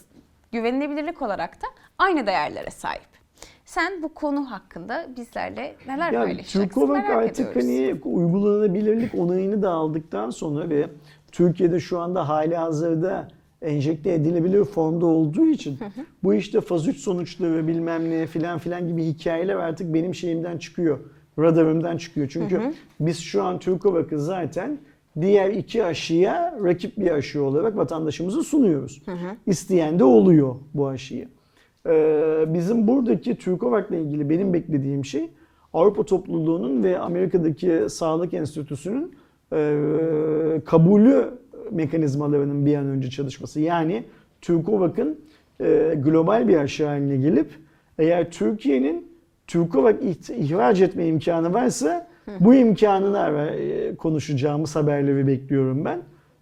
güvenilebilirlik 0.51 1.21
olarak 1.21 1.61
da 1.61 1.67
aynı 1.97 2.27
değerlere 2.27 2.69
sahip. 2.71 3.17
Sen 3.65 4.03
bu 4.03 4.13
konu 4.13 4.51
hakkında 4.51 5.07
bizlerle 5.17 5.75
neler 5.87 6.11
Ya 6.11 6.21
paylaşacaksın 6.23 6.59
Türkovak 6.69 7.07
merak 7.07 7.23
artık 7.23 7.57
ediyoruz. 7.57 7.63
hani 7.63 8.01
uygulanabilirlik 8.15 9.15
onayını 9.15 9.61
da 9.61 9.71
aldıktan 9.71 10.29
sonra 10.29 10.69
ve 10.69 10.89
Türkiye'de 11.31 11.79
şu 11.79 11.99
anda 11.99 12.29
hali 12.29 12.55
hazırda 12.55 13.27
enjekte 13.61 14.13
edilebilir 14.13 14.63
formda 14.63 15.05
olduğu 15.05 15.45
için 15.45 15.79
bu 16.23 16.33
işte 16.33 16.61
faz 16.61 16.87
3 16.87 16.97
sonuçları 16.97 17.67
bilmem 17.67 18.09
ne 18.09 18.27
filan 18.27 18.59
filan 18.59 18.87
gibi 18.87 19.03
hikayeler 19.03 19.55
artık 19.55 19.93
benim 19.93 20.15
şeyimden 20.15 20.57
çıkıyor. 20.57 20.99
Radarımdan 21.39 21.97
çıkıyor. 21.97 22.27
Çünkü 22.29 22.55
biz 22.99 23.19
şu 23.19 23.43
an 23.43 23.59
Türkovak'ı 23.59 24.19
zaten 24.19 24.77
diğer 25.21 25.49
iki 25.49 25.85
aşıya 25.85 26.59
rakip 26.63 26.97
bir 26.97 27.11
aşı 27.11 27.43
olarak 27.43 27.77
vatandaşımıza 27.77 28.43
sunuyoruz. 28.43 29.01
İsteyen 29.45 29.99
de 29.99 30.03
oluyor 30.03 30.55
bu 30.73 30.87
aşıyı. 30.87 31.27
Ee, 31.87 32.45
bizim 32.47 32.87
buradaki 32.87 33.35
Türkovak'la 33.35 33.95
ilgili 33.95 34.29
benim 34.29 34.53
beklediğim 34.53 35.05
şey 35.05 35.29
Avrupa 35.73 36.03
topluluğunun 36.03 36.83
ve 36.83 36.99
Amerika'daki 36.99 37.81
Sağlık 37.89 38.33
Enstitüsü'nün 38.33 39.15
e, 39.53 40.61
kabulü 40.65 41.39
mekanizmalarının 41.71 42.65
bir 42.65 42.75
an 42.75 42.85
önce 42.85 43.09
çalışması. 43.09 43.59
Yani 43.59 44.03
Türkovak'ın 44.41 45.19
e, 45.61 45.93
global 46.03 46.47
bir 46.47 46.57
aşı 46.57 46.85
haline 46.87 47.17
gelip 47.17 47.49
eğer 47.99 48.31
Türkiye'nin 48.31 49.07
Türkovak 49.47 50.03
ihraç 50.29 50.81
etme 50.81 51.07
imkanı 51.07 51.53
varsa 51.53 52.07
bu 52.39 52.53
imkanını 52.53 53.51
e, 53.51 53.95
konuşacağımız 53.95 54.75
haberleri 54.75 55.27
bekliyorum 55.27 55.85
ben. 55.85 56.01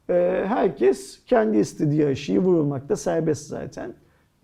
E, 0.10 0.46
herkes 0.48 1.26
kendi 1.26 1.58
istediği 1.58 2.06
aşıyı 2.06 2.40
vurulmakta 2.40 2.96
serbest 2.96 3.48
zaten. 3.48 3.94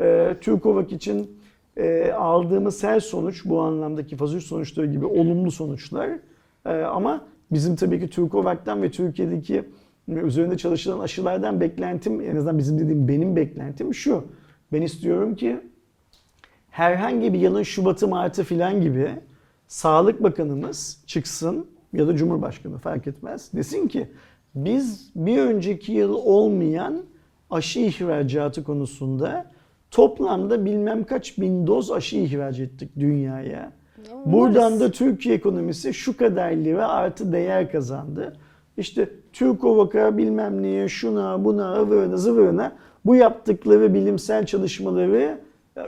E, 0.02 0.36
Türkovak 0.42 0.92
için 0.92 1.38
e, 1.78 2.12
aldığımız 2.12 2.84
her 2.84 3.00
sonuç 3.00 3.46
bu 3.46 3.62
anlamdaki 3.62 4.16
faz 4.16 4.36
3 4.36 4.44
sonuçları 4.44 4.88
gibi 4.88 5.06
olumlu 5.06 5.52
sonuçlar. 5.52 6.10
E, 6.66 6.70
ama 6.70 7.26
bizim 7.52 7.76
tabii 7.76 8.00
ki 8.00 8.10
Türkovak'tan 8.10 8.82
ve 8.82 8.92
Türkiye'deki 8.92 9.64
üzerinde 10.08 10.58
çalışılan 10.58 11.00
aşılardan 11.00 11.62
beklentim 11.62 12.22
en 12.22 12.36
azından 12.36 12.58
bizim 12.58 12.80
dediğim 12.80 13.08
benim 13.08 13.36
beklentim 13.36 13.94
şu. 13.94 14.26
Ben 14.74 14.82
istiyorum 14.82 15.36
ki 15.36 15.60
herhangi 16.70 17.34
bir 17.34 17.40
yılın 17.40 17.64
Şubat'ı 17.64 18.08
Mart'ı 18.08 18.44
filan 18.44 18.82
gibi 18.82 19.10
Sağlık 19.68 20.24
Bakanımız 20.24 21.04
çıksın 21.08 21.68
ya 21.94 22.08
da 22.08 22.16
Cumhurbaşkanı 22.16 22.78
fark 22.78 23.08
etmez. 23.08 23.50
Desin 23.54 23.88
ki 23.88 24.08
biz 24.56 25.12
bir 25.16 25.38
önceki 25.38 25.92
yıl 25.92 26.14
olmayan 26.14 27.04
aşı 27.50 27.80
ihracatı 27.80 28.64
konusunda 28.64 29.52
toplamda 29.92 30.66
bilmem 30.66 31.04
kaç 31.04 31.38
bin 31.38 31.68
doz 31.68 31.92
aşı 31.92 32.18
ihraç 32.18 32.60
ettik 32.60 32.90
dünyaya. 33.00 33.72
Buradan 34.26 34.80
da 34.80 34.92
Türkiye 34.92 35.36
ekonomisi 35.36 35.94
şu 35.94 36.18
kadar 36.18 36.52
lira 36.52 36.88
artı 36.88 37.32
değer 37.32 37.72
kazandı. 37.72 38.38
İşte 38.78 39.10
Türkovak'a 39.34 40.18
bilmem 40.18 40.62
neye 40.62 40.88
şuna 40.88 41.46
buna 41.46 41.82
ıvırına 41.82 42.18
zıvırına 42.18 42.72
bu 43.06 43.16
yaptıkları 43.16 43.94
bilimsel 43.94 44.46
çalışmaları 44.46 45.38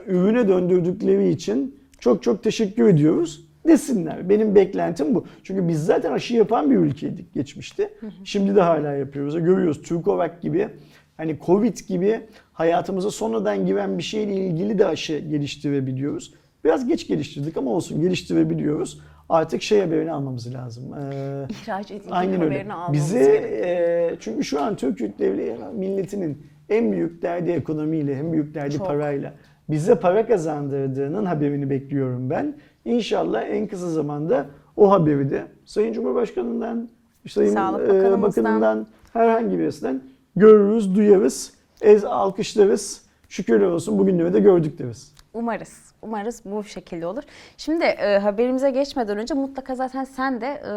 ürüne 0.08 0.48
döndürdükleri 0.48 1.30
için 1.30 1.76
çok 2.00 2.24
çok 2.24 2.44
teşekkür 2.44 2.88
ediyoruz 2.88 3.48
desinler. 3.68 4.30
Benim 4.30 4.56
beklentim 4.56 5.16
bu. 5.16 5.26
Çünkü 5.44 5.68
biz 5.68 5.86
zaten 5.86 6.12
aşı 6.12 6.36
yapan 6.36 6.72
bir 6.72 6.76
ülkeydik 6.76 7.34
geçmişte. 7.34 7.94
Şimdi 8.24 8.56
de 8.56 8.62
hala 8.62 8.94
yapıyoruz. 8.94 9.34
Görüyoruz 9.36 9.82
Türkovak 9.82 10.42
gibi 10.42 10.70
hani 11.18 11.38
Covid 11.46 11.78
gibi 11.88 12.22
hayatımıza 12.54 13.12
sonradan 13.12 13.66
giren 13.66 13.98
bir 13.98 14.04
şeyle 14.04 14.36
ilgili 14.36 14.80
de 14.80 14.86
aşı 14.86 15.18
geliştirebiliyoruz. 15.18 16.34
Biraz 16.64 16.88
geç 16.88 17.08
geliştirdik 17.08 17.58
ama 17.58 17.72
olsun 17.72 18.02
geliştirebiliyoruz. 18.02 19.02
Artık 19.30 19.62
şey 19.62 19.82
haberini 19.82 20.12
almamız 20.12 20.54
lazım. 20.54 20.84
Ee, 20.94 21.46
İhraç 21.50 21.92
edildiği 21.92 22.14
Aynen 22.14 22.42
öyle. 22.42 22.46
haberini 22.46 22.74
almamız 22.74 22.94
Bize 22.94 23.20
gerekiyor. 23.20 24.12
e, 24.12 24.16
çünkü 24.20 24.44
şu 24.44 24.62
an 24.62 24.76
Türk 24.76 25.20
devleti 25.20 25.64
milletinin 25.74 26.48
en 26.70 26.92
büyük 26.92 27.22
derdi 27.22 27.52
ekonomiyle, 27.52 28.14
en 28.14 28.34
büyük 28.34 28.54
derdi 28.54 28.78
Çok. 28.78 28.88
parayla. 28.88 29.34
Bize 29.70 29.96
para 29.96 30.28
kazandırdığının 30.28 31.26
haberini 31.26 31.70
bekliyorum 31.70 32.30
ben. 32.30 32.56
İnşallah 32.86 33.44
en 33.44 33.68
kısa 33.68 33.90
zamanda 33.90 34.46
o 34.78 34.92
haberi 34.92 35.30
de 35.30 35.44
Sayın 35.66 35.94
Cumhurbaşkanı'ndan 35.94 36.90
Sayın 37.30 37.56
e, 37.56 38.22
Bakanından 38.22 38.88
herhangi 39.14 39.60
birisinden 39.60 40.02
görürüz, 40.36 40.96
duyarız, 40.96 41.54
ez, 41.82 42.06
alkışlarız. 42.06 43.03
Şükürler 43.34 43.66
olsun 43.66 44.00
bugünleri 44.00 44.34
de 44.34 44.40
gördük 44.40 44.80
deriz. 44.80 45.14
Umarız. 45.34 45.94
Umarız 46.02 46.42
bu 46.46 46.64
şekilde 46.64 47.08
olur. 47.08 47.24
Şimdi 47.58 47.84
e, 47.84 48.18
haberimize 48.18 48.72
geçmeden 48.72 49.18
önce 49.18 49.34
mutlaka 49.34 49.76
zaten 49.76 50.04
sen 50.04 50.42
de 50.42 50.48
e, 50.48 50.72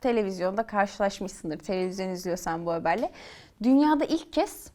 televizyonda 0.00 0.62
karşılaşmışsındır. 0.62 1.58
Televizyon 1.58 2.08
izliyorsan 2.08 2.66
bu 2.66 2.72
haberle. 2.72 3.10
Dünyada 3.62 4.04
ilk 4.04 4.32
kez 4.32 4.70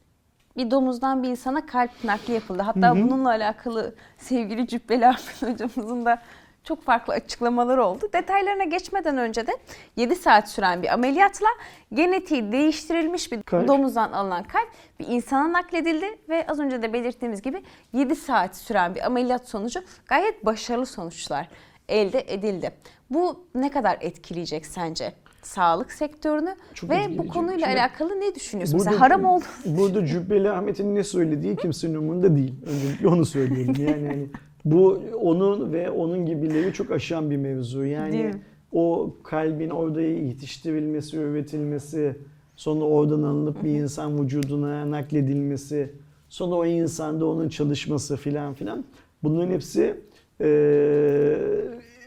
bir 0.57 0.72
domuzdan 0.72 1.23
bir 1.23 1.30
insana 1.30 1.65
kalp 1.65 2.03
nakli 2.03 2.34
yapıldı. 2.34 2.61
Hatta 2.61 2.95
bununla 2.95 3.30
alakalı 3.30 3.95
sevgili 4.18 4.68
Cübbeli 4.68 5.07
Ahmet 5.07 5.41
hocamızın 5.41 6.06
da 6.06 6.22
çok 6.64 6.84
farklı 6.84 7.14
açıklamaları 7.14 7.84
oldu. 7.85 8.06
Detaylarına 8.14 8.64
geçmeden 8.64 9.18
önce 9.18 9.48
de 9.48 9.52
7 9.95 10.15
saat 10.15 10.49
süren 10.49 10.84
bir 10.84 10.94
ameliyatla 10.94 11.48
genetiği 11.94 12.52
değiştirilmiş 12.52 13.31
bir 13.31 13.41
Kalp. 13.44 13.68
domuzdan 13.68 14.11
alınan 14.11 14.44
kalp 14.44 14.68
bir 14.99 15.07
insana 15.07 15.53
nakledildi 15.53 16.06
ve 16.30 16.45
az 16.48 16.60
önce 16.60 16.81
de 16.81 16.94
belirttiğimiz 16.94 17.41
gibi 17.41 17.64
7 17.94 18.15
saat 18.15 18.57
süren 18.57 18.95
bir 18.95 19.06
ameliyat 19.06 19.49
sonucu 19.49 19.80
gayet 20.07 20.45
başarılı 20.45 20.85
sonuçlar 20.85 21.49
elde 21.90 22.26
edildi. 22.34 22.72
Bu 23.10 23.45
ne 23.56 23.72
kadar 23.72 23.98
etkileyecek 24.02 24.65
sence 24.65 25.14
sağlık 25.41 25.91
sektörünü 25.91 26.56
Çok 26.73 26.90
ve 26.90 27.18
bu 27.18 27.27
konuyla 27.27 27.68
Şimdi- 27.68 27.80
alakalı 27.81 28.19
ne 28.22 28.35
düşünüyorsun? 28.35 28.77
Mesela 28.80 28.99
haram 28.99 29.26
oldu. 29.26 29.45
Burada 29.65 30.06
Cübbeli 30.06 30.52
Ahmet'in 30.52 30.95
ne 30.95 31.03
söylediği 31.03 31.56
kimsenin 31.56 31.95
umurunda 31.95 32.35
değil. 32.35 32.53
Öncelikle 32.65 33.07
onu 33.07 33.26
söyleyelim. 33.26 33.76
Yani 33.88 34.07
hani 34.07 34.27
bu 34.65 35.02
onun 35.22 35.73
ve 35.73 35.90
onun 35.90 36.26
gibileri 36.26 36.73
çok 36.73 36.91
aşan 36.91 37.31
bir 37.31 37.38
mevzu. 37.38 37.85
Yani 37.85 38.31
o 38.72 39.15
kalbin 39.23 39.69
orada 39.69 40.02
yetiştirilmesi, 40.02 41.18
üretilmesi, 41.18 42.15
sonra 42.56 42.85
oradan 42.85 43.23
alınıp 43.23 43.64
bir 43.64 43.69
insan 43.69 44.23
vücuduna 44.23 44.91
nakledilmesi, 44.91 45.91
sonra 46.30 46.56
o 46.56 46.65
insanda 46.65 47.26
onun 47.26 47.49
çalışması 47.49 48.18
filan 48.18 48.53
filan. 48.53 48.85
Bunların 49.23 49.52
hepsi 49.52 49.95
eee, 50.40 51.38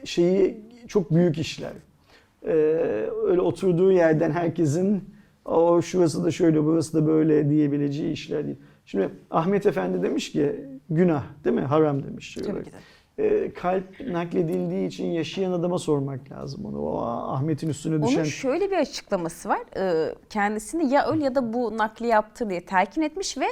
şeyi 0.05 0.61
çok 0.89 1.15
büyük 1.15 1.39
işler. 1.39 1.73
Ee, 2.47 2.53
öyle 3.27 3.41
oturduğu 3.41 3.93
yerden 3.93 4.31
herkesin 4.31 5.05
o 5.45 5.83
şurası 5.83 6.25
da 6.25 6.31
şöyle 6.31 6.65
burası 6.65 6.95
da 6.95 7.07
böyle 7.07 7.51
diyebileceği 7.51 8.13
işler 8.13 8.45
değil. 8.47 8.57
Şimdi 8.87 9.09
Ahmet 9.31 9.67
Efendi 9.67 10.03
demiş 10.03 10.33
ki 10.33 10.53
günah 10.91 11.23
değil 11.45 11.57
mi? 11.57 11.63
Haram 11.63 12.03
demiş. 12.05 12.35
Tabii 12.41 12.51
olarak. 12.51 12.65
ki 12.65 12.73
de. 12.73 12.77
Ee, 13.19 13.53
kalp 13.55 14.01
nakledildiği 14.07 14.87
için 14.89 15.07
yaşayan 15.07 15.53
adama 15.53 15.79
sormak 15.79 16.33
lazım 16.33 16.65
onu. 16.65 16.79
O 16.81 17.01
Ahmet'in 17.07 17.69
üstüne 17.69 18.03
düşen 18.07 18.17
Onun 18.19 18.25
şöyle 18.25 18.71
bir 18.71 18.77
açıklaması 18.77 19.49
var. 19.49 19.59
Ee, 19.77 20.15
Kendisini 20.31 20.93
ya 20.93 21.07
öl 21.07 21.21
ya 21.21 21.35
da 21.35 21.53
bu 21.53 21.79
nakli 21.79 22.07
yaptır 22.07 22.51
diye 22.51 22.61
telkin 22.65 23.03
etmiş 23.03 23.39
ve 23.39 23.45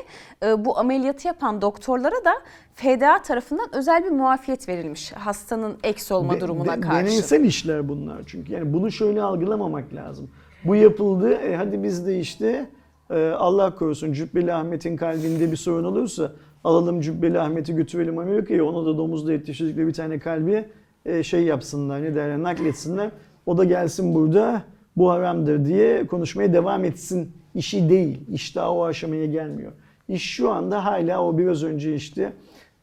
e, 0.47 0.65
bu 0.65 0.79
ameliyatı 0.79 1.29
yapan 1.29 1.63
doktorlara 1.63 2.25
da 2.25 2.33
FDA 2.75 3.23
tarafından 3.23 3.75
özel 3.75 4.05
bir 4.05 4.11
muafiyet 4.11 4.69
verilmiş 4.69 5.13
hastanın 5.13 5.77
eks 5.83 6.13
olma 6.13 6.35
De- 6.35 6.41
durumuna 6.41 6.77
de- 6.77 6.81
karşı. 6.81 7.07
Deneysel 7.07 7.45
işler 7.45 7.89
bunlar 7.89 8.23
çünkü. 8.27 8.53
Yani 8.53 8.73
bunu 8.73 8.93
şöyle 8.93 9.23
algılamamak 9.23 9.95
lazım. 9.95 10.31
Bu 10.65 10.75
yapıldı. 10.77 11.33
E 11.35 11.57
hadi 11.57 11.83
biz 11.83 12.07
de 12.07 12.19
işte 12.21 12.71
e, 13.11 13.29
Allah 13.29 13.75
korusun 13.75 14.13
Cübbeli 14.13 14.53
Ahmet'in 14.55 14.97
kalbinde 14.97 15.53
bir 15.53 15.57
sorun 15.57 15.85
olursa 15.85 16.33
alalım 16.65 17.01
Cübbeli 17.01 17.41
Ahmet'i 17.41 17.75
götürelim 17.75 18.19
Amerika'ya. 18.19 18.65
Ona 18.65 18.87
da 18.87 18.99
domuzda 18.99 19.33
yetiştirdikleri 19.33 19.87
bir 19.87 19.93
tane 19.93 20.19
kalbi 20.19 20.65
e, 21.07 21.23
şey 21.23 21.43
yapsınlar 21.43 22.03
ne 22.03 22.15
derler 22.15 22.43
nakletsinler. 22.43 23.11
O 23.47 23.59
da 23.59 23.65
gelsin 23.65 24.15
burada 24.15 24.63
bu 24.97 25.11
haramdır 25.11 25.65
diye 25.65 26.07
konuşmaya 26.07 26.53
devam 26.53 26.85
etsin. 26.85 27.33
İşi 27.55 27.89
değil. 27.91 28.21
İş 28.33 28.57
daha 28.57 28.75
o 28.75 28.85
aşamaya 28.85 29.27
gelmiyor. 29.27 29.73
İş 30.09 30.23
şu 30.23 30.51
anda 30.51 30.85
hala 30.85 31.25
o 31.25 31.39
biraz 31.39 31.65
önce 31.65 31.95
işte 31.95 32.33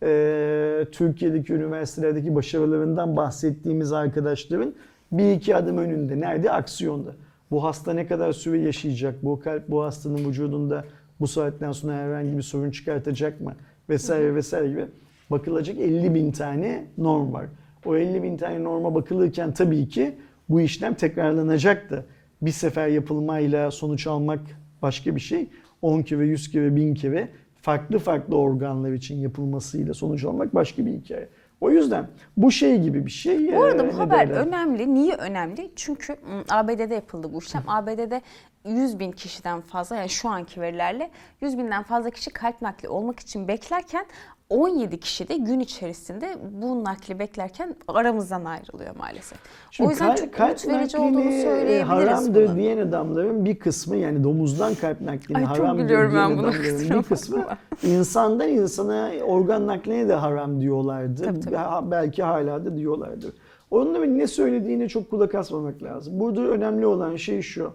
e, 0.04 0.86
Türkiye'deki 0.92 1.54
üniversitelerdeki 1.54 2.36
başarılarından 2.36 3.18
bahsettiğimiz 3.18 3.94
arkadaşların 3.94 4.74
bir 5.12 5.32
iki 5.32 5.56
adım 5.56 5.78
önünde. 5.78 6.20
Nerede? 6.20 6.52
Aksiyonda. 6.52 7.16
Bu 7.52 7.64
hasta 7.64 7.94
ne 7.94 8.08
kadar 8.08 8.32
süre 8.34 8.60
yaşayacak? 8.60 9.24
Bu 9.24 9.40
kalp 9.40 9.70
bu 9.70 9.84
hastanın 9.84 10.30
vücudunda 10.30 10.86
bu 11.20 11.28
saatten 11.28 11.72
sonra 11.72 11.94
herhangi 11.94 12.38
bir 12.38 12.42
sorun 12.42 12.72
çıkartacak 12.72 13.42
mı? 13.42 13.56
Vesaire 13.90 14.36
vesaire 14.36 14.68
gibi. 14.70 14.86
Bakılacak 15.32 15.80
50 15.80 16.14
bin 16.14 16.32
tane 16.32 16.86
norm 16.98 17.34
var. 17.34 17.46
O 17.86 17.96
50 17.96 18.24
bin 18.24 18.38
tane 18.38 18.64
norma 18.64 18.96
bakılırken 18.96 19.54
tabii 19.54 19.90
ki 19.90 20.16
bu 20.50 20.62
işlem 20.62 20.94
tekrarlanacaktı. 20.94 22.06
Bir 22.42 22.52
sefer 22.52 22.88
yapılmayla 22.88 23.72
sonuç 23.72 24.08
almak 24.08 24.40
başka 24.82 25.16
bir 25.16 25.22
şey. 25.22 25.48
10 25.82 26.02
kere, 26.02 26.26
100 26.26 26.52
kere, 26.52 26.76
1000 26.76 26.94
kere 26.96 27.30
farklı 27.62 28.00
farklı 28.00 28.38
organlar 28.38 28.92
için 28.92 29.18
yapılmasıyla 29.18 29.94
sonuç 29.94 30.24
almak 30.24 30.56
başka 30.56 30.86
bir 30.86 30.92
hikaye. 30.92 31.30
O 31.62 31.72
yüzden 31.72 32.08
bu 32.38 32.52
şey 32.52 32.82
gibi 32.82 33.06
bir 33.06 33.12
şey. 33.12 33.56
Bu 33.56 33.64
arada 33.64 33.84
e, 33.84 33.88
bu 33.88 33.92
ne 33.94 33.98
haber 33.98 34.30
derler? 34.30 34.48
önemli. 34.48 34.94
Niye 34.94 35.16
önemli? 35.16 35.72
Çünkü 35.76 36.16
ABD'de 36.50 36.96
yapıldı 36.96 37.34
bu 37.34 37.40
işlem. 37.40 37.64
ABD'de 37.68 38.22
100 38.66 39.00
bin 39.00 39.12
kişiden 39.12 39.62
fazla 39.62 39.96
yani 39.96 40.10
şu 40.10 40.30
anki 40.30 40.62
verilerle 40.62 41.10
100 41.42 41.58
binden 41.58 41.84
fazla 41.84 42.10
kişi 42.10 42.30
kalp 42.30 42.62
nakli 42.62 42.90
olmak 42.90 43.20
için 43.20 43.48
beklerken 43.48 44.06
17 44.50 45.00
kişi 45.00 45.28
de 45.28 45.38
gün 45.38 45.60
içerisinde 45.60 46.36
bu 46.62 46.84
nakli 46.84 47.20
beklerken 47.20 47.76
aramızdan 47.88 48.46
ayrılıyor 48.46 48.96
maalesef. 48.96 49.40
Şimdi 49.72 49.88
o 49.88 49.92
yüzden 49.92 50.08
kalp- 50.08 50.18
çok 50.18 50.34
kalp 50.34 50.68
verici 50.68 50.98
olduğunu 50.98 51.22
söyleyebiliriz 51.32 51.88
Haramdır 51.90 52.48
bunu. 52.48 52.56
diyen 52.56 52.78
adamların 52.78 53.46
bir 53.46 53.60
kısmı 53.60 53.96
yani 53.96 54.24
domuzdan 54.24 54.76
kalp 54.76 55.02
naklini 55.02 55.38
Ay, 55.38 55.44
biliyorum 55.78 55.88
diyen 55.88 56.10
adamların 56.10 56.90
bir 56.90 57.04
kısmı 57.04 57.46
insandan 57.84 58.50
insana 58.50 59.12
organ 59.26 59.68
nakline 59.68 60.08
de 60.10 60.14
haram 60.14 60.62
diyorlardı. 60.62 61.24
Tabii, 61.24 61.40
tabii. 61.40 61.92
Belki 61.92 62.24
hala 62.24 62.66
da 62.66 62.78
diyorlardır. 62.78 63.34
Onların 63.72 64.18
ne 64.18 64.28
söylediğine 64.28 64.88
çok 64.90 65.10
kulak 65.10 65.36
asmamak 65.36 65.84
lazım. 65.84 66.20
Burada 66.20 66.42
önemli 66.42 66.86
olan 66.86 67.16
şey 67.16 67.42
şu. 67.42 67.74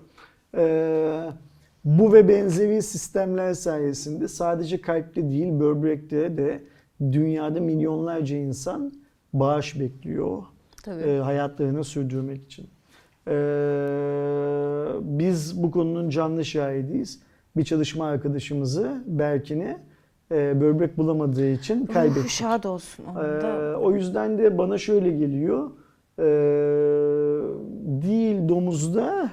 Ee, 0.56 1.30
bu 1.84 2.12
ve 2.12 2.28
benzeri 2.28 2.82
sistemler 2.82 3.54
sayesinde 3.54 4.28
sadece 4.28 4.80
kalpte 4.80 5.30
değil 5.30 5.60
böbrekte 5.60 6.36
de 6.36 6.60
dünyada 7.12 7.60
milyonlarca 7.60 8.36
insan 8.36 8.92
bağış 9.32 9.80
bekliyor 9.80 10.42
Tabii. 10.84 11.02
e, 11.02 11.18
hayatlarını 11.18 11.84
sürdürmek 11.84 12.42
için. 12.44 12.66
Ee, 13.28 13.32
biz 15.00 15.62
bu 15.62 15.70
konunun 15.70 16.10
canlı 16.10 16.44
şahidiyiz. 16.44 17.20
Bir 17.56 17.64
çalışma 17.64 18.06
arkadaşımızı 18.06 19.02
Berkin'i 19.06 19.76
e, 20.32 20.60
böbrek 20.60 20.98
bulamadığı 20.98 21.48
için 21.50 21.80
Ruhu 21.80 21.92
kaybettik. 21.92 22.28
şad 22.30 22.64
olsun. 22.64 23.04
Onu 23.04 23.18
Ee, 23.18 23.42
da 23.42 23.78
o 23.80 23.92
yüzden 23.94 24.38
de 24.38 24.58
bana 24.58 24.78
şöyle 24.78 25.10
geliyor. 25.10 25.70
Değil 28.02 28.48
domuzda 28.48 29.30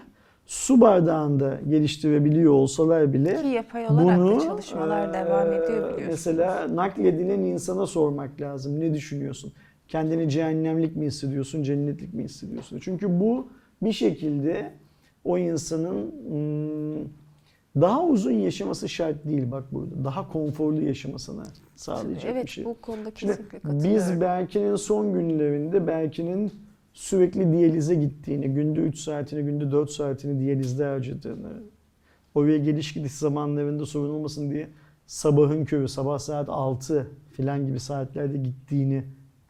su 0.54 0.82
bardağında 0.82 1.60
geliştirebiliyor 1.70 2.54
olsalar 2.54 3.14
bile 3.14 3.42
Ki 3.42 3.48
yapay 3.48 3.88
olarak 3.88 4.20
da 4.20 4.24
bunu 4.24 4.44
çalışmalar 4.44 5.10
e, 5.10 5.14
devam 5.14 5.48
ediyor 5.48 5.68
biliyorsunuz. 5.68 6.08
Mesela 6.08 6.76
nakledilen 6.76 7.40
insana 7.40 7.86
sormak 7.86 8.42
lazım. 8.42 8.80
Ne 8.80 8.94
düşünüyorsun? 8.94 9.54
Kendini 9.88 10.30
cehennemlik 10.30 10.96
mi 10.96 11.06
hissediyorsun, 11.06 11.64
cennetlik 11.64 12.14
mi 12.14 12.24
hissediyorsun? 12.24 12.80
Çünkü 12.82 13.20
bu 13.20 13.48
bir 13.82 13.92
şekilde 13.92 14.72
o 15.24 15.38
insanın 15.38 16.12
hmm, 16.12 17.06
daha 17.82 18.06
uzun 18.06 18.32
yaşaması 18.32 18.90
şart 18.90 19.26
değil 19.26 19.52
bak 19.52 19.64
burada. 19.72 20.04
Daha 20.04 20.32
konforlu 20.32 20.82
yaşamasını 20.82 21.44
sağlayacak 21.76 22.32
evet 22.32 22.44
bir 22.44 22.50
şey. 22.50 22.66
bu 22.66 22.82
konuda 22.82 23.12
Şimdi 23.16 23.34
kesinlikle 23.34 23.60
katılıyorum. 23.60 23.96
biz 23.96 24.22
Berkin'in 24.22 24.76
son 24.76 25.14
günlerinde 25.14 25.88
Berkin'in 25.88 26.52
sürekli 26.94 27.52
diyalize 27.52 27.96
gittiğini, 27.96 28.54
günde 28.54 28.80
3 28.80 29.00
saatini, 29.00 29.44
günde 29.44 29.72
4 29.72 29.90
saatini 29.90 30.40
diyalizde 30.40 30.86
harcadığını, 30.86 31.64
oraya 32.36 32.58
geliş 32.58 32.94
gidiş 32.94 33.12
zamanlarında 33.12 33.86
sorun 33.86 34.10
olmasın 34.10 34.52
diye 34.52 34.70
sabahın 35.06 35.66
körü, 35.66 35.88
sabah 35.88 36.20
saat 36.20 36.50
6 36.50 37.08
filan 37.32 37.68
gibi 37.68 37.80
saatlerde 37.80 38.38
gittiğini, 38.38 39.04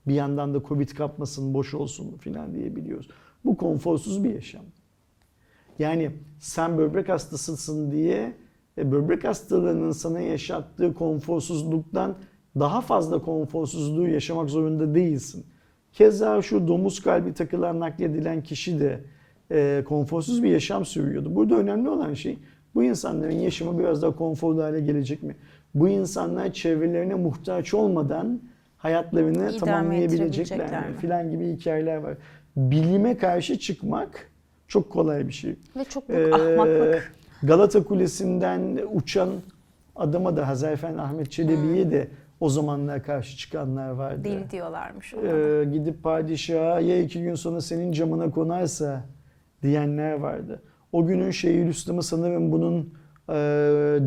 bir 0.08 0.14
yandan 0.14 0.54
da 0.54 0.64
Covid 0.64 0.90
kapmasın, 0.90 1.54
boş 1.54 1.74
olsun 1.74 2.18
filan 2.18 2.54
diye 2.54 2.76
biliyoruz. 2.76 3.08
Bu 3.46 3.58
konforsuz 3.58 4.24
bir 4.24 4.34
yaşam. 4.34 4.66
Yani 5.80 6.12
sen 6.40 6.78
böbrek 6.78 7.10
hastasısın 7.10 7.92
diye 7.92 8.36
e, 8.78 8.92
böbrek 8.92 9.24
hastalığının 9.24 9.92
sana 9.92 10.20
yaşattığı 10.20 10.94
konforsuzluktan 10.94 12.18
daha 12.60 12.82
fazla 12.82 13.22
konforsuzluğu 13.22 14.08
yaşamak 14.08 14.50
zorunda 14.50 14.96
değilsin. 14.96 15.46
Keza 15.94 16.42
şu 16.42 16.68
domuz 16.68 17.02
kalbi 17.02 17.34
takılan 17.34 17.80
nakledilen 17.80 18.44
kişi 18.44 18.80
de 18.80 19.00
e, 19.52 19.84
konforsuz 19.88 20.44
bir 20.44 20.50
yaşam 20.50 20.86
sürüyordu. 20.86 21.36
Burada 21.36 21.56
önemli 21.56 21.90
olan 21.90 22.14
şey 22.14 22.38
bu 22.76 22.84
insanların 22.84 23.32
yaşamı 23.32 23.80
biraz 23.80 24.02
daha 24.02 24.16
konforlu 24.16 24.64
hale 24.64 24.82
gelecek 24.82 25.24
mi? 25.24 25.36
Bu 25.76 25.90
insanlar 25.90 26.54
çevrelerine 26.54 27.14
muhtaç 27.14 27.74
olmadan 27.74 28.42
hayatlarını 28.78 29.34
İdame 29.34 29.58
tamamlayabilecekler 29.58 30.90
mi? 30.90 30.96
Filan 31.02 31.32
gibi 31.32 31.52
hikayeler 31.52 31.98
var. 31.98 32.18
Bilime 32.56 33.18
karşı 33.18 33.60
çıkmak 33.60 34.30
Çok 34.68 34.90
kolay 34.90 35.28
bir 35.28 35.34
şey. 35.34 35.56
Ve 35.76 35.84
çok 35.84 36.10
büyük 36.10 36.34
ahmaklık. 36.34 37.14
Galata 37.44 37.84
Kulesi'nden 37.84 38.80
uçan 38.94 39.30
adama 39.96 40.38
da 40.38 40.48
Hazarfen 40.48 40.98
Ahmet 40.98 41.32
Çelebi'ye 41.32 41.92
de 41.92 42.08
o 42.44 42.50
zamanlar 42.50 43.04
karşı 43.04 43.38
çıkanlar 43.38 43.90
vardı. 43.90 44.24
Deli 44.24 44.52
diyorlarmış 44.52 45.14
ona. 45.14 45.28
Ee, 45.28 45.66
gidip 45.66 46.04
padişaha 46.04 46.80
ya 46.80 47.02
iki 47.02 47.24
gün 47.24 47.36
sonra 47.36 47.62
senin 47.62 47.92
camına 47.92 48.32
konarsa 48.32 49.06
diyenler 49.62 50.14
vardı. 50.14 50.62
O 50.92 51.06
günün 51.06 51.32
Şeyhülislam'ı 51.32 52.04
sanırım 52.04 52.52
bunun 52.52 52.94
e, 53.30 53.36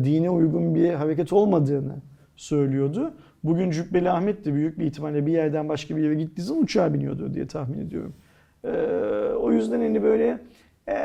dine 0.03 0.29
uygun 0.29 0.75
bir 0.75 0.93
hareket 0.93 1.33
olmadığını 1.33 1.95
söylüyordu. 2.35 3.13
Bugün 3.43 3.71
Cübbeli 3.71 4.09
Ahmet 4.09 4.45
de 4.45 4.53
büyük 4.53 4.79
bir 4.79 4.85
ihtimalle 4.85 5.25
bir 5.25 5.31
yerden 5.31 5.69
başka 5.69 5.97
bir 5.97 6.03
yere 6.03 6.15
gittiği 6.15 6.41
zaman 6.41 6.63
uçağa 6.63 6.93
biniyordu 6.93 7.33
diye 7.33 7.47
tahmin 7.47 7.79
ediyorum. 7.79 8.13
Ee, 8.63 8.69
o 9.41 9.51
yüzden 9.51 9.79
hani 9.79 10.03
böyle 10.03 10.39
e, 10.89 10.95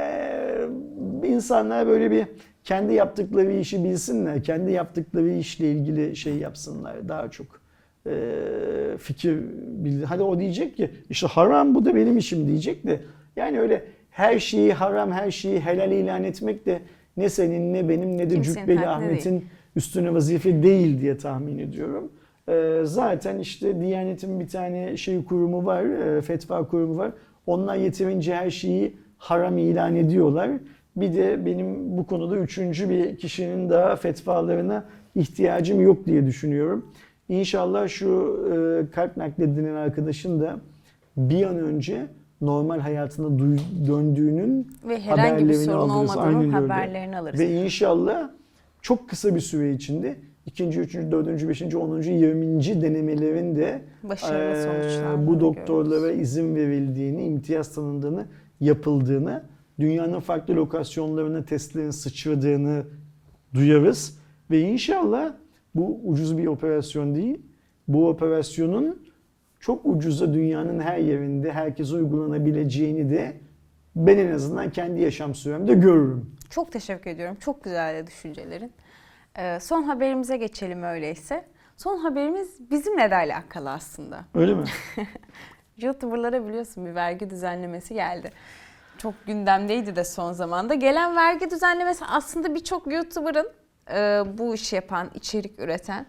insanlar 1.25 1.87
böyle 1.87 2.11
bir 2.11 2.27
kendi 2.65 2.95
yaptıkları 2.95 3.53
işi 3.53 3.85
bilsinler, 3.85 4.45
kendi 4.45 4.73
yaptıkları 4.73 5.31
işle 5.31 5.73
ilgili 5.73 6.17
şey 6.17 6.35
yapsınlar 6.35 7.09
daha 7.09 7.31
çok 7.31 7.47
e, 8.07 8.13
fikir 8.99 9.39
bildir. 9.85 10.05
Hadi 10.05 10.23
o 10.23 10.39
diyecek 10.39 10.77
ki 10.77 10.91
işte 11.11 11.27
haram 11.27 11.75
bu 11.75 11.85
da 11.85 11.95
benim 11.95 12.19
işim 12.19 12.47
diyecek 12.47 12.87
de 12.87 13.01
yani 13.37 13.61
öyle 13.61 13.85
her 14.11 14.39
şeyi 14.39 14.73
haram 14.73 15.13
her 15.13 15.31
şeyi 15.31 15.61
helal 15.61 15.93
ilan 15.93 16.25
etmek 16.25 16.67
de 16.67 16.83
ne 17.17 17.29
senin 17.29 17.75
ne 17.75 17.89
benim 17.89 18.19
ne 18.19 18.31
de 18.31 18.35
Kimsenin 18.35 18.67
Cübbeli 18.67 18.89
Ahmet'in 18.89 19.45
üstüne 19.77 20.15
vazife 20.15 20.63
değil 20.63 21.01
diye 21.01 21.17
tahmin 21.17 21.59
ediyorum. 21.59 22.13
E, 22.49 22.81
zaten 22.85 23.39
işte 23.39 23.81
Diyanet'in 23.81 24.41
bir 24.41 24.49
tane 24.49 24.97
şey 24.97 25.25
kurumu 25.25 25.67
var, 25.67 25.85
e, 25.85 26.23
fetva 26.23 26.69
kurumu 26.69 26.97
var. 26.97 27.13
Onlar 27.47 27.77
yeterince 27.77 28.35
her 28.35 28.51
şeyi 28.51 28.97
haram 29.23 29.59
ilan 29.59 29.97
ediyorlar. 29.97 30.51
Bir 30.97 31.15
de 31.15 31.47
benim 31.47 31.99
bu 31.99 32.07
konuda 32.07 32.37
üçüncü 32.37 32.91
bir 32.91 33.17
kişinin 33.17 33.71
daha 33.71 33.97
fetvalarına 33.97 34.85
ihtiyacım 35.15 35.81
yok 35.81 36.07
diye 36.07 36.27
düşünüyorum. 36.27 36.87
İnşallah 37.29 37.89
şu 37.89 38.09
e, 38.53 38.91
kalp 38.91 39.17
nakledilen 39.17 39.75
arkadaşın 39.75 40.41
da 40.41 40.57
bir 41.17 41.47
an 41.47 41.59
önce 41.59 42.07
normal 42.41 42.81
hayatına 42.81 43.39
döndüğünün 43.87 44.71
Ve 44.89 45.01
herhangi 45.01 45.49
bir 45.49 45.55
sorun 45.55 45.79
alırız. 45.79 46.11
olmadığının 46.17 46.35
Aynen 46.35 46.45
öyle. 46.45 46.73
haberlerini 46.73 47.19
alırız. 47.19 47.41
Ve 47.41 47.51
inşallah 47.51 48.31
çok 48.83 49.09
kısa 49.09 49.35
bir 49.35 49.41
süre 49.41 49.73
içinde 49.73 50.17
ikinci, 50.47 50.81
üçüncü, 50.81 51.11
dördüncü, 51.13 51.49
beşinci, 51.49 51.77
onuncu, 51.77 52.11
yirminci 52.11 52.83
denemelerin 52.83 53.57
de 53.57 53.83
sonuçlandığını 54.17 55.27
bu 55.27 55.41
doktorlara 55.41 56.01
görürüz. 56.11 56.23
izin 56.23 56.55
verildiğini, 56.57 57.25
imtiyaz 57.25 57.75
tanındığını, 57.75 58.27
yapıldığını, 58.63 59.43
dünyanın 59.81 60.21
farklı 60.21 60.57
lokasyonlarına 60.57 61.45
testlerin 61.45 61.91
sıçradığını 61.91 62.85
duyarız. 63.55 64.19
Ve 64.51 64.61
inşallah 64.61 65.33
bu 65.75 66.01
ucuz 66.05 66.39
bir 66.39 66.47
operasyon 66.47 67.15
değil. 67.15 67.41
Bu 67.89 68.09
operasyonun 68.09 69.09
çok 69.61 69.87
ucuza 69.87 70.35
dünyanın 70.35 70.81
her 70.81 70.99
yerinde 70.99 71.53
herkese 71.53 71.95
uygulanabileceğini 71.95 73.11
de 73.11 73.37
ben 73.97 74.19
en 74.19 74.33
azından 74.33 74.71
kendi 74.71 75.01
yaşam 75.01 75.35
süremde 75.35 75.75
görürüm. 75.75 76.37
Çok 76.51 76.73
teşekkür 76.73 77.11
ediyorum. 77.11 77.37
Çok 77.41 77.65
güzel 77.65 78.07
düşüncelerin. 78.07 78.73
Ee, 79.39 79.59
son 79.61 79.83
haberimize 79.83 80.37
geçelim 80.37 80.83
öyleyse. 80.83 81.45
Son 81.77 81.97
haberimiz 81.97 82.71
bizimle 82.71 83.11
de 83.11 83.15
alakalı 83.15 83.71
aslında. 83.71 84.25
Öyle 84.35 84.55
mi? 84.55 84.65
YouTuber'lara 85.79 86.47
biliyorsun 86.47 86.87
bir 86.87 86.95
vergi 86.95 87.31
düzenlemesi 87.31 87.95
geldi. 87.95 88.33
Çok 88.99 89.27
gündemdeydi 89.27 89.97
de 89.97 90.05
son 90.05 90.33
zamanda. 90.33 90.75
Gelen 90.75 91.17
vergi 91.17 91.51
düzenlemesi 91.51 92.05
aslında 92.05 92.55
birçok 92.55 92.93
YouTuber'ın 92.93 93.53
e, 93.91 94.23
bu 94.39 94.55
işi 94.55 94.77
yapan, 94.77 95.11
içerik 95.15 95.61
üreten 95.61 96.07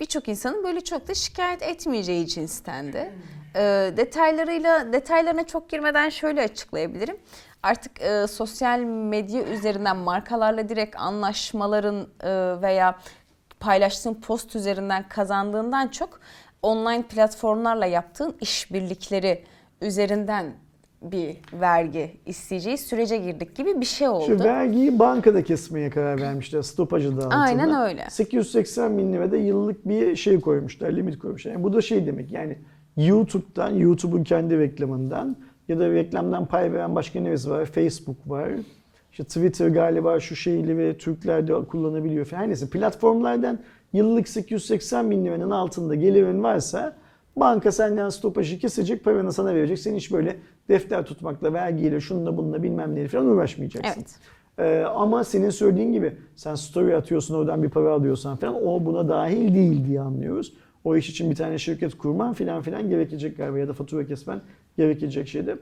birçok 0.00 0.28
insanın 0.28 0.64
böyle 0.64 0.80
çok 0.80 1.08
da 1.08 1.14
şikayet 1.14 1.62
etmeyeceği 1.62 2.26
cinstendi. 2.26 3.12
E, 3.54 3.92
detaylarıyla 3.96 4.92
detaylarına 4.92 5.46
çok 5.46 5.70
girmeden 5.70 6.08
şöyle 6.08 6.42
açıklayabilirim. 6.42 7.16
Artık 7.62 8.00
e, 8.02 8.26
sosyal 8.26 8.78
medya 8.80 9.42
üzerinden 9.42 9.96
markalarla 9.96 10.68
direkt 10.68 10.96
anlaşmaların 10.96 12.08
e, 12.22 12.62
veya 12.62 12.98
paylaştığın 13.60 14.14
post 14.14 14.56
üzerinden 14.56 15.08
kazandığından 15.08 15.88
çok 15.88 16.20
online 16.62 17.02
platformlarla 17.02 17.86
yaptığın 17.86 18.34
işbirlikleri 18.40 19.44
üzerinden 19.82 20.46
bir 21.02 21.36
vergi 21.52 22.10
isteyeceği 22.26 22.78
sürece 22.78 23.16
girdik 23.16 23.56
gibi 23.56 23.80
bir 23.80 23.86
şey 23.86 24.08
oldu. 24.08 24.24
Şu 24.26 24.44
vergiyi 24.44 24.98
bankada 24.98 25.44
kesmeye 25.44 25.90
karar 25.90 26.20
vermişler 26.20 26.62
stopaj 26.62 27.06
adı 27.06 27.16
altında. 27.16 27.36
Aynen 27.36 27.90
öyle. 27.90 28.06
880 28.10 28.98
bin 28.98 29.12
lirada 29.12 29.36
yıllık 29.36 29.88
bir 29.88 30.16
şey 30.16 30.40
koymuşlar, 30.40 30.92
limit 30.92 31.18
koymuşlar. 31.18 31.52
Yani 31.52 31.62
bu 31.62 31.72
da 31.72 31.80
şey 31.80 32.06
demek 32.06 32.32
yani 32.32 32.58
YouTube'dan, 32.96 33.70
YouTube'un 33.74 34.24
kendi 34.24 34.58
reklamından 34.58 35.36
ya 35.68 35.78
da 35.78 35.90
reklamdan 35.90 36.46
pay 36.46 36.72
veren 36.72 36.94
başka 36.94 37.20
neresi 37.20 37.50
var? 37.50 37.64
Facebook 37.64 38.16
var. 38.26 38.50
İşte 39.12 39.24
Twitter 39.24 39.68
galiba 39.68 40.20
şu 40.20 40.36
şeyli 40.36 40.78
ve 40.78 40.98
Türkler 40.98 41.48
de 41.48 41.54
kullanabiliyor 41.54 42.24
falan. 42.24 42.42
Her 42.42 42.48
neyse 42.48 42.70
platformlardan 42.70 43.58
yıllık 43.92 44.28
880 44.28 45.10
bin 45.10 45.24
liranın 45.24 45.50
altında 45.50 45.94
gelirin 45.94 46.42
varsa 46.42 46.96
banka 47.36 47.72
senden 47.72 48.08
stopajı 48.08 48.58
kesecek, 48.58 49.04
paranı 49.04 49.32
sana 49.32 49.54
verecek. 49.54 49.78
Sen 49.78 49.94
hiç 49.94 50.12
böyle 50.12 50.36
defter 50.68 51.06
tutmakla, 51.06 51.52
vergiyle, 51.52 52.00
şununla 52.00 52.36
bununla 52.36 52.62
bilmem 52.62 52.94
neyle 52.94 53.08
falan 53.08 53.26
uğraşmayacaksın. 53.26 54.00
Evet. 54.00 54.18
Ee, 54.58 54.84
ama 54.84 55.24
senin 55.24 55.50
söylediğin 55.50 55.92
gibi 55.92 56.16
sen 56.36 56.54
story 56.54 56.96
atıyorsun 56.96 57.34
oradan 57.34 57.62
bir 57.62 57.68
para 57.68 57.92
alıyorsan 57.92 58.36
falan 58.36 58.66
o 58.66 58.84
buna 58.84 59.08
dahil 59.08 59.54
değil 59.54 59.86
diye 59.86 60.00
anlıyoruz. 60.00 60.52
O 60.84 60.96
iş 60.96 61.10
için 61.10 61.30
bir 61.30 61.36
tane 61.36 61.58
şirket 61.58 61.98
kurman 61.98 62.32
filan 62.32 62.62
filan 62.62 62.88
gerekecek 62.88 63.36
galiba 63.36 63.58
ya 63.58 63.68
da 63.68 63.72
fatura 63.72 64.06
kesmen 64.06 64.40
gerekecek 64.76 65.28
şeyde. 65.28 65.56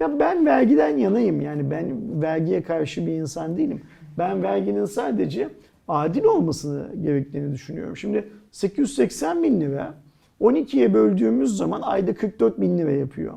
Ya 0.00 0.18
ben 0.18 0.46
vergiden 0.46 0.96
yanayım 0.96 1.40
yani 1.40 1.70
ben 1.70 2.22
vergiye 2.22 2.62
karşı 2.62 3.06
bir 3.06 3.12
insan 3.12 3.56
değilim. 3.56 3.80
Ben 4.18 4.42
verginin 4.42 4.84
sadece 4.84 5.48
adil 5.88 6.24
olmasını 6.24 7.02
gerektiğini 7.02 7.52
düşünüyorum. 7.52 7.96
Şimdi 7.96 8.28
880 8.52 9.42
bin 9.42 9.60
lira 9.60 9.94
12'ye 10.40 10.94
böldüğümüz 10.94 11.56
zaman 11.56 11.82
ayda 11.82 12.14
44 12.14 12.60
bin 12.60 12.78
lira 12.78 12.90
yapıyor. 12.90 13.34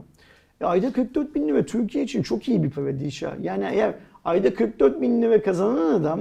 E, 0.62 0.66
ayda 0.66 0.94
44 0.94 1.36
bin 1.36 1.48
lira 1.48 1.66
Türkiye 1.66 2.04
için 2.04 2.24
çok 2.24 2.48
iyi 2.48 2.64
bir 2.64 2.70
para 2.70 3.00
Dişa. 3.00 3.38
Yani 3.42 3.66
eğer 3.72 3.94
ayda 4.26 4.54
44 4.54 5.02
bin 5.02 5.22
lira 5.22 5.42
kazanan 5.42 5.94
adam 5.94 6.20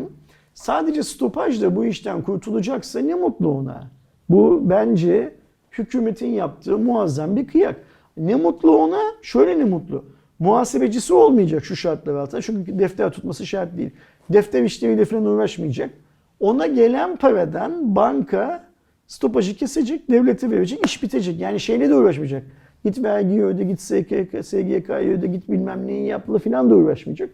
sadece 0.55 1.03
stopajla 1.03 1.77
bu 1.77 1.85
işten 1.85 2.23
kurtulacaksa 2.23 3.01
ne 3.01 3.15
mutlu 3.15 3.49
ona. 3.49 3.91
Bu 4.29 4.61
bence 4.65 5.35
hükümetin 5.73 6.29
yaptığı 6.29 6.79
muazzam 6.79 7.37
bir 7.37 7.47
kıyak. 7.47 7.77
Ne 8.17 8.35
mutlu 8.35 8.77
ona, 8.77 9.01
şöyle 9.23 9.59
ne 9.59 9.65
mutlu. 9.65 10.05
Muhasebecisi 10.39 11.15
olmayacak 11.15 11.65
şu 11.65 11.77
şartlar 11.77 12.15
altında. 12.15 12.43
Çünkü 12.43 12.79
defter 12.79 13.11
tutması 13.11 13.47
şart 13.47 13.77
değil. 13.77 13.91
Defter 14.31 14.63
işleriyle 14.63 15.05
falan 15.05 15.25
uğraşmayacak. 15.25 15.91
Ona 16.41 16.67
gelen 16.67 17.17
paradan 17.17 17.97
banka 17.97 18.65
stopajı 19.07 19.57
kesecek, 19.57 20.11
devlete 20.11 20.51
verecek, 20.51 20.87
iş 20.87 21.03
bitecek. 21.03 21.41
Yani 21.41 21.61
şeyle 21.61 21.89
de 21.89 21.95
uğraşmayacak. 21.95 22.43
Git 22.85 23.05
vergiyi 23.05 23.45
öde, 23.45 23.65
git 23.65 23.81
SGK, 23.81 24.45
SGK'yı 24.45 25.19
öde, 25.19 25.27
git 25.27 25.49
bilmem 25.49 25.87
neyi 25.87 26.07
yapla 26.07 26.39
falan 26.39 26.71
da 26.71 26.75
uğraşmayacak. 26.75 27.31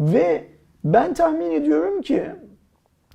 Ve 0.00 0.44
ben 0.84 1.14
tahmin 1.14 1.50
ediyorum 1.50 2.02
ki 2.02 2.22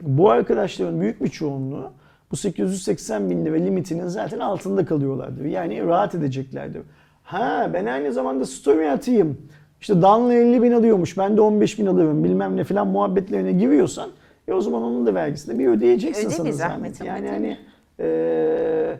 bu 0.01 0.29
arkadaşların 0.29 1.01
büyük 1.01 1.23
bir 1.23 1.29
çoğunluğu 1.29 1.91
bu 2.31 2.35
880 2.35 3.29
bin 3.29 3.45
lira 3.45 3.55
limitinin 3.55 4.07
zaten 4.07 4.39
altında 4.39 4.85
kalıyorlardır. 4.85 5.45
Yani 5.45 5.85
rahat 5.85 6.15
edeceklerdir. 6.15 6.81
Ha 7.23 7.69
ben 7.73 7.85
aynı 7.85 8.13
zamanda 8.13 8.45
story 8.45 8.91
atayım. 8.91 9.37
İşte 9.81 10.01
Danla 10.01 10.33
50 10.33 10.63
bin 10.63 10.71
alıyormuş 10.71 11.17
ben 11.17 11.37
de 11.37 11.41
15 11.41 11.79
bin 11.79 11.85
alırım 11.85 12.23
bilmem 12.23 12.57
ne 12.57 12.63
falan 12.63 12.87
muhabbetlerine 12.87 13.51
giriyorsan 13.51 14.09
e 14.49 14.53
o 14.53 14.61
zaman 14.61 14.83
onun 14.83 15.05
da 15.05 15.15
vergisini 15.15 15.59
bir 15.59 15.67
ödeyeceksin 15.67 16.27
Öde 16.27 16.35
sana 16.35 16.51
zahmet. 16.51 17.01
Yani 17.05 17.27
hani 17.27 17.47
mi? 17.47 17.57
e, 17.99 18.97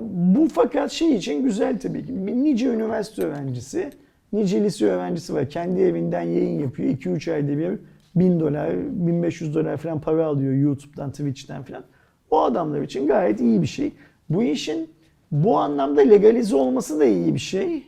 bu 0.00 0.48
fakat 0.48 0.90
şey 0.90 1.14
için 1.14 1.44
güzel 1.44 1.80
tabii 1.80 2.06
ki. 2.06 2.26
Nice 2.26 2.66
üniversite 2.66 3.22
öğrencisi, 3.22 3.90
nice 4.32 4.64
lise 4.64 4.86
öğrencisi 4.86 5.34
var. 5.34 5.48
Kendi 5.48 5.80
evinden 5.80 6.22
yayın 6.22 6.60
yapıyor. 6.60 6.88
2-3 6.88 7.32
ayda 7.34 7.58
bir 7.58 7.78
1000 8.16 8.40
dolar, 8.40 8.70
1500 8.76 9.54
dolar 9.54 9.76
falan 9.76 10.00
para 10.00 10.26
alıyor 10.26 10.52
YouTube'dan, 10.52 11.10
Twitch'ten 11.10 11.62
falan. 11.62 11.84
O 12.30 12.40
adamlar 12.40 12.82
için 12.82 13.06
gayet 13.06 13.40
iyi 13.40 13.62
bir 13.62 13.66
şey. 13.66 13.92
Bu 14.28 14.42
işin 14.42 14.90
bu 15.32 15.58
anlamda 15.58 16.00
legalize 16.00 16.56
olması 16.56 17.00
da 17.00 17.04
iyi 17.04 17.34
bir 17.34 17.40
şey. 17.40 17.86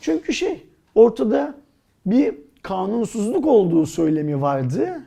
Çünkü 0.00 0.32
şey 0.32 0.66
ortada 0.94 1.54
bir 2.06 2.34
kanunsuzluk 2.62 3.46
olduğu 3.46 3.86
söylemi 3.86 4.40
vardı. 4.40 5.00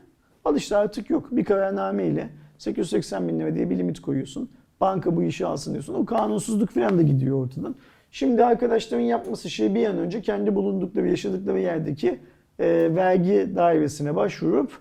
Al 0.45 0.55
işte 0.55 0.77
artık 0.77 1.09
yok. 1.09 1.27
Bir 1.31 1.45
kararname 1.45 2.07
ile 2.07 2.29
880 2.57 3.27
bin 3.27 3.39
lira 3.39 3.55
diye 3.55 3.69
bir 3.69 3.77
limit 3.77 4.01
koyuyorsun. 4.01 4.49
Banka 4.81 5.15
bu 5.15 5.23
işi 5.23 5.45
alsın 5.45 5.73
diyorsun. 5.73 5.93
O 5.93 6.05
kanunsuzluk 6.05 6.69
falan 6.69 6.97
da 6.97 7.01
gidiyor 7.01 7.43
ortadan. 7.45 7.75
Şimdi 8.11 8.45
arkadaşların 8.45 9.03
yapması 9.03 9.49
şey 9.49 9.75
bir 9.75 9.85
an 9.85 9.97
önce 9.97 10.21
kendi 10.21 10.55
bulundukları, 10.55 11.09
yaşadıkları 11.09 11.59
yerdeki 11.59 12.19
e, 12.59 12.95
vergi 12.95 13.51
dairesine 13.55 14.15
başvurup 14.15 14.71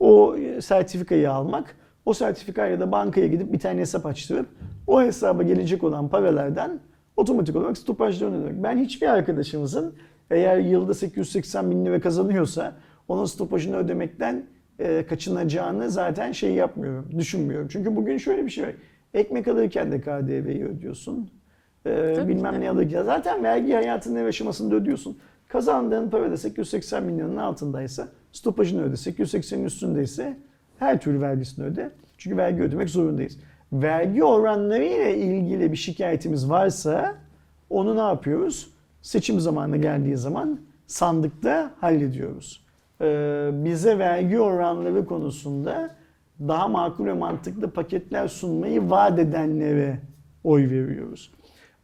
o 0.00 0.36
sertifikayı 0.60 1.32
almak. 1.32 1.76
O 2.06 2.14
sertifikayla 2.14 2.80
da 2.80 2.92
bankaya 2.92 3.26
gidip 3.26 3.52
bir 3.52 3.58
tane 3.58 3.80
hesap 3.80 4.06
açtırıp 4.06 4.46
o 4.86 5.02
hesaba 5.02 5.42
gelecek 5.42 5.84
olan 5.84 6.08
paralardan 6.08 6.80
otomatik 7.16 7.56
olarak 7.56 7.78
stopajlarını 7.78 8.36
ödemek. 8.36 8.62
Ben 8.62 8.78
hiçbir 8.78 9.06
arkadaşımızın 9.06 9.94
eğer 10.30 10.58
yılda 10.58 10.94
880 10.94 11.70
bin 11.70 11.86
lira 11.86 12.00
kazanıyorsa 12.00 12.72
onun 13.08 13.24
stopajını 13.24 13.76
ödemekten 13.76 14.46
e, 14.78 15.06
kaçınacağını 15.06 15.90
zaten 15.90 16.32
şey 16.32 16.54
yapmıyorum, 16.54 17.08
düşünmüyorum. 17.18 17.68
Çünkü 17.68 17.96
bugün 17.96 18.18
şöyle 18.18 18.44
bir 18.46 18.50
şey 18.50 18.64
var. 18.64 18.72
Ekmek 19.14 19.48
alırken 19.48 19.92
de 19.92 20.00
KDV'yi 20.00 20.64
ödüyorsun. 20.64 21.30
E, 21.86 22.14
Tabii 22.16 22.28
bilmem 22.28 22.54
ki 22.54 22.60
ne 22.60 22.70
alırken. 22.70 23.02
Zaten 23.02 23.44
vergi 23.44 23.72
hayatının 23.72 24.16
ev 24.16 24.26
aşamasında 24.26 24.74
ödüyorsun. 24.74 25.18
Kazandığın 25.48 26.10
para 26.10 26.30
da 26.30 26.36
880 26.36 27.02
milyonun 27.02 27.36
altındaysa 27.36 28.08
stopajını 28.32 28.82
öde. 28.82 28.94
880'in 28.94 29.64
üstündeyse 29.64 30.36
her 30.78 31.00
türlü 31.00 31.20
vergisini 31.20 31.64
öde. 31.64 31.90
Çünkü 32.18 32.36
vergi 32.36 32.62
ödemek 32.62 32.90
zorundayız. 32.90 33.38
Vergi 33.72 34.24
oranları 34.24 34.84
ile 34.84 35.18
ilgili 35.18 35.72
bir 35.72 35.76
şikayetimiz 35.76 36.50
varsa 36.50 37.14
onu 37.70 37.96
ne 37.96 38.00
yapıyoruz? 38.00 38.70
Seçim 39.02 39.40
zamanı 39.40 39.76
geldiği 39.76 40.16
zaman 40.16 40.60
sandıkta 40.86 41.70
hallediyoruz. 41.80 42.63
Ee, 43.00 43.50
bize 43.52 43.98
vergi 43.98 44.40
oranları 44.40 45.06
konusunda 45.06 45.90
daha 46.40 46.68
makul 46.68 47.06
ve 47.06 47.12
mantıklı 47.12 47.70
paketler 47.70 48.28
sunmayı 48.28 48.90
vaat 48.90 49.18
edenlere 49.18 49.98
oy 50.44 50.70
veriyoruz. 50.70 51.32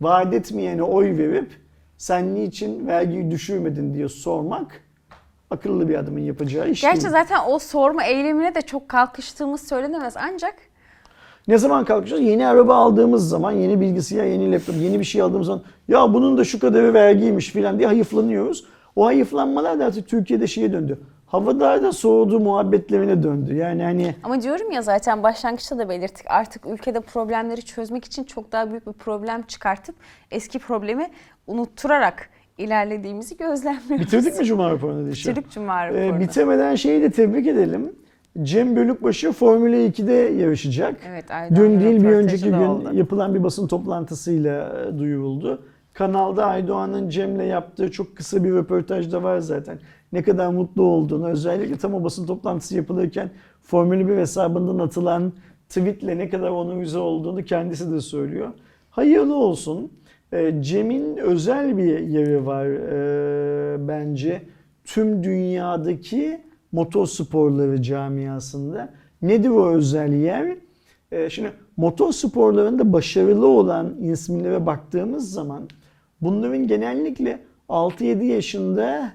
Vaat 0.01 0.35
etmeyene 0.35 0.83
oy 0.83 1.19
verip 1.19 1.51
sen 1.99 2.35
niçin 2.35 2.87
vergiyi 2.87 3.31
düşürmedin 3.31 3.95
diye 3.95 4.09
sormak 4.09 4.81
akıllı 5.51 5.89
bir 5.89 5.95
adamın 5.95 6.21
yapacağı 6.21 6.69
iş 6.69 6.81
Gerçi 6.81 7.01
değil. 7.01 7.11
zaten 7.13 7.39
o 7.49 7.59
sorma 7.59 8.05
eylemine 8.05 8.55
de 8.55 8.61
çok 8.63 8.89
kalkıştığımız 8.89 9.69
söylenemez 9.69 10.15
ancak 10.17 10.55
Ne 11.49 11.59
zaman 11.59 11.85
kalkacağız? 11.85 12.23
Yeni 12.23 12.47
araba 12.47 12.75
aldığımız 12.75 13.29
zaman, 13.29 13.53
yeni 13.53 13.81
bilgisayar, 13.81 14.25
yeni 14.25 14.53
laptop, 14.53 14.77
yeni 14.77 14.99
bir 14.99 15.05
şey 15.05 15.23
aldığımız 15.23 15.47
zaman 15.47 15.63
ya 15.89 16.15
bunun 16.15 16.39
da 16.39 16.45
şu 16.45 16.59
kadarı 16.61 16.95
vergiymiş 16.95 17.51
filan 17.51 17.79
diye 17.79 17.89
hayıflanıyoruz. 17.89 18.65
O 19.01 19.07
hayıflanmalar 19.07 19.79
da 19.79 19.85
artık 19.87 20.09
Türkiye'de 20.09 20.47
şeye 20.47 20.73
döndü. 20.73 20.99
Havadar 21.27 21.83
da 21.83 21.93
soğudu 21.93 22.41
muhabbetlerine 22.41 23.23
döndü. 23.23 23.55
Yani 23.55 23.83
hani 23.83 24.15
ama 24.23 24.43
diyorum 24.43 24.71
ya 24.71 24.83
zaten 24.83 25.23
başlangıçta 25.23 25.79
da 25.79 25.89
belirttik 25.89 26.27
artık 26.31 26.67
ülkede 26.67 27.01
problemleri 27.01 27.63
çözmek 27.63 28.05
için 28.05 28.25
çok 28.25 28.53
daha 28.53 28.71
büyük 28.71 28.87
bir 28.87 28.93
problem 28.93 29.43
çıkartıp 29.43 29.95
eski 30.31 30.59
problemi 30.59 31.07
unutturarak 31.47 32.29
ilerlediğimizi 32.59 33.37
gözlemliyoruz. 33.37 34.07
bitirdik 34.07 34.39
mi 34.39 34.45
Cuma 34.45 34.71
raporunu 34.71 35.11
Dişa? 35.11 35.31
Bitirdik 35.31 35.51
Cuma 35.53 35.87
Ee, 35.87 35.89
raporunu. 35.89 36.21
bitemeden 36.21 36.75
şeyi 36.75 37.03
de 37.03 37.11
tebrik 37.11 37.47
edelim. 37.47 37.93
Cem 38.43 38.77
Bölükbaşı 38.77 39.33
Formula 39.33 39.77
2'de 39.77 40.13
yarışacak. 40.13 40.95
Evet, 41.09 41.25
Dün 41.55 41.81
değil 41.81 42.03
bir 42.03 42.09
önceki 42.09 42.45
gün 42.45 42.53
oldu. 42.53 42.91
yapılan 42.93 43.35
bir 43.35 43.43
basın 43.43 43.67
toplantısıyla 43.67 44.73
e, 44.95 44.99
duyuruldu. 44.99 45.63
Kanalda 46.01 46.47
Aydoğan'ın 46.47 47.09
Cem'le 47.09 47.43
yaptığı 47.43 47.91
çok 47.91 48.17
kısa 48.17 48.45
bir 48.45 48.53
röportaj 48.53 49.13
da 49.13 49.23
var 49.23 49.39
zaten. 49.39 49.79
Ne 50.13 50.23
kadar 50.23 50.49
mutlu 50.49 50.83
olduğunu 50.83 51.29
özellikle 51.29 51.77
tam 51.77 51.95
o 51.95 52.05
basın 52.05 52.27
toplantısı 52.27 52.77
yapılırken 52.77 53.31
Formula 53.63 54.09
1 54.09 54.17
hesabından 54.17 54.79
atılan 54.79 55.33
tweetle 55.69 56.19
ne 56.19 56.29
kadar 56.29 56.51
onun 56.51 56.81
güzel 56.81 57.01
olduğunu 57.01 57.45
kendisi 57.45 57.93
de 57.93 58.01
söylüyor. 58.01 58.49
Hayırlı 58.91 59.35
olsun. 59.35 59.93
E, 60.33 60.63
Cem'in 60.63 61.17
özel 61.17 61.79
bir 61.79 61.99
yeri 61.99 62.47
var 62.47 62.67
e, 62.67 63.89
bence. 63.89 64.43
Tüm 64.85 65.25
dünyadaki 65.25 66.41
motorsporları 66.73 67.83
camiasında. 67.83 68.95
Nedir 69.23 69.49
o 69.49 69.71
özel 69.71 70.13
yer? 70.13 70.57
Ee, 71.13 71.31
şimdi 71.31 71.53
motor 71.77 72.13
sporlarında 72.13 72.93
başarılı 72.93 73.47
olan 73.47 73.97
isimlere 73.97 74.67
baktığımız 74.67 75.33
zaman 75.33 75.69
bunların 76.21 76.67
genellikle 76.67 77.39
6-7 77.69 78.25
yaşında 78.25 79.13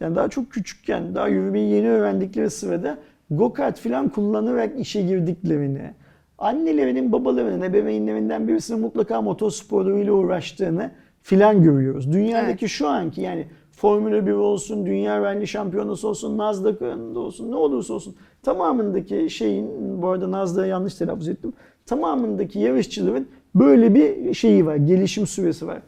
yani 0.00 0.16
daha 0.16 0.28
çok 0.28 0.50
küçükken 0.50 1.14
daha 1.14 1.28
yürümeyi 1.28 1.74
yeni 1.74 1.88
öğrendikleri 1.88 2.50
sırada 2.50 2.98
go-kart 3.30 3.78
falan 3.78 4.08
kullanarak 4.08 4.80
işe 4.80 5.02
girdiklerini, 5.02 5.94
annelerinin, 6.38 7.12
babalarının, 7.12 7.62
ebeveynlerinden 7.62 8.48
birisinin 8.48 8.80
mutlaka 8.80 9.22
motor 9.22 9.50
sporlarıyla 9.50 10.12
uğraştığını 10.12 10.90
filan 11.22 11.62
görüyoruz. 11.62 12.12
Dünyadaki 12.12 12.68
şu 12.68 12.88
anki 12.88 13.20
yani 13.20 13.46
Formula 13.70 14.26
1 14.26 14.32
olsun, 14.32 14.86
Dünya 14.86 15.20
Rally 15.20 15.46
Şampiyonası 15.46 16.08
olsun, 16.08 16.38
Nasdaq'ın 16.38 17.14
olsun, 17.14 17.50
ne 17.50 17.54
olursa 17.56 17.94
olsun 17.94 18.16
tamamındaki 18.42 19.30
şeyin, 19.30 19.68
bu 20.02 20.08
arada 20.08 20.30
Nasdaq'ı 20.30 20.66
yanlış 20.66 20.94
telaffuz 20.94 21.28
ettim, 21.28 21.52
tamamındaki 21.86 22.58
yarışçıların 22.58 23.28
böyle 23.54 23.94
bir 23.94 24.34
şeyi 24.34 24.66
var, 24.66 24.76
gelişim 24.76 25.26
süresi 25.26 25.66
var. 25.66 25.82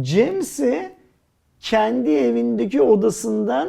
Cem 0.00 0.40
ise 0.40 0.92
kendi 1.60 2.10
evindeki 2.10 2.82
odasından 2.82 3.68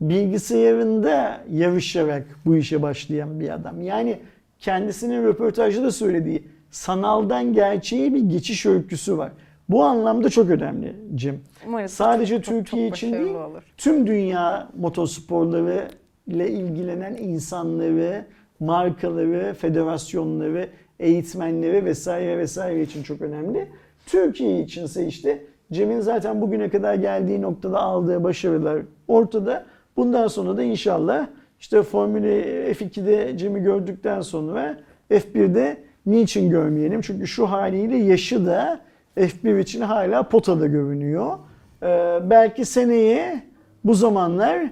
bilgisayarında 0.00 1.40
yarışarak 1.50 2.26
bu 2.46 2.56
işe 2.56 2.82
başlayan 2.82 3.40
bir 3.40 3.48
adam. 3.54 3.82
Yani 3.82 4.18
kendisinin 4.58 5.24
röportajda 5.24 5.82
da 5.82 5.90
söylediği 5.90 6.42
sanaldan 6.70 7.52
gerçeğe 7.52 8.14
bir 8.14 8.20
geçiş 8.22 8.66
öyküsü 8.66 9.18
var. 9.18 9.32
Bu 9.68 9.84
anlamda 9.84 10.28
çok 10.30 10.50
önemli 10.50 10.96
Cem. 11.14 11.40
Sadece 11.88 12.34
çok- 12.36 12.44
çok- 12.44 12.54
Türkiye 12.54 12.88
çok 12.88 12.96
için 12.96 13.12
başarılı 13.12 13.26
değil, 13.28 13.38
olur. 13.38 13.62
tüm 13.76 14.06
dünya 14.06 14.68
motorsporları 14.78 15.88
ile 16.26 16.50
ilgilenen 16.50 17.14
insanları, 17.16 18.24
markaları, 18.60 19.54
federasyonları, 19.54 20.68
eğitmenleri 21.00 21.84
vesaire 21.84 22.38
vesaire 22.38 22.82
için 22.82 23.02
çok 23.02 23.20
önemli. 23.20 23.68
Türkiye 24.10 24.60
içinse 24.60 25.06
işte 25.06 25.42
Cem'in 25.72 26.00
zaten 26.00 26.40
bugüne 26.40 26.70
kadar 26.70 26.94
geldiği 26.94 27.42
noktada 27.42 27.78
aldığı 27.78 28.24
başarılar 28.24 28.82
ortada. 29.08 29.64
Bundan 29.96 30.26
sonra 30.28 30.56
da 30.56 30.62
inşallah 30.62 31.26
işte 31.60 31.82
Formula 31.82 32.26
F2'de 32.72 33.38
Cem'i 33.38 33.62
gördükten 33.62 34.20
sonra 34.20 34.78
F1'de 35.10 35.76
niçin 36.06 36.50
görmeyelim? 36.50 37.00
Çünkü 37.00 37.26
şu 37.26 37.46
haliyle 37.46 37.96
yaşı 37.96 38.46
da 38.46 38.80
F1 39.16 39.60
için 39.60 39.80
hala 39.80 40.22
potada 40.22 40.66
görünüyor. 40.66 41.38
Ee, 41.82 42.18
belki 42.30 42.64
seneye 42.64 43.42
bu 43.84 43.94
zamanlar 43.94 44.70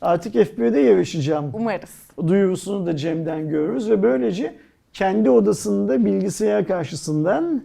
artık 0.00 0.34
F1'de 0.34 0.80
yarışacağım 0.80 1.50
Umarız. 1.52 2.08
duyurusunu 2.26 2.86
da 2.86 2.96
Cem'den 2.96 3.48
görürüz 3.48 3.90
ve 3.90 4.02
böylece 4.02 4.54
kendi 4.92 5.30
odasında 5.30 6.04
bilgisayar 6.04 6.66
karşısından 6.66 7.62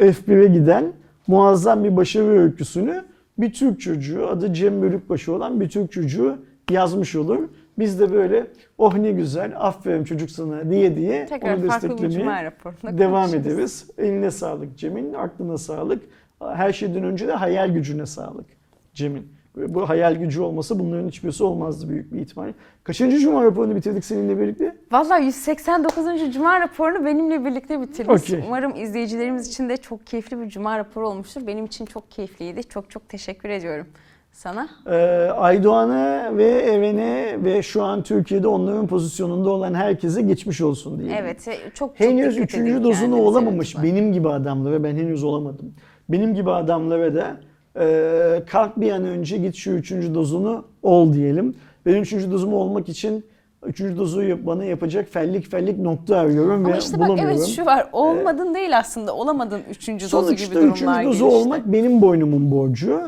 F1'e 0.00 0.48
giden 0.48 0.92
muazzam 1.26 1.84
bir 1.84 1.96
başarı 1.96 2.26
öyküsünü 2.26 3.04
bir 3.38 3.52
Türk 3.52 3.80
çocuğu 3.80 4.28
adı 4.28 4.52
Cem 4.54 4.82
Bölükbaşı 4.82 5.32
olan 5.32 5.60
bir 5.60 5.68
Türk 5.68 5.92
çocuğu 5.92 6.38
yazmış 6.70 7.16
olur. 7.16 7.48
Biz 7.78 8.00
de 8.00 8.12
böyle 8.12 8.46
oh 8.78 8.94
ne 8.94 9.12
güzel 9.12 9.52
aferin 9.56 10.04
çocuk 10.04 10.30
sana 10.30 10.70
diye 10.70 10.96
diye 10.96 11.26
Tekrar 11.26 11.56
onu 11.56 11.62
desteklemeye 11.62 12.52
devam 12.84 13.34
ederiz. 13.34 13.90
Eline 13.98 14.30
sağlık 14.30 14.78
Cem'in, 14.78 15.14
aklına 15.14 15.58
sağlık. 15.58 16.02
Her 16.40 16.72
şeyden 16.72 17.04
önce 17.04 17.28
de 17.28 17.32
hayal 17.32 17.68
gücüne 17.74 18.06
sağlık 18.06 18.46
Cem'in. 18.94 19.39
Bu 19.56 19.88
hayal 19.88 20.14
gücü 20.14 20.40
olmasa 20.40 20.78
bunların 20.78 21.08
hiçbirisi 21.08 21.44
olmazdı 21.44 21.88
büyük 21.88 22.12
bir 22.12 22.20
ihtimalle. 22.20 22.54
Kaçıncı 22.84 23.18
cuma 23.18 23.44
raporunu 23.44 23.76
bitirdik 23.76 24.04
seninle 24.04 24.40
birlikte? 24.40 24.76
Vallahi 24.92 25.24
189. 25.24 26.04
Cuma 26.34 26.60
raporunu 26.60 27.04
benimle 27.04 27.44
birlikte 27.44 27.80
bitirdik. 27.80 28.10
Okey. 28.10 28.44
Umarım 28.46 28.76
izleyicilerimiz 28.76 29.48
için 29.48 29.68
de 29.68 29.76
çok 29.76 30.06
keyifli 30.06 30.40
bir 30.40 30.48
Cuma 30.48 30.78
raporu 30.78 31.08
olmuştur. 31.08 31.46
Benim 31.46 31.64
için 31.64 31.86
çok 31.86 32.10
keyifliydi. 32.10 32.64
Çok 32.64 32.90
çok 32.90 33.08
teşekkür 33.08 33.48
ediyorum 33.48 33.86
sana. 34.32 34.68
Ee, 34.86 34.94
Aydoğan'a 35.36 36.36
ve 36.36 36.44
Eren'e 36.44 37.44
ve 37.44 37.62
şu 37.62 37.82
an 37.82 38.02
Türkiye'de 38.02 38.48
onların 38.48 38.86
pozisyonunda 38.86 39.50
olan 39.50 39.74
herkese 39.74 40.22
geçmiş 40.22 40.60
olsun 40.60 40.98
diye. 40.98 41.16
Evet, 41.16 41.48
e, 41.48 41.52
çok 41.52 41.74
çok 41.74 42.00
Henüz 42.00 42.36
edin 42.36 42.42
üçüncü 42.42 42.84
dozunu 42.84 43.16
olamamış 43.22 43.82
benim 43.82 44.12
gibi 44.12 44.28
adamlara 44.28 44.84
ben 44.84 44.96
henüz 44.96 45.24
olamadım. 45.24 45.74
Benim 46.08 46.34
gibi 46.34 46.50
adamlara 46.50 47.14
da 47.14 47.36
e, 47.78 48.42
kalk 48.50 48.80
bir 48.80 48.90
an 48.92 49.04
önce 49.04 49.38
git 49.38 49.54
şu 49.54 49.70
üçüncü 49.70 50.14
dozunu 50.14 50.64
ol 50.82 51.12
diyelim. 51.12 51.54
Ben 51.86 51.94
üçüncü 51.94 52.30
dozumu 52.30 52.56
olmak 52.56 52.88
için 52.88 53.24
üçüncü 53.66 53.98
dozu 53.98 54.22
bana 54.46 54.64
yapacak 54.64 55.08
fellik 55.10 55.50
fellik 55.50 55.78
nokta 55.78 56.16
arıyorum 56.16 56.64
Ama 56.64 56.74
ve 56.74 56.78
işte 56.78 56.98
bak 57.00 57.08
bulamıyorum. 57.08 57.36
evet 57.36 57.46
şu 57.46 57.66
var. 57.66 57.88
Olmadın 57.92 58.54
değil 58.54 58.78
aslında. 58.78 59.14
Olamadın 59.14 59.60
üçüncü 59.70 60.12
dozu 60.12 60.30
gibi 60.34 60.38
Sonuçta 60.40 60.54
durumlar 60.54 60.74
üçüncü 60.74 61.08
dozu 61.08 61.24
gelişti. 61.24 61.24
olmak 61.24 61.66
benim 61.66 62.02
boynumun 62.02 62.50
borcu. 62.50 63.00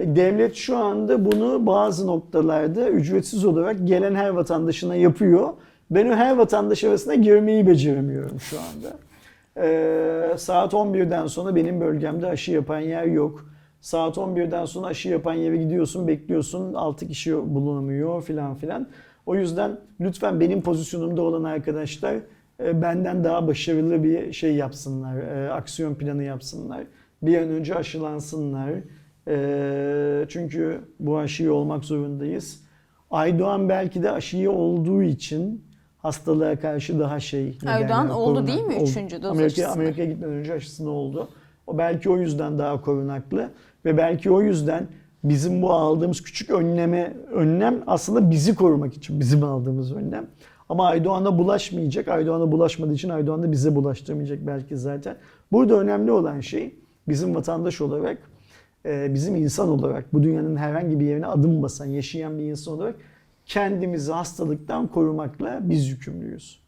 E, 0.00 0.16
Devlet 0.16 0.54
şu 0.54 0.76
anda 0.76 1.24
bunu 1.24 1.66
bazı 1.66 2.06
noktalarda 2.06 2.88
ücretsiz 2.88 3.44
olarak 3.44 3.76
gelen 3.88 4.14
her 4.14 4.28
vatandaşına 4.28 4.94
yapıyor. 4.96 5.48
Ben 5.90 6.06
o 6.10 6.14
her 6.14 6.36
vatandaş 6.36 6.84
arasına 6.84 7.14
girmeyi 7.14 7.66
beceremiyorum 7.66 8.40
şu 8.40 8.56
anda. 8.60 8.96
Ee, 9.66 10.36
saat 10.36 10.72
11'den 10.72 11.26
sonra 11.26 11.56
benim 11.56 11.80
bölgemde 11.80 12.26
aşı 12.26 12.52
yapan 12.52 12.80
yer 12.80 13.04
yok. 13.04 13.49
Saat 13.80 14.16
11'den 14.16 14.64
sonra 14.64 14.86
aşı 14.86 15.08
yapan 15.08 15.34
yere 15.34 15.56
gidiyorsun, 15.56 16.08
bekliyorsun. 16.08 16.74
6 16.74 17.08
kişi 17.08 17.54
bulunamıyor 17.54 18.22
filan 18.22 18.54
filan. 18.54 18.86
O 19.26 19.34
yüzden 19.34 19.76
lütfen 20.00 20.40
benim 20.40 20.62
pozisyonumda 20.62 21.22
olan 21.22 21.44
arkadaşlar 21.44 22.14
e, 22.64 22.82
benden 22.82 23.24
daha 23.24 23.46
başarılı 23.48 24.04
bir 24.04 24.32
şey 24.32 24.54
yapsınlar. 24.54 25.16
e, 25.16 25.50
Aksiyon 25.50 25.94
planı 25.94 26.22
yapsınlar. 26.22 26.80
Bir 27.22 27.38
an 27.38 27.48
önce 27.48 27.74
aşılansınlar. 27.74 28.70
E, 29.28 30.26
Çünkü 30.28 30.80
bu 31.00 31.18
aşıyı 31.18 31.52
olmak 31.54 31.84
zorundayız. 31.84 32.60
Aydoğan 33.10 33.68
belki 33.68 34.02
de 34.02 34.10
aşıyı 34.10 34.50
olduğu 34.50 35.02
için 35.02 35.64
hastalığa 35.98 36.56
karşı 36.58 36.98
daha 37.00 37.20
şey. 37.20 37.58
Aydoğan 37.66 38.04
derler, 38.04 38.14
oldu 38.14 38.38
korunak- 38.40 38.46
değil 38.46 38.62
mi 38.62 38.74
üçüncü 38.82 39.22
doz 39.22 39.30
Amerika, 39.30 39.46
aşısını? 39.46 39.72
Amerika'ya 39.72 40.08
gitmeden 40.08 40.32
önce 40.34 40.52
aşısını 40.52 40.90
oldu. 40.90 41.28
O 41.66 41.78
belki 41.78 42.10
o 42.10 42.16
yüzden 42.18 42.58
daha 42.58 42.80
korunaklı 42.80 43.50
ve 43.84 43.96
belki 43.96 44.30
o 44.30 44.42
yüzden 44.42 44.88
bizim 45.24 45.62
bu 45.62 45.72
aldığımız 45.72 46.22
küçük 46.22 46.50
önleme 46.50 47.16
önlem 47.32 47.82
aslında 47.86 48.30
bizi 48.30 48.54
korumak 48.54 48.96
için 48.96 49.20
bizim 49.20 49.44
aldığımız 49.44 49.92
önlem. 49.92 50.26
Ama 50.68 50.86
Aydoğan'a 50.86 51.38
bulaşmayacak. 51.38 52.08
Aydoğan'a 52.08 52.52
bulaşmadığı 52.52 52.92
için 52.92 53.08
Aydoğan 53.08 53.42
da 53.42 53.52
bize 53.52 53.74
bulaştırmayacak 53.74 54.46
belki 54.46 54.76
zaten. 54.76 55.16
Burada 55.52 55.80
önemli 55.80 56.12
olan 56.12 56.40
şey 56.40 56.74
bizim 57.08 57.34
vatandaş 57.34 57.80
olarak, 57.80 58.18
e, 58.86 59.14
bizim 59.14 59.36
insan 59.36 59.68
olarak, 59.68 60.12
bu 60.12 60.22
dünyanın 60.22 60.56
herhangi 60.56 61.00
bir 61.00 61.06
yerine 61.06 61.26
adım 61.26 61.62
basan, 61.62 61.86
yaşayan 61.86 62.38
bir 62.38 62.44
insan 62.44 62.74
olarak 62.74 62.94
kendimizi 63.46 64.12
hastalıktan 64.12 64.86
korumakla 64.86 65.60
biz 65.62 65.88
yükümlüyüz. 65.88 66.60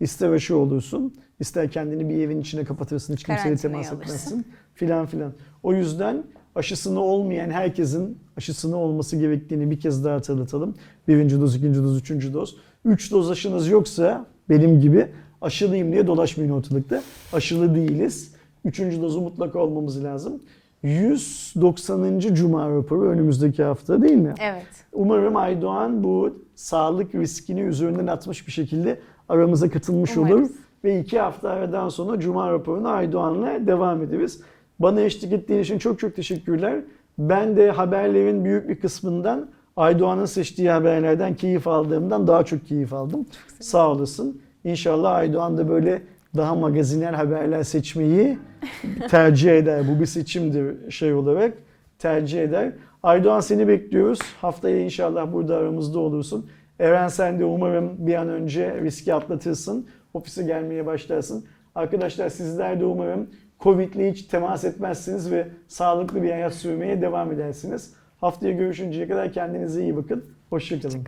İster 0.00 0.32
aşı 0.32 0.56
olursun, 0.56 1.14
ister 1.40 1.70
kendini 1.70 2.08
bir 2.08 2.18
evin 2.18 2.40
içine 2.40 2.64
kapatırsın, 2.64 3.14
hiç 3.14 3.22
kimseyle 3.22 3.56
temas 3.56 3.92
alırsın. 3.92 4.02
etmezsin 4.02 4.46
filan 4.74 5.06
filan. 5.06 5.32
O 5.62 5.74
yüzden 5.74 6.24
aşısını 6.54 7.00
olmayan 7.00 7.50
herkesin 7.50 8.18
aşısını 8.36 8.76
olması 8.76 9.16
gerektiğini 9.16 9.70
bir 9.70 9.80
kez 9.80 10.04
daha 10.04 10.14
hatırlatalım. 10.14 10.74
Birinci 11.08 11.40
doz, 11.40 11.56
ikinci 11.56 11.82
doz, 11.82 11.98
üçüncü 11.98 12.34
doz. 12.34 12.56
Üç 12.84 13.12
doz 13.12 13.30
aşınız 13.30 13.68
yoksa 13.68 14.26
benim 14.48 14.80
gibi 14.80 15.08
aşılıyım 15.40 15.92
diye 15.92 16.06
dolaşmayın 16.06 16.50
ortalıkta. 16.50 17.02
Aşılı 17.32 17.74
değiliz. 17.74 18.34
Üçüncü 18.64 19.02
dozu 19.02 19.20
mutlaka 19.20 19.58
olmamız 19.58 20.04
lazım. 20.04 20.40
190. 20.82 22.18
Cuma 22.18 22.70
raporu 22.70 23.08
önümüzdeki 23.08 23.62
hafta 23.62 24.02
değil 24.02 24.16
mi? 24.16 24.34
Evet. 24.40 24.66
Umarım 24.92 25.36
Aydoğan 25.36 26.04
bu 26.04 26.36
sağlık 26.54 27.14
riskini 27.14 27.60
üzerinden 27.60 28.06
atmış 28.06 28.46
bir 28.46 28.52
şekilde 28.52 29.00
aramıza 29.28 29.70
katılmış 29.70 30.16
olur. 30.16 30.28
Umarız. 30.30 30.52
Ve 30.84 31.00
iki 31.00 31.18
hafta 31.18 31.50
aradan 31.50 31.88
sonra 31.88 32.20
Cuma 32.20 32.52
raporuna 32.52 32.90
Aydoğan'la 32.90 33.66
devam 33.66 34.02
ederiz. 34.02 34.40
Bana 34.82 35.00
eşlik 35.00 35.32
ettiğin 35.32 35.60
için 35.60 35.78
çok 35.78 35.98
çok 35.98 36.16
teşekkürler. 36.16 36.80
Ben 37.18 37.56
de 37.56 37.70
haberlerin 37.70 38.44
büyük 38.44 38.68
bir 38.68 38.80
kısmından 38.80 39.48
Aydoğan'ın 39.76 40.24
seçtiği 40.24 40.70
haberlerden 40.70 41.34
keyif 41.34 41.68
aldığımdan 41.68 42.26
daha 42.26 42.44
çok 42.44 42.66
keyif 42.66 42.92
aldım. 42.92 43.26
Sağ 43.60 43.90
olasın. 43.90 44.40
İnşallah 44.64 45.14
Aydoğan 45.14 45.58
da 45.58 45.68
böyle 45.68 46.02
daha 46.36 46.54
magazinel 46.54 47.14
haberler 47.14 47.62
seçmeyi 47.62 48.38
tercih 49.10 49.52
eder. 49.52 49.82
Bu 49.88 50.00
bir 50.00 50.06
seçimdir 50.06 50.90
şey 50.90 51.14
olarak 51.14 51.54
tercih 51.98 52.42
eder. 52.42 52.72
Aydoğan 53.02 53.40
seni 53.40 53.68
bekliyoruz. 53.68 54.18
Haftaya 54.40 54.80
inşallah 54.80 55.32
burada 55.32 55.56
aramızda 55.56 55.98
olursun. 55.98 56.46
Eren 56.78 57.08
sen 57.08 57.40
de 57.40 57.44
umarım 57.44 58.06
bir 58.06 58.14
an 58.14 58.28
önce 58.28 58.80
riski 58.80 59.14
atlatırsın. 59.14 59.86
Ofise 60.14 60.42
gelmeye 60.42 60.86
başlarsın. 60.86 61.44
Arkadaşlar 61.74 62.28
sizler 62.28 62.80
de 62.80 62.84
umarım 62.84 63.26
Covid'le 63.62 64.12
hiç 64.12 64.22
temas 64.22 64.64
etmezsiniz 64.64 65.30
ve 65.30 65.48
sağlıklı 65.68 66.22
bir 66.22 66.30
hayat 66.30 66.54
sürmeye 66.54 67.02
devam 67.02 67.32
edersiniz. 67.32 67.94
Haftaya 68.20 68.52
görüşünceye 68.52 69.08
kadar 69.08 69.32
kendinize 69.32 69.82
iyi 69.82 69.96
bakın. 69.96 70.24
Hoşçakalın. 70.50 71.04